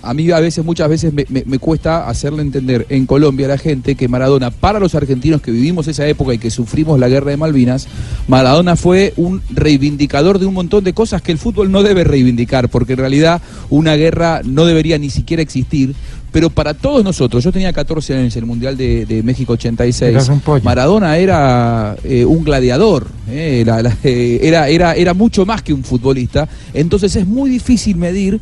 A 0.05 0.15
mí 0.15 0.31
a 0.31 0.41
veces, 0.41 0.65
muchas 0.65 0.89
veces 0.89 1.13
me, 1.13 1.25
me- 1.29 1.45
me 1.47 1.59
cuesta 1.59 2.09
hacerle 2.09 2.43
entender 2.43 2.87
en 2.89 3.07
Colombia 3.07 3.47
a 3.47 3.51
la 3.51 3.59
gente 3.59 3.95
que 3.95 4.09
Maradona, 4.09 4.51
para 4.51 4.79
los 4.81 4.95
argentinos 4.95 5.41
que 5.41 5.51
vivimos 5.51 5.89
esa 5.89 6.07
época 6.07 6.35
y 6.35 6.39
que 6.39 6.51
sufrimos 6.51 6.99
la 6.99 7.09
guerra 7.09 7.31
de 7.31 7.37
Malvinas, 7.37 7.89
Maradona 8.29 8.77
fue 8.77 9.13
un 9.17 9.43
reivindicador 9.51 10.39
de 10.39 10.47
un 10.47 10.55
montón 10.55 10.85
de 10.85 10.93
cosas 10.93 11.23
que 11.23 11.33
el 11.33 11.39
fútbol 11.39 11.71
no 11.73 11.83
debe 11.83 12.05
reivindicar, 12.05 12.69
porque 12.69 12.93
en 12.93 12.99
realidad 13.01 13.41
una 13.71 13.95
guerra 13.97 14.43
no 14.45 14.65
debería 14.67 14.99
ni 14.99 15.11
siquiera 15.11 15.43
existir. 15.43 15.95
Pero 16.33 16.51
para 16.51 16.75
todos 16.75 17.05
nosotros, 17.05 17.45
yo 17.45 17.53
tenía 17.53 17.73
14 17.73 18.13
años 18.17 18.35
en 18.35 18.43
el 18.43 18.47
Mundial 18.47 18.77
de, 18.77 19.07
de 19.07 19.23
México 19.23 19.53
86, 19.53 20.11
Eras 20.11 20.29
un 20.29 20.41
pollo. 20.41 20.65
Maradona 20.65 21.17
era 21.17 21.95
eh, 22.03 22.25
un 22.25 22.43
gladiador, 22.43 23.07
eh, 23.31 23.63
la- 23.65 23.81
la- 23.83 23.97
eh, 24.03 24.41
era, 24.43 24.69
era, 24.69 24.95
era 24.95 25.15
mucho 25.15 25.47
más 25.47 25.63
que 25.63 25.73
un 25.73 25.85
futbolista. 25.85 26.49
Entonces 26.73 27.15
es 27.15 27.25
muy 27.25 27.49
difícil 27.51 27.97
medir 27.97 28.41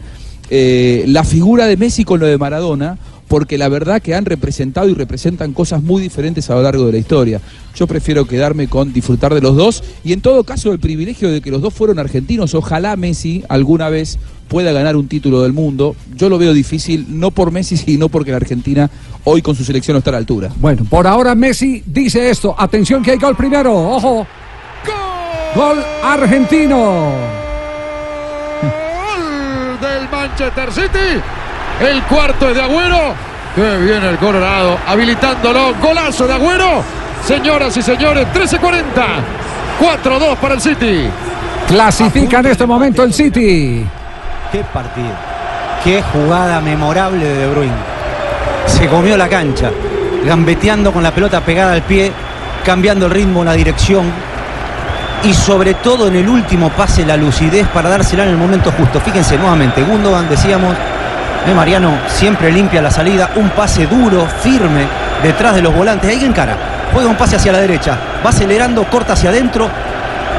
eh, 0.54 1.04
la 1.06 1.24
figura 1.24 1.64
de 1.64 1.78
Messi 1.78 2.04
con 2.04 2.20
lo 2.20 2.26
de 2.26 2.36
Maradona, 2.36 2.98
porque 3.26 3.56
la 3.56 3.70
verdad 3.70 4.02
que 4.02 4.14
han 4.14 4.26
representado 4.26 4.86
y 4.90 4.92
representan 4.92 5.54
cosas 5.54 5.82
muy 5.82 6.02
diferentes 6.02 6.50
a 6.50 6.54
lo 6.56 6.62
largo 6.62 6.84
de 6.84 6.92
la 6.92 6.98
historia. 6.98 7.40
Yo 7.74 7.86
prefiero 7.86 8.26
quedarme 8.26 8.68
con 8.68 8.92
disfrutar 8.92 9.32
de 9.32 9.40
los 9.40 9.56
dos 9.56 9.82
y 10.04 10.12
en 10.12 10.20
todo 10.20 10.44
caso 10.44 10.70
el 10.70 10.78
privilegio 10.78 11.30
de 11.30 11.40
que 11.40 11.50
los 11.50 11.62
dos 11.62 11.72
fueron 11.72 11.98
argentinos. 11.98 12.54
Ojalá 12.54 12.96
Messi 12.96 13.42
alguna 13.48 13.88
vez 13.88 14.18
pueda 14.46 14.72
ganar 14.72 14.94
un 14.96 15.08
título 15.08 15.40
del 15.40 15.54
mundo. 15.54 15.96
Yo 16.14 16.28
lo 16.28 16.36
veo 16.36 16.52
difícil, 16.52 17.06
no 17.08 17.30
por 17.30 17.50
Messi, 17.50 17.78
sino 17.78 18.10
porque 18.10 18.32
la 18.32 18.36
Argentina 18.36 18.90
hoy 19.24 19.40
con 19.40 19.56
su 19.56 19.64
selección 19.64 19.94
no 19.94 20.00
está 20.00 20.10
a 20.10 20.12
la 20.12 20.18
altura. 20.18 20.52
Bueno, 20.60 20.84
por 20.84 21.06
ahora 21.06 21.34
Messi 21.34 21.82
dice 21.86 22.28
esto. 22.28 22.54
Atención 22.58 23.02
que 23.02 23.12
hay 23.12 23.18
gol 23.18 23.36
primero. 23.36 23.74
Ojo. 23.74 24.26
Gol 25.54 25.82
argentino. 26.02 27.40
del 29.82 30.06
Manchester 30.42 30.72
City. 30.72 31.20
El 31.80 32.02
cuarto 32.02 32.48
es 32.48 32.56
de 32.56 32.62
Agüero. 32.62 33.14
Que 33.54 33.76
viene 33.78 34.08
el 34.08 34.16
Colorado 34.16 34.76
habilitándolo. 34.86 35.74
Golazo 35.80 36.26
de 36.26 36.34
Agüero. 36.34 36.82
Señoras 37.24 37.76
y 37.76 37.82
señores, 37.82 38.26
13.40. 38.34 38.82
4-2 40.04 40.36
para 40.36 40.54
el 40.54 40.60
City. 40.60 41.08
Clasifica 41.68 42.40
en 42.40 42.46
este 42.46 42.66
momento 42.66 43.04
el 43.04 43.12
City. 43.12 43.86
Qué 44.50 44.64
partido. 44.72 45.14
Qué 45.84 46.02
jugada 46.02 46.60
memorable 46.60 47.24
de 47.24 47.36
De 47.36 47.46
Bruyne. 47.48 47.92
Se 48.66 48.88
comió 48.88 49.16
la 49.16 49.28
cancha, 49.28 49.70
gambeteando 50.24 50.92
con 50.92 51.02
la 51.02 51.12
pelota 51.12 51.40
pegada 51.40 51.72
al 51.72 51.82
pie, 51.82 52.10
cambiando 52.64 53.06
el 53.06 53.12
ritmo, 53.12 53.44
la 53.44 53.52
dirección 53.52 54.06
y 55.24 55.32
sobre 55.32 55.74
todo 55.74 56.08
en 56.08 56.16
el 56.16 56.28
último 56.28 56.70
pase 56.70 57.06
la 57.06 57.16
lucidez 57.16 57.66
para 57.68 57.88
dársela 57.88 58.24
en 58.24 58.30
el 58.30 58.36
momento 58.36 58.72
justo. 58.72 59.00
Fíjense 59.00 59.36
nuevamente, 59.38 59.82
Gundogan 59.82 60.28
decíamos, 60.28 60.74
eh, 61.46 61.54
Mariano 61.54 61.92
siempre 62.08 62.50
limpia 62.50 62.82
la 62.82 62.90
salida, 62.90 63.30
un 63.36 63.50
pase 63.50 63.86
duro, 63.86 64.26
firme, 64.42 64.86
detrás 65.22 65.54
de 65.54 65.62
los 65.62 65.74
volantes, 65.74 66.10
ahí 66.10 66.24
en 66.24 66.32
cara, 66.32 66.56
juega 66.92 67.08
un 67.08 67.16
pase 67.16 67.36
hacia 67.36 67.52
la 67.52 67.58
derecha, 67.58 67.96
va 68.24 68.30
acelerando, 68.30 68.84
corta 68.84 69.12
hacia 69.12 69.30
adentro, 69.30 69.68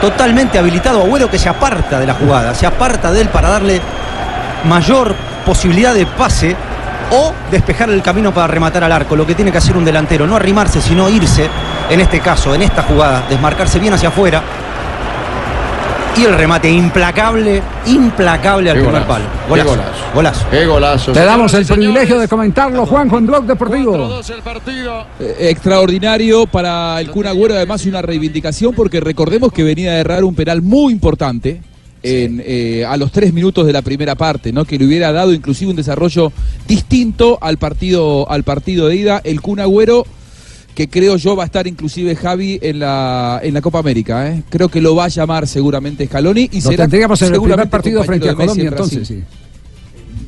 totalmente 0.01 0.59
habilitado 0.59 1.01
Agüero 1.01 1.29
que 1.29 1.39
se 1.39 1.47
aparta 1.47 1.99
de 1.99 2.07
la 2.07 2.13
jugada, 2.13 2.53
se 2.53 2.65
aparta 2.65 3.11
de 3.11 3.21
él 3.21 3.29
para 3.29 3.49
darle 3.49 3.81
mayor 4.67 5.15
posibilidad 5.45 5.93
de 5.93 6.05
pase 6.05 6.55
o 7.11 7.33
despejar 7.51 7.89
el 7.89 8.01
camino 8.01 8.33
para 8.33 8.47
rematar 8.47 8.83
al 8.83 8.91
arco, 8.91 9.15
lo 9.15 9.25
que 9.25 9.35
tiene 9.35 9.51
que 9.51 9.57
hacer 9.57 9.77
un 9.77 9.85
delantero, 9.85 10.25
no 10.27 10.35
arrimarse, 10.35 10.81
sino 10.81 11.09
irse, 11.09 11.49
en 11.89 11.99
este 11.99 12.19
caso, 12.19 12.53
en 12.55 12.63
esta 12.63 12.83
jugada, 12.83 13.23
desmarcarse 13.29 13.79
bien 13.79 13.93
hacia 13.93 14.09
afuera. 14.09 14.41
Y 16.15 16.25
el 16.25 16.35
remate 16.35 16.69
implacable, 16.71 17.61
implacable 17.87 18.69
al 18.69 18.77
Qué 18.77 18.83
primer 18.83 19.03
golazo, 19.03 19.07
palo. 19.07 19.25
qué 19.25 19.49
Golazo. 19.49 19.69
golazo. 19.69 20.03
Golazo. 20.13 20.45
Qué 20.51 20.65
golazo. 20.67 21.11
Te 21.11 21.23
damos 21.25 21.53
el 21.55 21.65
privilegio 21.65 22.19
de 22.19 22.27
comentarlo, 22.27 22.85
Juanjo, 22.85 23.17
en 23.17 23.25
Blog 23.25 23.45
Deportivo. 23.45 24.21
Eh, 25.19 25.35
extraordinario 25.49 26.45
para 26.45 27.01
el 27.01 27.09
Kun 27.09 27.25
Agüero, 27.25 27.55
además 27.55 27.85
una 27.87 28.03
reivindicación 28.03 28.75
porque 28.75 28.99
recordemos 28.99 29.51
que 29.51 29.63
venía 29.63 29.91
a 29.91 29.97
errar 29.97 30.23
un 30.23 30.35
penal 30.35 30.61
muy 30.61 30.93
importante 30.93 31.61
en, 32.03 32.43
eh, 32.45 32.85
a 32.87 32.95
los 32.97 33.11
tres 33.11 33.33
minutos 33.33 33.65
de 33.65 33.73
la 33.73 33.81
primera 33.81 34.13
parte, 34.13 34.53
¿no? 34.53 34.65
que 34.65 34.77
le 34.77 34.85
hubiera 34.85 35.11
dado 35.11 35.33
inclusive 35.33 35.71
un 35.71 35.77
desarrollo 35.77 36.31
distinto 36.67 37.39
al 37.41 37.57
partido, 37.57 38.29
al 38.29 38.43
partido 38.43 38.87
de 38.87 38.97
ida. 38.97 39.21
El 39.23 39.41
Kun 39.41 39.59
Agüero 39.59 40.05
que 40.73 40.87
creo 40.89 41.17
yo 41.17 41.35
va 41.35 41.43
a 41.43 41.45
estar 41.45 41.67
inclusive 41.67 42.15
Javi 42.15 42.59
en 42.61 42.79
la, 42.79 43.39
en 43.43 43.53
la 43.53 43.61
Copa 43.61 43.79
América. 43.79 44.27
¿eh? 44.29 44.43
Creo 44.49 44.69
que 44.69 44.81
lo 44.81 44.95
va 44.95 45.05
a 45.05 45.09
llamar 45.09 45.47
seguramente 45.47 46.05
Scaloni 46.05 46.49
y 46.51 46.61
Lo 46.61 46.71
será 46.71 46.83
tendríamos 46.85 47.21
en 47.21 47.25
el 47.27 47.31
primer 47.31 47.41
seguramente 47.49 47.71
partido 47.71 48.03
frente 48.03 48.29
a 48.29 48.33
Colombia, 48.35 48.63
en 48.63 48.67
entonces, 48.69 49.07
sí. 49.07 49.23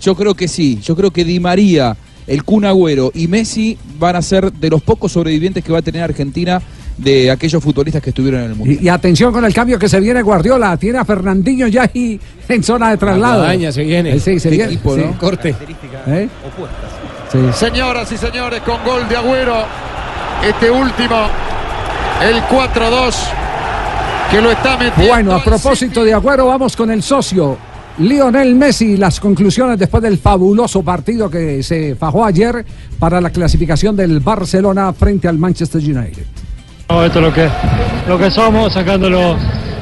Yo 0.02 0.16
creo 0.16 0.34
que 0.36 0.48
sí. 0.48 0.80
Yo 0.84 0.96
creo 0.96 1.10
que 1.12 1.24
Di 1.26 1.40
María, 1.40 1.96
el 2.28 2.44
Kun 2.44 2.66
Agüero 2.66 3.12
y 3.14 3.28
Messi 3.28 3.78
van 3.98 4.16
a 4.16 4.22
ser 4.22 4.52
de 4.52 4.70
los 4.70 4.84
pocos 4.84 5.12
sobrevivientes 5.14 5.64
que 5.64 5.72
va 5.72 5.80
a 5.80 5.82
tener 5.82 6.04
Argentina 6.04 6.62
de 6.98 7.30
aquellos 7.30 7.62
futbolistas 7.62 8.02
que 8.02 8.12
estuvieron 8.12 8.42
en 8.44 8.52
el 8.52 8.56
mundo. 8.56 8.74
Y, 8.74 8.86
y 8.86 8.88
atención 8.90 9.34
con 9.34 9.44
el 9.44 9.54
cambio 9.54 9.78
que 9.80 9.90
se 9.90 10.00
viene 10.00 10.22
Guardiola. 10.22 10.78
Tiene 10.78 11.00
a 11.00 11.06
Fernandinho 11.06 11.68
ya 11.68 11.90
ahí 11.94 12.20
en 12.48 12.64
zona 12.64 12.92
de 12.92 12.98
traslado. 12.98 13.40
guadaña 13.40 13.72
se 13.72 13.84
viene. 13.84 14.16
Eh, 14.16 14.20
Sí, 14.20 14.40
se 14.40 14.50
viene. 14.50 14.66
equipo, 14.66 14.96
sí. 14.96 15.02
¿no? 15.02 15.18
Corte. 15.18 15.56
¿Eh? 16.08 16.30
Sí. 17.32 17.40
Señoras 17.54 18.10
y 18.12 18.18
señores, 18.18 18.62
con 18.62 18.82
gol 18.86 19.10
de 19.10 19.18
Agüero, 19.18 19.66
este 20.44 20.70
último, 20.70 21.28
el 22.22 22.42
4-2, 22.44 23.16
que 24.32 24.42
lo 24.42 24.52
está 24.52 24.78
metiendo. 24.78 25.14
Bueno, 25.14 25.34
a 25.34 25.44
propósito 25.44 26.04
de 26.04 26.14
Agüero, 26.14 26.48
vamos 26.48 26.76
con 26.76 26.92
el 26.92 27.04
socio. 27.04 27.58
Lionel 27.98 28.56
Messi, 28.56 28.98
las 28.98 29.20
conclusiones 29.20 29.80
después 29.80 30.04
del 30.04 30.18
fabuloso 30.18 30.84
partido 30.84 31.30
que 31.30 31.64
se 31.64 31.96
fajó 31.96 32.26
ayer 32.26 32.66
para 33.00 33.22
la 33.22 33.30
clasificación 33.30 33.96
del 33.96 34.20
Barcelona 34.20 34.92
frente 34.92 35.28
al 35.28 35.38
Manchester 35.38 35.82
United. 35.82 36.26
No, 36.90 37.06
esto 37.06 37.20
es 37.20 37.26
lo 37.26 37.34
que, 37.34 37.50
lo 38.08 38.18
que 38.18 38.30
somos, 38.30 38.74
sacando 38.74 39.10
los, 39.10 39.38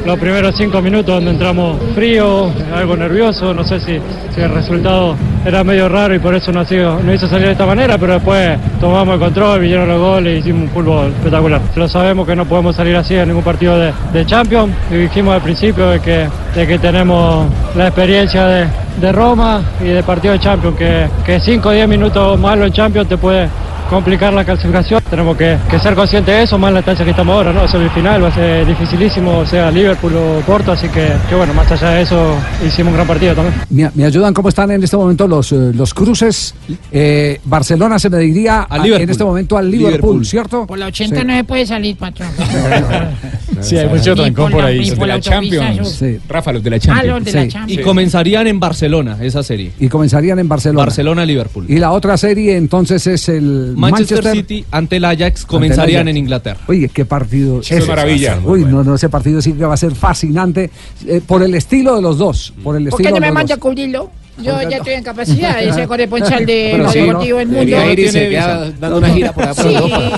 los 0.06 0.20
primeros 0.20 0.56
cinco 0.56 0.82
minutos 0.82 1.16
donde 1.16 1.32
entramos 1.32 1.78
frío, 1.96 2.52
algo 2.74 2.96
nervioso, 2.96 3.54
no 3.54 3.64
sé 3.64 3.80
si, 3.80 4.00
si 4.36 4.42
el 4.42 4.52
resultado 4.52 5.16
era 5.46 5.64
medio 5.64 5.90
raro 5.90 6.16
y 6.16 6.20
por 6.20 6.36
eso 6.36 6.52
nos 6.52 6.72
hizo, 6.72 7.00
nos 7.02 7.16
hizo 7.16 7.28
salir 7.28 7.48
de 7.48 7.52
esta 7.54 7.66
manera, 7.66 7.98
pero 7.98 8.14
después 8.14 8.58
tomamos 8.80 9.16
el 9.16 9.20
control, 9.20 9.60
vinieron 9.60 9.88
los 9.88 10.00
goles 10.00 10.36
y 10.36 10.40
hicimos 10.40 10.64
un 10.64 10.70
fútbol 10.70 11.08
espectacular. 11.08 11.62
Lo 11.76 11.88
sabemos 11.88 12.28
que 12.28 12.36
no 12.36 12.46
podemos 12.46 12.76
salir 12.76 12.96
así 12.96 13.16
en 13.16 13.28
ningún 13.28 13.44
partido 13.44 13.78
de, 13.78 13.94
de 14.14 14.26
Champions 14.26 14.74
y 14.92 14.96
dijimos 14.96 15.36
al 15.36 15.42
principio 15.42 15.90
de 15.90 16.00
que, 16.00 16.28
de 16.56 16.68
que 16.68 16.80
tenemos 16.80 17.48
la 17.76 17.88
experiencia 17.88 18.46
de, 18.46 18.68
de 19.00 19.12
Roma 19.12 19.62
y 19.82 19.86
de 19.86 20.04
partido 20.04 20.34
de 20.34 20.40
Champions, 20.40 20.78
que, 20.78 21.08
que 21.26 21.40
5 21.40 21.70
o 21.70 21.72
10 21.72 21.88
minutos 21.88 22.40
malo 22.40 22.66
en 22.66 22.72
Champions 22.72 23.08
te 23.10 23.18
puede 23.18 23.50
complicar 23.94 24.34
la 24.34 24.44
clasificación. 24.44 25.02
Tenemos 25.10 25.38
que, 25.38 25.58
que 25.70 25.80
ser 25.80 25.96
conscientes 25.96 26.36
de 26.36 26.44
eso, 26.44 26.58
más 26.58 26.70
en 26.70 26.74
la 26.76 26.80
estancia 26.82 27.06
que 27.06 27.12
estamos 27.12 27.34
ahora, 27.36 27.54
¿no? 27.54 27.68
Semifinal 27.68 28.24
va 28.24 28.28
a 28.28 28.34
ser 28.34 28.66
dificilísimo, 28.66 29.46
sea 29.46 29.70
Liverpool 29.72 30.14
o 30.16 30.40
Porto, 30.46 30.72
así 30.72 30.88
que, 30.90 31.08
que 31.30 31.36
bueno, 31.36 31.54
más 31.54 31.72
allá 31.72 31.90
de 31.92 32.02
eso, 32.04 32.36
hicimos 32.66 32.92
un 32.92 32.96
gran 32.96 33.08
partido 33.08 33.34
también. 33.36 33.56
¿Me, 33.70 33.90
me 33.96 34.06
ayudan 34.06 34.34
cómo 34.34 34.50
están 34.50 34.72
en 34.72 34.84
este 34.84 34.98
momento 34.98 35.28
los, 35.28 35.52
eh, 35.52 35.72
los 35.74 35.94
cruces? 35.94 36.54
Eh, 36.92 37.40
Barcelona 37.46 38.00
se 38.00 38.10
mediría 38.10 38.68
a- 38.70 38.86
en 38.86 39.10
este 39.10 39.24
momento 39.24 39.58
al 39.58 39.70
Liverpool, 39.70 39.92
Liverpool. 39.92 40.26
¿cierto? 40.26 40.66
Por 40.68 40.78
la 40.80 40.88
80 40.88 41.22
Sí. 41.22 41.26
no 41.28 41.36
se 41.36 41.44
puede 41.44 41.66
salir, 41.66 41.96
patrón. 41.98 42.30
Sí, 43.62 43.78
hay 43.78 43.88
mucho 43.88 44.16
trancón 44.16 44.52
por 44.52 44.64
ahí. 44.64 44.80
Los 44.90 44.98
de 45.00 45.08
la 45.08 45.20
Champions. 45.20 46.04
Rafa, 46.28 46.52
los 46.54 46.64
de 46.64 46.70
la 46.70 46.76
Ah, 46.76 46.80
Champions. 46.80 47.08
los 47.08 47.26
de 47.26 47.32
la. 47.34 47.48
Champions. 47.48 47.80
Y 47.82 47.84
comenzarían 47.84 48.48
en 48.48 48.60
Barcelona 48.60 49.18
esa 49.22 49.44
serie. 49.44 49.72
Y 49.80 49.88
comenzarían 49.90 50.40
en 50.40 50.48
Barcelona. 50.48 50.86
Barcelona-Liverpool. 50.86 51.66
Y 51.70 51.78
la 51.80 51.92
otra 51.92 52.18
serie 52.18 52.56
entonces 52.58 53.06
es 53.08 53.30
el 53.30 53.74
Manchester, 53.76 54.32
City 54.34 54.66
ante 54.72 54.98
el 54.98 55.06
Ajax 55.06 55.46
comenzarían 55.46 56.02
Ajax. 56.02 56.10
en 56.10 56.18
Inglaterra. 56.18 56.60
Oye, 56.68 56.90
qué 56.94 57.06
partido. 57.06 57.62
Sí, 57.64 57.76
es 57.76 57.88
maravilla. 57.88 58.40
Uy, 58.44 58.64
no, 58.66 58.84
no, 58.84 58.96
ese 58.96 59.10
partido 59.10 59.42
sí 59.42 59.54
que 59.54 59.66
va 59.66 59.74
a 59.74 59.78
ser 59.78 59.94
fascinante 59.96 60.70
eh, 61.08 61.22
por 61.26 61.44
el 61.44 61.54
estilo 61.56 61.96
de 61.96 62.02
los 62.02 62.18
dos. 62.18 62.54
Por 62.64 62.76
el 62.78 62.90
¿Por 62.90 62.98
qué 63.00 63.04
estilo 63.04 63.10
no 63.10 63.16
de 63.16 63.22
me 63.22 63.28
los 63.28 63.34
manda 63.36 63.58
cubrirlo? 63.58 64.12
Yo 64.44 64.62
ya 64.62 64.70
no. 64.70 64.76
estoy 64.76 64.94
en 64.94 65.04
capacidad 65.04 65.60
de 65.60 65.74
ser 65.74 65.88
corresponsal 65.88 66.46
de 66.46 66.78
lo 66.78 66.90
sí, 66.90 67.00
deportivo 67.00 67.38
del 67.40 67.48
mundo. 67.48 67.62
Debería 67.66 67.92
ir 67.94 68.00
y 68.00 68.10
se 68.10 68.30
queda 68.30 68.72
dando 68.80 68.98
una 68.98 69.10
gira 69.10 69.32
por 69.34 69.46
por 69.46 69.56
Sí, 69.56 69.74
Europa. 69.76 70.18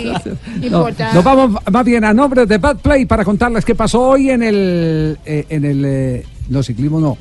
no 0.62 1.14
nos 1.14 1.24
vamos 1.24 1.62
más 1.72 1.86
bien 1.86 2.04
a 2.04 2.14
nombre 2.14 2.46
de 2.46 2.58
Bad 2.58 2.78
Play 2.78 3.06
para 3.06 3.24
contarles 3.24 3.64
qué 3.66 3.76
pasó 3.76 4.02
hoy 4.02 4.30
en 4.30 4.44
el. 4.44 5.18
eh, 5.26 5.46
en 5.50 5.66
el 5.66 5.84
eh, 5.86 6.26
no, 6.50 6.64
ciclismo 6.64 7.00
no. 7.00 7.18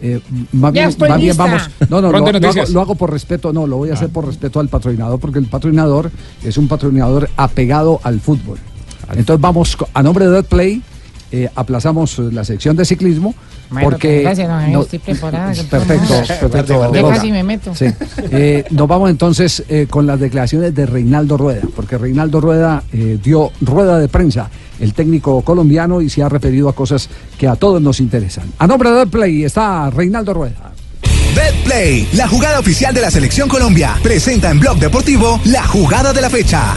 Eh, 0.00 0.20
más 0.52 0.72
Ya 0.74 0.88
bien, 0.88 1.08
más 1.08 1.20
bien 1.20 1.36
vamos. 1.36 1.70
No, 1.88 2.02
no, 2.02 2.10
lo, 2.12 2.18
lo 2.20 2.26
hago, 2.48 2.64
lo 2.72 2.80
hago 2.80 2.94
por 2.94 3.10
respeto, 3.12 3.52
no, 3.52 3.66
lo 3.66 3.76
voy 3.78 3.90
a 3.90 3.94
hacer 3.94 4.08
por 4.10 4.26
respeto 4.26 4.60
al 4.60 4.68
patrocinador, 4.68 5.18
porque 5.18 5.38
el 5.38 5.46
patrocinador 5.46 6.10
es 6.44 6.58
un 6.58 6.68
patrocinador 6.68 7.30
apegado 7.36 8.00
al 8.02 8.20
fútbol. 8.20 8.58
Entonces 9.14 9.40
vamos 9.40 9.76
a 9.94 10.02
nombre 10.02 10.26
de 10.26 10.32
Bad 10.32 10.44
Play. 10.46 10.82
Eh, 11.32 11.48
aplazamos 11.54 12.18
la 12.18 12.44
sección 12.44 12.76
de 12.76 12.84
ciclismo 12.84 13.34
Bueno, 13.70 13.88
porque 13.90 14.22
gracias, 14.22 14.46
don 14.48 14.56
Javier, 14.58 14.76
no- 14.76 14.82
estoy 14.82 14.98
preparada. 15.00 15.52
perfecto, 15.70 16.14
perfecto. 16.40 16.92
Ya 16.94 17.02
casi 17.08 17.32
me 17.32 17.42
meto. 17.42 17.74
Sí. 17.74 17.86
Eh, 18.30 18.64
nos 18.70 18.86
vamos 18.88 19.10
entonces 19.10 19.64
eh, 19.68 19.86
con 19.88 20.06
las 20.06 20.20
declaraciones 20.20 20.74
de 20.74 20.86
Reinaldo 20.86 21.36
Rueda, 21.36 21.62
porque 21.74 21.98
Reinaldo 21.98 22.40
Rueda 22.40 22.82
eh, 22.92 23.18
dio 23.22 23.50
rueda 23.60 23.98
de 23.98 24.08
prensa, 24.08 24.48
el 24.80 24.92
técnico 24.94 25.40
colombiano, 25.42 26.00
y 26.00 26.08
se 26.10 26.22
ha 26.22 26.28
referido 26.28 26.68
a 26.68 26.74
cosas 26.74 27.08
que 27.38 27.48
a 27.48 27.56
todos 27.56 27.80
nos 27.82 28.00
interesan. 28.00 28.44
A 28.58 28.66
nombre 28.66 28.90
de 28.90 29.06
Play 29.06 29.44
está 29.44 29.90
Reinaldo 29.90 30.34
Rueda. 30.34 30.72
BetPlay, 31.34 32.08
la 32.12 32.28
jugada 32.28 32.60
oficial 32.60 32.94
de 32.94 33.00
la 33.00 33.10
Selección 33.10 33.48
Colombia, 33.48 33.96
presenta 34.02 34.50
en 34.50 34.60
Blog 34.60 34.78
Deportivo 34.78 35.40
la 35.46 35.64
jugada 35.66 36.12
de 36.12 36.20
la 36.20 36.30
fecha. 36.30 36.74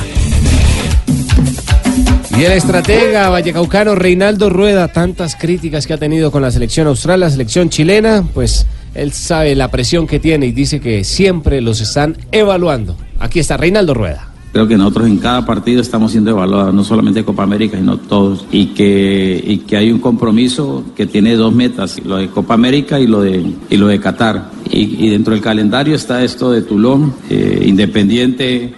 Y 2.37 2.43
el 2.43 2.51
estratega 2.51 3.29
vallecaucano 3.29 3.95
Reinaldo 3.95 4.51
Rueda, 4.51 4.89
tantas 4.89 5.35
críticas 5.35 5.87
que 5.87 5.93
ha 5.93 5.97
tenido 5.97 6.29
con 6.29 6.43
la 6.43 6.51
selección 6.51 6.85
austral, 6.85 7.21
la 7.21 7.31
selección 7.31 7.69
chilena, 7.69 8.23
pues 8.31 8.67
él 8.93 9.11
sabe 9.11 9.55
la 9.55 9.71
presión 9.71 10.05
que 10.05 10.19
tiene 10.19 10.45
y 10.45 10.51
dice 10.51 10.79
que 10.79 11.03
siempre 11.03 11.61
los 11.61 11.81
están 11.81 12.15
evaluando. 12.31 12.95
Aquí 13.17 13.39
está 13.39 13.57
Reinaldo 13.57 13.95
Rueda. 13.95 14.31
Creo 14.51 14.67
que 14.67 14.77
nosotros 14.77 15.07
en 15.07 15.17
cada 15.17 15.47
partido 15.47 15.81
estamos 15.81 16.11
siendo 16.11 16.29
evaluados, 16.29 16.75
no 16.75 16.83
solamente 16.83 17.25
Copa 17.25 17.41
América, 17.41 17.75
sino 17.75 17.97
todos. 17.97 18.45
Y 18.51 18.67
que, 18.67 19.59
hay 19.75 19.91
un 19.91 19.99
compromiso 19.99 20.83
que 20.95 21.07
tiene 21.07 21.35
dos 21.35 21.55
metas, 21.55 21.99
lo 22.05 22.17
de 22.17 22.27
Copa 22.27 22.53
América 22.53 22.99
y 22.99 23.07
lo 23.07 23.21
de, 23.21 23.51
y 23.67 23.77
lo 23.77 23.87
de 23.87 23.99
Qatar. 23.99 24.51
Y, 24.69 25.07
y 25.07 25.09
dentro 25.09 25.33
del 25.33 25.41
calendario 25.41 25.95
está 25.95 26.23
esto 26.23 26.51
de 26.51 26.61
Tulón, 26.61 27.15
eh, 27.31 27.63
Independiente. 27.65 28.75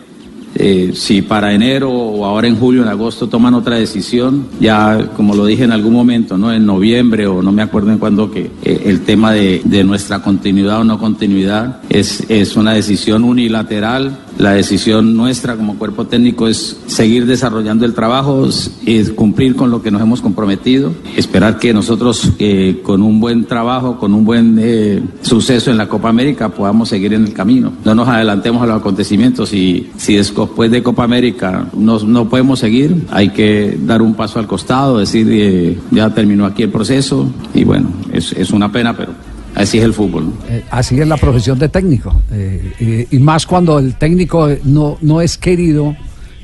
Eh, 0.55 0.91
si 0.93 1.21
para 1.21 1.53
enero 1.53 1.91
o 1.91 2.25
ahora 2.25 2.47
en 2.47 2.57
julio, 2.57 2.81
en 2.81 2.87
agosto 2.87 3.27
toman 3.27 3.53
otra 3.53 3.77
decisión, 3.77 4.47
ya 4.59 5.09
como 5.15 5.35
lo 5.35 5.45
dije 5.45 5.63
en 5.63 5.71
algún 5.71 5.93
momento, 5.93 6.37
¿no? 6.37 6.51
En 6.51 6.65
noviembre 6.65 7.27
o 7.27 7.41
no 7.41 7.51
me 7.51 7.61
acuerdo 7.61 7.91
en 7.91 7.97
cuándo 7.97 8.31
que 8.31 8.51
eh, 8.63 8.83
el 8.85 9.01
tema 9.01 9.31
de, 9.31 9.61
de 9.63 9.83
nuestra 9.83 10.21
continuidad 10.21 10.81
o 10.81 10.83
no 10.83 10.99
continuidad 10.99 11.81
es, 11.89 12.25
es 12.29 12.55
una 12.55 12.73
decisión 12.73 13.23
unilateral 13.23 14.17
la 14.39 14.53
decisión 14.53 15.17
nuestra 15.17 15.57
como 15.57 15.77
cuerpo 15.77 16.07
técnico 16.07 16.47
es 16.47 16.79
seguir 16.87 17.25
desarrollando 17.25 17.85
el 17.85 17.93
trabajo, 17.93 18.47
es 18.85 19.11
cumplir 19.11 19.55
con 19.55 19.69
lo 19.69 19.81
que 19.83 19.91
nos 19.91 20.01
hemos 20.01 20.21
comprometido, 20.21 20.93
esperar 21.17 21.59
que 21.59 21.73
nosotros 21.73 22.31
eh, 22.39 22.79
con 22.81 23.03
un 23.03 23.19
buen 23.19 23.45
trabajo, 23.45 23.99
con 23.99 24.13
un 24.13 24.23
buen 24.23 24.57
eh, 24.57 25.03
suceso 25.21 25.71
en 25.71 25.77
la 25.77 25.89
Copa 25.89 26.07
América 26.07 26.49
podamos 26.49 26.87
seguir 26.87 27.13
en 27.13 27.25
el 27.25 27.33
camino. 27.33 27.73
No 27.83 27.93
nos 27.93 28.07
adelantemos 28.07 28.63
a 28.63 28.65
los 28.65 28.79
acontecimientos 28.79 29.53
y 29.53 29.89
si 29.97 30.15
después 30.15 30.71
de 30.71 30.81
Copa 30.81 31.03
América 31.03 31.67
no, 31.75 31.99
no 31.99 32.29
podemos 32.29 32.59
seguir, 32.59 33.07
hay 33.11 33.29
que 33.29 33.77
dar 33.81 34.01
un 34.01 34.13
paso 34.13 34.39
al 34.39 34.47
costado, 34.47 34.99
decir 34.99 35.27
eh, 35.29 35.77
ya 35.91 36.13
terminó 36.13 36.45
aquí 36.45 36.63
el 36.63 36.69
proceso 36.69 37.29
y 37.53 37.65
bueno, 37.65 37.89
es, 38.13 38.31
es 38.31 38.51
una 38.51 38.71
pena, 38.71 38.95
pero 38.95 39.11
así 39.55 39.77
es 39.77 39.83
el 39.83 39.93
fútbol. 39.93 40.33
Eh, 40.49 40.63
así 40.71 40.99
es 40.99 41.07
la 41.07 41.17
profesión 41.17 41.57
de 41.59 41.69
técnico. 41.69 42.13
eh, 42.31 42.73
eh, 42.79 43.07
y 43.11 43.19
más 43.19 43.45
cuando 43.45 43.79
el 43.79 43.95
técnico 43.95 44.49
no, 44.63 44.97
no 45.01 45.21
es 45.21 45.37
querido, 45.37 45.95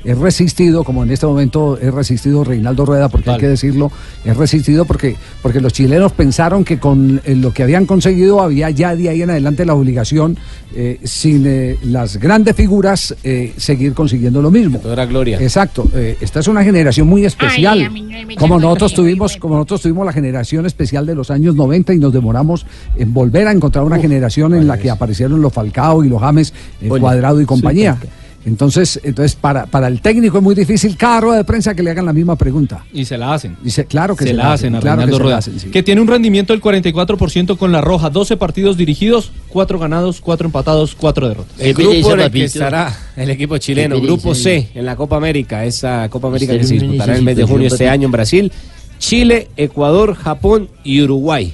es 0.06 0.18
resistido, 0.18 0.84
como 0.84 1.03
en 1.03 1.12
este 1.12 1.26
momento 1.26 1.78
es 1.78 1.93
resistido 1.93 2.43
Reinaldo 2.43 2.86
Rueda, 2.86 3.10
porque 3.10 3.32
hay 3.32 3.39
que 3.39 3.47
decirlo, 3.47 3.91
es 4.24 4.38
resistido 4.38 4.86
porque, 4.86 5.16
porque 5.41 5.60
los 5.60 5.74
chilenos 5.74 6.12
pensaron 6.12 6.64
que 6.64 6.80
con 6.80 7.22
eh, 7.26 7.36
lo 7.36 7.51
que 7.51 7.64
habían 7.64 7.86
conseguido 7.86 8.41
había 8.41 8.70
ya 8.70 8.95
de 8.95 9.10
ahí 9.10 9.22
en 9.22 9.32
adelante 9.32 9.66
la 9.66 9.74
obligación, 9.74 10.38
eh, 10.76 10.99
sin 11.03 11.43
eh, 11.47 11.78
las 11.84 12.18
grandes 12.18 12.56
figuras, 12.56 13.16
eh, 13.24 13.53
seguir 13.58 13.93
consiguiendo 13.93 14.41
lo 14.41 14.51
mismo. 14.51 14.80
Toda 14.80 15.06
gloria. 15.06 15.39
Exacto. 15.39 15.89
eh, 15.93 16.18
esta 16.22 16.39
es 16.39 16.47
una 16.47 16.64
generación 16.64 17.08
muy 17.08 17.26
especial. 17.26 17.80
Ay, 17.80 17.89
mí 17.89 18.36
como 18.36 18.60
nosotros 18.60 18.93
tuvimos, 18.93 19.38
como 19.38 19.56
nosotros 19.56 19.82
tuvimos 19.82 20.06
la 20.06 20.14
generación 20.14 20.66
especial 20.66 21.05
de 21.05 21.16
los 21.16 21.32
años 21.32 21.55
90 21.55 21.93
y 21.93 22.00
nos 22.00 22.13
demoramos 22.13 22.66
en 22.97 23.13
volver 23.13 23.47
a 23.47 23.51
encontrar 23.51 23.84
una 23.86 24.00
generación 24.00 24.54
en 24.54 24.67
la 24.67 24.78
que 24.78 24.89
aparecieron 24.89 25.42
los 25.42 25.54
Falcao 25.54 26.04
y 26.04 26.09
los 26.09 26.20
James, 26.20 26.54
eh, 26.82 26.89
Cuadrado 26.89 27.39
y 27.39 27.43
sí, 27.43 27.47
compañía. 27.47 27.97
Entonces, 28.46 29.00
entonces 29.04 29.36
para, 29.36 29.66
para 29.66 29.88
el 29.88 30.01
técnico 30.01 30.38
es 30.38 30.43
muy 30.43 30.54
difícil 30.54 30.96
cada 30.97 31.20
rueda 31.22 31.38
de 31.38 31.43
prensa 31.46 31.74
que 31.74 31.82
le 31.82 31.89
hagan 31.89 32.05
la 32.05 32.13
misma 32.13 32.36
pregunta. 32.36 32.86
Y 32.93 33.04
se 33.05 33.17
la 33.17 33.34
hacen. 33.34 33.58
Dice, 33.63 33.86
claro 33.86 34.16
que 34.16 34.24
se, 34.26 34.30
se, 34.30 34.36
la 34.36 34.54
hacen 34.54 34.76
a 34.76 34.80
claro 34.80 35.04
que 35.05 35.12
se 35.12 35.17
Rueda. 35.20 35.38
hacen, 35.38 35.59
sí. 35.59 35.70
Que 35.72 35.82
tiene 35.82 36.00
un 36.01 36.08
rendimiento 36.08 36.54
del 36.54 36.62
44% 36.62 37.58
con 37.58 37.72
la 37.72 37.82
Roja, 37.82 38.09
12 38.12 38.38
partidos 38.38 38.78
dirigidos, 38.78 39.32
4 39.50 39.80
ganados, 39.80 40.22
4 40.22 40.46
empatados, 40.46 40.93
4 40.96 41.28
derrotas. 41.30 41.59
El 41.59 41.74
grupo 41.74 42.13
en 42.13 42.20
el 42.20 42.32
que 42.32 42.43
estará 42.43 42.96
el 43.16 43.30
equipo 43.32 43.58
chileno, 43.58 43.96
Qué 44.00 44.05
Grupo 44.05 44.36
C 44.36 44.70
en 44.76 44.86
la 44.86 44.96
Copa 44.96 45.17
América, 45.17 45.66
esa 45.66 46.08
Copa 46.09 46.28
América 46.28 46.55
que 46.58 46.63
se 46.66 46.76
disputará 46.76 47.13
en 47.13 47.20
el 47.20 47.26
mes 47.26 47.38
de 47.38 47.43
junio 47.46 47.67
este 47.67 47.89
año 47.89 48.05
en 48.05 48.12
Brasil, 48.12 48.51
Chile, 49.00 49.50
Ecuador, 49.58 50.13
Japón 50.16 50.70
y 50.84 51.01
Uruguay. 51.01 51.54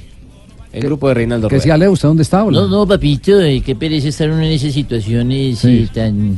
El 0.73 0.83
grupo 0.83 1.09
de 1.09 1.13
Reinaldo 1.15 1.49
Que 1.49 1.55
Rueda. 1.55 1.63
si 1.63 1.69
Ale, 1.69 1.89
¿usted 1.89 2.07
dónde 2.07 2.23
está? 2.23 2.45
hola? 2.45 2.61
No, 2.61 2.67
no, 2.69 2.87
papito, 2.87 3.41
eh, 3.41 3.61
qué 3.65 3.75
pereza 3.75 4.07
estar 4.07 4.29
uno 4.31 4.41
en 4.41 4.51
esas 4.53 4.71
situaciones 4.73 5.59
Sí. 5.59 5.67
eh, 5.83 5.89
tan 5.93 6.37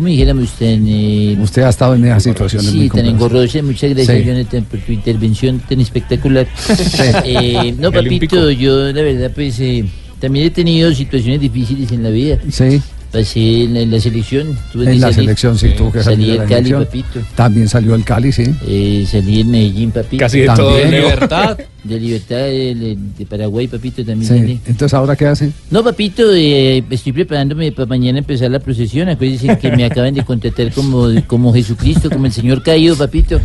¿cómo 0.00 0.08
dijéramos 0.08 0.44
usted? 0.44 0.78
Eh, 0.86 1.36
Usted 1.42 1.62
ha 1.62 1.68
estado 1.68 1.94
en 1.94 2.06
esas 2.06 2.22
situaciones 2.22 2.72
muy 2.74 2.84
Sí, 2.84 2.88
tan 2.88 3.04
engorrosa. 3.06 3.62
Muchas 3.62 3.90
gracias, 3.94 4.16
Sí. 4.18 4.24
Jonathan, 4.24 4.64
por 4.64 4.80
tu 4.80 4.92
intervención 4.92 5.60
tan 5.60 5.80
espectacular. 5.80 6.46
Eh, 7.24 7.74
no, 7.78 7.92
papito, 7.92 7.98
olímpico. 8.38 8.50
yo 8.50 8.92
la 8.92 9.02
verdad, 9.02 9.30
pues, 9.34 9.60
eh, 9.60 9.84
también 10.18 10.46
he 10.46 10.50
tenido 10.50 10.92
situaciones 10.94 11.40
difíciles 11.40 11.92
en 11.92 12.02
la 12.02 12.10
vida. 12.10 12.38
Sí. 12.50 12.80
Pasé 13.12 13.64
en 13.64 13.74
la, 13.74 13.80
en 13.80 13.90
la 13.90 13.98
selección. 13.98 14.56
tuve 14.72 14.84
que 14.84 14.90
En 14.92 15.00
la 15.00 15.08
salir. 15.08 15.14
selección, 15.24 15.58
sí, 15.58 15.70
tuvo 15.76 15.90
que 15.90 16.00
salir 16.02 16.26
Salí 16.28 16.38
la 16.38 16.44
Cali, 16.46 16.72
papito. 16.72 17.20
También 17.34 17.68
salió 17.68 17.94
el 17.96 18.04
Cali, 18.04 18.30
sí. 18.30 18.44
Eh, 18.68 19.04
salí 19.10 19.40
en 19.40 19.50
Medellín, 19.50 19.90
papito. 19.90 20.20
Casi 20.20 20.40
de 20.40 20.46
todo, 20.46 20.78
También. 20.78 21.02
Libertad. 21.02 21.58
De 21.82 21.98
Libertad, 21.98 22.36
de, 22.36 22.74
de- 22.74 22.98
de 23.18 23.24
Paraguay, 23.26 23.66
papito, 23.66 24.04
también 24.04 24.30
Sí. 24.30 24.38
salí. 24.38 24.60
Entonces, 24.66 24.92
¿ahora 24.92 25.16
qué 25.16 25.26
hace? 25.26 25.50
No, 25.70 25.82
papito, 25.82 26.22
eh, 26.34 26.84
estoy 26.90 27.12
preparándome 27.12 27.72
para 27.72 27.86
mañana 27.86 28.18
empezar 28.18 28.50
la 28.50 28.58
procesión. 28.58 29.08
Acuérdense 29.08 29.56
que 29.58 29.72
me 29.74 29.84
acaban 29.86 30.12
de 30.12 30.22
contratar 30.22 30.70
como, 30.72 31.08
como 31.26 31.54
Jesucristo, 31.54 32.10
como 32.10 32.26
el 32.26 32.32
Señor 32.32 32.62
caído, 32.62 32.96
papito. 32.96 33.40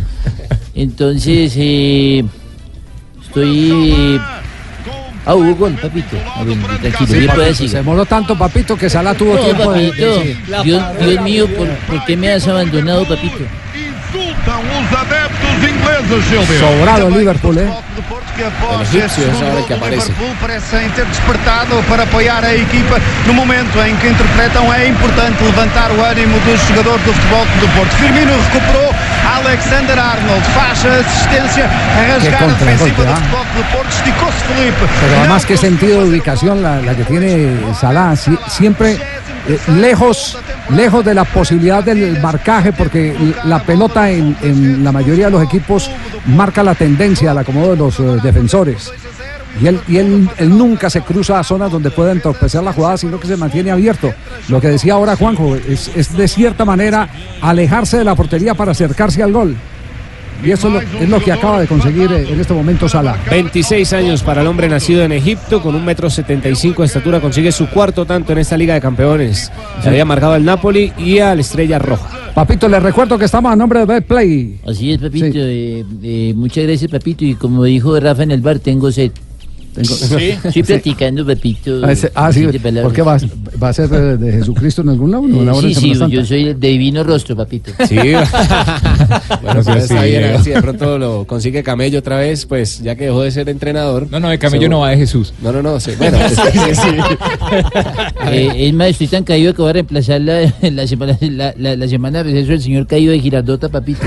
Entonces, 0.74 1.54
eh, 1.56 2.24
estoy... 3.26 4.20
Ah, 5.28 5.34
hubo 5.34 5.54
gol, 5.56 5.72
papito. 5.74 6.16
A 6.36 6.44
ver, 6.44 6.56
tranquilo, 6.56 7.06
Sí, 7.08 7.14
bien 7.18 7.26
papito, 7.26 7.54
seguir. 7.54 7.70
se 7.70 7.76
demoró 7.78 8.06
tanto, 8.06 8.38
papito, 8.38 8.76
que 8.76 8.88
Salah 8.88 9.12
tuvo 9.14 9.34
No, 9.34 9.40
tiempo 9.40 9.72
de- 9.72 9.88
papito, 9.88 10.06
de- 10.20 10.22
sí. 10.22 10.38
Dios, 10.62 10.84
Dios 11.00 11.20
mío, 11.22 11.48
¿por, 11.56 11.68
por 11.68 12.04
qué 12.04 12.16
me 12.16 12.32
has 12.32 12.46
abandonado, 12.46 13.06
papito? 13.08 13.44
Sobrado 16.60 17.10
Liverpool, 17.10 17.58
¿eh? 17.58 17.68
que 18.36 18.44
após 18.44 18.94
esse 18.94 19.08
segundo 19.22 19.66
gol 19.66 19.78
do 19.80 19.88
Liverpool 19.88 20.28
parecem 20.42 20.90
ter 20.90 21.06
despertado 21.06 21.82
para 21.88 22.02
apoiar 22.02 22.44
a 22.44 22.54
equipa 22.54 23.00
no 23.26 23.32
momento 23.32 23.80
em 23.80 23.96
que 23.96 24.08
interpretam 24.08 24.72
é 24.74 24.88
importante 24.88 25.42
levantar 25.42 25.90
o 25.90 26.04
ânimo 26.04 26.38
dos 26.40 26.60
jogadores 26.68 27.02
do 27.06 27.12
Futebol 27.14 27.46
do 27.60 27.68
Porto. 27.74 27.96
Firmino 27.96 28.32
recuperou, 28.52 28.94
Alexander 29.34 29.98
Arnold 29.98 30.42
faz 30.54 30.84
a 30.84 31.00
assistência 31.00 31.64
a 31.66 32.14
rasgar 32.14 32.42
a 32.42 32.46
defensiva 32.46 33.04
do. 33.04 33.14
Futebol 33.16 33.44
Clube 33.52 33.66
Porto, 33.72 33.88
esticou-se 33.88 34.44
Felipe. 34.44 34.84
Pero 35.00 35.18
además, 35.20 35.46
qué 35.46 35.56
sentido 35.56 36.02
de 36.02 36.08
ubicación 36.10 36.62
la, 36.62 36.80
la 36.80 36.94
que 36.94 37.04
tiene 37.04 37.56
Salah. 37.78 38.12
Sie- 38.16 38.38
siempre 38.48 38.92
eh, 39.48 39.58
lejos, 39.78 40.38
lejos 40.70 41.04
de 41.04 41.14
la 41.14 41.24
posibilidad 41.24 41.82
del 41.82 42.20
marcaje, 42.20 42.72
porque 42.72 43.16
la 43.44 43.58
pelota 43.60 44.10
en, 44.10 44.36
en 44.42 44.84
la 44.84 44.92
mayoría 44.92 45.26
de 45.26 45.32
los 45.32 45.42
equipos 45.42 45.90
marca 46.26 46.62
la 46.62 46.74
tendencia 46.74 47.30
al 47.32 47.38
acomodo 47.38 47.70
de 47.72 47.76
los 47.76 47.98
eh, 48.00 48.02
defensores. 48.22 48.92
Y, 49.60 49.66
él, 49.68 49.80
y 49.88 49.96
él, 49.96 50.28
él 50.38 50.50
nunca 50.56 50.90
se 50.90 51.00
cruza 51.02 51.38
a 51.38 51.44
zonas 51.44 51.72
donde 51.72 51.90
pueda 51.90 52.12
entorpecer 52.12 52.62
la 52.62 52.72
jugada, 52.72 52.96
sino 52.98 53.18
que 53.18 53.26
se 53.26 53.36
mantiene 53.36 53.70
abierto. 53.70 54.12
Lo 54.48 54.60
que 54.60 54.68
decía 54.68 54.94
ahora 54.94 55.16
Juanjo, 55.16 55.56
es, 55.56 55.90
es 55.96 56.16
de 56.16 56.28
cierta 56.28 56.64
manera 56.64 57.08
alejarse 57.40 57.98
de 57.98 58.04
la 58.04 58.14
portería 58.14 58.54
para 58.54 58.72
acercarse 58.72 59.22
al 59.22 59.32
gol. 59.32 59.56
Y 60.44 60.50
eso 60.50 60.68
es 60.68 60.74
lo, 60.74 60.80
es 61.00 61.08
lo 61.08 61.18
que 61.18 61.32
acaba 61.32 61.58
de 61.60 61.66
conseguir 61.66 62.12
eh, 62.12 62.26
en 62.30 62.38
este 62.38 62.52
momento 62.52 62.86
Salah. 62.90 63.16
26 63.30 63.90
años 63.94 64.22
para 64.22 64.42
el 64.42 64.46
hombre 64.46 64.68
nacido 64.68 65.02
en 65.02 65.12
Egipto, 65.12 65.62
con 65.62 65.74
un 65.74 65.82
metro 65.82 66.10
75 66.10 66.82
de 66.82 66.86
estatura, 66.86 67.20
consigue 67.20 67.50
su 67.50 67.66
cuarto 67.70 68.04
tanto 68.04 68.32
en 68.32 68.38
esta 68.38 68.54
Liga 68.58 68.74
de 68.74 68.82
Campeones. 68.82 69.50
Se 69.82 69.88
había 69.88 70.04
marcado 70.04 70.34
al 70.34 70.44
Napoli 70.44 70.92
y 70.98 71.20
al 71.20 71.40
Estrella 71.40 71.78
Roja. 71.78 72.06
Papito, 72.34 72.68
les 72.68 72.82
recuerdo 72.82 73.16
que 73.18 73.24
estamos 73.24 73.50
a 73.50 73.56
nombre 73.56 73.80
de 73.80 73.86
Betplay. 73.86 74.60
Así 74.68 74.92
es, 74.92 74.98
papito. 74.98 75.24
eh, 75.32 75.82
eh, 76.02 76.34
muchas 76.36 76.64
gracias, 76.66 76.90
papito. 76.90 77.24
Y 77.24 77.34
como 77.34 77.64
dijo 77.64 77.98
Rafa 77.98 78.22
en 78.24 78.30
el 78.32 78.42
bar, 78.42 78.58
tengo 78.58 78.90
sed. 79.84 80.18
¿Sí? 80.18 80.38
Estoy 80.48 80.62
platicando, 80.62 81.26
papito. 81.26 81.80
Ah, 81.84 81.92
ese- 81.92 82.12
ah, 82.14 82.32
sí. 82.32 82.46
¿por 82.82 82.92
qué 82.92 83.02
va, 83.02 83.18
va 83.62 83.68
a 83.68 83.72
ser 83.72 83.88
de, 83.88 84.16
de 84.16 84.32
Jesucristo 84.32 84.82
en 84.82 84.88
algún 84.90 85.10
lado? 85.10 85.24
¿En 85.24 85.34
una 85.34 85.52
Eh, 85.52 85.54
hora 85.54 85.68
sí, 85.68 85.74
sí, 85.74 85.94
Santa? 85.94 86.14
yo 86.14 86.24
soy 86.24 86.54
de 86.54 86.68
divino 86.68 87.04
rostro, 87.04 87.36
papito. 87.36 87.70
Sí. 87.88 87.96
bueno, 89.42 89.62
pues 89.62 89.66
sí, 89.66 89.72
está 89.78 90.02
bien, 90.04 90.16
a 90.24 90.26
ver 90.26 90.28
Diego. 90.28 90.44
si 90.44 90.50
de 90.50 90.62
pronto 90.62 90.98
lo 90.98 91.26
consigue 91.26 91.62
Camello 91.62 91.98
otra 91.98 92.18
vez, 92.18 92.46
pues 92.46 92.80
ya 92.82 92.94
que 92.96 93.04
dejó 93.06 93.22
de 93.22 93.30
ser 93.30 93.48
entrenador. 93.48 94.06
No, 94.10 94.20
no, 94.20 94.28
de 94.28 94.38
Camello 94.38 94.68
no 94.68 94.80
va 94.80 94.90
de 94.90 94.96
Jesús. 94.98 95.32
No, 95.42 95.52
no, 95.52 95.62
no, 95.62 95.78
sí, 95.80 95.92
bueno, 95.98 96.18
sí, 96.28 96.34
sí, 96.52 96.74
sí. 96.74 96.88
Eh, 98.28 98.68
es 98.68 98.74
más, 98.74 98.88
estoy 98.88 99.06
tan 99.08 99.24
caído 99.24 99.54
que 99.54 99.62
voy 99.62 99.70
a 99.70 99.74
reemplazar 99.74 100.20
la, 100.20 100.52
la 100.62 100.86
semana 100.86 101.16
la, 101.20 101.54
la, 101.56 101.76
la 101.76 101.88
semana 101.88 102.18
de 102.22 102.32
receso 102.32 102.50
del 102.52 102.62
señor 102.62 102.86
caído 102.86 103.12
de 103.12 103.20
Girardota, 103.20 103.68
papito. 103.68 104.06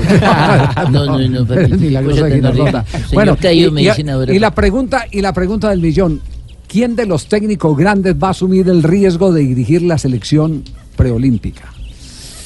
No, 0.90 1.06
no, 1.06 1.18
no, 1.28 1.44
papito. 1.46 1.76
Ni 1.76 1.90
la 1.90 2.00
qué 2.00 2.06
cosa 2.06 2.20
cosa 2.20 2.26
de. 2.28 2.34
Girardota. 2.36 2.84
Señor 2.86 3.08
Bueno, 3.12 3.36
caído, 3.40 3.72
me 3.72 3.82
y, 3.82 3.86
dicen 3.86 4.10
ahora. 4.10 4.32
y 4.34 4.38
la 4.38 4.54
pregunta 4.54 5.06
y 5.10 5.20
la 5.20 5.32
pregunta 5.32 5.59
del 5.68 5.80
millón, 5.80 6.20
¿quién 6.68 6.96
de 6.96 7.06
los 7.06 7.26
técnicos 7.26 7.76
grandes 7.76 8.14
va 8.14 8.28
a 8.28 8.30
asumir 8.30 8.68
el 8.68 8.82
riesgo 8.82 9.32
de 9.32 9.42
dirigir 9.42 9.82
la 9.82 9.98
selección 9.98 10.64
preolímpica? 10.96 11.72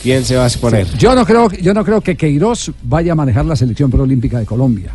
¿Quién 0.02 0.24
se 0.24 0.36
va 0.36 0.44
a 0.44 0.48
exponer? 0.48 0.86
Yo 0.98 1.14
no 1.14 1.24
creo, 1.24 1.50
yo 1.50 1.72
no 1.72 1.84
creo 1.84 2.00
que 2.00 2.16
Queiroz 2.16 2.72
vaya 2.82 3.12
a 3.12 3.14
manejar 3.14 3.46
la 3.46 3.56
selección 3.56 3.90
preolímpica 3.90 4.38
de 4.38 4.44
Colombia. 4.46 4.92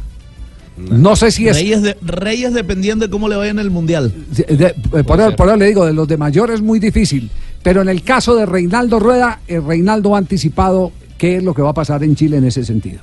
No 0.78 1.16
sé 1.16 1.32
si 1.32 1.48
es 1.48 1.58
Reyes, 1.58 1.82
de- 1.82 1.98
Reyes 2.02 2.54
dependiendo 2.54 3.06
de 3.06 3.12
cómo 3.12 3.28
le 3.28 3.36
vaya 3.36 3.52
en 3.52 3.60
el 3.60 3.70
Mundial. 3.70 4.14
De- 4.32 4.56
de- 4.56 4.66
eh, 5.00 5.04
por, 5.04 5.20
eso, 5.20 5.36
por 5.36 5.58
le 5.58 5.66
digo, 5.66 5.86
de 5.86 5.92
los 5.94 6.08
de 6.08 6.16
mayores 6.16 6.62
muy 6.62 6.80
difícil. 6.80 7.30
Pero 7.64 7.82
en 7.82 7.90
el 7.90 8.02
caso 8.04 8.34
de 8.36 8.46
Reinaldo 8.46 8.98
Rueda, 9.00 9.42
eh, 9.48 9.60
Reinaldo 9.60 10.16
ha 10.16 10.20
anticipado 10.20 10.94
qué 11.18 11.36
es 11.38 11.44
lo 11.44 11.54
que 11.54 11.62
va 11.62 11.72
a 11.72 11.74
pasar 11.74 12.02
en 12.04 12.16
Chile 12.16 12.38
en 12.38 12.46
ese 12.46 12.64
sentido. 12.64 13.00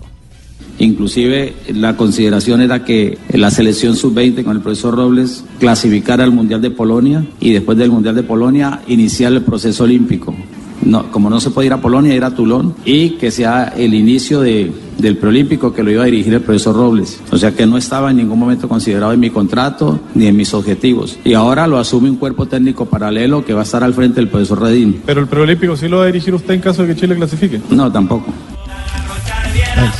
Inclusive 0.79 1.55
la 1.75 1.97
consideración 1.97 2.61
era 2.61 2.85
que 2.85 3.19
la 3.33 3.51
selección 3.51 3.97
sub-20 3.97 4.45
con 4.45 4.57
el 4.57 4.63
profesor 4.63 4.95
Robles 4.95 5.45
clasificara 5.59 6.25
al 6.25 6.33
Mundial 6.33 6.61
de 6.61 6.71
Polonia 6.71 7.25
y 7.41 7.53
después 7.53 7.79
del 7.79 7.91
Mundial 7.91 8.15
de 8.15 8.23
Polonia 8.23 8.81
iniciar 8.87 9.33
el 9.33 9.43
proceso 9.43 9.85
olímpico. 9.85 10.35
No, 10.83 11.11
como 11.11 11.31
no 11.31 11.41
se 11.41 11.51
puede 11.51 11.67
ir 11.69 11.73
a 11.73 11.81
Polonia, 11.81 12.15
ir 12.15 12.23
a 12.23 12.35
Toulon 12.35 12.75
y 12.85 13.11
que 13.13 13.31
sea 13.31 13.73
el 13.77 13.95
inicio 13.95 14.41
de- 14.43 14.71
del 14.99 15.17
preolímpico 15.17 15.73
que 15.73 15.83
lo 15.83 15.91
iba 15.91 16.03
a 16.03 16.05
dirigir 16.07 16.35
el 16.35 16.43
profesor 16.43 16.77
Robles. 16.77 17.19
O 17.33 17.39
sea 17.39 17.53
que 17.53 17.67
no 17.67 17.77
estaba 17.79 18.11
en 18.11 18.19
ningún 18.19 18.39
momento 18.39 18.69
considerado 18.69 19.13
en 19.13 19.19
mi 19.21 19.31
contrato 19.31 19.99
ni 20.15 20.27
en 20.27 20.37
mis 20.37 20.53
objetivos. 20.55 21.19
Y 21.25 21.33
ahora 21.33 21.67
lo 21.67 21.79
asume 21.79 22.11
un 22.11 22.17
cuerpo 22.17 22.47
técnico 22.47 22.85
paralelo 22.87 23.45
que 23.45 23.55
va 23.55 23.61
a 23.61 23.65
estar 23.65 23.83
al 23.83 23.95
frente 23.95 24.21
del 24.21 24.29
profesor 24.29 24.61
Redín. 24.61 25.01
Pero 25.07 25.23
el 25.23 25.27
preolímpico 25.27 25.77
sí 25.77 25.89
lo 25.89 25.97
va 25.99 26.05
a 26.05 26.07
dirigir 26.07 26.35
usted 26.35 26.55
en 26.55 26.61
caso 26.61 26.83
de 26.83 26.89
que 26.95 27.01
Chile 27.01 27.17
clasifique. 27.17 27.61
No, 27.71 27.91
tampoco. 27.91 28.27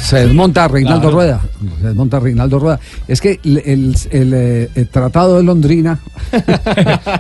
Se 0.03 0.19
desmonta 0.27 0.69
Reinaldo 0.69 1.11
Rueda. 1.11 1.41
Se 1.81 1.87
desmonta 1.89 2.21
Reinaldo 2.21 2.59
Rueda. 2.59 2.81
Es 3.09 3.21
que 3.21 3.41
el, 3.45 3.59
el- 3.59 3.97
el, 4.11 4.33
eh, 4.35 4.69
el 4.75 4.89
tratado 4.89 5.37
de 5.37 5.43
Londrina. 5.43 5.99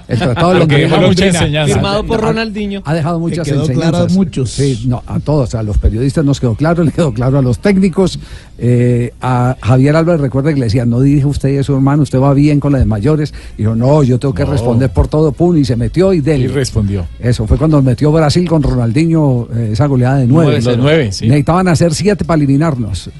el 0.08 0.18
tratado 0.18 0.52
de 0.54 0.58
Lo 0.60 0.66
que 0.68 0.78
Londrina. 0.78 0.96
dejó 0.96 1.00
mucha 1.08 1.26
enseñanza. 1.26 1.74
Firmado 1.74 2.04
por 2.04 2.18
Ha- 2.18 2.28
Ronaldinho. 2.28 2.82
Ha 2.84 2.94
dejado 2.94 3.18
muchas 3.20 3.46
quedó 3.46 3.64
claro 3.66 3.80
a 3.80 3.84
enseñanzas. 4.00 4.12
muchos. 4.12 4.50
Sí, 4.50 4.84
no, 4.86 5.02
a 5.06 5.20
todos. 5.20 5.54
A 5.54 5.62
los 5.62 5.78
periodistas 5.78 6.24
nos 6.24 6.40
quedó 6.40 6.54
claro, 6.54 6.84
le 6.84 6.92
quedó 6.92 7.12
claro 7.12 7.38
a 7.38 7.42
los 7.42 7.58
técnicos. 7.58 8.18
Eh, 8.58 9.12
a 9.20 9.56
Javier 9.60 9.96
Álvarez, 9.96 10.20
recuerda 10.20 10.52
que 10.54 10.60
le 10.60 10.66
decía, 10.66 10.86
no 10.86 11.00
dirige 11.00 11.26
usted 11.26 11.50
y 11.50 11.58
a 11.58 11.62
su 11.62 11.74
hermano, 11.74 12.02
usted 12.04 12.18
va 12.20 12.32
bien 12.34 12.60
con 12.60 12.72
la 12.72 12.78
de 12.78 12.84
mayores. 12.86 13.34
Y 13.56 13.62
dijo, 13.62 13.74
no, 13.74 14.02
yo 14.02 14.18
tengo 14.18 14.34
que 14.34 14.44
No. 14.44 14.52
responder 14.52 14.90
por 14.90 15.08
todo, 15.08 15.32
pum, 15.32 15.56
y 15.56 15.64
se 15.64 15.76
metió 15.76 16.12
y 16.12 16.20
del. 16.20 16.42
Y 16.42 16.46
respondió. 16.48 17.06
Eso 17.20 17.46
fue 17.46 17.58
cuando 17.58 17.82
metió 17.82 18.12
Brasil 18.12 18.48
con 18.48 18.62
Ronaldinho 18.62 19.48
eh, 19.54 19.70
esa 19.72 19.86
goleada 19.86 20.18
de 20.18 20.26
nueve. 20.26 20.58
Nueve, 20.62 20.70
de 20.70 20.76
nueve, 20.82 21.12
sí. 21.12 21.26
Necesitaban 21.26 21.68
hacer 21.68 21.94
siete 21.94 22.24
para 22.24 22.38
eliminarnos. 22.46 23.10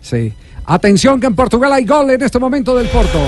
Sí. 0.00 0.32
Atención 0.66 1.20
que 1.20 1.26
en 1.26 1.34
Portugal 1.34 1.72
hay 1.72 1.84
gol 1.84 2.10
en 2.10 2.22
este 2.22 2.38
momento 2.38 2.76
del 2.76 2.88
Porto. 2.88 3.18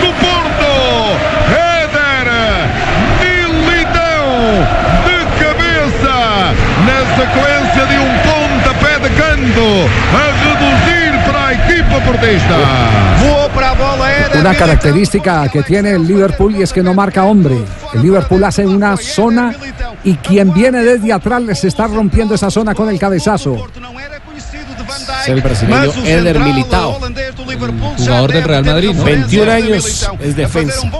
do 0.00 0.10
Porto. 0.22 0.72
Éder 1.50 2.28
Militão 3.68 4.26
de 5.06 5.18
cabeça 5.42 6.16
na 6.86 6.98
sequência 7.16 7.86
de 7.86 7.96
um 7.98 8.12
pontapé 8.26 8.94
de 8.98 9.10
canto 9.14 9.68
a 10.12 10.24
reduzir 10.44 11.12
para 11.24 11.46
a 11.46 11.52
equipa 11.54 12.00
portista. 12.00 12.54
Voou 13.20 13.50
para. 13.50 13.63
Una 14.38 14.54
característica 14.54 15.48
que 15.48 15.62
tiene 15.62 15.92
el 15.92 16.06
Liverpool 16.06 16.56
y 16.56 16.62
es 16.62 16.72
que 16.72 16.82
no 16.82 16.92
marca 16.92 17.24
hombre. 17.24 17.56
El 17.94 18.02
Liverpool 18.02 18.44
hace 18.44 18.66
una 18.66 18.96
zona 18.96 19.54
y 20.02 20.16
quien 20.16 20.52
viene 20.52 20.82
desde 20.82 21.12
atrás 21.12 21.42
les 21.42 21.64
está 21.64 21.86
rompiendo 21.86 22.34
esa 22.34 22.50
zona 22.50 22.74
con 22.74 22.88
el 22.88 22.98
cabezazo. 22.98 23.68
Es 25.22 25.28
el 25.28 25.40
brasileño 25.40 25.90
Eder 26.04 26.38
Militao. 26.40 26.98
Jugador 27.98 28.32
del 28.32 28.44
Real 28.44 28.64
Madrid, 28.64 28.90
¿no? 28.94 29.04
21 29.04 29.50
años 29.52 30.08
es 30.20 30.36
defensa. 30.36 30.90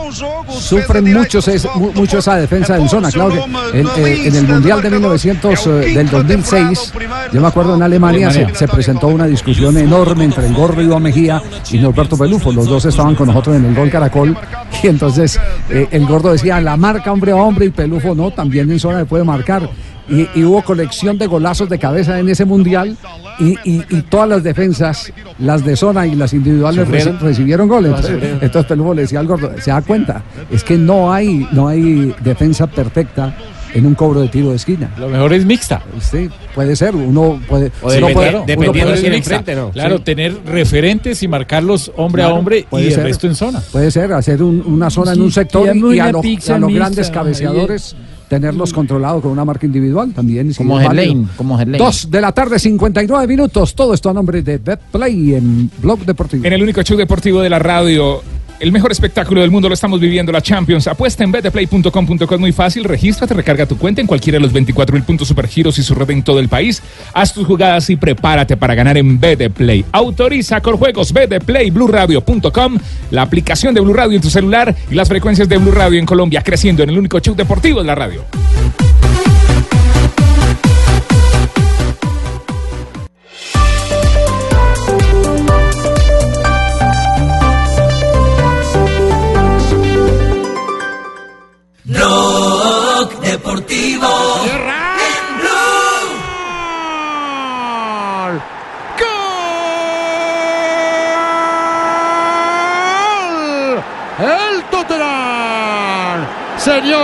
Sufren 0.61 1.12
muchos 1.12 1.49
es, 1.49 1.66
mu- 1.75 1.93
mucho 1.93 2.19
esa 2.19 2.37
defensa 2.37 2.77
en 2.77 2.89
zona. 2.89 3.11
Claro 3.11 3.31
que 3.73 3.81
en, 3.81 3.87
eh, 3.97 4.27
en 4.29 4.37
el 4.37 4.47
Mundial 4.49 4.83
de 4.83 4.91
1900, 4.91 5.66
eh, 5.66 5.71
del 5.95 6.09
2006, 6.11 6.93
yo 7.33 7.41
me 7.41 7.47
acuerdo 7.49 7.75
en 7.75 7.83
Alemania 7.83 8.31
se, 8.31 8.55
se 8.55 8.69
presentó 8.69 9.09
una 9.09 9.27
discusión 9.27 9.77
enorme 9.77 10.25
entre 10.25 10.47
el 10.47 10.55
Gordo 10.55 10.81
Iván 10.83 11.03
Mejía 11.03 11.43
y 11.71 11.79
Norberto 11.79 12.16
Pelufo. 12.16 12.53
Los 12.53 12.66
dos 12.66 12.85
estaban 12.85 13.15
con 13.15 13.27
nosotros 13.29 13.57
en 13.57 13.65
el 13.66 13.75
gol 13.75 13.91
Caracol 13.91 14.37
y 14.83 14.87
entonces 14.89 15.39
eh, 15.71 15.89
el 15.91 16.07
Gordo 16.07 16.33
decía 16.33 16.61
la 16.61 16.77
marca 16.77 17.12
hombre 17.12 17.33
a 17.33 17.37
hombre 17.37 17.66
y 17.66 17.71
Pelufo 17.71 18.15
no, 18.15 18.31
también 18.31 18.71
en 18.71 18.79
zona 18.81 19.01
se 19.01 19.05
puede 19.07 19.25
marcar. 19.25 19.69
Y, 20.09 20.29
y 20.35 20.45
hubo 20.45 20.63
colección 20.63 21.17
de 21.19 21.27
golazos 21.27 21.69
de 21.69 21.79
cabeza 21.79 22.19
en 22.19 22.29
ese 22.29 22.45
mundial 22.45 22.97
y, 23.39 23.55
y- 23.65 23.85
y 23.89 24.03
todas 24.03 24.29
las 24.29 24.43
defensas, 24.43 25.13
las 25.39 25.65
de 25.65 25.77
zona 25.77 26.07
y 26.07 26.15
las 26.15 26.33
individuales 26.35 26.87
recibieron 27.21 27.69
goles. 27.69 27.91
Todas 27.93 28.05
Entonces, 28.11 28.39
entonces 28.43 28.69
Pelufo 28.69 28.95
le 28.95 29.03
decía 29.03 29.21
al 29.21 29.27
gordo, 29.27 29.51
se 29.61 29.71
da 29.71 29.83
cuenta, 29.83 30.23
es 30.51 30.63
que 30.63 30.77
no 30.77 31.13
hay, 31.13 31.47
no 31.53 31.69
hay 31.69 32.15
defensa 32.23 32.67
perfecta 32.67 33.35
en 33.73 33.87
un 33.87 33.95
cobro 33.97 34.21
de 34.21 34.29
tiro 34.29 34.51
de 34.51 34.57
esquina. 34.57 34.89
Lo 34.99 35.09
mejor 35.09 35.33
es 35.33 35.45
mixta. 35.45 35.83
Sí, 36.01 36.31
puede 36.55 36.77
ser, 36.77 36.95
uno 36.95 37.41
puede... 37.49 37.73
O 37.83 37.87
uno 37.89 38.07
dependiendo- 38.07 38.15
puede- 38.15 38.31
uno 38.37 38.45
dependiendo 38.47 38.73
puede- 38.91 38.95
de 38.95 39.01
quién 39.01 39.15
enfrente, 39.15 39.55
¿no? 39.57 39.71
Claro, 39.71 39.99
tener 40.01 40.37
referentes 40.47 41.23
y 41.25 41.29
marcarlos 41.29 41.91
hombre 41.97 42.23
a 42.23 42.29
hombre 42.33 42.59
y 42.61 42.63
puede 42.65 42.87
el 42.87 42.93
ser. 42.95 43.03
resto 43.05 43.27
en 43.27 43.35
zona. 43.35 43.61
Puede 43.73 43.91
ser, 43.91 44.13
hacer 44.13 44.43
un- 44.45 44.63
una 44.65 44.91
zona 44.91 45.15
en 45.15 45.23
un 45.23 45.33
sector 45.33 45.75
y, 45.75 45.97
y 45.97 45.99
a, 45.99 46.13
pizza 46.21 46.55
a 46.55 46.59
los 46.61 46.69
mixta, 46.69 46.85
grandes 46.85 47.11
cabeceadores 47.11 47.97
tenerlos 48.29 48.73
controlados 48.73 49.23
con 49.23 49.31
una 49.31 49.45
marca 49.45 49.67
individual 49.67 50.13
también. 50.13 50.53
Como. 50.55 50.81
Helaine, 50.81 51.29
como 51.37 51.61
Helaine. 51.61 51.79
Dos 51.79 52.11
de 52.11 52.21
la 52.21 52.33
tarde, 52.33 52.59
59 52.59 53.27
minutos. 53.27 53.75
Todo 53.75 53.95
esto 53.95 54.11
a 54.11 54.15
nombre 54.15 54.43
de 54.43 54.59
BetPlay 54.59 55.35
en 55.35 55.71
Blog 55.79 56.01
Deportivo. 56.01 56.45
En 56.45 56.53
el 56.53 56.63
único 56.63 56.83
show 56.83 56.97
deportivo 56.97 57.41
de 57.41 57.51
la 57.51 57.59
radio, 57.59 58.23
el 58.61 58.73
mejor 58.73 58.93
espectáculo 58.93 59.41
del 59.41 59.51
mundo 59.51 59.69
lo 59.69 59.75
estamos 59.75 60.01
viviendo, 60.01 60.33
la 60.33 60.41
Champions. 60.41 60.87
Apuesta 60.87 61.25
en 61.25 61.33
betplay.com.co, 61.33 62.39
muy 62.39 62.53
fácil. 62.53 62.85
Regístrate, 62.85 63.35
recarga 63.35 63.67
tu 63.67 63.77
cuenta 63.77 64.01
en 64.01 64.07
cualquiera 64.07 64.39
de 64.39 64.43
los 64.43 64.53
24 64.53 64.95
mil 64.95 65.03
puntos 65.05 65.29
supergiros 65.29 65.79
y 65.79 65.83
su 65.83 65.95
red 65.95 66.11
en 66.11 66.23
todo 66.23 66.39
el 66.39 66.49
país. 66.49 66.83
Haz 67.13 67.33
tus 67.33 67.47
jugadas 67.47 67.91
y 67.91 67.97
prepárate 67.97 68.57
para 68.57 68.75
ganar 68.75 68.97
en 68.97 69.19
Betplay. 69.19 69.85
Autoriza 69.93 70.61
con 70.61 70.77
juegos 70.77 71.13
Betplay, 71.13 71.71
BlueRadio.com, 71.71 72.79
la 73.11 73.23
aplicación 73.23 73.75
de 73.75 73.81
Blue 73.81 73.95
Radio 73.95 74.17
en 74.17 74.23
tu 74.23 74.31
celular 74.31 74.75
y 74.91 74.95
las 74.95 75.09
frecuencias 75.09 75.49
de 75.49 75.59
Blue 75.59 75.73
Radio 75.73 75.99
en 75.99 76.07
Colombia, 76.07 76.43
creciendo 76.43 76.83
en 76.83 76.91
el 76.91 76.99
único 76.99 77.19
show 77.21 77.35
deportivo 77.35 77.81
de 77.81 77.87
la 77.87 77.95
radio. 77.95 78.25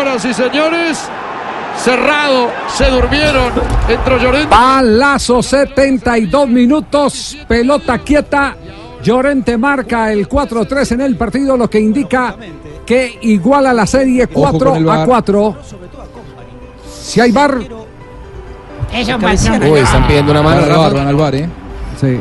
Señoras 0.00 0.24
y 0.24 0.32
señores, 0.32 1.08
cerrado, 1.76 2.48
se 2.68 2.88
durmieron. 2.88 3.52
Entró 3.86 4.16
Llorente. 4.16 4.48
Palazo, 4.48 5.42
72 5.42 6.48
minutos, 6.48 7.36
pelota 7.46 7.98
quieta. 7.98 8.56
Llorente 9.02 9.58
marca 9.58 10.10
el 10.10 10.26
4-3 10.26 10.92
en 10.92 11.00
el 11.02 11.16
partido, 11.16 11.54
lo 11.54 11.68
que 11.68 11.80
indica 11.80 12.34
que 12.86 13.18
iguala 13.20 13.74
la 13.74 13.86
serie 13.86 14.24
Ojo 14.24 14.52
4 14.52 14.70
con 14.70 14.78
el 14.78 14.88
a 14.88 14.96
VAR. 14.96 15.06
4. 15.06 15.56
Si 17.02 17.20
hay 17.20 17.32
bar, 17.32 17.58
Eso 18.94 19.18
Uy, 19.70 19.80
están 19.80 20.06
pidiendo 20.06 20.32
una 20.32 20.40
mano. 20.40 20.62
Van 20.62 20.70
al 20.70 20.94
bar, 20.94 21.08
al 21.08 21.16
bar, 21.16 21.34
¿eh? 21.34 21.48
sí. 22.00 22.18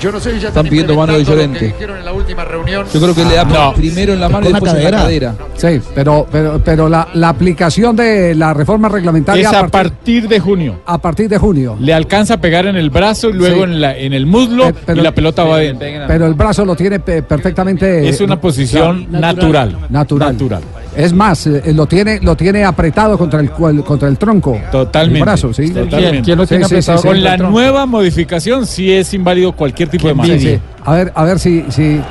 Yo 0.00 0.12
no 0.12 0.20
sé 0.20 0.32
si 0.34 0.40
ya 0.40 0.48
Están 0.48 0.66
pidiendo 0.68 0.94
mano 0.96 1.14
de 1.14 1.24
Llorente. 1.24 1.66
dijeron 1.66 1.96
en 1.98 2.04
la 2.04 2.12
última 2.12 2.44
reunión. 2.44 2.84
Yo 2.92 3.00
creo 3.00 3.14
que 3.14 3.24
le 3.24 3.34
da 3.36 3.44
No. 3.44 3.72
primero 3.74 4.12
en 4.12 4.20
la 4.20 4.28
mano 4.28 4.48
y 4.48 4.52
después 4.52 4.72
en 4.74 4.84
la 4.84 4.90
cadera. 4.90 5.34
cadera. 5.34 5.34
Sí, 5.80 5.80
pero, 5.94 6.26
pero, 6.30 6.60
pero 6.62 6.88
la, 6.88 7.08
la 7.14 7.30
aplicación 7.30 7.96
de 7.96 8.34
la 8.34 8.52
reforma 8.52 8.88
reglamentaria 8.88 9.48
Es 9.48 9.54
a 9.54 9.66
partir 9.68 10.28
de 10.28 10.40
junio. 10.40 10.80
a 10.84 10.98
partir 10.98 11.28
de 11.28 11.38
junio. 11.38 11.76
Le 11.80 11.94
alcanza 11.94 12.34
a 12.34 12.36
pegar 12.40 12.66
en 12.66 12.76
el 12.76 12.90
brazo 12.90 13.30
y 13.30 13.32
luego 13.32 13.64
Sí. 13.64 13.70
en, 13.72 13.80
la, 13.80 13.96
en 13.96 14.12
el 14.12 14.26
muslo 14.26 14.66
Pe- 14.66 14.74
pero- 14.86 15.00
y 15.00 15.04
la 15.04 15.12
pelota 15.12 15.44
va 15.44 15.58
bien. 15.60 15.78
Pero 15.78 16.26
el 16.26 16.34
brazo 16.34 16.64
lo 16.64 16.76
tiene 16.76 17.00
pe- 17.00 17.22
perfectamente. 17.22 18.06
Es 18.08 18.20
una 18.20 18.38
posición 18.40 19.06
natural. 19.10 19.78
Natural. 19.88 20.32
Natural. 20.36 20.62
Es 20.96 21.12
más, 21.12 21.46
eh, 21.46 21.72
lo 21.74 21.86
tiene, 21.86 22.20
lo 22.20 22.36
tiene 22.36 22.64
apretado 22.64 23.18
contra 23.18 23.40
el, 23.40 23.50
contra 23.50 24.08
el 24.08 24.16
tronco. 24.16 24.60
Totalmente. 24.70 25.18
El 25.18 25.24
brazo, 25.24 25.52
sí. 25.52 25.70
Totalmente. 25.70 26.22
¿Quién 26.22 26.38
lo 26.38 26.46
tiene 26.46 26.64
Sí, 26.64 26.68
sí, 26.68 26.74
apretado 26.76 26.98
sí. 26.98 27.08
Con 27.08 27.22
la 27.22 27.36
nueva 27.36 27.84
modificación 27.86 28.66
sí 28.66 28.92
es 28.92 29.12
inválido 29.14 29.52
cualquier 29.52 29.88
tipo 29.88 30.06
de 30.08 30.14
mano. 30.14 30.32
Sí, 30.34 30.38
sí. 30.40 30.60
A 30.84 30.92
ver, 30.94 31.12
a 31.14 31.24
ver 31.24 31.38
si, 31.38 31.64
si 31.70 31.82
eh, 31.96 32.02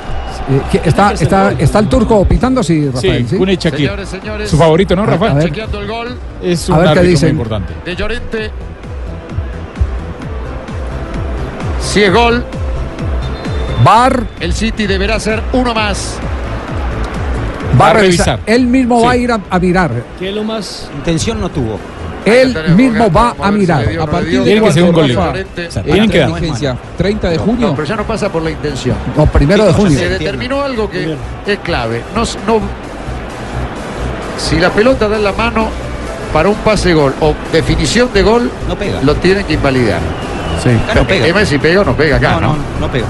¿qué- 0.70 0.82
está, 0.84 1.12
está, 1.12 1.52
está 1.52 1.78
el 1.78 1.88
turco 1.88 2.24
pitando, 2.26 2.62
sí, 2.62 2.86
Rafael. 2.92 3.26
Sí, 3.28 3.36
Shakir. 3.38 3.72
Señores, 3.88 4.08
señores. 4.08 4.50
Su 4.50 4.58
favorito, 4.58 4.94
¿no, 4.94 5.02
A- 5.04 5.06
Rafa? 5.06 5.30
a 5.30 5.34
ver. 5.34 5.44
Chequeando 5.44 5.80
el 5.80 5.86
gol 5.88 6.08
Es 6.42 6.68
A 6.68 6.72
un 6.74 6.78
ver 6.80 6.84
qué 6.84 6.90
árbitro 6.90 7.02
muy 7.04 7.10
dicen. 7.10 7.28
importante. 7.30 7.72
de 7.86 7.96
Llorente. 7.96 8.50
Si 11.80 12.02
es 12.02 12.12
gol, 12.12 12.44
Bar 13.84 14.26
el 14.40 14.52
City 14.52 14.86
deberá 14.86 15.20
ser 15.20 15.42
uno 15.52 15.74
más. 15.74 16.18
Va 17.74 17.84
Va 17.86 17.90
a 17.90 17.92
revisar. 17.94 18.26
revisar. 18.38 18.40
Él 18.54 18.66
mismo 18.66 19.02
va 19.02 19.10
a 19.12 19.16
ir 19.16 19.32
a, 19.32 19.40
a 19.50 19.58
mirar. 19.58 19.90
¿Qué 20.18 20.30
lo 20.32 20.44
más? 20.44 20.88
Intención 20.96 21.40
no 21.40 21.48
tuvo. 21.50 21.78
Él 22.24 22.56
mismo 22.74 23.10
va 23.12 23.34
a 23.40 23.50
mirar. 23.50 23.86
A 23.86 23.92
no 23.92 24.06
partir 24.06 24.42
de 24.42 24.60
que 24.60 24.72
ser 24.72 24.82
un 24.84 24.94
sea, 25.70 25.82
tienen 25.82 26.10
que 26.10 26.18
dar. 26.20 26.32
vigencia. 26.32 26.76
30 26.96 27.28
de 27.30 27.36
No, 27.36 27.42
junio. 27.42 27.72
pero 27.76 27.86
ya 27.86 27.96
no 27.96 28.04
pasa 28.04 28.30
por 28.32 28.42
la 28.42 28.50
intención. 28.50 28.96
No, 29.16 29.26
primero 29.26 29.66
de 29.66 29.72
junio. 29.74 29.98
Se 29.98 30.08
determinó 30.08 30.62
algo 30.62 30.88
que 30.90 31.16
es 31.46 31.58
clave. 31.58 32.02
No, 32.14 32.22
no- 32.46 32.60
si 34.38 34.58
la 34.58 34.70
pelota 34.70 35.08
da 35.08 35.16
en 35.16 35.24
la 35.24 35.32
mano 35.32 35.68
para 36.32 36.48
un 36.48 36.56
pase 36.56 36.92
gol 36.94 37.14
o 37.20 37.34
definición 37.52 38.10
de 38.12 38.22
gol, 38.22 38.50
No 38.68 38.76
pega. 38.76 39.00
lo 39.02 39.14
tienen 39.16 39.44
que 39.44 39.54
invalidar. 39.54 40.00
Sí, 40.62 40.70
no 40.94 41.06
pega. 41.06 41.44
si 41.46 41.58
pega 41.58 41.80
o 41.80 41.84
no 41.84 41.94
pega 41.96 42.16
acá, 42.16 42.32
No, 42.32 42.40
¿no? 42.40 42.48
no, 42.54 42.58
no 42.80 42.90
pega. 42.90 43.06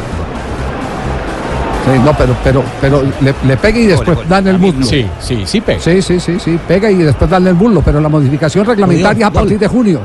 Sí, 1.85 2.01
no, 2.05 2.13
pero, 2.17 2.35
pero, 2.43 2.63
pero 2.81 3.03
le, 3.21 3.35
le 3.47 3.57
pega 3.57 3.79
y 3.79 3.87
después 3.87 4.17
gol. 4.17 4.27
dan 4.29 4.47
el 4.49 4.59
muslo. 4.59 4.85
Sí, 4.87 5.07
sí, 5.21 5.43
sí 5.47 5.61
pega. 5.61 5.81
Sí, 5.81 6.01
sí, 6.03 6.19
sí, 6.21 6.39
sí, 6.39 6.59
pega 6.67 6.91
y 6.91 6.97
después 6.97 7.31
darle 7.31 7.51
el 7.51 7.57
muslo, 7.57 7.83
pero 7.83 8.01
la 8.01 8.09
modificación 8.09 8.65
reglamentaria 8.65 9.27
es 9.27 9.31
a 9.31 9.33
partir 9.33 9.59
de 9.59 9.67
junio. 9.69 10.01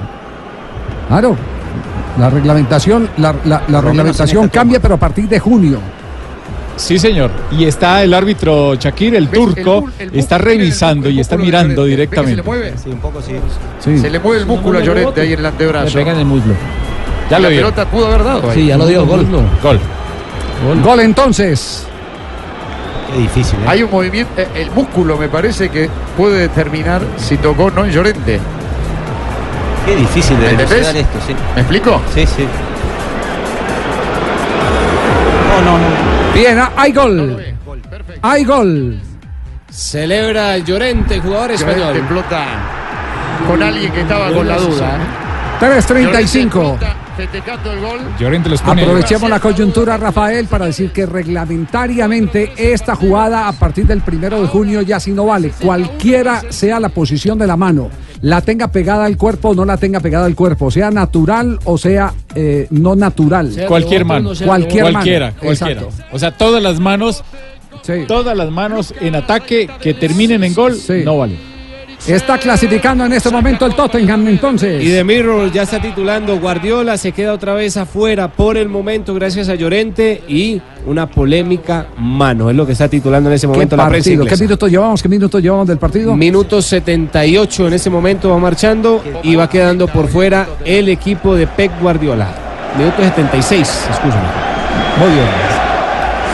Claro. 1.07 1.35
La 2.19 2.29
reglamentación, 2.29 3.09
la, 3.17 3.33
la- 3.45 3.63
la 3.67 3.81
reglamentación 3.81 4.43
en 4.43 4.49
cambia, 4.49 4.79
pero 4.81 4.95
a 4.95 4.97
partir 4.97 5.27
de 5.29 5.39
junio. 5.39 5.79
Sí, 6.75 6.97
señor. 6.97 7.29
Y 7.51 7.65
está 7.65 8.03
el 8.03 8.13
árbitro 8.13 8.75
Shakir, 8.75 9.15
el 9.15 9.27
turco, 9.29 9.85
el 9.99 10.15
está 10.17 10.37
revisando 10.37 11.07
el 11.09 11.15
y 11.15 11.19
está 11.19 11.35
mirando 11.37 11.85
Llorente. 11.85 11.97
¿Ve 11.97 12.07
que 12.07 12.15
Se 12.15 12.21
le 12.21 12.27
directamente. 12.27 12.43
mueve, 12.43 12.73
Sí, 12.81 12.89
un 12.89 12.99
poco 12.99 13.21
sí. 13.21 13.33
Sí. 13.79 13.97
se 13.99 14.09
le 14.09 14.19
mueve 14.19 14.41
el 14.41 14.45
músculo 14.47 14.79
a 14.79 14.81
Llorente 14.81 15.19
ahí 15.21 15.33
en 15.33 15.39
el 15.39 15.45
antebrazo. 15.45 15.99
el 15.99 16.25
muslo. 16.25 16.53
Ya 17.29 17.37
la 17.37 17.43
lo 17.43 17.49
dio. 17.49 17.59
pelota 17.59 17.85
pudo 17.85 18.07
haber 18.07 18.23
dado 18.23 18.49
ahí. 18.49 18.55
Sí, 18.61 18.65
ya 18.67 18.77
lo 18.77 18.85
dio, 18.87 19.05
gol. 19.05 19.25
Gol. 19.61 19.79
Gol 20.83 20.99
entonces. 20.99 21.85
Qué 23.11 23.19
difícil, 23.21 23.59
¿eh? 23.59 23.65
Hay 23.67 23.83
un 23.83 23.91
movimiento, 23.91 24.39
eh, 24.39 24.47
el 24.55 24.71
músculo 24.71 25.17
me 25.17 25.29
parece 25.29 25.69
que 25.69 25.89
puede 26.17 26.41
determinar 26.41 27.01
si 27.17 27.37
tocó 27.37 27.65
o 27.65 27.71
no 27.71 27.85
en 27.85 27.91
Llorente. 27.91 28.39
Qué 29.85 29.95
difícil 29.95 30.39
de 30.39 30.51
esto, 30.51 31.19
sí. 31.25 31.35
¿Me 31.55 31.61
explico? 31.61 32.01
Sí, 32.13 32.25
sí. 32.27 32.45
No, 35.49 35.71
no, 35.71 35.77
no. 35.77 36.33
Bien, 36.33 36.59
ah, 36.59 36.71
hay 36.75 36.91
gol. 36.91 37.43
Hay 38.21 38.43
gol. 38.43 38.99
Celebra 39.71 40.57
Llorente, 40.57 41.15
el 41.15 41.21
jugador 41.21 41.51
Llorente 41.51 41.71
español. 41.71 41.97
explota 41.97 42.45
con 43.47 43.63
alguien 43.63 43.91
que 43.91 44.01
estaba 44.01 44.31
con 44.31 44.47
la 44.47 44.57
duda. 44.57 44.97
¿eh? 44.97 45.65
3.35. 45.65 46.77
Festejando 47.19 47.73
el 47.73 47.79
gol. 47.81 47.99
Llorente 48.17 48.49
los 48.49 48.61
pone. 48.61 48.81
Aprovechemos 48.83 49.29
la 49.29 49.41
coyuntura, 49.41 49.97
Rafael, 49.97 50.47
para 50.47 50.67
decir 50.67 50.91
que 50.91 51.05
reglamentariamente 51.05 52.53
esta 52.57 52.95
jugada 52.95 53.49
a 53.49 53.51
partir 53.51 53.85
del 53.85 53.99
primero 54.01 54.41
de 54.41 54.47
junio 54.47 54.81
ya 54.81 55.01
sí 55.01 55.11
no 55.11 55.25
vale. 55.25 55.51
Cualquiera 55.61 56.43
sea 56.49 56.79
la 56.79 56.87
posición 56.87 57.37
de 57.37 57.45
la 57.45 57.57
mano, 57.57 57.89
la 58.21 58.39
tenga 58.39 58.69
pegada 58.71 59.03
al 59.03 59.17
cuerpo 59.17 59.49
o 59.49 59.53
no 59.55 59.65
la 59.65 59.75
tenga 59.75 59.99
pegada 59.99 60.25
al 60.27 60.35
cuerpo, 60.35 60.71
sea 60.71 60.91
natural 60.91 61.59
o 61.65 61.77
sea 61.77 62.13
eh, 62.35 62.67
no 62.71 62.95
natural. 62.95 63.51
Sea 63.51 63.67
Cualquier 63.67 64.05
mano. 64.05 64.31
Cualquier 64.45 64.85
rebote. 64.85 64.93
mano. 64.93 64.99
Cualquiera, 65.03 65.33
cualquiera. 65.33 65.79
Exacto. 65.81 65.89
O 66.13 66.19
sea, 66.19 66.31
todas 66.37 66.63
las 66.63 66.79
manos, 66.79 67.23
Sí. 67.81 68.05
todas 68.07 68.35
las 68.37 68.49
manos 68.49 68.93
en 69.01 69.15
ataque 69.15 69.69
que 69.81 69.93
terminen 69.93 70.43
en 70.45 70.53
gol, 70.53 70.75
Sí. 70.75 71.01
no 71.03 71.17
vale. 71.17 71.35
Está 72.07 72.37
clasificando 72.37 73.05
en 73.05 73.13
este 73.13 73.29
momento 73.29 73.65
el 73.65 73.75
Tottenham 73.75 74.27
entonces. 74.27 74.83
Y 74.83 74.89
de 74.89 75.03
Mirror 75.03 75.51
ya 75.51 75.63
está 75.63 75.81
titulando 75.81 76.39
Guardiola, 76.39 76.97
se 76.97 77.11
queda 77.11 77.33
otra 77.33 77.53
vez 77.53 77.77
afuera 77.77 78.31
por 78.31 78.57
el 78.57 78.69
momento 78.69 79.13
gracias 79.13 79.49
a 79.49 79.55
Llorente 79.55 80.23
y 80.27 80.61
una 80.85 81.07
polémica 81.07 81.87
mano, 81.97 82.49
es 82.49 82.55
lo 82.55 82.65
que 82.65 82.71
está 82.71 82.87
titulando 82.87 83.29
en 83.29 83.35
ese 83.35 83.47
¿Qué 83.47 83.53
momento 83.53 83.75
la 83.75 83.89
prensa? 83.89 84.09
¿Qué 84.09 84.37
minutos 84.37 84.71
llevamos? 84.71 85.03
¿Qué 85.03 85.09
minutos 85.09 85.41
llevamos 85.41 85.67
del 85.67 85.77
partido? 85.77 86.15
Minuto 86.15 86.61
78 86.61 87.67
en 87.67 87.73
ese 87.73 87.89
momento 87.89 88.29
va 88.29 88.39
marchando 88.39 89.03
y 89.23 89.35
va 89.35 89.49
quedando 89.49 89.87
por 89.87 90.07
fuera 90.07 90.47
el 90.65 90.89
equipo 90.89 91.35
de 91.35 91.47
Pep 91.47 91.71
Guardiola. 91.81 92.27
Minuto 92.77 93.03
76, 93.03 93.87
escúchame. 93.91 94.27
Muy 94.99 95.09
bien. 95.13 95.58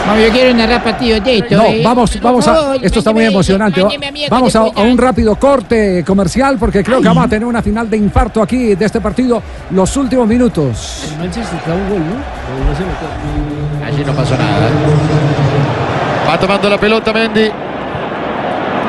Mami, 0.07 0.23
yo 0.23 0.29
quiero 0.31 0.53
narrar 0.55 0.83
partido 0.83 1.19
de 1.19 1.37
esto. 1.37 1.57
No, 1.57 1.63
eh. 1.65 1.81
vamos, 1.83 2.19
vamos 2.21 2.47
a. 2.47 2.75
Esto 2.75 2.99
está 2.99 3.11
muy 3.11 3.25
emocionante. 3.25 3.83
Vamos 4.29 4.55
a, 4.55 4.59
a 4.59 4.81
un 4.81 4.97
rápido 4.97 5.35
corte 5.35 6.03
comercial 6.05 6.57
porque 6.59 6.83
creo 6.83 7.01
que 7.01 7.07
vamos 7.07 7.25
a 7.25 7.27
tener 7.27 7.45
una 7.45 7.61
final 7.61 7.89
de 7.89 7.97
infarto 7.97 8.41
aquí 8.41 8.75
de 8.75 8.85
este 8.85 9.01
partido. 9.01 9.41
Los 9.71 9.95
últimos 9.97 10.27
minutos. 10.27 11.09
El 11.11 11.17
Manchester 11.19 11.59
un 11.67 11.89
gol, 11.89 11.99
¿no? 11.99 12.15
No. 12.15 13.85
Allí 13.85 14.03
no 14.05 14.13
pasó 14.13 14.37
nada. 14.37 14.69
Va 16.27 16.39
tomando 16.39 16.69
la 16.69 16.77
pelota 16.77 17.13
Mendy. 17.13 17.64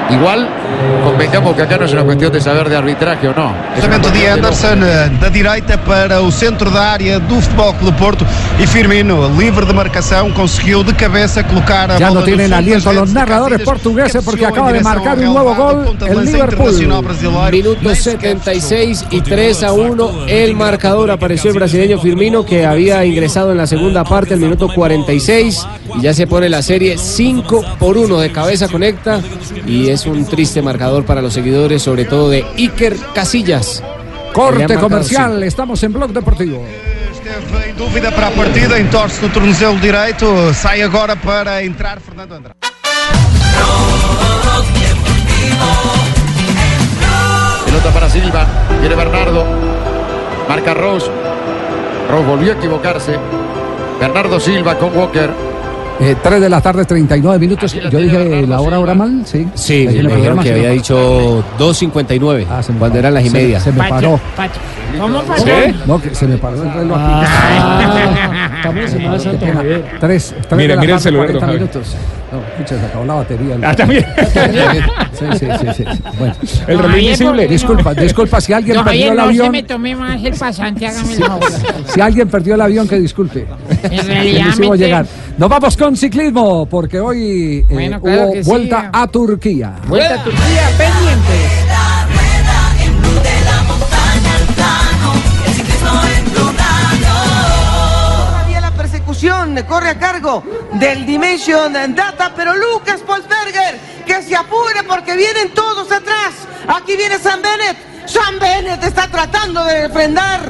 Igual, 0.08 0.48
convengamos 1.04 1.56
que 1.56 1.62
acá 1.62 1.76
no 1.76 1.84
es 1.84 1.92
una 1.92 2.04
cuestión 2.04 2.32
de 2.32 2.40
saber 2.40 2.68
de 2.68 2.76
arbitraje 2.76 3.28
o 3.28 3.32
una 3.32 3.52
Lançamento 3.74 4.10
de 4.10 4.28
Anderson 4.28 4.82
eh, 4.82 5.10
da 5.20 5.28
direita 5.28 5.76
para 5.78 6.20
o 6.20 6.30
centro 6.30 6.70
da 6.70 6.92
área 6.92 7.18
do 7.18 7.40
Futebol 7.40 7.74
Clube 7.74 7.98
Porto 7.98 8.26
e 8.58 8.66
Firmino, 8.66 9.28
livre 9.36 9.66
de 9.66 9.72
marcação, 9.72 10.30
conseguiu 10.30 10.84
de 10.84 10.94
cabeça 10.94 11.42
colocar 11.42 11.90
a 11.90 11.98
Ya 11.98 12.08
bola 12.08 12.20
no 12.20 12.24
tienen 12.24 12.46
fundo 12.46 12.56
das 12.56 12.58
aliento 12.58 12.92
los 12.92 13.00
redes 13.00 13.14
narradores 13.14 13.62
portugueses 13.62 14.24
porque 14.24 14.44
acaba 14.44 14.72
de 14.72 14.80
marcar 14.80 15.18
nuevo 15.18 15.50
relevado, 15.50 15.84
gol 15.84 15.96
lança 16.14 16.30
Liverpool. 16.30 17.02
brasileiro. 17.02 17.50
Minuto 17.50 17.94
76 17.94 19.06
y 19.10 19.20
3 19.20 19.62
a 19.64 19.72
1 19.72 20.26
el 20.28 20.54
marcador. 20.54 21.10
Apareció 21.10 21.50
el 21.50 21.56
brasileño 21.56 21.98
Firmino 21.98 22.44
que 22.44 22.64
había 22.64 23.04
ingresado 23.04 23.50
en 23.50 23.58
la 23.58 23.66
segunda 23.66 24.04
parte 24.04 24.34
al 24.34 24.40
minuto 24.40 24.68
46 24.68 25.66
y 25.96 26.02
ya 26.02 26.14
se 26.14 26.26
pone 26.26 26.48
la 26.48 26.62
serie 26.62 26.96
5 26.98 27.64
por 27.78 27.96
1 27.96 28.18
de 28.18 28.30
cabeza 28.30 28.68
conecta 28.68 29.20
y 29.66 29.95
es 29.96 30.04
un 30.04 30.26
triste 30.26 30.60
marcador 30.60 31.06
para 31.06 31.22
los 31.22 31.32
seguidores, 31.32 31.82
sobre 31.82 32.04
todo 32.04 32.28
de 32.28 32.44
Iker 32.58 32.96
Casillas. 33.14 33.82
Corte 34.34 34.60
marcado 34.60 34.80
comercial. 34.82 35.42
Estamos 35.42 35.82
en 35.82 35.92
Blog 35.94 36.10
Deportivo. 36.12 36.62
Em 37.66 37.74
dúvida 37.74 38.10
para 38.10 38.28
a 38.28 38.30
partida, 38.30 38.78
entorce 38.78 39.22
no 39.22 39.32
tornozelo 39.32 39.74
direito, 39.80 40.52
sai 40.52 40.82
agora 40.82 41.16
para 41.16 41.62
entrar 41.62 41.98
Fernando 42.00 42.36
Andrade. 42.36 42.56
Pelota 47.64 47.90
para 47.90 48.10
Silva. 48.10 48.46
Viene 48.80 48.94
Bernardo. 48.94 49.44
Marca 50.46 50.74
Ross. 50.74 51.10
Ross 52.10 52.26
volvió 52.26 52.52
a 52.52 52.56
equivocarse. 52.56 53.16
Bernardo 53.98 54.38
Silva 54.38 54.76
con 54.78 54.94
Walker. 54.94 55.55
Eh, 55.98 56.14
3 56.22 56.40
de 56.42 56.50
la 56.50 56.60
tarde, 56.60 56.84
39 56.84 57.38
minutos. 57.38 57.72
Yo 57.90 57.98
dije 57.98 58.46
la 58.46 58.60
hora, 58.60 58.78
hora 58.78 58.94
mal, 58.94 59.22
sí. 59.24 59.46
Sí, 59.54 59.84
me 59.86 59.92
dijeron 59.92 60.12
programa, 60.12 60.42
que 60.42 60.48
sí. 60.50 60.54
había 60.54 60.70
dicho 60.70 61.42
2.59 61.58 62.46
cuando 62.78 62.98
eran 62.98 63.14
las 63.14 63.24
y 63.24 63.28
se- 63.30 63.32
media. 63.32 63.60
se 63.60 63.72
me 63.72 63.88
paró. 63.88 64.20
¿Cómo 65.00 65.22
pasó? 65.22 65.46
No, 65.86 66.00
que 66.00 66.14
se 66.14 66.26
me 66.26 66.36
paró 66.36 66.62
el 66.62 66.72
reloj. 66.72 66.96
Ah, 67.00 68.50
estamos 68.56 68.84
en 68.84 68.88
Semana 68.90 69.18
Santa, 69.18 69.52
Javier. 69.54 69.84
Tres, 70.00 70.34
tres 70.48 70.52
Mire, 70.52 70.68
de 70.68 70.74
la 70.76 70.80
mire 70.80 70.92
el 70.92 70.98
tarde, 70.98 71.02
celular, 71.02 71.26
40 71.26 71.32
don 71.32 71.40
Javi. 71.48 71.58
minutos. 71.58 71.96
No, 72.32 72.40
escucha, 72.40 72.80
se 72.80 72.86
acabó 72.86 73.04
la 73.04 73.14
batería. 73.14 73.56
Ah, 73.62 73.74
también. 73.76 74.04
Sí, 75.16 75.24
sí, 75.38 75.46
sí, 75.60 75.66
sí. 75.76 75.84
Bueno. 76.18 76.34
El 76.66 76.78
reloj 76.78 76.96
invisible. 76.98 77.26
¿por 77.30 77.36
qué 77.36 77.44
no? 77.46 77.50
Disculpa, 77.52 77.94
disculpa 77.94 78.40
si 78.40 78.52
alguien 78.52 78.76
No, 78.76 78.84
perdió 78.84 79.10
el 79.12 79.16
no 79.16 79.22
se 79.22 79.28
avión. 79.28 79.50
me 79.52 79.62
tomé 79.62 79.94
más 79.96 80.22
el 80.22 80.34
pasante, 80.34 80.86
hágame 80.86 81.12
el 81.14 81.24
favor. 81.24 81.48
Si 81.86 82.00
alguien 82.00 82.28
perdió 82.28 82.54
el 82.54 82.60
avión, 82.60 82.86
que 82.88 82.98
disculpe. 82.98 83.46
En 83.84 84.06
realidad, 84.06 84.46
no 84.58 84.74
llegar. 84.74 85.06
Nos 85.38 85.50
vamos 85.50 85.76
con 85.76 85.94
ciclismo, 85.96 86.66
porque 86.66 86.98
hoy 86.98 87.58
eh, 87.58 87.66
Bueno, 87.68 88.00
claro 88.00 88.22
hubo 88.28 88.32
sí. 88.32 88.40
vuelta 88.42 88.90
a 88.92 89.06
Turquía. 89.06 89.74
Vuelta 89.86 90.14
a 90.14 90.24
Turquía, 90.24 90.68
pendientes. 90.78 91.66
Todavía 97.34 98.60
la 98.60 98.70
persecución 98.72 99.62
corre 99.68 99.90
a 99.90 99.98
cargo 99.98 100.42
del 100.74 101.04
Dimension 101.06 101.72
Data, 101.94 102.32
pero 102.36 102.54
Lucas 102.56 103.00
Polsberger 103.00 103.78
que 104.06 104.22
se 104.22 104.36
apure 104.36 104.82
porque 104.86 105.16
vienen 105.16 105.52
todos 105.54 105.90
atrás. 105.90 106.32
Aquí 106.68 106.96
viene 106.96 107.18
Sam 107.18 107.40
Bennett. 107.42 107.76
Sam 108.06 108.38
Bennett 108.38 108.82
está 108.84 109.08
tratando 109.08 109.64
de 109.64 109.88
refrendar 109.88 110.40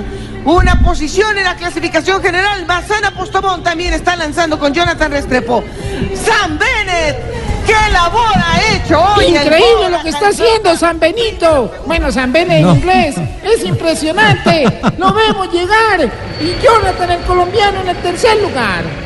una 0.54 0.80
posición 0.80 1.36
en 1.36 1.44
la 1.44 1.56
clasificación 1.56 2.22
general. 2.22 2.64
Bazana 2.66 3.10
Postobón 3.10 3.62
también 3.62 3.92
está 3.92 4.16
lanzando 4.16 4.58
con 4.58 4.72
Jonathan 4.72 5.10
Restrepo. 5.10 5.62
Sam 6.14 6.58
Bennett, 6.58 7.16
qué 7.66 7.92
labor 7.92 8.32
ha 8.36 8.74
hecho 8.74 9.00
hoy. 9.00 9.26
Increíble 9.26 9.90
lo 9.90 10.02
que 10.02 10.10
está 10.10 10.28
haciendo 10.28 10.76
San 10.76 11.00
Benito. 11.00 11.72
Bueno, 11.86 12.12
San 12.12 12.32
Ben 12.32 12.50
en 12.50 12.68
inglés. 12.68 13.16
Es 13.42 13.64
impresionante. 13.64 14.64
Lo 14.98 15.12
vemos 15.12 15.52
llegar. 15.52 16.10
Y 16.40 16.62
Jonathan, 16.62 17.10
el 17.10 17.22
colombiano, 17.22 17.80
en 17.80 17.88
el 17.88 17.96
tercer 17.96 18.40
lugar. 18.40 19.05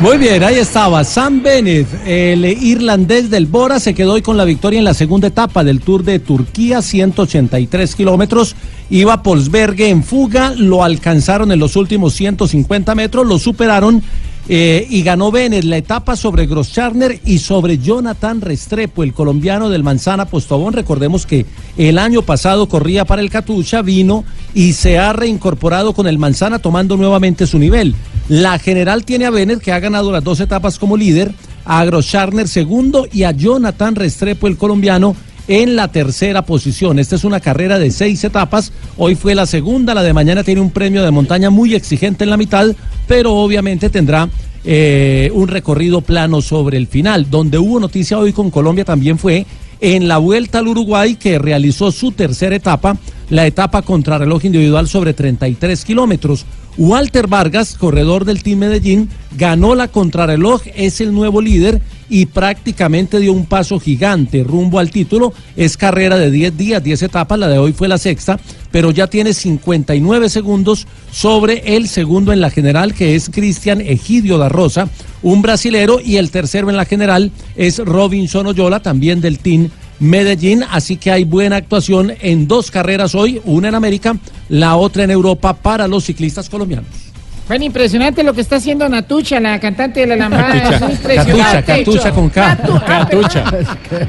Muy 0.00 0.18
bien, 0.18 0.42
ahí 0.42 0.56
estaba 0.56 1.04
Sam 1.04 1.42
Bennett, 1.42 1.86
el 2.04 2.44
irlandés 2.44 3.30
del 3.30 3.46
Bora, 3.46 3.78
se 3.78 3.94
quedó 3.94 4.14
hoy 4.14 4.22
con 4.22 4.36
la 4.36 4.44
victoria 4.44 4.78
en 4.78 4.84
la 4.84 4.92
segunda 4.92 5.28
etapa 5.28 5.62
del 5.62 5.80
Tour 5.80 6.02
de 6.02 6.18
Turquía, 6.18 6.82
183 6.82 7.94
kilómetros. 7.94 8.56
Iba 8.90 9.22
Polsberge 9.22 9.88
en 9.88 10.02
fuga, 10.02 10.52
lo 10.56 10.82
alcanzaron 10.82 11.52
en 11.52 11.60
los 11.60 11.76
últimos 11.76 12.12
150 12.14 12.94
metros, 12.94 13.26
lo 13.26 13.38
superaron 13.38 14.02
eh, 14.48 14.86
y 14.90 15.02
ganó 15.02 15.30
Bennett 15.30 15.64
la 15.64 15.78
etapa 15.78 16.16
sobre 16.16 16.46
Groscharner 16.46 17.20
y 17.24 17.38
sobre 17.38 17.78
Jonathan 17.78 18.40
Restrepo, 18.40 19.02
el 19.02 19.14
colombiano 19.14 19.70
del 19.70 19.82
Manzana 19.82 20.26
Postobón. 20.26 20.74
Recordemos 20.74 21.24
que 21.24 21.46
el 21.78 21.98
año 21.98 22.22
pasado 22.22 22.68
corría 22.68 23.04
para 23.04 23.22
el 23.22 23.30
Catucha, 23.30 23.80
vino 23.80 24.24
y 24.54 24.74
se 24.74 24.98
ha 24.98 25.12
reincorporado 25.12 25.94
con 25.94 26.06
el 26.06 26.18
Manzana 26.18 26.58
tomando 26.58 26.96
nuevamente 26.96 27.46
su 27.46 27.58
nivel. 27.58 27.94
La 28.28 28.58
general 28.58 29.04
tiene 29.04 29.26
a 29.26 29.30
Bennett 29.30 29.60
que 29.60 29.72
ha 29.72 29.80
ganado 29.80 30.12
las 30.12 30.24
dos 30.24 30.40
etapas 30.40 30.78
como 30.78 30.96
líder, 30.96 31.32
a 31.64 31.84
Groscharner 31.84 32.46
segundo 32.46 33.06
y 33.10 33.22
a 33.22 33.30
Jonathan 33.30 33.94
Restrepo, 33.94 34.46
el 34.46 34.58
colombiano, 34.58 35.16
en 35.48 35.76
la 35.76 35.88
tercera 35.88 36.42
posición. 36.42 36.98
Esta 36.98 37.16
es 37.16 37.24
una 37.24 37.40
carrera 37.40 37.78
de 37.78 37.90
seis 37.90 38.24
etapas. 38.24 38.72
Hoy 38.96 39.14
fue 39.14 39.34
la 39.34 39.46
segunda, 39.46 39.94
la 39.94 40.02
de 40.02 40.12
mañana 40.12 40.44
tiene 40.44 40.60
un 40.60 40.70
premio 40.70 41.02
de 41.02 41.10
montaña 41.10 41.50
muy 41.50 41.74
exigente 41.74 42.24
en 42.24 42.30
la 42.30 42.36
mitad, 42.36 42.74
pero 43.06 43.34
obviamente 43.34 43.90
tendrá 43.90 44.28
eh, 44.64 45.30
un 45.34 45.48
recorrido 45.48 46.00
plano 46.00 46.40
sobre 46.40 46.78
el 46.78 46.86
final. 46.86 47.30
Donde 47.30 47.58
hubo 47.58 47.80
noticia 47.80 48.18
hoy 48.18 48.32
con 48.32 48.50
Colombia 48.50 48.84
también 48.84 49.18
fue 49.18 49.46
en 49.80 50.08
la 50.08 50.18
vuelta 50.18 50.60
al 50.60 50.68
Uruguay 50.68 51.16
que 51.16 51.38
realizó 51.38 51.92
su 51.92 52.12
tercera 52.12 52.56
etapa, 52.56 52.96
la 53.28 53.46
etapa 53.46 53.82
contrarreloj 53.82 54.44
individual 54.46 54.88
sobre 54.88 55.12
33 55.12 55.84
kilómetros. 55.84 56.46
Walter 56.76 57.28
Vargas, 57.28 57.76
corredor 57.76 58.24
del 58.24 58.42
Team 58.42 58.60
Medellín, 58.60 59.08
ganó 59.36 59.74
la 59.74 59.88
contrarreloj, 59.88 60.62
es 60.74 61.00
el 61.00 61.12
nuevo 61.12 61.40
líder 61.40 61.82
y 62.14 62.26
prácticamente 62.26 63.18
dio 63.18 63.32
un 63.32 63.44
paso 63.44 63.80
gigante 63.80 64.44
rumbo 64.44 64.78
al 64.78 64.92
título. 64.92 65.32
Es 65.56 65.76
carrera 65.76 66.16
de 66.16 66.30
10 66.30 66.56
días, 66.56 66.84
10 66.84 67.02
etapas, 67.02 67.36
la 67.40 67.48
de 67.48 67.58
hoy 67.58 67.72
fue 67.72 67.88
la 67.88 67.98
sexta, 67.98 68.38
pero 68.70 68.92
ya 68.92 69.08
tiene 69.08 69.34
59 69.34 70.28
segundos 70.28 70.86
sobre 71.10 71.74
el 71.74 71.88
segundo 71.88 72.32
en 72.32 72.40
la 72.40 72.50
general, 72.50 72.94
que 72.94 73.16
es 73.16 73.30
Cristian 73.30 73.80
Egidio 73.80 74.38
da 74.38 74.48
Rosa, 74.48 74.88
un 75.22 75.42
brasilero, 75.42 75.98
y 75.98 76.18
el 76.18 76.30
tercero 76.30 76.70
en 76.70 76.76
la 76.76 76.84
general 76.84 77.32
es 77.56 77.78
Robinson 77.78 78.46
Oyola, 78.46 78.78
también 78.78 79.20
del 79.20 79.40
Team 79.40 79.70
Medellín, 79.98 80.62
así 80.70 80.96
que 80.96 81.10
hay 81.10 81.24
buena 81.24 81.56
actuación 81.56 82.12
en 82.20 82.46
dos 82.46 82.70
carreras 82.70 83.16
hoy, 83.16 83.40
una 83.44 83.70
en 83.70 83.74
América, 83.74 84.16
la 84.48 84.76
otra 84.76 85.02
en 85.02 85.10
Europa 85.10 85.52
para 85.52 85.88
los 85.88 86.04
ciclistas 86.04 86.48
colombianos. 86.48 87.03
Bueno, 87.46 87.64
impresionante 87.66 88.22
lo 88.22 88.32
que 88.32 88.40
está 88.40 88.56
haciendo 88.56 88.88
Natucha, 88.88 89.38
la 89.38 89.60
cantante 89.60 90.00
de 90.00 90.06
la 90.06 90.16
lambada. 90.16 90.62
Catucha, 90.62 90.86
Es 90.86 90.92
impresionante. 90.92 91.62
Catucha, 91.62 91.84
Catucha 92.02 92.10
con 92.12 92.30
K. 92.30 92.58
Catu- 92.58 92.82
ah, 92.86 92.86
Catucha. 93.10 93.44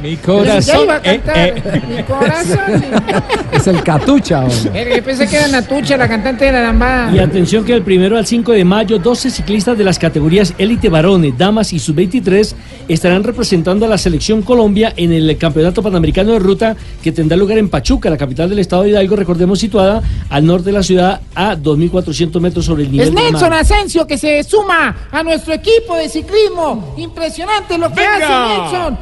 Mi 0.02 0.18
Ya 0.62 0.82
iba 0.82 0.95
a 0.95 0.98
eh, 0.99 1.02
cantar. 1.03 1.38
eh. 1.38 1.82
Mi 1.98 2.03
corazón. 2.03 2.60
Es 3.52 3.68
el 3.68 3.84
Catucha. 3.84 4.40
hombre. 4.45 4.72
Eh, 4.74 4.94
Yo 4.98 5.03
pensé 5.03 5.28
que 5.28 5.36
era 5.36 5.48
Natucha, 5.49 5.98
la 5.98 6.07
cantante 6.07 6.45
de 6.45 6.52
la 6.53 6.62
lambada. 6.64 7.14
Y 7.14 7.20
atención 7.20 7.66
que 7.66 7.74
del 7.74 7.82
primero 7.82 8.18
al 8.18 8.26
5 8.26 8.53
de 8.53 8.64
mayo, 8.64 8.99
12 8.99 9.30
ciclistas 9.30 9.78
de 9.78 9.84
las 9.84 9.99
categorías 9.99 10.53
élite 10.57 10.88
varones, 10.88 11.38
damas 11.38 11.74
y 11.74 11.80
sub-23 11.80 12.53
estarán 12.88 13.24
representando 13.26 13.86
a 13.86 13.90
la 13.90 13.98
selección 13.98 14.44
Colombia 14.44 14.94
en 14.95 15.12
el 15.12 15.38
Campeonato 15.38 15.84
Panamericano 15.84 16.32
de 16.34 16.40
Ruta 16.40 16.76
que 17.03 17.12
tendrá 17.12 17.36
lugar 17.36 17.57
en 17.57 17.68
Pachuca, 17.68 18.10
la 18.10 18.18
capital 18.18 18.49
del 18.49 18.60
estado 18.60 18.84
de 18.84 18.90
Hidalgo, 18.91 19.16
recordemos 19.18 19.60
situada 19.60 20.02
al 20.30 20.45
norte 20.45 20.68
de 20.68 20.72
la 20.72 20.84
ciudad 20.84 21.20
a 21.36 21.56
2.400 21.57 22.40
metros 22.40 22.64
sobre 22.66 22.84
el 22.84 22.91
nivel 22.91 23.07
Es 23.10 23.14
Nelson. 23.32 23.54
Asensio 23.54 24.08
que 24.08 24.18
se 24.18 24.44
suma 24.44 24.96
a 25.12 25.24
nuestro 25.24 25.54
equipo 25.54 25.96
de 25.98 26.08
ciclismo. 26.10 26.94
Impresionante 26.98 27.78
lo 27.78 27.90
que 27.90 27.96
Venga. 28.02 28.16
hace 28.46 28.62
Nelson. 28.62 28.98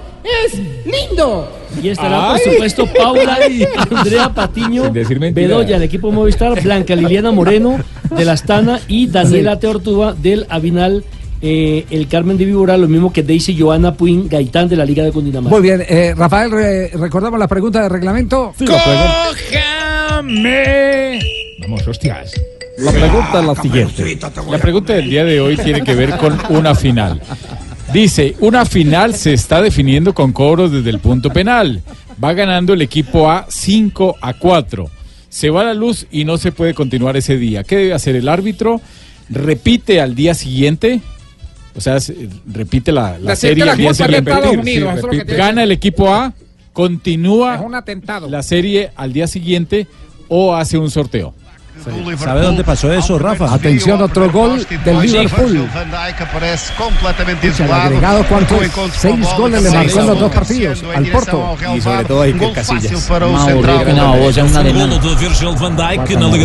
Es 0.46 0.54
lindo. 0.86 1.50
Y 1.82 1.90
estará, 1.90 2.30
por 2.30 2.40
supuesto, 2.40 2.86
Paula 2.88 3.40
y 3.50 3.66
Andrea 3.96 4.30
Patiño. 4.30 4.92
Bedoya, 4.92 5.74
del 5.76 5.84
equipo 5.84 6.12
Movistar, 6.12 6.62
Blanca 6.62 6.96
Liliana 6.96 7.32
Moreno, 7.32 7.80
de 8.16 8.26
la 8.26 8.34
Astana, 8.34 8.80
y 8.88 9.08
Daniela 9.08 9.60
Teortúa, 9.60 10.14
del 10.14 10.46
Avinal, 10.50 11.04
eh, 11.42 11.86
el 11.90 12.08
Carmen 12.08 12.38
de 12.38 12.46
Víbora, 12.46 12.78
lo 12.78 12.88
mismo 12.88 13.12
que 13.12 13.22
Daisy 13.24 13.60
Joana 13.60 13.96
Puin 13.96 14.30
Gaitán, 14.30 14.70
de 14.70 14.78
la 14.78 14.86
Liga 14.86 15.04
de 15.04 15.12
Cundinamarca. 15.12 15.54
Muy 15.54 15.62
bien, 15.62 15.84
eh, 15.90 16.14
Rafael, 16.16 16.52
re- 16.52 16.90
recordamos 16.94 17.38
la 17.38 17.48
pregunta 17.50 17.82
de 17.82 17.90
reglamento. 17.90 18.54
¡Cójame! 18.66 19.10
Vamos, 21.60 21.86
hostias. 21.88 22.34
La 22.78 22.92
pregunta 22.92 23.40
es 23.40 23.46
la 23.46 23.56
siguiente. 23.62 24.20
La 24.50 24.58
pregunta 24.58 24.94
del 24.94 25.10
día 25.10 25.24
de 25.24 25.40
hoy 25.40 25.58
tiene 25.58 25.82
que 25.82 25.94
ver 25.96 26.18
con 26.18 26.38
una 26.50 26.74
final. 26.76 27.22
Dice, 27.94 28.36
una 28.40 28.66
final 28.66 29.14
se 29.14 29.34
está 29.34 29.62
definiendo 29.62 30.14
con 30.14 30.32
cobros 30.32 30.72
desde 30.72 30.90
el 30.90 31.00
punto 31.00 31.30
penal. 31.30 31.82
Va 32.24 32.34
ganando 32.34 32.74
el 32.74 32.82
equipo 32.82 33.30
A 33.30 33.46
5 33.50 34.16
a 34.22 34.34
4. 34.34 34.90
Se 35.30 35.50
va 35.50 35.64
la 35.64 35.74
luz 35.74 36.08
y 36.12 36.26
no 36.26 36.38
se 36.38 36.52
puede 36.52 36.74
continuar 36.74 37.18
ese 37.18 37.38
día. 37.38 37.64
¿Qué 37.64 37.76
debe 37.76 37.94
hacer 37.94 38.16
el 38.16 38.28
árbitro? 38.30 38.82
Repite 39.30 40.02
al 40.02 40.16
día 40.16 40.34
siguiente. 40.34 41.02
O 41.76 41.82
sea, 41.82 42.00
se- 42.00 42.30
repite 42.52 42.92
la, 42.92 43.18
la 43.20 43.36
serie 43.36 43.64
al 43.64 43.78
día 43.78 43.94
siguiente. 43.94 44.32
Sí, 44.64 44.80
repite. 45.02 45.36
Gana 45.36 45.64
el 45.64 45.72
equipo 45.72 46.14
A, 46.14 46.34
continúa 46.72 47.56
Es 47.56 47.62
un 47.62 47.76
atentado. 47.76 48.30
la 48.30 48.44
serie 48.44 48.92
al 48.96 49.12
día 49.14 49.26
siguiente 49.28 49.88
o 50.28 50.56
hace 50.56 50.78
un 50.78 50.90
sorteo. 50.92 51.34
¿Sabe 52.18 52.42
dónde 52.42 52.64
pasó 52.64 52.94
eso, 52.94 53.18
Rafa? 53.18 53.54
Atención, 53.54 54.02
otro 54.02 54.32
gol 54.32 54.66
del 54.86 55.02
Liverpool. 55.02 55.68
Pucha, 57.42 57.66
el 57.66 57.72
agregado, 57.72 58.20
encontro 58.20 58.60
Seis 58.94 59.28
goles 59.38 59.64
le 59.64 59.72
marcó 59.72 60.00
en 60.00 60.08
los 60.08 60.20
dos 60.20 60.32
partidos 60.32 60.84
al 60.96 61.06
Porto. 61.08 61.58
Y 61.76 61.82
sobre 61.82 62.06
todo 62.06 62.22
a 62.22 62.26
Iker 62.26 62.42
gol 62.42 62.54
Casillas. 62.54 62.84
de 62.84 62.90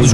de. 0.00 0.08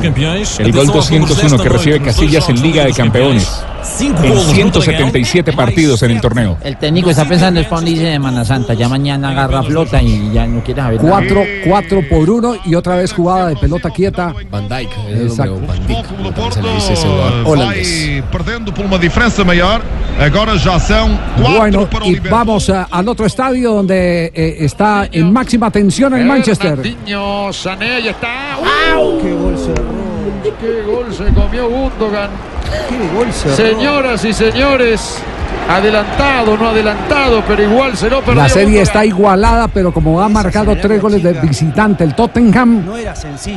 El 0.59 0.73
gol 0.73 0.87
Atenção 0.87 0.99
aos 0.99 1.11
números 1.11 1.29
201 1.29 1.63
que 1.63 1.69
recibe 1.69 2.01
Casillas 2.01 2.49
en 2.49 2.63
Liga 2.63 2.85
de 2.85 2.93
Campeones. 2.93 3.65
Cinco 3.85 4.23
En 4.23 4.31
golos 4.31 4.35
no 4.35 4.41
177 4.41 5.53
partidos 5.53 6.03
en 6.03 6.13
el 6.13 6.21
torneo. 6.21 6.57
El 6.63 6.77
técnico 6.79 7.11
está 7.11 7.27
pensando 7.27 7.61
en 7.61 7.67
Fondi 7.67 7.97
de 7.97 8.13
Semana 8.13 8.45
Santa. 8.45 8.73
Ya 8.75 8.89
mañana 8.89 9.31
agarra 9.31 9.63
flota 9.63 10.03
y 10.03 10.33
ya 10.33 10.47
no 10.47 10.63
quiere 10.65 10.81
saber 10.81 11.03
nada. 11.03 11.11
Cuatro, 11.11 11.45
cuatro 11.67 12.01
por 12.09 12.31
uno 12.31 12.55
y 12.65 12.75
otra 12.75 12.97
vez 12.97 13.13
jugada 13.13 13.49
de 13.49 13.57
pelota 13.57 13.91
quieta. 13.91 14.35
Van 14.51 14.69
Dijk, 14.69 14.91
es 15.09 15.19
el 15.21 15.27
Exacto. 15.27 15.53
nombre, 15.55 15.67
Van 15.79 15.87
Dijk, 15.87 16.07
como 16.09 16.31
también 16.33 16.53
se 16.53 16.63
le 16.63 16.75
dice 16.75 16.93
ese 16.93 17.07
jugador 17.07 17.47
holandés. 17.47 18.09
Vai 18.09 18.23
perdendo 18.33 18.73
por 18.73 18.85
uma 18.87 18.99
diferença 18.99 19.45
maior. 19.45 19.83
Agora 20.19 20.57
já 20.59 20.79
são 20.79 21.19
quatro 21.37 21.59
Bueno, 21.59 21.87
para 21.89 22.05
o 22.05 22.09
y 22.09 22.15
Liverpool. 22.15 22.31
vamos 22.39 22.71
a- 22.71 22.87
al 22.91 23.09
otro 23.09 23.27
estadio 23.27 23.73
donde 23.73 24.31
eh, 24.35 24.57
está 24.61 25.09
en 25.11 25.33
máxima 25.33 25.71
tensión 25.71 26.15
el 26.15 26.25
Manchester. 26.25 26.77
Fernandinho, 26.77 27.53
Sané, 27.53 27.95
ahí 27.97 28.09
está. 28.09 28.55
¡Au! 28.95 29.21
¡Qué 29.21 29.33
gol 29.33 29.57
cerró! 29.59 30.05
¡Qué 30.61 30.83
gol 30.87 31.07
se 31.13 31.25
comió 31.35 31.69
Gundogan! 31.69 32.31
¡Qué 32.89 33.17
gol 33.17 33.33
Señoras 33.33 34.25
y 34.25 34.33
señores, 34.33 35.19
adelantado, 35.69 36.57
no 36.57 36.69
adelantado, 36.69 37.43
pero 37.47 37.63
igual 37.63 37.97
se 37.97 38.11
lo 38.11 38.21
perdió. 38.21 38.43
La 38.43 38.49
serie 38.49 38.83
está 38.83 39.05
igualada, 39.05 39.69
pero 39.69 39.93
como 39.93 40.21
ha 40.21 40.29
marcado 40.29 40.77
tres 40.77 41.01
goles 41.01 41.23
de 41.23 41.33
visitante 41.35 42.05
el 42.05 42.15
Tottenham, 42.15 42.85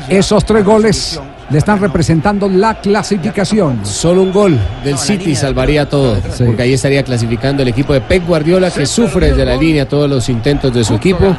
esos 0.07 0.45
tres 0.45 0.63
goles 0.63 1.19
le 1.49 1.57
están 1.57 1.79
representando 1.79 2.49
la 2.49 2.75
clasificación. 2.75 3.85
Solo 3.85 4.23
un 4.23 4.31
gol 4.31 4.57
del 4.83 4.97
City 4.97 5.35
salvaría 5.35 5.87
todo, 5.87 6.17
porque 6.45 6.61
ahí 6.63 6.73
estaría 6.73 7.03
clasificando 7.03 7.61
el 7.63 7.69
equipo 7.69 7.93
de 7.93 8.01
Pep 8.01 8.25
Guardiola 8.25 8.71
que 8.71 8.85
sufre 8.85 9.29
desde 9.29 9.45
la 9.45 9.55
línea 9.55 9.87
todos 9.87 10.09
los 10.09 10.27
intentos 10.29 10.73
de 10.73 10.83
su 10.83 10.95
equipo. 10.95 11.35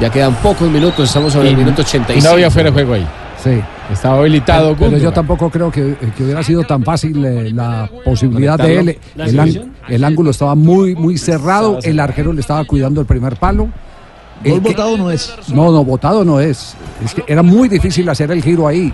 Ya 0.00 0.10
quedan 0.10 0.34
pocos 0.36 0.70
minutos, 0.70 1.08
estamos 1.08 1.32
sobre 1.32 1.50
el 1.50 1.56
minuto 1.56 1.82
Y 1.82 1.84
85. 1.84 2.24
no 2.26 2.32
había 2.32 2.50
fuera 2.50 2.70
de 2.70 2.72
juego 2.72 2.94
ahí. 2.94 3.06
Sí. 3.42 3.60
Estaba 3.92 4.18
habilitado. 4.18 4.76
Pero 4.78 4.96
yo 4.98 5.12
tampoco 5.12 5.50
creo 5.50 5.70
que, 5.70 5.96
que 6.16 6.24
hubiera 6.24 6.42
sido 6.42 6.62
tan 6.64 6.82
fácil 6.84 7.24
eh, 7.24 7.50
la 7.50 7.90
posibilidad 8.04 8.58
de 8.58 8.78
él. 8.78 8.98
¿La 9.14 9.46
El, 9.88 10.04
ángulo 10.04 10.30
estaba 10.30 10.54
muy, 10.54 10.94
muy 10.94 11.18
cerrado. 11.18 11.78
El 11.82 11.98
arquero 12.00 12.32
le 12.32 12.40
estaba 12.40 12.64
cuidando 12.64 13.00
el 13.00 13.06
primer 13.06 13.36
palo. 13.36 13.64
Gol 13.64 14.52
El 14.54 14.62
que- 14.62 14.68
botado 14.70 14.96
no 14.96 15.10
es. 15.10 15.34
No, 15.52 15.70
no, 15.70 15.84
votado 15.84 16.24
no 16.24 16.40
es. 16.40 16.74
Es 17.04 17.14
que 17.14 17.24
era 17.26 17.42
muy 17.42 17.68
difícil 17.68 18.08
hacer 18.08 18.30
el 18.30 18.42
giro 18.42 18.66
ahí, 18.66 18.92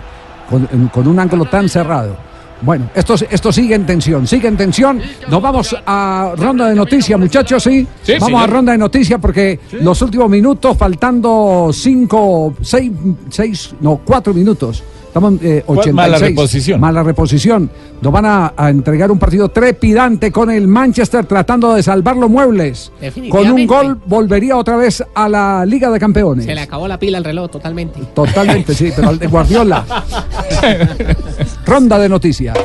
con, 0.49 0.65
con 0.89 1.07
un 1.07 1.19
ángulo 1.19 1.45
tan 1.45 1.69
cerrado. 1.69 2.17
Bueno, 2.61 2.89
esto, 2.95 3.15
esto 3.29 3.51
sigue 3.51 3.75
en 3.75 3.85
tensión, 3.85 4.25
sigue 4.25 4.47
en 4.47 4.57
tensión. 4.57 5.01
Nos 5.29 5.41
vamos 5.41 5.75
a 5.85 6.33
ronda 6.35 6.67
de 6.67 6.75
noticias, 6.75 7.19
muchachos, 7.19 7.63
¿sí? 7.63 7.85
Sí, 8.03 8.13
vamos 8.13 8.27
señor. 8.27 8.43
a 8.43 8.47
ronda 8.47 8.71
de 8.71 8.77
noticias 8.77 9.19
porque 9.21 9.59
los 9.81 10.01
últimos 10.01 10.29
minutos, 10.29 10.75
faltando 10.77 11.69
cinco, 11.71 12.55
seis, 12.61 12.91
seis, 13.29 13.75
no, 13.81 14.01
cuatro 14.03 14.33
minutos. 14.33 14.83
Estamos 15.17 15.41
eh, 15.41 15.63
¿Cuál? 15.65 15.79
86. 15.79 15.95
Mala 15.95 16.17
reposición. 16.17 16.79
Mala 16.79 17.03
reposición. 17.03 17.69
Nos 18.01 18.13
van 18.13 18.25
a, 18.25 18.53
a 18.55 18.69
entregar 18.69 19.11
un 19.11 19.17
partido 19.17 19.49
trepidante 19.49 20.31
con 20.31 20.51
el 20.51 20.67
Manchester 20.67 21.25
tratando 21.25 21.73
de 21.73 21.81
salvar 21.81 22.15
los 22.17 22.29
muebles. 22.29 22.91
Con 23.29 23.49
un 23.51 23.65
gol 23.65 23.99
volvería 24.05 24.55
otra 24.57 24.75
vez 24.75 25.03
a 25.15 25.27
la 25.27 25.65
Liga 25.65 25.89
de 25.89 25.99
Campeones. 25.99 26.45
Se 26.45 26.53
le 26.53 26.61
acabó 26.61 26.87
la 26.87 26.99
pila 26.99 27.17
al 27.17 27.23
reloj 27.23 27.49
totalmente. 27.49 27.99
Totalmente, 28.13 28.73
sí, 28.73 28.91
pero 28.95 29.09
al 29.09 29.19
de 29.19 29.27
Guardiola. 29.27 29.83
Ronda 31.65 31.97
de 31.99 32.09
noticias. 32.09 32.55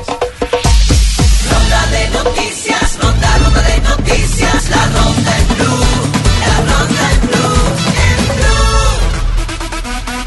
Ronda 1.51 1.87
de 1.91 2.11
noticias, 2.11 2.99
ronda, 3.03 3.39
ronda 3.39 3.62
de 3.62 3.81
noticias, 3.81 4.41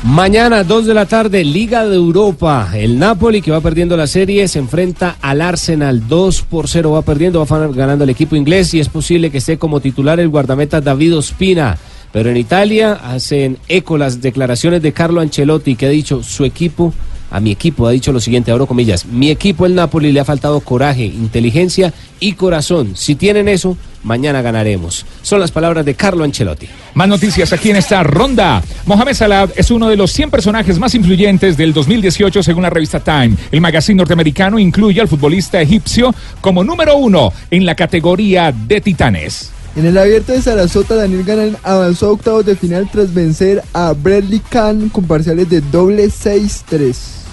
Mañana, 0.05 0.63
2 0.63 0.85
de 0.85 0.93
la 0.93 1.07
tarde, 1.07 1.43
Liga 1.43 1.83
de 1.83 1.95
Europa. 1.95 2.69
El 2.75 2.99
Napoli, 2.99 3.41
que 3.41 3.49
va 3.49 3.59
perdiendo 3.59 3.97
la 3.97 4.05
serie, 4.05 4.47
se 4.47 4.59
enfrenta 4.59 5.17
al 5.19 5.41
Arsenal. 5.41 6.07
2 6.07 6.43
por 6.43 6.67
0 6.67 6.91
va 6.91 7.01
perdiendo, 7.01 7.43
va 7.43 7.67
ganando 7.69 8.03
el 8.03 8.11
equipo 8.11 8.35
inglés 8.35 8.71
y 8.75 8.79
es 8.79 8.87
posible 8.87 9.31
que 9.31 9.39
esté 9.39 9.57
como 9.57 9.79
titular 9.79 10.19
el 10.19 10.29
guardameta 10.29 10.79
David 10.79 11.17
Ospina. 11.17 11.75
Pero 12.13 12.29
en 12.29 12.37
Italia 12.37 12.93
hacen 12.93 13.57
eco 13.67 13.97
las 13.97 14.21
declaraciones 14.21 14.83
de 14.83 14.93
Carlo 14.93 15.21
Ancelotti, 15.21 15.75
que 15.75 15.87
ha 15.87 15.89
dicho 15.89 16.21
su 16.21 16.45
equipo, 16.45 16.93
a 17.35 17.41
mi 17.41 17.51
equipo, 17.51 17.85
ha 17.85 17.91
dicho 17.91 18.13
lo 18.13 18.21
siguiente, 18.21 18.49
abro 18.49 18.65
comillas, 18.65 19.05
mi 19.05 19.29
equipo, 19.29 19.65
el 19.65 19.75
Napoli, 19.75 20.13
le 20.13 20.21
ha 20.21 20.25
faltado 20.25 20.61
coraje, 20.61 21.03
inteligencia 21.03 21.93
y 22.21 22.31
corazón. 22.31 22.95
Si 22.95 23.15
tienen 23.15 23.49
eso, 23.49 23.75
mañana 24.03 24.41
ganaremos. 24.41 25.05
Son 25.21 25.41
las 25.41 25.51
palabras 25.51 25.83
de 25.83 25.95
Carlo 25.95 26.23
Ancelotti. 26.23 26.69
Más 26.93 27.09
noticias 27.09 27.51
aquí 27.51 27.71
en 27.71 27.75
esta 27.75 28.03
ronda. 28.03 28.63
Mohamed 28.85 29.13
Salah 29.13 29.49
es 29.53 29.69
uno 29.69 29.89
de 29.89 29.97
los 29.97 30.11
100 30.11 30.31
personajes 30.31 30.79
más 30.79 30.95
influyentes 30.95 31.57
del 31.57 31.73
2018 31.73 32.41
según 32.41 32.63
la 32.63 32.69
revista 32.69 33.01
Time. 33.01 33.35
El 33.51 33.59
magazine 33.59 33.97
norteamericano 33.97 34.57
incluye 34.57 35.01
al 35.01 35.09
futbolista 35.09 35.59
egipcio 35.59 36.15
como 36.39 36.63
número 36.63 36.95
uno 36.95 37.33
en 37.51 37.65
la 37.65 37.75
categoría 37.75 38.53
de 38.53 38.79
titanes. 38.79 39.51
En 39.75 39.85
el 39.85 39.97
abierto 39.97 40.31
de 40.31 40.41
Sarasota, 40.41 40.95
Daniel 40.95 41.25
Ganan 41.25 41.57
avanzó 41.63 42.07
a 42.07 42.11
octavos 42.11 42.45
de 42.45 42.55
final 42.55 42.89
tras 42.89 43.13
vencer 43.13 43.61
a 43.73 43.91
Bradley 43.91 44.39
Kahn 44.39 44.87
con 44.87 45.03
parciales 45.03 45.49
de 45.49 45.59
doble 45.59 46.05
6-3. 46.05 47.24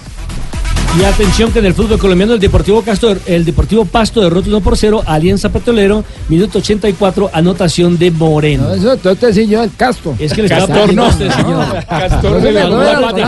Y 0.99 1.03
atención 1.05 1.51
que 1.51 1.57
en 1.57 1.65
el 1.65 1.73
fútbol 1.73 1.97
colombiano 1.97 2.33
el 2.33 2.39
Deportivo 2.39 2.83
Castor, 2.83 3.19
el 3.25 3.45
Deportivo 3.45 3.83
Pasto 3.83 4.21
derrotó 4.21 4.49
1 4.49 4.61
por 4.61 4.77
0 4.77 5.03
a 5.05 5.15
Alianza 5.15 5.51
Petrolero, 5.51 6.03
minuto 6.29 6.59
84, 6.59 7.31
anotación 7.33 7.97
de 7.97 8.11
Moreno. 8.11 8.71
Eso, 8.71 8.93
entonces 8.93 9.35
sí, 9.35 9.47
yo 9.47 9.63
el 9.63 9.75
Castro. 9.75 10.15
Es 10.19 10.33
que 10.33 10.43
le 10.43 10.47
estaba 10.47 10.67
Castor 10.67 10.93
no. 10.93 11.05
a 11.05 11.09
usted, 11.09 11.31
señor. 11.31 11.85
Castor 11.85 12.41
de. 12.41 12.53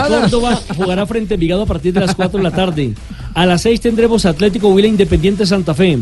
Córdoba 0.08 0.60
jugará 0.76 1.06
frente 1.06 1.34
a 1.34 1.36
Envigado 1.36 1.62
a 1.62 1.66
partir 1.66 1.92
de 1.92 2.00
las 2.00 2.14
4 2.14 2.38
de 2.38 2.44
la 2.44 2.50
tarde. 2.52 2.94
A 3.34 3.46
las 3.46 3.62
6 3.62 3.80
tendremos 3.80 4.26
Atlético 4.26 4.68
Huila 4.68 4.86
Independiente 4.88 5.44
Santa 5.44 5.74
Fe. 5.74 5.98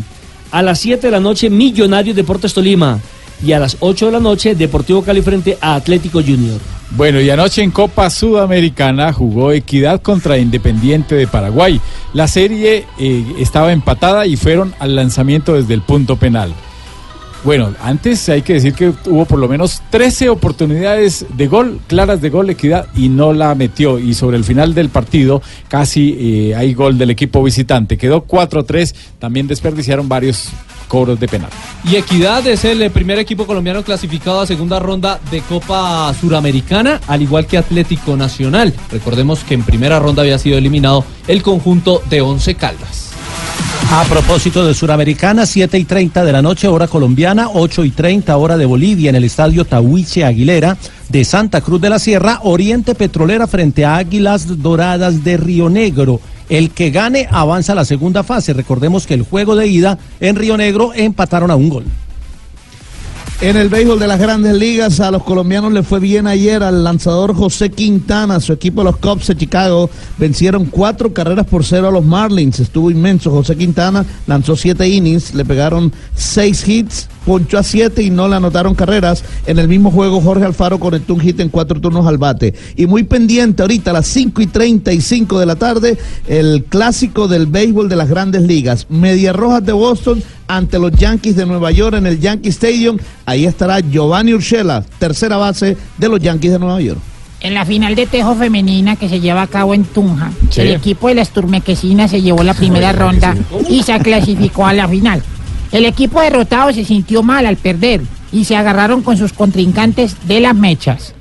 A 0.50 0.62
las 0.62 0.78
7 0.80 1.06
de 1.06 1.10
la 1.10 1.20
noche 1.20 1.48
Millonarios 1.48 2.14
Deportes 2.14 2.52
Tolima. 2.52 3.00
Y 3.42 3.52
a 3.52 3.58
las 3.58 3.78
8 3.80 4.06
de 4.06 4.12
la 4.12 4.20
noche 4.20 4.54
Deportivo 4.54 5.02
Cali 5.02 5.22
frente 5.22 5.56
a 5.60 5.76
Atlético 5.76 6.20
Junior. 6.20 6.60
Bueno, 6.90 7.20
y 7.20 7.28
anoche 7.28 7.62
en 7.62 7.70
Copa 7.72 8.08
Sudamericana 8.08 9.12
jugó 9.12 9.50
Equidad 9.52 10.00
contra 10.00 10.38
Independiente 10.38 11.16
de 11.16 11.26
Paraguay. 11.26 11.80
La 12.12 12.28
serie 12.28 12.86
eh, 12.98 13.24
estaba 13.38 13.72
empatada 13.72 14.26
y 14.26 14.36
fueron 14.36 14.74
al 14.78 14.94
lanzamiento 14.94 15.54
desde 15.54 15.74
el 15.74 15.82
punto 15.82 16.16
penal. 16.16 16.54
Bueno, 17.44 17.74
antes 17.82 18.26
hay 18.30 18.40
que 18.40 18.54
decir 18.54 18.72
que 18.72 18.94
hubo 19.04 19.26
por 19.26 19.38
lo 19.38 19.48
menos 19.48 19.82
13 19.90 20.30
oportunidades 20.30 21.26
de 21.36 21.46
gol, 21.46 21.78
claras 21.88 22.22
de 22.22 22.30
gol 22.30 22.48
Equidad, 22.48 22.86
y 22.96 23.10
no 23.10 23.34
la 23.34 23.54
metió. 23.54 23.98
Y 23.98 24.14
sobre 24.14 24.38
el 24.38 24.44
final 24.44 24.72
del 24.72 24.88
partido 24.88 25.42
casi 25.68 26.16
eh, 26.18 26.54
hay 26.54 26.72
gol 26.72 26.96
del 26.96 27.10
equipo 27.10 27.42
visitante. 27.42 27.98
Quedó 27.98 28.26
4-3, 28.26 28.94
también 29.18 29.46
desperdiciaron 29.46 30.08
varios 30.08 30.48
cobros 30.88 31.18
de 31.20 31.28
penal. 31.28 31.50
Y 31.84 31.96
Equidad 31.96 32.46
es 32.46 32.64
el 32.64 32.90
primer 32.90 33.18
equipo 33.18 33.46
colombiano 33.46 33.82
clasificado 33.82 34.40
a 34.40 34.46
segunda 34.46 34.78
ronda 34.78 35.20
de 35.30 35.40
Copa 35.42 36.12
Suramericana, 36.18 37.00
al 37.06 37.22
igual 37.22 37.46
que 37.46 37.58
Atlético 37.58 38.16
Nacional. 38.16 38.72
Recordemos 38.90 39.44
que 39.44 39.54
en 39.54 39.62
primera 39.62 39.98
ronda 39.98 40.22
había 40.22 40.38
sido 40.38 40.58
eliminado 40.58 41.04
el 41.28 41.42
conjunto 41.42 42.02
de 42.08 42.20
Once 42.20 42.54
Caldas. 42.54 43.10
A 43.90 44.02
propósito 44.04 44.66
de 44.66 44.74
Suramericana, 44.74 45.46
7 45.46 45.78
y 45.78 45.84
30 45.84 46.24
de 46.24 46.32
la 46.32 46.42
noche, 46.42 46.66
hora 46.66 46.88
colombiana, 46.88 47.48
8 47.52 47.84
y 47.84 47.90
30 47.90 48.36
hora 48.36 48.56
de 48.56 48.66
Bolivia, 48.66 49.10
en 49.10 49.16
el 49.16 49.24
estadio 49.24 49.64
Tahuiche 49.64 50.24
Aguilera 50.24 50.76
de 51.08 51.24
Santa 51.24 51.60
Cruz 51.60 51.80
de 51.80 51.90
la 51.90 51.98
Sierra, 51.98 52.40
Oriente 52.42 52.94
Petrolera 52.94 53.46
frente 53.46 53.84
a 53.84 53.96
Águilas 53.96 54.62
Doradas 54.62 55.24
de 55.24 55.36
Río 55.36 55.68
Negro. 55.70 56.20
El 56.48 56.70
que 56.70 56.90
gane 56.90 57.26
avanza 57.30 57.72
a 57.72 57.76
la 57.76 57.84
segunda 57.84 58.22
fase. 58.22 58.52
Recordemos 58.52 59.06
que 59.06 59.14
el 59.14 59.22
juego 59.22 59.56
de 59.56 59.66
ida 59.66 59.98
en 60.20 60.36
Río 60.36 60.56
Negro 60.56 60.92
empataron 60.94 61.50
a 61.50 61.56
un 61.56 61.68
gol. 61.68 61.84
En 63.40 63.56
el 63.56 63.68
béisbol 63.68 63.98
de 63.98 64.06
las 64.06 64.20
grandes 64.20 64.54
ligas, 64.54 65.00
a 65.00 65.10
los 65.10 65.24
colombianos 65.24 65.72
le 65.72 65.82
fue 65.82 65.98
bien 65.98 66.26
ayer 66.26 66.62
al 66.62 66.84
lanzador 66.84 67.34
José 67.34 67.68
Quintana. 67.68 68.38
Su 68.40 68.52
equipo, 68.52 68.84
los 68.84 68.96
Cubs 68.96 69.26
de 69.26 69.36
Chicago, 69.36 69.90
vencieron 70.18 70.66
cuatro 70.66 71.12
carreras 71.12 71.44
por 71.46 71.64
cero 71.64 71.88
a 71.88 71.90
los 71.90 72.04
Marlins. 72.04 72.60
Estuvo 72.60 72.90
inmenso. 72.90 73.32
José 73.32 73.56
Quintana 73.56 74.06
lanzó 74.26 74.56
siete 74.56 74.88
innings, 74.88 75.34
le 75.34 75.44
pegaron 75.44 75.92
seis 76.14 76.66
hits, 76.66 77.08
ponchó 77.26 77.58
a 77.58 77.64
siete 77.64 78.02
y 78.02 78.10
no 78.10 78.28
le 78.28 78.36
anotaron 78.36 78.74
carreras. 78.74 79.24
En 79.46 79.58
el 79.58 79.68
mismo 79.68 79.90
juego, 79.90 80.20
Jorge 80.20 80.44
Alfaro 80.44 80.78
conectó 80.78 81.14
un 81.14 81.20
hit 81.20 81.40
en 81.40 81.48
cuatro 81.48 81.80
turnos 81.80 82.06
al 82.06 82.18
bate. 82.18 82.54
Y 82.76 82.86
muy 82.86 83.02
pendiente 83.02 83.62
ahorita 83.62 83.90
a 83.90 83.94
las 83.94 84.06
5 84.06 84.40
y 84.42 84.46
35 84.46 85.40
de 85.40 85.46
la 85.46 85.56
tarde, 85.56 85.98
el 86.28 86.64
clásico 86.68 87.26
del 87.26 87.46
béisbol 87.46 87.88
de 87.88 87.96
las 87.96 88.08
grandes 88.08 88.42
ligas. 88.42 88.86
Media 88.88 89.32
Rojas 89.32 89.66
de 89.66 89.72
Boston 89.72 90.22
ante 90.48 90.78
los 90.78 90.92
Yankees 90.92 91.36
de 91.36 91.46
Nueva 91.46 91.70
York 91.70 91.96
en 91.96 92.06
el 92.06 92.20
Yankee 92.20 92.48
Stadium. 92.50 92.98
Ahí 93.26 93.44
estará 93.46 93.80
Giovanni 93.80 94.34
Urshela, 94.34 94.84
tercera 94.98 95.36
base 95.36 95.76
de 95.98 96.08
los 96.08 96.20
Yankees 96.20 96.52
de 96.52 96.58
Nueva 96.58 96.80
York. 96.80 96.98
En 97.40 97.52
la 97.54 97.64
final 97.66 97.94
de 97.94 98.06
tejo 98.06 98.34
femenina 98.34 98.96
que 98.96 99.08
se 99.08 99.20
lleva 99.20 99.42
a 99.42 99.46
cabo 99.46 99.74
en 99.74 99.84
Tunja, 99.84 100.30
Sí. 100.50 100.62
el 100.62 100.70
equipo 100.74 101.08
de 101.08 101.14
las 101.16 101.30
Turmequesinas 101.30 102.10
se 102.10 102.22
llevó 102.22 102.42
la 102.42 102.54
primera 102.54 102.92
ronda 102.92 103.34
y 103.68 103.82
se 103.82 103.98
clasificó 103.98 104.66
a 104.66 104.72
la 104.72 104.88
final. 104.88 105.22
El 105.70 105.84
equipo 105.84 106.20
derrotado 106.20 106.72
se 106.72 106.84
sintió 106.84 107.22
mal 107.22 107.44
al 107.46 107.56
perder 107.56 108.00
y 108.32 108.44
se 108.44 108.56
agarraron 108.56 109.02
con 109.02 109.16
sus 109.18 109.32
contrincantes 109.32 110.16
de 110.26 110.40
las 110.40 110.54
mechas. 110.54 111.14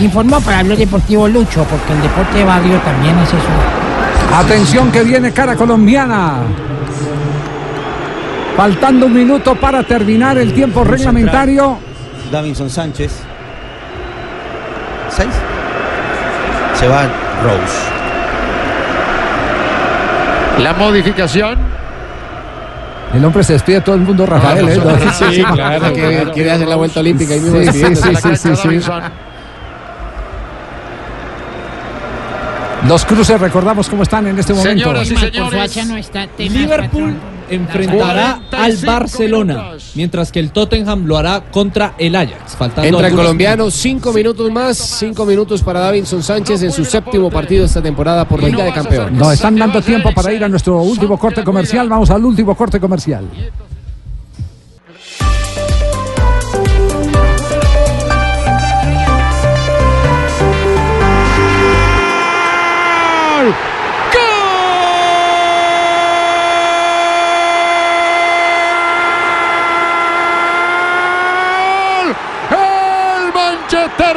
Informó 0.00 0.40
para 0.40 0.62
Blog 0.62 0.78
Deportivo 0.78 1.28
Lucho, 1.28 1.64
porque 1.64 1.92
el 1.92 2.02
deporte 2.02 2.38
de 2.38 2.44
barrio 2.44 2.78
también 2.80 3.18
es 3.18 3.28
eso. 3.28 4.34
Atención 4.34 4.90
que 4.92 5.02
viene 5.02 5.32
cara 5.32 5.56
colombiana. 5.56 6.42
Faltando 8.60 9.06
un 9.06 9.14
minuto 9.14 9.54
para 9.54 9.82
terminar 9.82 10.36
el 10.36 10.52
tiempo 10.52 10.84
reglamentario. 10.84 11.78
Davinson 12.30 12.68
Sánchez. 12.68 13.10
¿Seis? 15.08 15.30
Se 16.74 16.86
va 16.86 17.04
Rose. 17.42 17.78
La 20.62 20.74
modificación. 20.74 21.58
El 23.14 23.24
hombre 23.24 23.44
se 23.44 23.54
despide 23.54 23.76
de 23.76 23.80
todo 23.80 23.94
el 23.94 24.02
mundo, 24.02 24.26
Rafael. 24.26 24.68
¿eh? 24.68 24.78
Sí, 25.30 25.42
claro. 25.42 25.94
Que 25.94 26.30
quiere 26.34 26.50
hacer 26.50 26.68
la 26.68 26.76
vuelta 26.76 27.00
olímpica 27.00 27.32
mismo 27.36 27.60
Sí, 27.60 27.72
sí, 27.72 27.96
sí, 27.96 28.14
sí, 28.14 28.36
sí, 28.36 28.56
sí. 28.56 28.90
Los 32.86 33.06
cruces, 33.06 33.40
recordamos 33.40 33.88
cómo 33.88 34.02
están 34.02 34.26
en 34.26 34.38
este 34.38 34.52
momento. 34.52 34.84
Señoras 34.84 35.10
y 35.10 35.16
señores, 35.16 35.86
no 35.86 36.26
Liverpool. 36.36 37.16
Enfrentará 37.50 38.32
al 38.50 38.76
45 38.76 38.86
Barcelona, 38.86 39.54
minutos. 39.54 39.92
mientras 39.94 40.32
que 40.32 40.40
el 40.40 40.52
Tottenham 40.52 41.04
lo 41.04 41.16
hará 41.16 41.50
contra 41.50 41.94
el 41.98 42.16
Ajax. 42.16 42.56
Faltando 42.56 42.88
Entra 42.88 43.08
el 43.08 43.14
colombiano, 43.14 43.70
cinco 43.70 44.12
minutos 44.12 44.50
más, 44.50 44.76
cinco 44.76 45.24
minutos 45.24 45.62
para 45.62 45.80
Davinson 45.80 46.22
Sánchez 46.22 46.62
en 46.62 46.72
su 46.72 46.84
séptimo 46.84 47.30
partido 47.30 47.64
esta 47.64 47.82
temporada 47.82 48.26
por 48.26 48.42
Liga 48.42 48.64
de 48.64 48.72
Campeones. 48.72 49.12
Nos 49.12 49.32
están 49.34 49.56
dando 49.56 49.80
tiempo 49.82 50.12
para 50.14 50.32
ir 50.32 50.44
a 50.44 50.48
nuestro 50.48 50.80
último 50.82 51.18
corte 51.18 51.44
comercial. 51.44 51.88
Vamos 51.88 52.10
al 52.10 52.24
último 52.24 52.54
corte 52.54 52.80
comercial. 52.80 53.24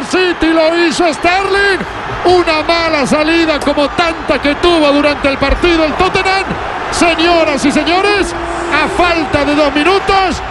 City 0.05 0.47
lo 0.47 0.88
hizo 0.88 1.11
Sterling. 1.13 1.80
Una 2.25 2.63
mala 2.63 3.05
salida 3.05 3.59
como 3.59 3.88
tanta 3.89 4.41
que 4.41 4.55
tuvo 4.55 4.91
durante 4.91 5.30
el 5.30 5.38
partido 5.38 5.85
el 5.85 5.93
Tottenham. 5.93 6.45
Señoras 6.91 7.65
y 7.65 7.71
señores, 7.71 8.34
a 8.71 8.88
falta 8.88 9.43
de 9.43 9.55
dos 9.55 9.73
minutos, 9.73 10.41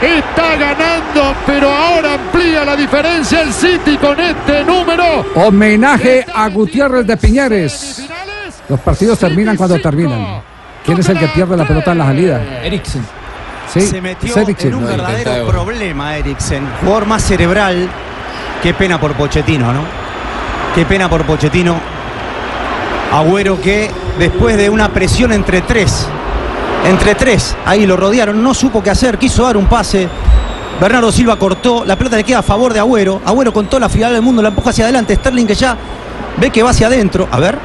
está 0.00 0.56
ganando, 0.56 1.34
pero 1.46 1.70
ahora 1.70 2.14
amplía 2.14 2.64
la 2.64 2.74
diferencia 2.74 3.42
el 3.42 3.52
City 3.52 3.96
con 3.98 4.18
este 4.18 4.64
número. 4.64 5.26
Homenaje 5.34 6.24
a 6.34 6.48
Gutiérrez 6.48 7.06
de 7.06 7.16
Piñeres. 7.16 8.08
Los 8.68 8.80
partidos 8.80 9.18
terminan 9.18 9.56
cuando 9.56 9.78
terminan. 9.78 10.42
¿Quién 10.84 10.98
es 10.98 11.08
el 11.08 11.18
que 11.18 11.28
pierde 11.28 11.56
la 11.56 11.66
pelota 11.66 11.92
en 11.92 11.98
la 11.98 12.06
salida? 12.06 12.42
Eriksen. 12.64 13.06
Sí, 13.72 13.82
Se 13.82 14.00
metió 14.00 14.34
en 14.36 14.74
un 14.74 14.86
verdadero 14.86 15.46
problema, 15.46 16.16
Eriksen. 16.16 16.66
Jugador 16.80 17.06
más 17.06 17.22
cerebral. 17.22 17.88
Qué 18.62 18.74
pena 18.74 19.00
por 19.00 19.14
Pochettino, 19.14 19.72
¿no? 19.72 19.80
Qué 20.74 20.84
pena 20.84 21.08
por 21.08 21.24
Pochettino. 21.24 21.76
Agüero 23.12 23.60
que 23.60 23.90
después 24.18 24.56
de 24.56 24.70
una 24.70 24.90
presión 24.90 25.32
entre 25.32 25.62
tres, 25.62 26.06
entre 26.86 27.14
tres, 27.14 27.56
ahí 27.66 27.86
lo 27.86 27.96
rodearon, 27.96 28.42
no 28.42 28.54
supo 28.54 28.82
qué 28.82 28.90
hacer, 28.90 29.18
quiso 29.18 29.44
dar 29.44 29.56
un 29.56 29.66
pase. 29.66 30.08
Bernardo 30.80 31.10
Silva 31.10 31.36
cortó, 31.36 31.84
la 31.84 31.96
pelota 31.96 32.16
le 32.16 32.24
queda 32.24 32.38
a 32.38 32.42
favor 32.42 32.72
de 32.72 32.78
Agüero. 32.78 33.20
Agüero 33.24 33.52
con 33.52 33.66
toda 33.66 33.80
la 33.80 33.88
frialdad 33.88 34.14
del 34.14 34.22
mundo 34.22 34.42
la 34.42 34.48
empuja 34.48 34.70
hacia 34.70 34.84
adelante. 34.84 35.14
Sterling 35.16 35.46
que 35.46 35.54
ya 35.54 35.76
ve 36.38 36.50
que 36.50 36.62
va 36.62 36.70
hacia 36.70 36.86
adentro. 36.86 37.28
A 37.30 37.38
ver. 37.38 37.58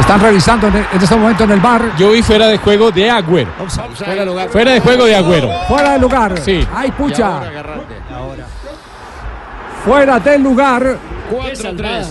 Están 0.00 0.20
revisando 0.20 0.68
en, 0.68 0.76
en 0.76 1.02
este 1.02 1.14
momento 1.14 1.44
en 1.44 1.50
el 1.50 1.60
bar. 1.60 1.92
Yo 1.98 2.12
vi 2.12 2.22
fuera 2.22 2.46
de 2.46 2.56
juego 2.56 2.90
de 2.90 3.10
Agüero. 3.10 3.50
Fuera 4.50 4.72
de 4.72 4.80
juego 4.80 5.04
de 5.04 5.14
Agüero. 5.14 5.50
Fuera 5.68 5.92
de 5.92 5.98
lugar. 5.98 6.40
Sí. 6.40 6.66
Ay, 6.74 6.90
pucha. 6.92 7.42
Fuera 9.84 10.18
del 10.20 10.42
lugar. 10.42 10.98
4-3. 11.30 12.06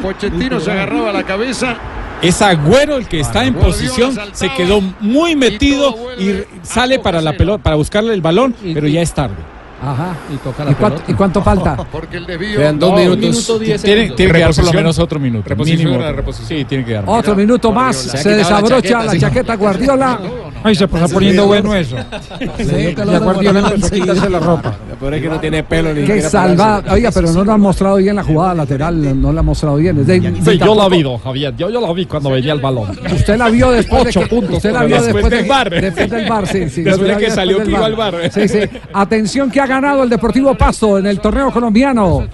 Pochettino 0.00 0.60
se 0.60 0.70
agarraba 0.70 1.12
la 1.12 1.24
cabeza. 1.24 1.76
Es 2.22 2.42
Agüero 2.42 2.96
el 2.96 3.08
que 3.08 3.20
está 3.20 3.44
en 3.44 3.54
posición, 3.54 4.14
se 4.32 4.50
quedó 4.50 4.82
muy 5.00 5.36
metido 5.36 5.96
y 6.18 6.44
sale 6.62 6.98
para 6.98 7.22
la 7.22 7.32
pelota, 7.32 7.62
para 7.62 7.76
buscarle 7.76 8.12
el 8.12 8.20
balón, 8.20 8.54
pero 8.74 8.86
ya 8.86 9.00
es 9.00 9.12
tarde. 9.14 9.36
Ajá. 9.82 10.14
Y 10.32 10.36
toca 10.36 10.70
¿Y 10.70 10.74
cuánto, 10.74 11.02
y 11.08 11.14
cuánto 11.14 11.42
falta? 11.42 11.76
Porque 11.92 12.18
el 12.18 12.26
desvío. 12.26 12.58
Quedan 12.58 12.78
dos 12.78 12.90
No, 12.90 12.96
minutos. 12.98 13.20
minuto 13.20 13.58
diez 13.58 13.82
Tiene, 13.82 14.10
tiene 14.10 14.32
que 14.32 14.38
dar 14.40 14.54
por 14.54 14.64
lo 14.64 14.72
menos 14.72 14.98
otro 14.98 15.18
minuto. 15.18 15.48
Reposición, 15.48 15.84
mínimo 15.90 16.04
la 16.04 16.12
reposición. 16.12 16.48
Sí, 16.60 16.64
tiene 16.66 16.84
que 16.84 16.92
dar. 16.94 17.04
Otro 17.06 17.34
minuto 17.34 17.72
más. 17.72 17.96
Se 17.96 18.30
la 18.30 18.36
desabrocha 18.36 18.80
chaqueta, 18.80 19.04
la 19.04 19.12
sí. 19.12 19.18
chaqueta 19.20 19.54
Guardiola. 19.56 20.20
Ay, 20.62 20.74
se 20.74 20.84
está 20.84 21.08
poniendo 21.08 21.46
bueno 21.46 21.74
eso. 21.74 21.96
Sí, 22.58 22.94
La 22.94 23.18
Guardiola 23.18 23.60
empezó 23.60 23.86
a 23.86 23.90
quitarse 23.90 24.28
la 24.30 24.38
ropa. 24.40 24.74
Lo 24.90 24.96
peor 24.96 25.14
es 25.14 25.22
que 25.22 25.28
no 25.28 25.40
tiene 25.40 25.62
pelo 25.62 25.94
ni 25.94 26.04
Qué 26.04 26.22
darse- 26.22 26.90
Oiga, 26.92 27.10
pero 27.12 27.32
no 27.32 27.44
lo 27.44 27.52
han 27.52 27.60
mostrado 27.60 27.96
bien 27.96 28.16
la 28.16 28.22
jugada 28.24 28.54
lateral. 28.54 29.20
No 29.20 29.32
la 29.32 29.40
han 29.40 29.46
mostrado 29.46 29.76
bien. 29.76 30.04
Sí, 30.06 30.58
yo 30.58 30.74
la 30.74 30.88
vi, 30.88 31.02
Javier. 31.24 31.56
Yo, 31.56 31.70
yo 31.70 31.80
la 31.80 31.90
vi 31.94 32.04
cuando 32.04 32.30
veía 32.30 32.52
el 32.52 32.60
balón. 32.60 32.90
Usted 33.10 33.38
la 33.38 33.48
vio 33.48 33.70
después 33.70 34.04
de 34.04 34.10
Ocho 34.10 34.20
que, 34.20 34.26
puntos 34.26 34.56
usted 34.56 34.72
la 34.72 34.84
vio 34.84 34.96
la- 34.96 35.02
después, 35.02 35.24
después 35.24 35.30
de- 35.30 35.36
del 35.38 35.48
VAR. 35.48 35.70
Después 35.70 36.10
del 36.10 36.28
bar, 36.28 36.46
sí, 36.46 36.68
sí. 36.68 36.82
Después 36.82 37.08
de 37.08 37.14
la 37.14 37.18
que 37.18 37.30
salió 37.30 37.60
al 37.82 37.94
VAR. 37.96 38.30
Sí, 38.30 38.46
sí. 38.48 38.58
Atención 38.92 39.50
que 39.50 39.60
ha 39.60 39.66
ganado 39.70 40.02
el 40.02 40.10
Deportivo 40.10 40.54
Pasto 40.54 40.98
en 40.98 41.06
el 41.06 41.20
torneo 41.20 41.50
colombiano. 41.50 42.26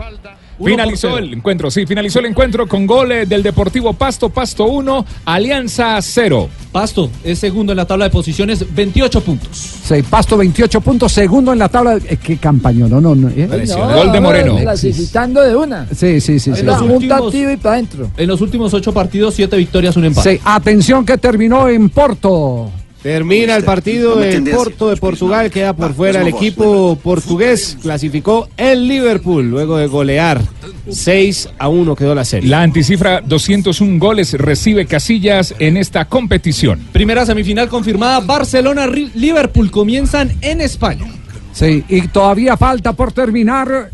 Finalizó 0.64 1.18
el 1.18 1.34
encuentro, 1.34 1.70
sí, 1.70 1.84
finalizó 1.84 2.18
el 2.20 2.26
encuentro 2.26 2.66
con 2.66 2.86
goles 2.86 3.28
del 3.28 3.42
Deportivo 3.42 3.92
Pasto, 3.92 4.30
Pasto 4.30 4.64
1, 4.64 5.04
Alianza 5.26 6.00
0. 6.00 6.48
Pasto 6.72 7.10
es 7.22 7.38
segundo 7.38 7.72
en 7.74 7.76
la 7.76 7.84
tabla 7.84 8.06
de 8.06 8.10
posiciones, 8.10 8.64
28 8.74 9.20
puntos. 9.20 9.50
Sí, 9.54 10.02
Pasto 10.08 10.38
28 10.38 10.80
puntos, 10.80 11.12
segundo 11.12 11.52
en 11.52 11.58
la 11.58 11.68
tabla. 11.68 11.98
Eh, 12.08 12.16
qué 12.16 12.38
campaña, 12.38 12.88
no, 12.88 13.02
no, 13.02 13.14
no. 13.14 13.28
¿eh? 13.28 13.46
Gol 13.46 14.12
de 14.12 14.20
Moreno. 14.20 14.56
Clasificando 14.56 15.42
de 15.42 15.54
una. 15.54 15.86
Sí, 15.94 16.22
sí, 16.22 16.40
sí. 16.40 16.54
sí. 16.54 16.62
los 16.62 16.80
últimos- 16.80 17.34
y 17.34 17.56
para 17.58 17.74
adentro. 17.74 18.10
En 18.16 18.26
los 18.26 18.40
últimos 18.40 18.72
ocho 18.72 18.94
partidos, 18.94 19.34
siete 19.34 19.58
victorias, 19.58 19.94
un 19.98 20.06
empate. 20.06 20.36
Sí, 20.36 20.40
atención 20.42 21.04
que 21.04 21.18
terminó 21.18 21.68
en 21.68 21.90
Porto. 21.90 22.70
Termina 23.06 23.54
el 23.54 23.62
partido 23.62 24.20
en 24.20 24.44
Porto 24.46 24.90
de 24.90 24.96
Portugal, 24.96 25.48
queda 25.48 25.76
por 25.76 25.94
fuera 25.94 26.22
el 26.22 26.26
equipo 26.26 26.98
portugués, 27.00 27.78
clasificó 27.80 28.48
el 28.56 28.88
Liverpool 28.88 29.48
luego 29.48 29.76
de 29.76 29.86
golear 29.86 30.42
6 30.90 31.50
a 31.56 31.68
1 31.68 31.94
quedó 31.94 32.16
la 32.16 32.24
serie. 32.24 32.50
La 32.50 32.62
anticifra 32.62 33.20
201 33.20 34.00
goles 34.00 34.32
recibe 34.32 34.86
Casillas 34.86 35.54
en 35.60 35.76
esta 35.76 36.06
competición. 36.06 36.80
Primera 36.90 37.24
semifinal 37.24 37.68
confirmada, 37.68 38.18
Barcelona-Liverpool 38.18 39.70
comienzan 39.70 40.32
en 40.40 40.60
España. 40.60 41.06
Sí, 41.52 41.84
y 41.88 42.08
todavía 42.08 42.56
falta 42.56 42.92
por 42.92 43.12
terminar. 43.12 43.92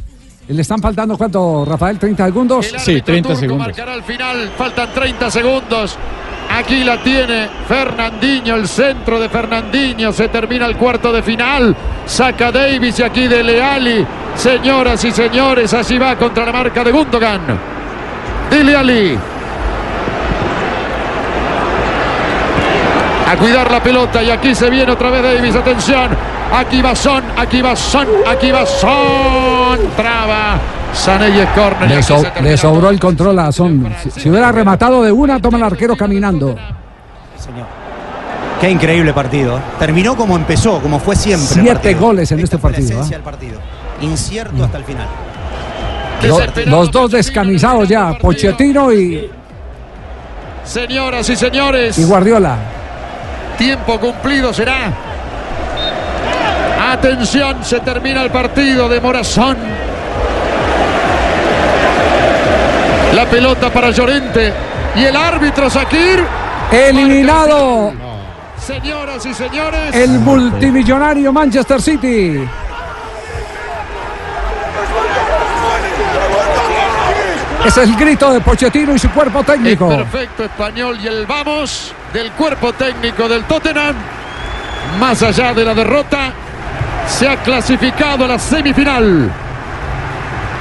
¿Le 0.48 0.60
están 0.60 0.80
faltando 0.80 1.16
cuánto, 1.16 1.64
Rafael? 1.64 1.98
¿30 1.98 2.24
segundos? 2.24 2.66
El 2.72 3.00
árbitro 3.00 3.36
turco 3.38 3.56
marcará 3.56 3.92
al 3.92 4.02
final. 4.02 4.50
Faltan 4.58 4.92
30 4.92 5.30
segundos. 5.30 5.96
Aquí 6.50 6.82
la 6.82 7.00
tiene 7.02 7.48
Fernandinho, 7.68 8.56
el 8.56 8.66
centro 8.66 9.20
de 9.20 9.28
Fernandinho. 9.28 10.12
Se 10.12 10.28
termina 10.28 10.66
el 10.66 10.76
cuarto 10.76 11.12
de 11.12 11.22
final. 11.22 11.74
Saca 12.06 12.50
Davis 12.50 12.98
y 12.98 13.02
aquí 13.04 13.28
de 13.28 13.42
Leali. 13.42 14.04
Señoras 14.34 15.04
y 15.04 15.12
señores, 15.12 15.72
así 15.74 15.96
va 15.96 16.16
contra 16.16 16.44
la 16.44 16.52
marca 16.52 16.82
de 16.82 16.90
Gundogan. 16.90 17.40
Dile 18.50 18.76
Ali. 18.76 19.18
A 23.30 23.36
cuidar 23.36 23.70
la 23.70 23.82
pelota 23.82 24.22
y 24.22 24.30
aquí 24.30 24.54
se 24.54 24.68
viene 24.68 24.90
otra 24.90 25.08
vez 25.10 25.22
Davis. 25.22 25.54
Atención. 25.54 26.31
Aquí 26.54 26.82
va 26.82 26.94
Son, 26.94 27.22
aquí 27.36 27.62
va 27.62 27.74
Son, 27.74 28.06
aquí 28.30 28.50
va 28.50 28.66
Son. 28.66 29.78
Traba. 29.96 30.58
Córner. 31.54 31.90
Y 31.90 31.94
Le, 31.94 32.02
so- 32.02 32.22
le 32.42 32.56
sobró 32.58 32.90
el 32.90 33.00
control 33.00 33.38
a 33.38 33.50
Son. 33.50 33.94
Si, 34.02 34.10
si 34.10 34.28
hubiera 34.30 34.52
rematado 34.52 35.02
de 35.02 35.10
una, 35.10 35.40
toma 35.40 35.56
el 35.58 35.64
arquero 35.64 35.96
caminando. 35.96 36.54
Qué 38.60 38.70
increíble 38.70 39.12
partido. 39.12 39.56
¿eh? 39.56 39.60
Terminó 39.78 40.14
como 40.14 40.36
empezó, 40.36 40.78
como 40.80 41.00
fue 41.00 41.16
siempre. 41.16 41.62
Siete 41.62 41.94
goles 41.94 42.30
en 42.30 42.40
este 42.40 42.56
Esta 42.56 42.68
partido, 42.68 43.00
¿ah? 43.02 43.18
partido. 43.24 43.58
Incierto 44.02 44.62
hasta 44.64 44.78
el 44.78 44.84
final. 44.84 45.06
Lo- 46.22 46.70
los 46.70 46.90
dos 46.92 47.10
descamisados 47.10 47.88
ya, 47.88 48.16
Pochettino 48.18 48.92
y, 48.92 49.28
Señoras 50.64 51.28
y 51.28 51.34
señores. 51.36 51.98
y 51.98 52.04
Guardiola. 52.04 52.56
Tiempo 53.58 53.98
cumplido 53.98 54.52
será. 54.52 54.92
Atención, 56.92 57.64
se 57.64 57.80
termina 57.80 58.22
el 58.22 58.30
partido 58.30 58.86
de 58.86 59.00
Morazón. 59.00 59.56
La 63.14 63.24
pelota 63.30 63.70
para 63.70 63.90
Llorente. 63.90 64.52
Y 64.96 65.04
el 65.04 65.16
árbitro 65.16 65.70
Sakir. 65.70 66.22
Eliminado 66.70 67.94
Señoras 68.58 69.24
y 69.24 69.32
señores. 69.32 69.94
el 69.94 70.10
multimillonario 70.18 71.32
Manchester 71.32 71.80
City. 71.80 72.46
Es 77.64 77.76
el 77.78 77.96
grito 77.96 78.32
de 78.34 78.40
Pochettino 78.40 78.94
y 78.94 78.98
su 78.98 79.08
cuerpo 79.10 79.38
El 79.40 79.46
técnico. 79.46 79.88
perfecto 79.88 80.44
español 80.44 80.98
y 81.02 81.06
el 81.06 81.24
vamos 81.24 81.94
del 82.12 82.32
cuerpo 82.32 82.74
técnico 82.74 83.28
del 83.30 83.44
Tottenham. 83.44 83.96
Más 85.00 85.22
allá 85.22 85.54
de 85.54 85.64
la 85.64 85.72
derrota, 85.72 86.32
se 87.18 87.28
ha 87.28 87.36
clasificado 87.42 88.24
a 88.24 88.28
la 88.28 88.38
semifinal. 88.38 89.30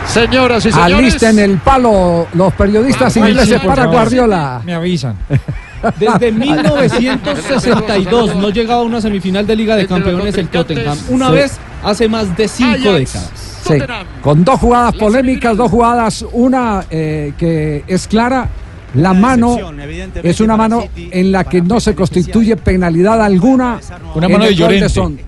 Señoras 0.07 0.65
y 0.65 0.71
señores. 0.71 0.95
Alisten 0.97 1.39
el 1.39 1.57
palo 1.59 2.27
los 2.33 2.53
periodistas 2.53 3.15
Ah, 3.15 3.19
ingleses 3.19 3.59
sí, 3.61 3.67
para 3.67 3.83
favor. 3.83 3.91
Guardiola. 3.99 4.61
Me 4.65 4.73
avisan. 4.73 5.15
Desde 5.97 6.31
1962 6.37 8.35
no 8.35 8.49
llegaba 8.49 8.81
a 8.81 8.83
una 8.83 8.99
semifinal 9.01 9.45
de 9.47 9.55
Liga 9.55 9.75
de 9.75 9.87
Campeones 9.87 10.37
el 10.37 10.47
Tottenham. 10.49 10.97
Una 11.09 11.27
Sí. 11.29 11.33
vez 11.33 11.57
hace 11.83 12.07
más 12.09 12.35
de 12.35 12.47
cinco 12.47 12.93
décadas. 12.93 13.31
Sí, 13.65 13.77
con 14.21 14.43
dos 14.43 14.59
jugadas 14.59 14.95
polémicas, 14.95 15.55
dos 15.55 15.69
jugadas, 15.69 16.25
una 16.31 16.83
eh, 16.89 17.33
que 17.37 17.83
es 17.87 18.07
clara, 18.07 18.49
la 18.95 19.13
mano 19.13 19.57
es 20.21 20.41
una 20.41 20.57
mano 20.57 20.83
en 20.95 21.31
la 21.31 21.43
que 21.43 21.61
no 21.61 21.79
se 21.79 21.95
constituye 21.95 22.57
penalidad 22.57 23.23
alguna. 23.23 23.79
Una 24.15 24.27
mano 24.27 24.45
de 24.45 24.51
gol 24.51 24.57
Llorente. 24.57 24.89
Son, 24.89 25.19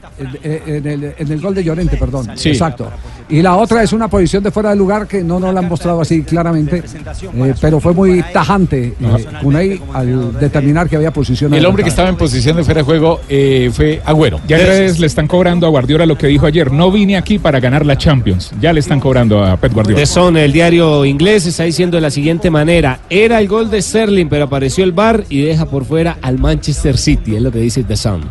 en, 0.43 0.87
el, 0.87 1.15
en 1.17 1.31
el 1.31 1.41
gol 1.41 1.55
de 1.55 1.63
Llorente, 1.63 1.97
perdón. 1.97 2.31
Sí. 2.35 2.49
Exacto. 2.49 2.91
Y 3.33 3.41
la 3.41 3.57
otra 3.57 3.81
es 3.81 3.91
una 3.93 4.07
posición 4.07 4.43
de 4.43 4.51
fuera 4.51 4.69
de 4.69 4.75
lugar 4.75 5.07
que 5.07 5.23
no 5.23 5.39
nos 5.39 5.51
la 5.55 5.61
han 5.61 5.67
mostrado 5.67 5.99
así 6.01 6.21
claramente, 6.21 6.83
eh, 6.83 7.53
pero 7.59 7.79
fue 7.79 7.91
muy 7.91 8.21
tajante 8.31 8.93
eh, 9.01 9.25
Unai 9.41 9.81
al 9.91 10.39
determinar 10.39 10.87
que 10.87 10.97
había 10.97 11.11
posición. 11.11 11.51
El 11.51 11.65
hombre 11.65 11.81
que 11.81 11.89
estaba 11.89 12.09
en 12.09 12.15
posición 12.15 12.57
de 12.57 12.63
fuera 12.63 12.81
de 12.81 12.85
juego 12.85 13.21
eh, 13.27 13.71
fue 13.73 13.99
Agüero. 14.05 14.39
Ya 14.47 14.59
en 14.59 14.67
redes 14.67 14.99
le 14.99 15.07
están 15.07 15.27
cobrando 15.27 15.65
a 15.65 15.71
Guardiola 15.71 16.05
lo 16.05 16.15
que 16.15 16.27
dijo 16.27 16.45
ayer. 16.45 16.71
No 16.71 16.91
vine 16.91 17.17
aquí 17.17 17.39
para 17.39 17.59
ganar 17.59 17.87
la 17.87 17.97
Champions. 17.97 18.51
Ya 18.61 18.71
le 18.71 18.81
están 18.81 18.99
cobrando 18.99 19.43
a 19.43 19.57
Pep 19.57 19.73
Guardiola. 19.73 19.99
The 19.99 20.05
Sun, 20.05 20.37
el 20.37 20.51
diario 20.51 21.03
inglés, 21.03 21.47
está 21.47 21.63
diciendo 21.63 21.97
de 21.97 22.01
la 22.01 22.11
siguiente 22.11 22.51
manera: 22.51 22.99
era 23.09 23.39
el 23.39 23.47
gol 23.47 23.71
de 23.71 23.81
Sterling, 23.81 24.27
pero 24.27 24.43
apareció 24.43 24.83
el 24.83 24.91
VAR 24.91 25.23
y 25.29 25.41
deja 25.41 25.65
por 25.65 25.85
fuera 25.85 26.19
al 26.21 26.37
Manchester 26.37 26.99
City. 26.99 27.35
Es 27.35 27.41
lo 27.41 27.51
que 27.51 27.57
dice 27.57 27.83
The 27.83 27.97
Sun. 27.97 28.21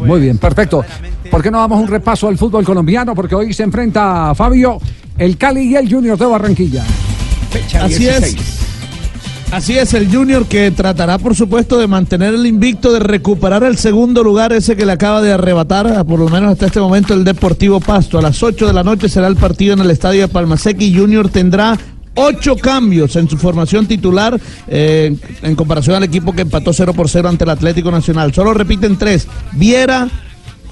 Muy 0.00 0.20
bien, 0.20 0.36
perfecto. 0.36 0.84
¿Por 1.30 1.42
qué 1.42 1.50
no 1.50 1.58
damos 1.58 1.80
un 1.80 1.86
repaso 1.86 2.28
al 2.28 2.36
fútbol 2.36 2.64
colombiano? 2.64 3.14
Porque 3.14 3.34
hoy 3.34 3.52
se 3.52 3.62
enfrenta 3.62 4.34
Fabio, 4.34 4.80
el 5.16 5.36
Cali 5.36 5.62
y 5.62 5.76
el 5.76 5.90
Junior 5.90 6.18
de 6.18 6.26
Barranquilla. 6.26 6.84
Así 7.80 8.08
es. 8.08 8.36
Así 9.52 9.76
es, 9.76 9.94
el 9.94 10.08
Junior 10.12 10.46
que 10.46 10.70
tratará, 10.70 11.18
por 11.18 11.34
supuesto, 11.34 11.76
de 11.76 11.88
mantener 11.88 12.34
el 12.34 12.46
invicto, 12.46 12.92
de 12.92 13.00
recuperar 13.00 13.64
el 13.64 13.78
segundo 13.78 14.22
lugar, 14.22 14.52
ese 14.52 14.76
que 14.76 14.86
le 14.86 14.92
acaba 14.92 15.20
de 15.20 15.32
arrebatar, 15.32 15.88
a 15.88 16.04
por 16.04 16.20
lo 16.20 16.28
menos 16.28 16.52
hasta 16.52 16.66
este 16.66 16.78
momento, 16.78 17.14
el 17.14 17.24
Deportivo 17.24 17.80
Pasto. 17.80 18.18
A 18.18 18.22
las 18.22 18.40
8 18.40 18.68
de 18.68 18.72
la 18.72 18.84
noche 18.84 19.08
será 19.08 19.26
el 19.26 19.34
partido 19.34 19.74
en 19.74 19.80
el 19.80 19.90
estadio 19.90 20.22
de 20.22 20.28
Palmaseca 20.28 20.84
y 20.84 20.96
Junior 20.96 21.28
tendrá 21.28 21.76
ocho 22.14 22.56
cambios 22.56 23.16
en 23.16 23.28
su 23.28 23.38
formación 23.38 23.86
titular 23.86 24.38
eh, 24.68 25.16
en 25.42 25.56
comparación 25.56 25.96
al 25.96 26.04
equipo 26.04 26.32
que 26.32 26.42
empató 26.42 26.72
0 26.72 26.92
por 26.94 27.08
0 27.08 27.28
ante 27.28 27.44
el 27.44 27.50
Atlético 27.50 27.90
Nacional. 27.90 28.32
Solo 28.32 28.54
repiten 28.54 28.96
tres: 28.96 29.26
Viera, 29.52 30.08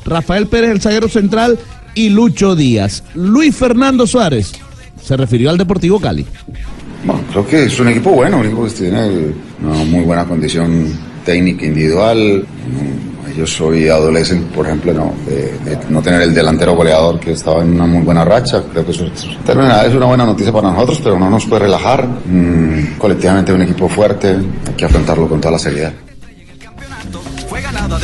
Rafael 0.04 0.46
Pérez, 0.46 0.70
el 0.70 0.80
zaguero 0.80 1.08
central, 1.08 1.58
y 1.94 2.10
Lucho 2.10 2.54
Díaz. 2.54 3.02
Luis 3.14 3.54
Fernando 3.56 4.06
Suárez 4.06 4.52
se 5.02 5.16
refirió 5.16 5.50
al 5.50 5.58
Deportivo 5.58 5.98
Cali. 6.00 6.24
Bueno, 7.04 7.22
creo 7.30 7.46
que 7.46 7.64
es 7.64 7.78
un 7.80 7.88
equipo 7.88 8.10
bueno, 8.10 8.38
un 8.38 8.46
equipo 8.46 8.64
que 8.64 8.70
tiene 8.70 9.08
una 9.62 9.84
muy 9.84 10.04
buena 10.04 10.24
condición 10.24 10.92
técnica 11.24 11.66
individual. 11.66 12.44
Mm, 12.44 13.30
Ellos 13.30 13.60
hoy 13.60 13.88
adolecen, 13.88 14.44
por 14.46 14.66
ejemplo, 14.66 14.92
no, 14.92 15.14
de, 15.26 15.52
de 15.70 15.78
no 15.90 16.02
tener 16.02 16.22
el 16.22 16.34
delantero 16.34 16.74
goleador 16.74 17.20
que 17.20 17.32
estaba 17.32 17.62
en 17.62 17.74
una 17.74 17.86
muy 17.86 18.02
buena 18.02 18.24
racha. 18.24 18.62
Creo 18.72 18.84
que 18.84 18.90
eso 18.90 19.04
es, 19.06 19.24
es 19.24 19.94
una 19.94 20.06
buena 20.06 20.26
noticia 20.26 20.52
para 20.52 20.72
nosotros, 20.72 21.00
pero 21.04 21.18
no 21.18 21.30
nos 21.30 21.46
puede 21.46 21.62
relajar. 21.62 22.06
Mm, 22.26 22.96
colectivamente 22.98 23.52
un 23.52 23.62
equipo 23.62 23.88
fuerte, 23.88 24.30
hay 24.30 24.74
que 24.76 24.84
afrontarlo 24.84 25.28
con 25.28 25.40
toda 25.40 25.52
la 25.52 25.58
seriedad. 25.58 25.92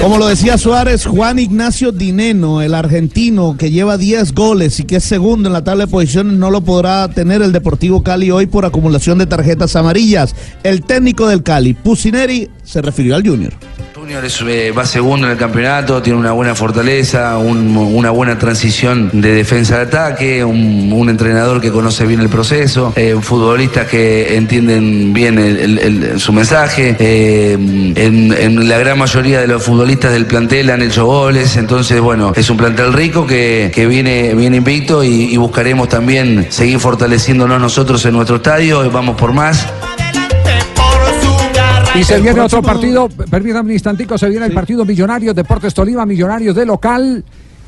Como 0.00 0.18
lo 0.18 0.26
decía 0.26 0.58
Suárez, 0.58 1.06
Juan 1.06 1.38
Ignacio 1.38 1.92
Dineno, 1.92 2.62
el 2.62 2.74
argentino 2.74 3.56
que 3.56 3.70
lleva 3.70 3.96
10 3.98 4.32
goles 4.32 4.80
y 4.80 4.84
que 4.84 4.96
es 4.96 5.04
segundo 5.04 5.48
en 5.48 5.52
la 5.52 5.62
tabla 5.62 5.84
de 5.84 5.90
posiciones, 5.90 6.34
no 6.34 6.50
lo 6.50 6.62
podrá 6.62 7.08
tener 7.08 7.42
el 7.42 7.52
Deportivo 7.52 8.02
Cali 8.02 8.30
hoy 8.30 8.46
por 8.46 8.64
acumulación 8.64 9.18
de 9.18 9.26
tarjetas 9.26 9.76
amarillas. 9.76 10.34
El 10.62 10.82
técnico 10.82 11.28
del 11.28 11.42
Cali, 11.42 11.74
Pusineri, 11.74 12.50
se 12.62 12.82
refirió 12.82 13.14
al 13.14 13.26
Junior. 13.26 13.52
Junior 14.04 14.22
eh, 14.50 14.70
va 14.70 14.84
segundo 14.84 15.26
en 15.26 15.32
el 15.32 15.38
campeonato, 15.38 16.02
tiene 16.02 16.18
una 16.18 16.32
buena 16.32 16.54
fortaleza, 16.54 17.38
un- 17.38 17.74
una 17.74 18.10
buena 18.10 18.38
transición 18.38 19.08
de 19.14 19.32
defensa 19.32 19.76
de 19.76 19.82
ataque, 19.84 20.44
un, 20.44 21.08
entrenador 21.08 21.58
que 21.60 21.70
conoce 21.70 22.04
bien 22.04 22.20
el 22.20 22.28
proceso, 22.28 22.92
eh, 22.96 23.16
futbolistas 23.18 23.86
que 23.88 24.36
entienden 24.36 25.14
bien 25.14 26.18
su 26.18 26.34
mensaje. 26.34 26.96
eh, 26.98 27.52
en, 27.96 28.68
la 28.68 28.78
gran 28.78 28.98
mayoría 28.98 29.40
de 29.40 29.46
los 29.46 29.62
futbolistas 29.62 30.12
del 30.12 30.26
plantel 30.26 30.68
han 30.68 30.82
hecho 30.82 31.06
goles, 31.06 31.56
entonces 31.56 31.98
bueno, 32.00 32.32
es 32.36 32.50
un 32.50 32.58
plantel 32.58 32.92
rico 32.92 33.26
que, 33.26 33.70
viene, 33.88 34.34
viene 34.34 34.58
invicto 34.58 35.02
y, 35.02 35.32
y 35.32 35.36
buscaremos 35.38 35.88
también 35.88 36.48
seguir 36.50 36.78
fortaleciéndonos 36.78 37.58
nosotros 37.58 38.04
en 38.04 38.12
nuestro 38.12 38.36
estadio, 38.36 38.90
vamos 38.90 39.16
por 39.16 39.32
más. 39.32 39.66
Y 41.94 42.04
se 42.04 42.20
viene 42.20 42.40
otro 42.40 42.62
partido, 42.62 43.08
permítame 43.08 43.68
un 43.68 43.72
instantico, 43.72 44.18
se 44.18 44.28
viene 44.28 44.46
el 44.46 44.52
partido 44.52 44.84
Millonarios, 44.84 45.34
Deportes 45.34 45.72
Tolima, 45.74 46.04
Millonarios 46.04 46.54
de 46.54 46.66
local. 46.66 47.24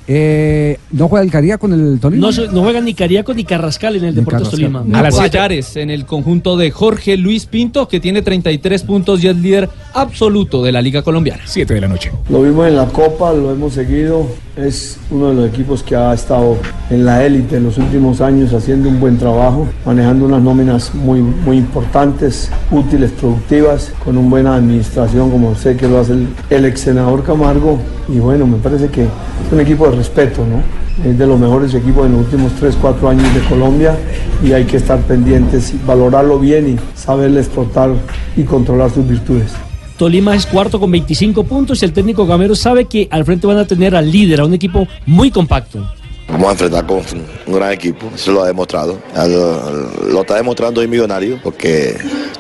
Eh, 0.09 0.78
¿No 0.93 1.09
juega 1.09 1.24
el 1.24 1.32
Caría 1.32 1.59
con 1.59 1.73
el 1.73 1.98
Tolima? 1.98 2.31
No, 2.31 2.53
no 2.53 2.62
juegan 2.62 2.85
ni 2.85 2.94
Cariaco 2.94 3.35
ni 3.35 3.44
Carrascal 3.44 3.97
en 3.97 4.05
el 4.05 4.15
Deportes 4.15 4.48
Carrascal. 4.48 4.73
Tolima. 4.73 4.98
A 4.98 5.03
las 5.03 5.77
en 5.77 5.90
el 5.90 6.07
conjunto 6.07 6.57
de 6.57 6.70
Jorge 6.70 7.16
Luis 7.16 7.47
Pinto, 7.47 7.89
que 7.89 7.98
tiene 7.98 8.23
33 8.23 8.82
puntos 8.85 9.23
y 9.24 9.28
es 9.28 9.36
líder 9.36 9.69
absoluto 9.97 10.62
de 10.62 10.73
la 10.73 10.82
Liga 10.82 11.02
Colombiana. 11.02 11.43
7 11.47 11.73
de 11.73 11.81
la 11.81 11.89
noche. 11.89 12.12
Lo 12.28 12.43
vimos 12.43 12.68
en 12.68 12.77
la 12.77 12.86
Copa, 12.86 13.32
lo 13.32 13.51
hemos 13.51 13.73
seguido. 13.73 14.27
Es 14.55 14.98
uno 15.10 15.28
de 15.28 15.35
los 15.35 15.48
equipos 15.48 15.82
que 15.82 15.97
ha 15.97 16.12
estado 16.12 16.59
en 16.90 17.05
la 17.05 17.24
élite 17.24 17.56
en 17.56 17.64
los 17.64 17.78
últimos 17.78 18.20
años 18.20 18.52
haciendo 18.52 18.89
un 18.89 19.01
buen 19.01 19.18
trabajo, 19.18 19.66
manejando 19.85 20.27
unas 20.27 20.43
nóminas 20.43 20.94
muy, 20.94 21.20
muy 21.20 21.56
importantes, 21.56 22.51
útiles, 22.70 23.10
productivas, 23.12 23.93
con 24.05 24.18
una 24.18 24.28
buena 24.28 24.56
administración, 24.56 25.31
como 25.31 25.55
sé 25.55 25.77
que 25.77 25.89
lo 25.89 25.98
hace 25.98 26.12
el, 26.12 26.28
el 26.51 27.23
Camargo. 27.24 27.78
Y 28.09 28.18
bueno, 28.18 28.47
me 28.47 28.59
parece 28.59 28.89
que 28.89 29.05
es 29.05 29.52
un 29.52 29.60
equipo 29.60 29.89
de 29.89 29.97
respeto, 29.97 30.43
¿no? 30.47 30.62
Es 31.09 31.18
de 31.18 31.27
los 31.27 31.39
mejores 31.39 31.74
equipos 31.74 32.06
en 32.06 32.12
los 32.12 32.23
últimos 32.23 32.52
3, 32.59 32.77
4 32.81 33.09
años 33.09 33.35
de 33.35 33.40
Colombia 33.48 33.94
y 34.43 34.52
hay 34.52 34.64
que 34.64 34.78
estar 34.78 34.98
pendientes, 35.01 35.74
valorarlo 35.86 36.39
bien 36.39 36.68
y 36.68 36.98
saberle 36.98 37.40
explotar 37.40 37.90
y 38.36 38.44
controlar 38.44 38.90
sus 38.90 39.06
virtudes. 39.06 39.52
Tolima 39.97 40.35
es 40.36 40.47
cuarto 40.47 40.78
con 40.78 40.90
25 40.90 41.44
puntos 41.44 41.81
y 41.82 41.85
el 41.86 41.93
técnico 41.93 42.27
Gamero 42.27 42.55
sabe 42.55 42.85
que 42.85 43.09
al 43.10 43.24
frente 43.24 43.47
van 43.47 43.59
a 43.59 43.66
tener 43.66 43.94
al 43.97 44.10
líder, 44.10 44.40
a 44.40 44.44
un 44.44 44.55
equipo 44.55 44.86
muy 45.06 45.31
compacto. 45.31 45.90
Vamos 46.28 46.48
a 46.48 46.52
enfrentar 46.52 46.86
con 46.86 47.02
un 47.47 47.55
gran 47.55 47.73
equipo, 47.73 48.10
eso 48.14 48.32
lo 48.32 48.43
ha 48.43 48.47
demostrado. 48.48 48.98
Lo, 49.14 50.20
está 50.23 50.35
demostrando 50.36 50.81
hoy 50.81 50.89
Millonario, 50.89 51.39
porque 51.43 51.97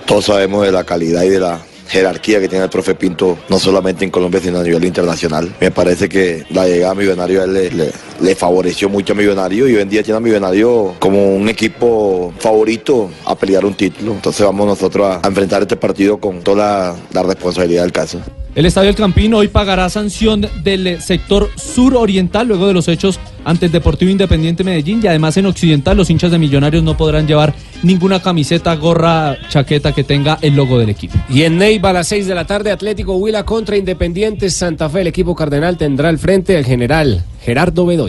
todos 0.06 0.24
sabemos 0.26 0.64
de 0.66 0.72
la 0.72 0.84
calidad 0.84 1.22
y 1.22 1.28
de 1.28 1.40
la 1.40 1.60
jerarquía 1.88 2.40
que 2.40 2.48
tiene 2.48 2.64
el 2.64 2.70
profe 2.70 2.96
Pinto, 2.96 3.38
no 3.48 3.60
solamente 3.60 4.04
en 4.04 4.10
Colombia, 4.10 4.40
sino 4.42 4.58
a 4.58 4.64
nivel 4.64 4.84
internacional. 4.84 5.54
Me 5.60 5.70
parece 5.70 6.08
que 6.08 6.44
la 6.50 6.66
llegada 6.66 6.90
a 6.92 6.94
Millonario 6.96 7.44
a 7.44 7.46
le- 7.46 7.70
le 8.20 8.34
favoreció 8.34 8.88
mucho 8.88 9.12
a 9.12 9.16
Millonario 9.16 9.68
y 9.68 9.74
hoy 9.74 9.82
en 9.82 9.88
día 9.88 10.02
tiene 10.02 10.18
a 10.18 10.20
Millonario 10.20 10.94
como 10.98 11.34
un 11.34 11.48
equipo 11.48 12.32
favorito 12.38 13.10
a 13.24 13.34
pelear 13.34 13.64
un 13.64 13.74
título. 13.74 14.12
Entonces 14.12 14.44
vamos 14.44 14.66
nosotros 14.66 15.06
a, 15.06 15.20
a 15.22 15.28
enfrentar 15.28 15.62
este 15.62 15.76
partido 15.76 16.18
con 16.18 16.42
toda 16.42 16.56
la, 16.56 16.96
la 17.12 17.22
responsabilidad 17.22 17.82
del 17.82 17.92
caso. 17.92 18.20
El 18.56 18.64
Estadio 18.64 18.88
El 18.88 18.96
Campín 18.96 19.34
hoy 19.34 19.48
pagará 19.48 19.90
sanción 19.90 20.48
del 20.64 21.02
sector 21.02 21.50
suroriental 21.56 22.48
luego 22.48 22.66
de 22.66 22.72
los 22.72 22.88
hechos 22.88 23.20
ante 23.44 23.66
el 23.66 23.72
Deportivo 23.72 24.10
Independiente 24.10 24.64
Medellín 24.64 25.00
y 25.02 25.08
además 25.08 25.36
en 25.36 25.44
occidental 25.44 25.94
los 25.94 26.08
hinchas 26.08 26.30
de 26.30 26.38
Millonarios 26.38 26.82
no 26.82 26.96
podrán 26.96 27.26
llevar 27.26 27.52
ninguna 27.82 28.22
camiseta, 28.22 28.74
gorra, 28.76 29.36
chaqueta 29.50 29.92
que 29.92 30.04
tenga 30.04 30.38
el 30.40 30.56
logo 30.56 30.78
del 30.78 30.88
equipo. 30.88 31.18
Y 31.28 31.42
en 31.42 31.58
Neiva 31.58 31.90
a 31.90 31.92
las 31.92 32.08
6 32.08 32.26
de 32.26 32.34
la 32.34 32.46
tarde, 32.46 32.70
Atlético 32.70 33.16
Huila 33.16 33.44
contra 33.44 33.76
Independiente 33.76 34.48
Santa 34.48 34.88
Fe. 34.88 35.02
El 35.02 35.08
equipo 35.08 35.34
cardenal 35.34 35.76
tendrá 35.76 36.08
al 36.08 36.18
frente 36.18 36.56
al 36.56 36.64
general 36.64 37.22
Gerardo 37.42 37.84
Bedoya. 37.84 38.05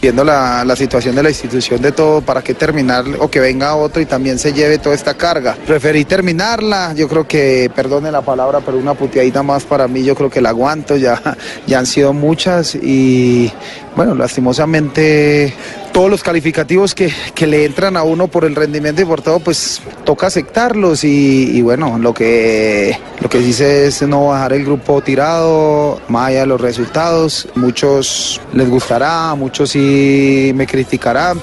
Viendo 0.00 0.24
la, 0.24 0.64
la 0.64 0.76
situación 0.76 1.14
de 1.14 1.22
la 1.22 1.28
institución 1.28 1.82
de 1.82 1.92
todo, 1.92 2.22
para 2.22 2.42
qué 2.42 2.54
terminar 2.54 3.04
o 3.18 3.30
que 3.30 3.40
venga 3.40 3.74
otro 3.74 4.00
y 4.00 4.06
también 4.06 4.38
se 4.38 4.52
lleve 4.52 4.78
toda 4.78 4.94
esta 4.94 5.14
carga. 5.14 5.56
Preferí 5.66 6.04
terminarla, 6.04 6.94
yo 6.94 7.08
creo 7.08 7.26
que, 7.26 7.70
perdone 7.74 8.10
la 8.10 8.22
palabra, 8.22 8.60
pero 8.60 8.78
una 8.78 8.94
puteadita 8.94 9.42
más 9.42 9.64
para 9.64 9.88
mí, 9.88 10.02
yo 10.02 10.14
creo 10.14 10.30
que 10.30 10.40
la 10.40 10.50
aguanto, 10.50 10.96
ya, 10.96 11.20
ya 11.66 11.78
han 11.78 11.86
sido 11.86 12.12
muchas 12.12 12.74
y 12.74 13.52
bueno, 13.96 14.14
lastimosamente 14.14 15.52
todos 15.92 16.10
los 16.10 16.22
calificativos 16.22 16.94
que, 16.94 17.12
que 17.34 17.46
le 17.46 17.64
entran 17.64 17.96
a 17.96 18.02
uno 18.02 18.28
por 18.28 18.44
el 18.44 18.54
rendimiento 18.54 19.02
y 19.02 19.04
por 19.04 19.22
todo, 19.22 19.40
pues 19.40 19.80
toca 20.04 20.26
aceptarlos 20.28 21.04
y, 21.04 21.50
y 21.56 21.62
bueno, 21.62 21.98
lo 21.98 22.14
que, 22.14 22.96
lo 23.20 23.28
que 23.28 23.38
dice 23.38 23.86
es 23.86 24.02
no 24.02 24.28
bajar 24.28 24.52
el 24.52 24.64
grupo 24.64 25.00
tirado, 25.02 26.00
más 26.08 26.28
allá 26.28 26.40
de 26.40 26.46
los 26.46 26.60
resultados, 26.60 27.48
muchos 27.54 28.40
les 28.52 28.68
gustará, 28.68 29.34
muchos 29.34 29.70
sí 29.70 30.52
me 30.54 30.66
criticarán. 30.66 31.38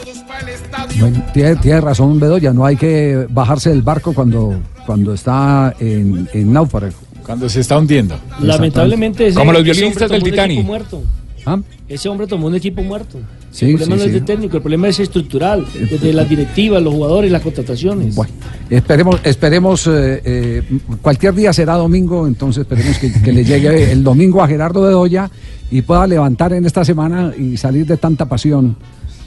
Bueno, 0.99 1.23
tiene, 1.33 1.55
tiene 1.57 1.81
razón 1.81 2.19
Bedoya, 2.19 2.53
no 2.53 2.65
hay 2.65 2.75
que 2.77 3.27
bajarse 3.29 3.69
del 3.69 3.81
barco 3.81 4.13
cuando, 4.13 4.59
cuando 4.85 5.13
está 5.13 5.73
en, 5.79 6.29
en 6.33 6.53
náufrago. 6.53 6.93
Cuando 7.25 7.49
se 7.49 7.59
está 7.59 7.77
hundiendo. 7.77 8.17
Lamentablemente 8.39 9.27
ese, 9.27 9.37
Como 9.37 9.51
los 9.51 9.63
violinistas 9.63 10.03
hombre 10.03 10.19
del 10.19 10.21
tomó 10.21 10.25
un 10.27 10.31
Titanic. 10.31 10.57
equipo 10.59 10.67
muerto. 10.67 11.03
¿Ah? 11.45 11.59
Ese 11.89 12.09
hombre 12.09 12.27
tomó 12.27 12.47
un 12.47 12.55
equipo 12.55 12.81
muerto. 12.83 13.19
Sí, 13.57 13.71
el 13.71 13.77
problema 13.77 13.95
sí, 13.95 14.01
no 14.01 14.05
es 14.05 14.13
de 14.13 14.21
técnico, 14.21 14.57
el 14.57 14.61
problema 14.61 14.87
es 14.87 14.99
estructural, 14.99 15.65
desde 15.73 16.13
las 16.13 16.29
directivas, 16.29 16.79
los 16.79 16.93
jugadores, 16.93 17.31
las 17.31 17.41
contrataciones. 17.41 18.13
Bueno, 18.13 18.31
esperemos, 18.69 19.19
esperemos 19.23 19.87
eh, 19.87 20.21
eh, 20.23 20.61
cualquier 21.01 21.33
día 21.33 21.51
será 21.51 21.73
domingo, 21.73 22.27
entonces 22.27 22.61
esperemos 22.61 22.99
que, 22.99 23.11
que 23.11 23.31
le 23.31 23.43
llegue 23.43 23.91
el 23.91 24.03
domingo 24.03 24.43
a 24.43 24.47
Gerardo 24.47 24.83
Bedoya 24.83 25.31
y 25.71 25.81
pueda 25.81 26.05
levantar 26.05 26.53
en 26.53 26.67
esta 26.67 26.85
semana 26.85 27.33
y 27.35 27.57
salir 27.57 27.87
de 27.87 27.97
tanta 27.97 28.27
pasión 28.27 28.75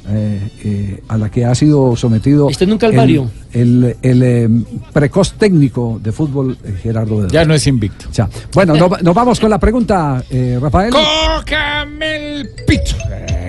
eh, 0.09 0.49
eh, 0.65 1.03
a 1.09 1.17
la 1.19 1.31
que 1.31 1.45
ha 1.45 1.55
sido 1.55 1.95
sometido. 1.97 2.49
Un 2.49 2.79
calvario. 2.79 3.31
El, 3.53 3.97
el, 4.03 4.11
el, 4.11 4.23
eh, 4.23 4.49
precoz 4.93 5.35
técnico 5.35 6.01
de 6.03 6.13
fútbol, 6.13 6.57
eh, 6.65 6.75
Gerardo 6.83 7.17
Bedoya. 7.17 7.33
Ya 7.33 7.45
no 7.45 7.55
es 7.55 7.67
invicto. 7.67 8.07
Ya. 8.13 8.29
Bueno, 8.55 8.75
no- 8.77 8.89
nos 9.03 9.15
vamos 9.15 9.39
con 9.41 9.51
la 9.51 9.59
pregunta, 9.59 10.23
eh, 10.31 10.59
Rafael. 10.61 10.93
¡Cócame 10.93 12.17
el 12.41 12.49
pito! 12.67 12.93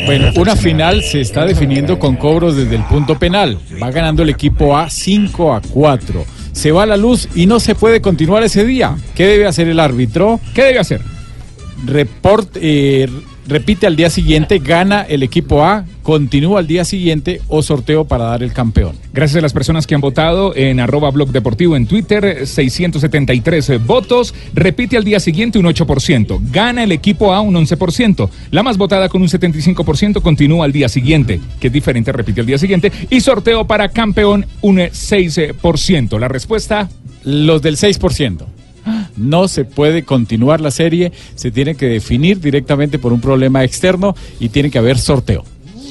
Bueno, 0.06 0.32
una 0.38 0.56
final 0.56 1.04
se 1.04 1.22
está 1.22 1.46
definiendo 1.46 2.00
con 2.00 2.16
cobros 2.16 2.56
desde 2.56 2.76
el 2.76 2.84
punto 2.86 3.18
penal. 3.20 3.60
Va 3.82 3.92
ganando 3.92 4.24
el 4.24 4.30
equipo 4.30 4.76
A 4.76 4.90
5 4.90 5.54
a 5.54 5.62
4. 5.62 6.26
Se 6.52 6.72
va 6.72 6.86
la 6.86 6.98
luz 6.98 7.30
y 7.36 7.46
no 7.46 7.60
se 7.60 7.76
puede 7.76 8.02
continuar 8.02 8.44
ese 8.44 8.66
día. 8.66 8.96
¿Qué 9.16 9.26
debe 9.28 9.46
hacer 9.46 9.68
el 9.68 9.80
árbitro? 9.80 10.40
¿Qué 10.56 10.64
debe 10.64 10.80
hacer? 10.80 11.02
Report, 11.86 12.58
eh, 12.60 13.08
repite 13.48 13.88
al 13.88 13.96
día 13.96 14.10
siguiente, 14.10 14.60
gana 14.60 15.02
el 15.02 15.24
equipo 15.24 15.64
A, 15.66 15.86
continúa 16.04 16.60
al 16.60 16.68
día 16.68 16.86
siguiente 16.86 17.42
o 17.48 17.62
sorteo 17.62 18.06
para 18.06 18.26
dar 18.26 18.44
el 18.44 18.54
campeón. 18.54 18.96
Gracias 19.14 19.38
a 19.38 19.42
las 19.42 19.54
personas 19.54 19.88
que 19.88 19.96
han 19.96 20.02
votado 20.02 20.56
en 20.56 20.80
arroba 20.80 21.12
blog 21.12 21.32
deportivo 21.32 21.76
en 21.76 21.86
Twitter, 21.88 22.48
673 22.48 23.86
votos, 23.86 24.34
repite 24.54 24.98
al 24.98 25.04
día 25.04 25.20
siguiente 25.20 25.60
un 25.60 25.66
8%, 25.66 26.40
gana 26.52 26.84
el 26.84 26.92
equipo 26.92 27.34
A 27.34 27.42
un 27.42 27.56
11%, 27.56 28.30
la 28.52 28.64
más 28.64 28.78
votada 28.78 29.10
con 29.10 29.22
un 29.22 29.28
75% 29.28 30.22
continúa 30.22 30.66
al 30.66 30.72
día 30.72 30.90
siguiente, 30.90 31.40
que 31.60 31.68
es 31.68 31.74
diferente, 31.74 32.12
repite 32.12 32.42
al 32.42 32.48
día 32.48 32.58
siguiente, 32.58 32.92
y 33.10 33.22
sorteo 33.22 33.66
para 33.66 33.90
campeón 33.90 34.46
un 34.62 34.78
6%. 34.78 36.20
La 36.20 36.28
respuesta... 36.28 36.90
Los 37.24 37.62
del 37.62 37.78
6%. 37.78 38.61
No 39.18 39.48
se 39.48 39.66
puede 39.66 40.04
continuar 40.04 40.62
la 40.62 40.72
serie, 40.72 41.12
se 41.36 41.52
tiene 41.52 41.76
que 41.76 41.88
definir 41.88 42.40
directamente 42.40 43.00
por 43.00 43.14
un 43.14 43.22
problema 43.22 43.64
externo 43.64 44.16
y 44.40 44.50
tiene 44.50 44.70
que 44.72 44.78
haber 44.80 44.98
sorteo. 44.98 45.44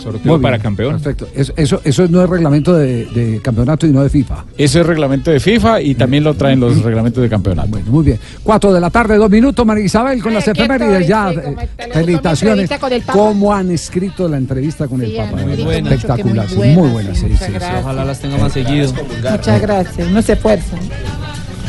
Sorteo 0.02 0.32
Muy 0.32 0.40
para 0.40 0.56
bien, 0.56 0.62
campeón. 0.62 0.92
Perfecto. 0.94 1.28
Eso, 1.34 1.52
eso, 1.58 1.82
eso 1.84 2.08
no 2.08 2.24
es 2.24 2.30
reglamento 2.30 2.72
de, 2.74 3.04
de 3.04 3.38
campeonato 3.42 3.86
y 3.86 3.90
no 3.90 4.02
de 4.02 4.08
FIFA. 4.08 4.46
Eso 4.56 4.80
es 4.80 4.86
reglamento 4.86 5.30
de 5.30 5.38
FIFA 5.40 5.82
y 5.82 5.94
también 5.94 6.24
lo 6.24 6.32
traen 6.32 6.58
los 6.58 6.80
reglamentos 6.82 7.22
de 7.22 7.28
campeonato. 7.28 7.68
Bueno, 7.68 7.90
muy 7.90 8.06
bien. 8.06 8.18
Cuatro 8.42 8.72
de 8.72 8.80
la 8.80 8.88
tarde, 8.88 9.16
dos 9.18 9.28
minutos, 9.28 9.66
María 9.66 9.84
Isabel, 9.84 10.22
con 10.22 10.32
las 10.32 10.48
efemérides 10.48 11.06
ya. 11.06 11.30
eh, 11.32 11.42
¿cómo 11.44 11.60
está 11.60 11.86
la- 11.86 11.94
Felicitaciones. 11.94 12.70
¿Cómo 13.12 13.52
han 13.52 13.70
escrito 13.72 14.26
la 14.26 14.38
entrevista 14.38 14.88
con 14.88 15.02
el 15.02 15.12
Papa? 15.12 15.36
muy 15.36 15.62
buena. 15.62 15.90
Espectacular, 15.94 16.46
muy 16.56 16.88
buena, 16.90 17.14
sí, 17.14 17.20
sí, 17.20 17.26
muchas 17.26 17.38
sí, 17.40 17.44
sí. 17.46 17.52
gracias. 17.52 17.82
Ojalá 17.82 18.04
las 18.06 18.20
tenga 18.20 18.38
más 18.38 18.52
seguido. 18.54 18.90
Muchas 19.30 19.60
gracias, 19.60 20.10
no 20.10 20.22
se 20.22 20.32
esfuerzan. 20.32 20.78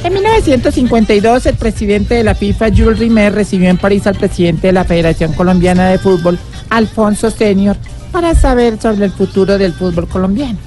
En 0.03 0.13
1952, 0.13 1.45
el 1.45 1.55
presidente 1.55 2.15
de 2.15 2.23
la 2.23 2.33
FIFA, 2.33 2.69
Jules 2.75 2.99
Rimet, 2.99 3.33
recibió 3.33 3.69
en 3.69 3.77
París 3.77 4.07
al 4.07 4.15
presidente 4.15 4.67
de 4.67 4.73
la 4.73 4.83
Federación 4.83 5.33
Colombiana 5.33 5.89
de 5.89 5.99
Fútbol, 5.99 6.39
Alfonso 6.69 7.29
Senior, 7.29 7.77
para 8.11 8.33
saber 8.33 8.81
sobre 8.81 9.05
el 9.05 9.11
futuro 9.11 9.57
del 9.59 9.73
fútbol 9.73 10.07
colombiano. 10.07 10.57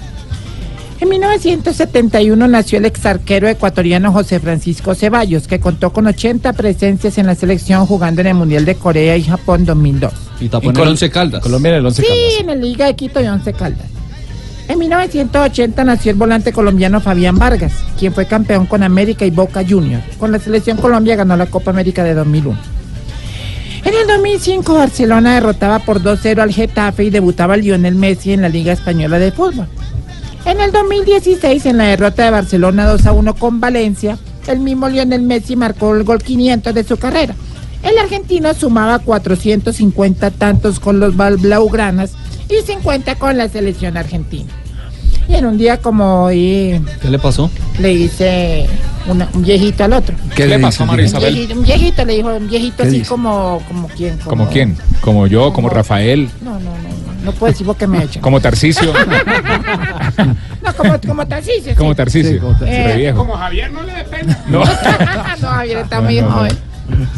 En 1.01 1.09
1971 1.09 2.47
nació 2.47 2.79
el 2.79 2.85
exarquero 2.85 3.49
ecuatoriano 3.49 4.13
José 4.13 4.39
Francisco 4.39 4.95
Ceballos, 4.95 5.49
que 5.49 5.59
contó 5.59 5.93
con 5.93 6.07
80 6.07 6.53
presencias 6.53 7.19
en 7.19 7.27
la 7.27 7.35
selección 7.35 7.85
jugando 7.87 8.21
en 8.21 8.29
el 8.29 8.35
Mundial 8.35 8.65
de 8.65 8.77
Corea 8.77 9.17
y 9.17 9.25
Japón 9.25 9.65
2002. 9.67 10.13
Y 10.41 10.49
tapó 10.49 10.71
en 10.71 10.77
el 10.77 10.89
Once 10.89 11.11
Caldas. 11.11 11.43
Colombia 11.43 11.71
en 11.73 11.79
el 11.79 11.87
Once 11.87 12.01
Sí, 12.01 12.09
Caldas. 12.09 12.41
en 12.41 12.47
la 12.47 12.55
Liga 12.55 12.87
de 12.87 12.95
Quito 12.95 13.21
y 13.21 13.27
Once 13.27 13.53
Caldas. 13.53 13.87
En 14.67 14.79
1980 14.79 15.85
nació 15.85 16.13
el 16.13 16.17
volante 16.17 16.53
colombiano 16.53 17.01
Fabián 17.01 17.39
Vargas, 17.39 17.73
quien 17.99 18.15
fue 18.15 18.27
campeón 18.27 18.67
con 18.67 18.83
América 18.83 19.27
y 19.27 19.31
Boca 19.31 19.63
Juniors. 19.69 20.05
Con 20.19 20.33
la 20.33 20.39
selección 20.39 20.79
Colombia 20.79 21.17
ganó 21.17 21.37
la 21.37 21.47
Copa 21.47 21.71
América 21.71 22.03
de 22.03 22.15
2001. 22.15 22.59
En 23.85 23.95
el 23.95 24.07
2005 24.07 24.75
Barcelona 24.75 25.35
derrotaba 25.35 25.81
por 25.81 26.03
2-0 26.03 26.41
al 26.41 26.53
Getafe 26.53 27.05
y 27.05 27.11
debutaba 27.11 27.59
Lionel 27.59 27.95
Messi 27.95 28.33
en 28.33 28.41
la 28.41 28.49
Liga 28.49 28.73
Española 28.73 29.19
de 29.19 29.33
Fútbol. 29.33 29.67
En 30.47 30.61
el 30.61 30.73
2016, 30.73 31.67
en 31.67 31.77
la 31.77 31.85
derrota 31.85 32.25
de 32.25 32.31
Barcelona 32.31 32.91
2-1 32.91 33.39
con 33.39 33.61
Valencia, 33.61 34.19
el 34.47 34.61
mismo 34.61 34.89
Lionel 34.89 35.23
Messi 35.23 35.57
marcó 35.57 35.95
el 35.95 36.05
gol 36.05 36.23
500 36.23 36.75
de 36.75 36.85
su 36.85 36.97
carrera. 36.97 37.35
El 37.83 37.99
argentino 37.99 38.55
sumaba 38.55 38.99
450 38.99 40.31
tantos 40.31 40.81
con 40.81 41.01
los 41.01 41.15
Blaugranas 41.17 42.13
y 42.49 42.63
50 42.67 43.15
con 43.17 43.37
la 43.37 43.49
selección 43.49 43.97
argentina. 43.97 44.51
Y 45.29 45.37
en 45.37 45.47
un 45.47 45.57
día 45.57 45.79
como 45.79 46.25
hoy 46.25 46.83
¿Qué 47.01 47.09
le 47.09 47.19
pasó? 47.19 47.51
le 47.79 47.89
dice 47.89 48.67
una- 49.07 49.27
un 49.33 49.43
viejito 49.43 49.85
al 49.85 49.95
otro. 49.95 50.15
¿Qué 50.37 50.47
le 50.47 50.59
pasó, 50.59 50.85
María 50.85 51.07
Un 51.07 51.19
viejito, 51.19 51.55
un 51.55 51.63
viejito 51.63 52.05
le 52.05 52.15
dijo, 52.17 52.29
un 52.29 52.47
viejito 52.49 52.77
¿Qué 52.79 52.83
así 52.89 52.99
dice? 52.99 53.09
como, 53.09 53.63
como 53.67 53.89
quién. 53.89 54.19
¿Como 54.19 54.49
quién? 54.51 54.77
¿Como 55.01 55.27
yo? 55.27 55.53
¿Como 55.55 55.71
Rafael? 55.71 56.29
No, 56.43 56.53
no, 56.53 56.59
no, 56.61 56.71
no, 56.71 57.25
no 57.25 57.33
puedo 57.33 57.51
decir 57.53 57.67
porque 57.67 57.87
me 57.87 58.05
echan. 58.05 58.23
¿Como 58.23 58.39
Tarcisio? 58.41 58.93
No, 60.63 60.75
como, 60.77 60.99
como 61.07 61.27
Tarcisio. 61.27 61.71
sí. 61.73 61.75
¿Como 61.77 61.95
Tarcisio? 61.95 62.57
Eh, 62.67 63.13
como 63.15 63.35
Javier 63.37 63.71
no 63.73 63.83
le 63.83 63.93
dé 63.93 64.05
pena. 64.05 64.39
No. 64.49 64.61
no, 65.41 65.49
Javier 65.49 65.79
está 65.79 66.01
muy 66.01 66.17
No, 66.17 66.23
no, 66.23 66.29
no. 66.29 66.37
joven. 66.37 66.53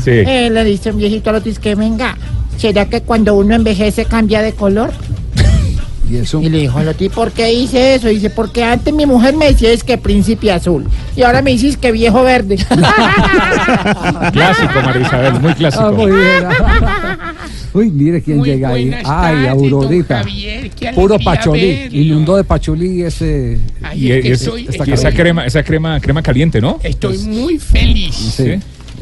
Sí. 0.02 0.10
Eh, 0.10 0.48
le 0.50 0.64
dice 0.64 0.90
un 0.90 0.98
viejito 0.98 1.30
al 1.30 1.36
otro, 1.36 1.50
es 1.50 1.58
que 1.58 1.74
venga, 1.74 2.16
¿será 2.58 2.86
que 2.86 3.00
cuando 3.02 3.34
uno 3.34 3.54
envejece 3.54 4.04
cambia 4.04 4.42
de 4.42 4.52
color? 4.52 4.92
¿Y 6.10 6.16
eso? 6.18 6.40
Y 6.40 6.48
le 6.48 6.58
dijo 6.58 6.78
al 6.78 6.88
otro, 6.88 7.04
¿y 7.04 7.08
por 7.08 7.32
qué 7.32 7.46
dice 7.46 7.94
eso? 7.96 8.06
Dice, 8.08 8.30
porque 8.30 8.62
antes 8.62 8.94
mi 8.94 9.06
mujer 9.06 9.34
me 9.34 9.46
decía 9.46 9.70
es 9.72 9.82
que 9.82 9.98
príncipe 9.98 10.52
azul. 10.52 10.86
Y 11.16 11.22
ahora 11.22 11.42
me 11.42 11.50
dices 11.50 11.76
que 11.76 11.90
viejo 11.92 12.22
verde. 12.22 12.56
Clásico, 14.32 14.72
María 14.84 15.02
Isabel, 15.02 15.40
muy 15.40 15.52
clásico. 15.54 15.84
Ah, 15.86 15.90
muy 15.92 16.10
bien. 16.12 16.44
Uy, 17.74 17.90
mire 17.90 18.22
quién 18.22 18.42
llega 18.42 18.68
ahí. 18.70 18.90
Ay, 18.94 19.02
tardes, 19.04 19.48
Aurorita. 19.50 20.18
Javier, 20.18 20.70
Puro 20.94 21.18
pacholí. 21.18 21.76
verlo. 21.76 21.98
Inundó 21.98 22.36
de 22.36 22.44
pacholí 22.44 23.02
ese. 23.02 23.58
Y, 23.94 24.06
y 24.06 24.12
es- 24.12 24.48
y 24.86 24.90
esa 24.92 25.12
crema, 25.12 25.44
esa 25.44 25.62
crema, 25.62 26.00
crema 26.00 26.22
caliente, 26.22 26.60
¿no? 26.60 26.78
Estoy 26.82 27.18
muy 27.18 27.58
feliz. 27.58 28.14
Sí. 28.14 28.54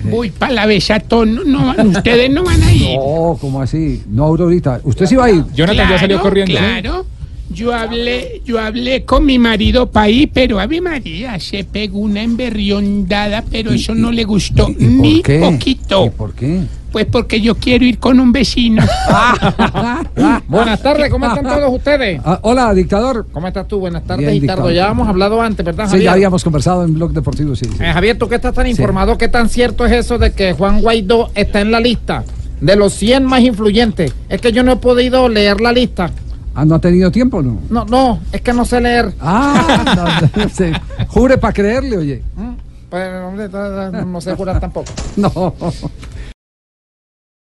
Voy 0.05 0.31
para 0.31 0.53
la 0.53 0.67
Bellatón. 0.67 1.35
No, 1.51 1.75
no, 1.75 1.85
ustedes 1.91 2.31
no 2.31 2.45
van 2.45 2.63
a 2.63 2.73
ir. 2.73 2.97
No, 2.97 3.37
¿cómo 3.41 3.61
así? 3.63 4.03
No, 4.09 4.25
Aurorita. 4.25 4.81
¿Usted 4.85 5.07
sí 5.07 5.17
va 5.17 5.27
a 5.27 5.31
ir? 5.31 5.45
Claro, 5.75 6.23
Claro. 6.83 7.07
Yo 7.51 7.73
hablé, 7.75 8.41
yo 8.45 8.59
hablé 8.59 9.05
con 9.05 9.25
mi 9.25 9.39
marido 9.39 9.91
para 9.91 10.09
ir, 10.09 10.31
pero 10.33 10.59
Ave 10.59 10.81
María 10.81 11.39
se 11.39 11.63
pegó 11.63 11.99
una 12.01 12.23
emberriondada, 12.23 13.45
pero 13.49 13.71
eso 13.71 13.95
no 13.95 14.11
le 14.11 14.25
gustó 14.25 14.67
¿Por 14.67 14.81
ni 14.81 15.23
qué? 15.23 15.39
poquito. 15.39 16.07
¿Y 16.07 16.11
por 16.11 16.35
qué? 16.35 16.63
Pues 16.95 17.07
porque 17.07 17.41
yo 17.41 17.57
quiero 17.57 17.85
ir 17.85 17.99
con 17.99 18.21
un 18.21 18.31
vecino. 18.31 18.81
Buenas 20.47 20.81
tardes, 20.81 21.11
¿cómo 21.11 21.27
están 21.27 21.43
todos 21.45 21.73
ustedes? 21.75 22.21
Ah, 22.25 22.39
hola, 22.43 22.73
dictador. 22.73 23.27
¿Cómo 23.33 23.49
estás 23.49 23.67
tú? 23.67 23.81
Buenas 23.81 24.05
tardes, 24.05 24.29
Bien, 24.29 24.41
dictador. 24.41 24.73
Ya 24.73 24.91
hemos 24.93 25.09
hablado 25.09 25.43
antes, 25.43 25.67
¿verdad, 25.67 25.87
Sí, 25.87 25.91
Javier? 25.91 26.05
ya 26.05 26.13
habíamos 26.13 26.45
conversado 26.45 26.85
en 26.85 26.95
Blog 26.95 27.11
Deportivo, 27.13 27.57
sí. 27.57 27.65
sí. 27.65 27.83
Eh, 27.83 27.93
Javier, 27.93 28.17
tú 28.17 28.29
que 28.29 28.37
estás 28.37 28.55
tan 28.55 28.67
Sí. 28.67 28.71
informado, 28.71 29.19
¿qué 29.19 29.27
tan 29.27 29.49
cierto 29.49 29.85
es 29.85 29.91
eso 29.91 30.19
de 30.19 30.35
que 30.35 30.53
Juan 30.53 30.81
Guaidó 30.83 31.31
está 31.35 31.61
en 31.63 31.73
la 31.73 31.81
lista 31.81 32.23
de 32.61 32.77
los 32.77 32.93
100 32.93 33.25
más 33.25 33.41
influyentes? 33.41 34.15
Es 34.29 34.41
que 34.41 34.53
yo 34.53 34.63
no 34.63 34.71
he 34.71 34.77
podido 34.77 35.29
leer 35.29 35.61
la 35.61 35.73
lista. 35.73 36.13
Ah, 36.55 36.65
¿no 36.65 36.77
ha 36.77 36.79
tenido 36.81 37.11
tiempo 37.11 37.43
no? 37.43 37.59
No, 37.71 37.85
no, 37.87 38.21
es 38.31 38.41
que 38.41 38.53
no 38.53 38.65
sé 38.65 38.81
leer. 38.81 39.13
Ah, 39.21 40.21
no, 40.37 40.45
no 40.45 40.49
sé. 40.49 40.73
Jure 41.09 41.39
para 41.39 41.53
creerle, 41.53 41.97
oye. 41.97 42.23
Pues, 42.89 43.09
hombre, 43.21 43.49
no, 43.49 44.05
no 44.05 44.21
sé 44.21 44.37
jurar 44.37 44.61
tampoco. 44.61 44.93
No. 45.17 45.33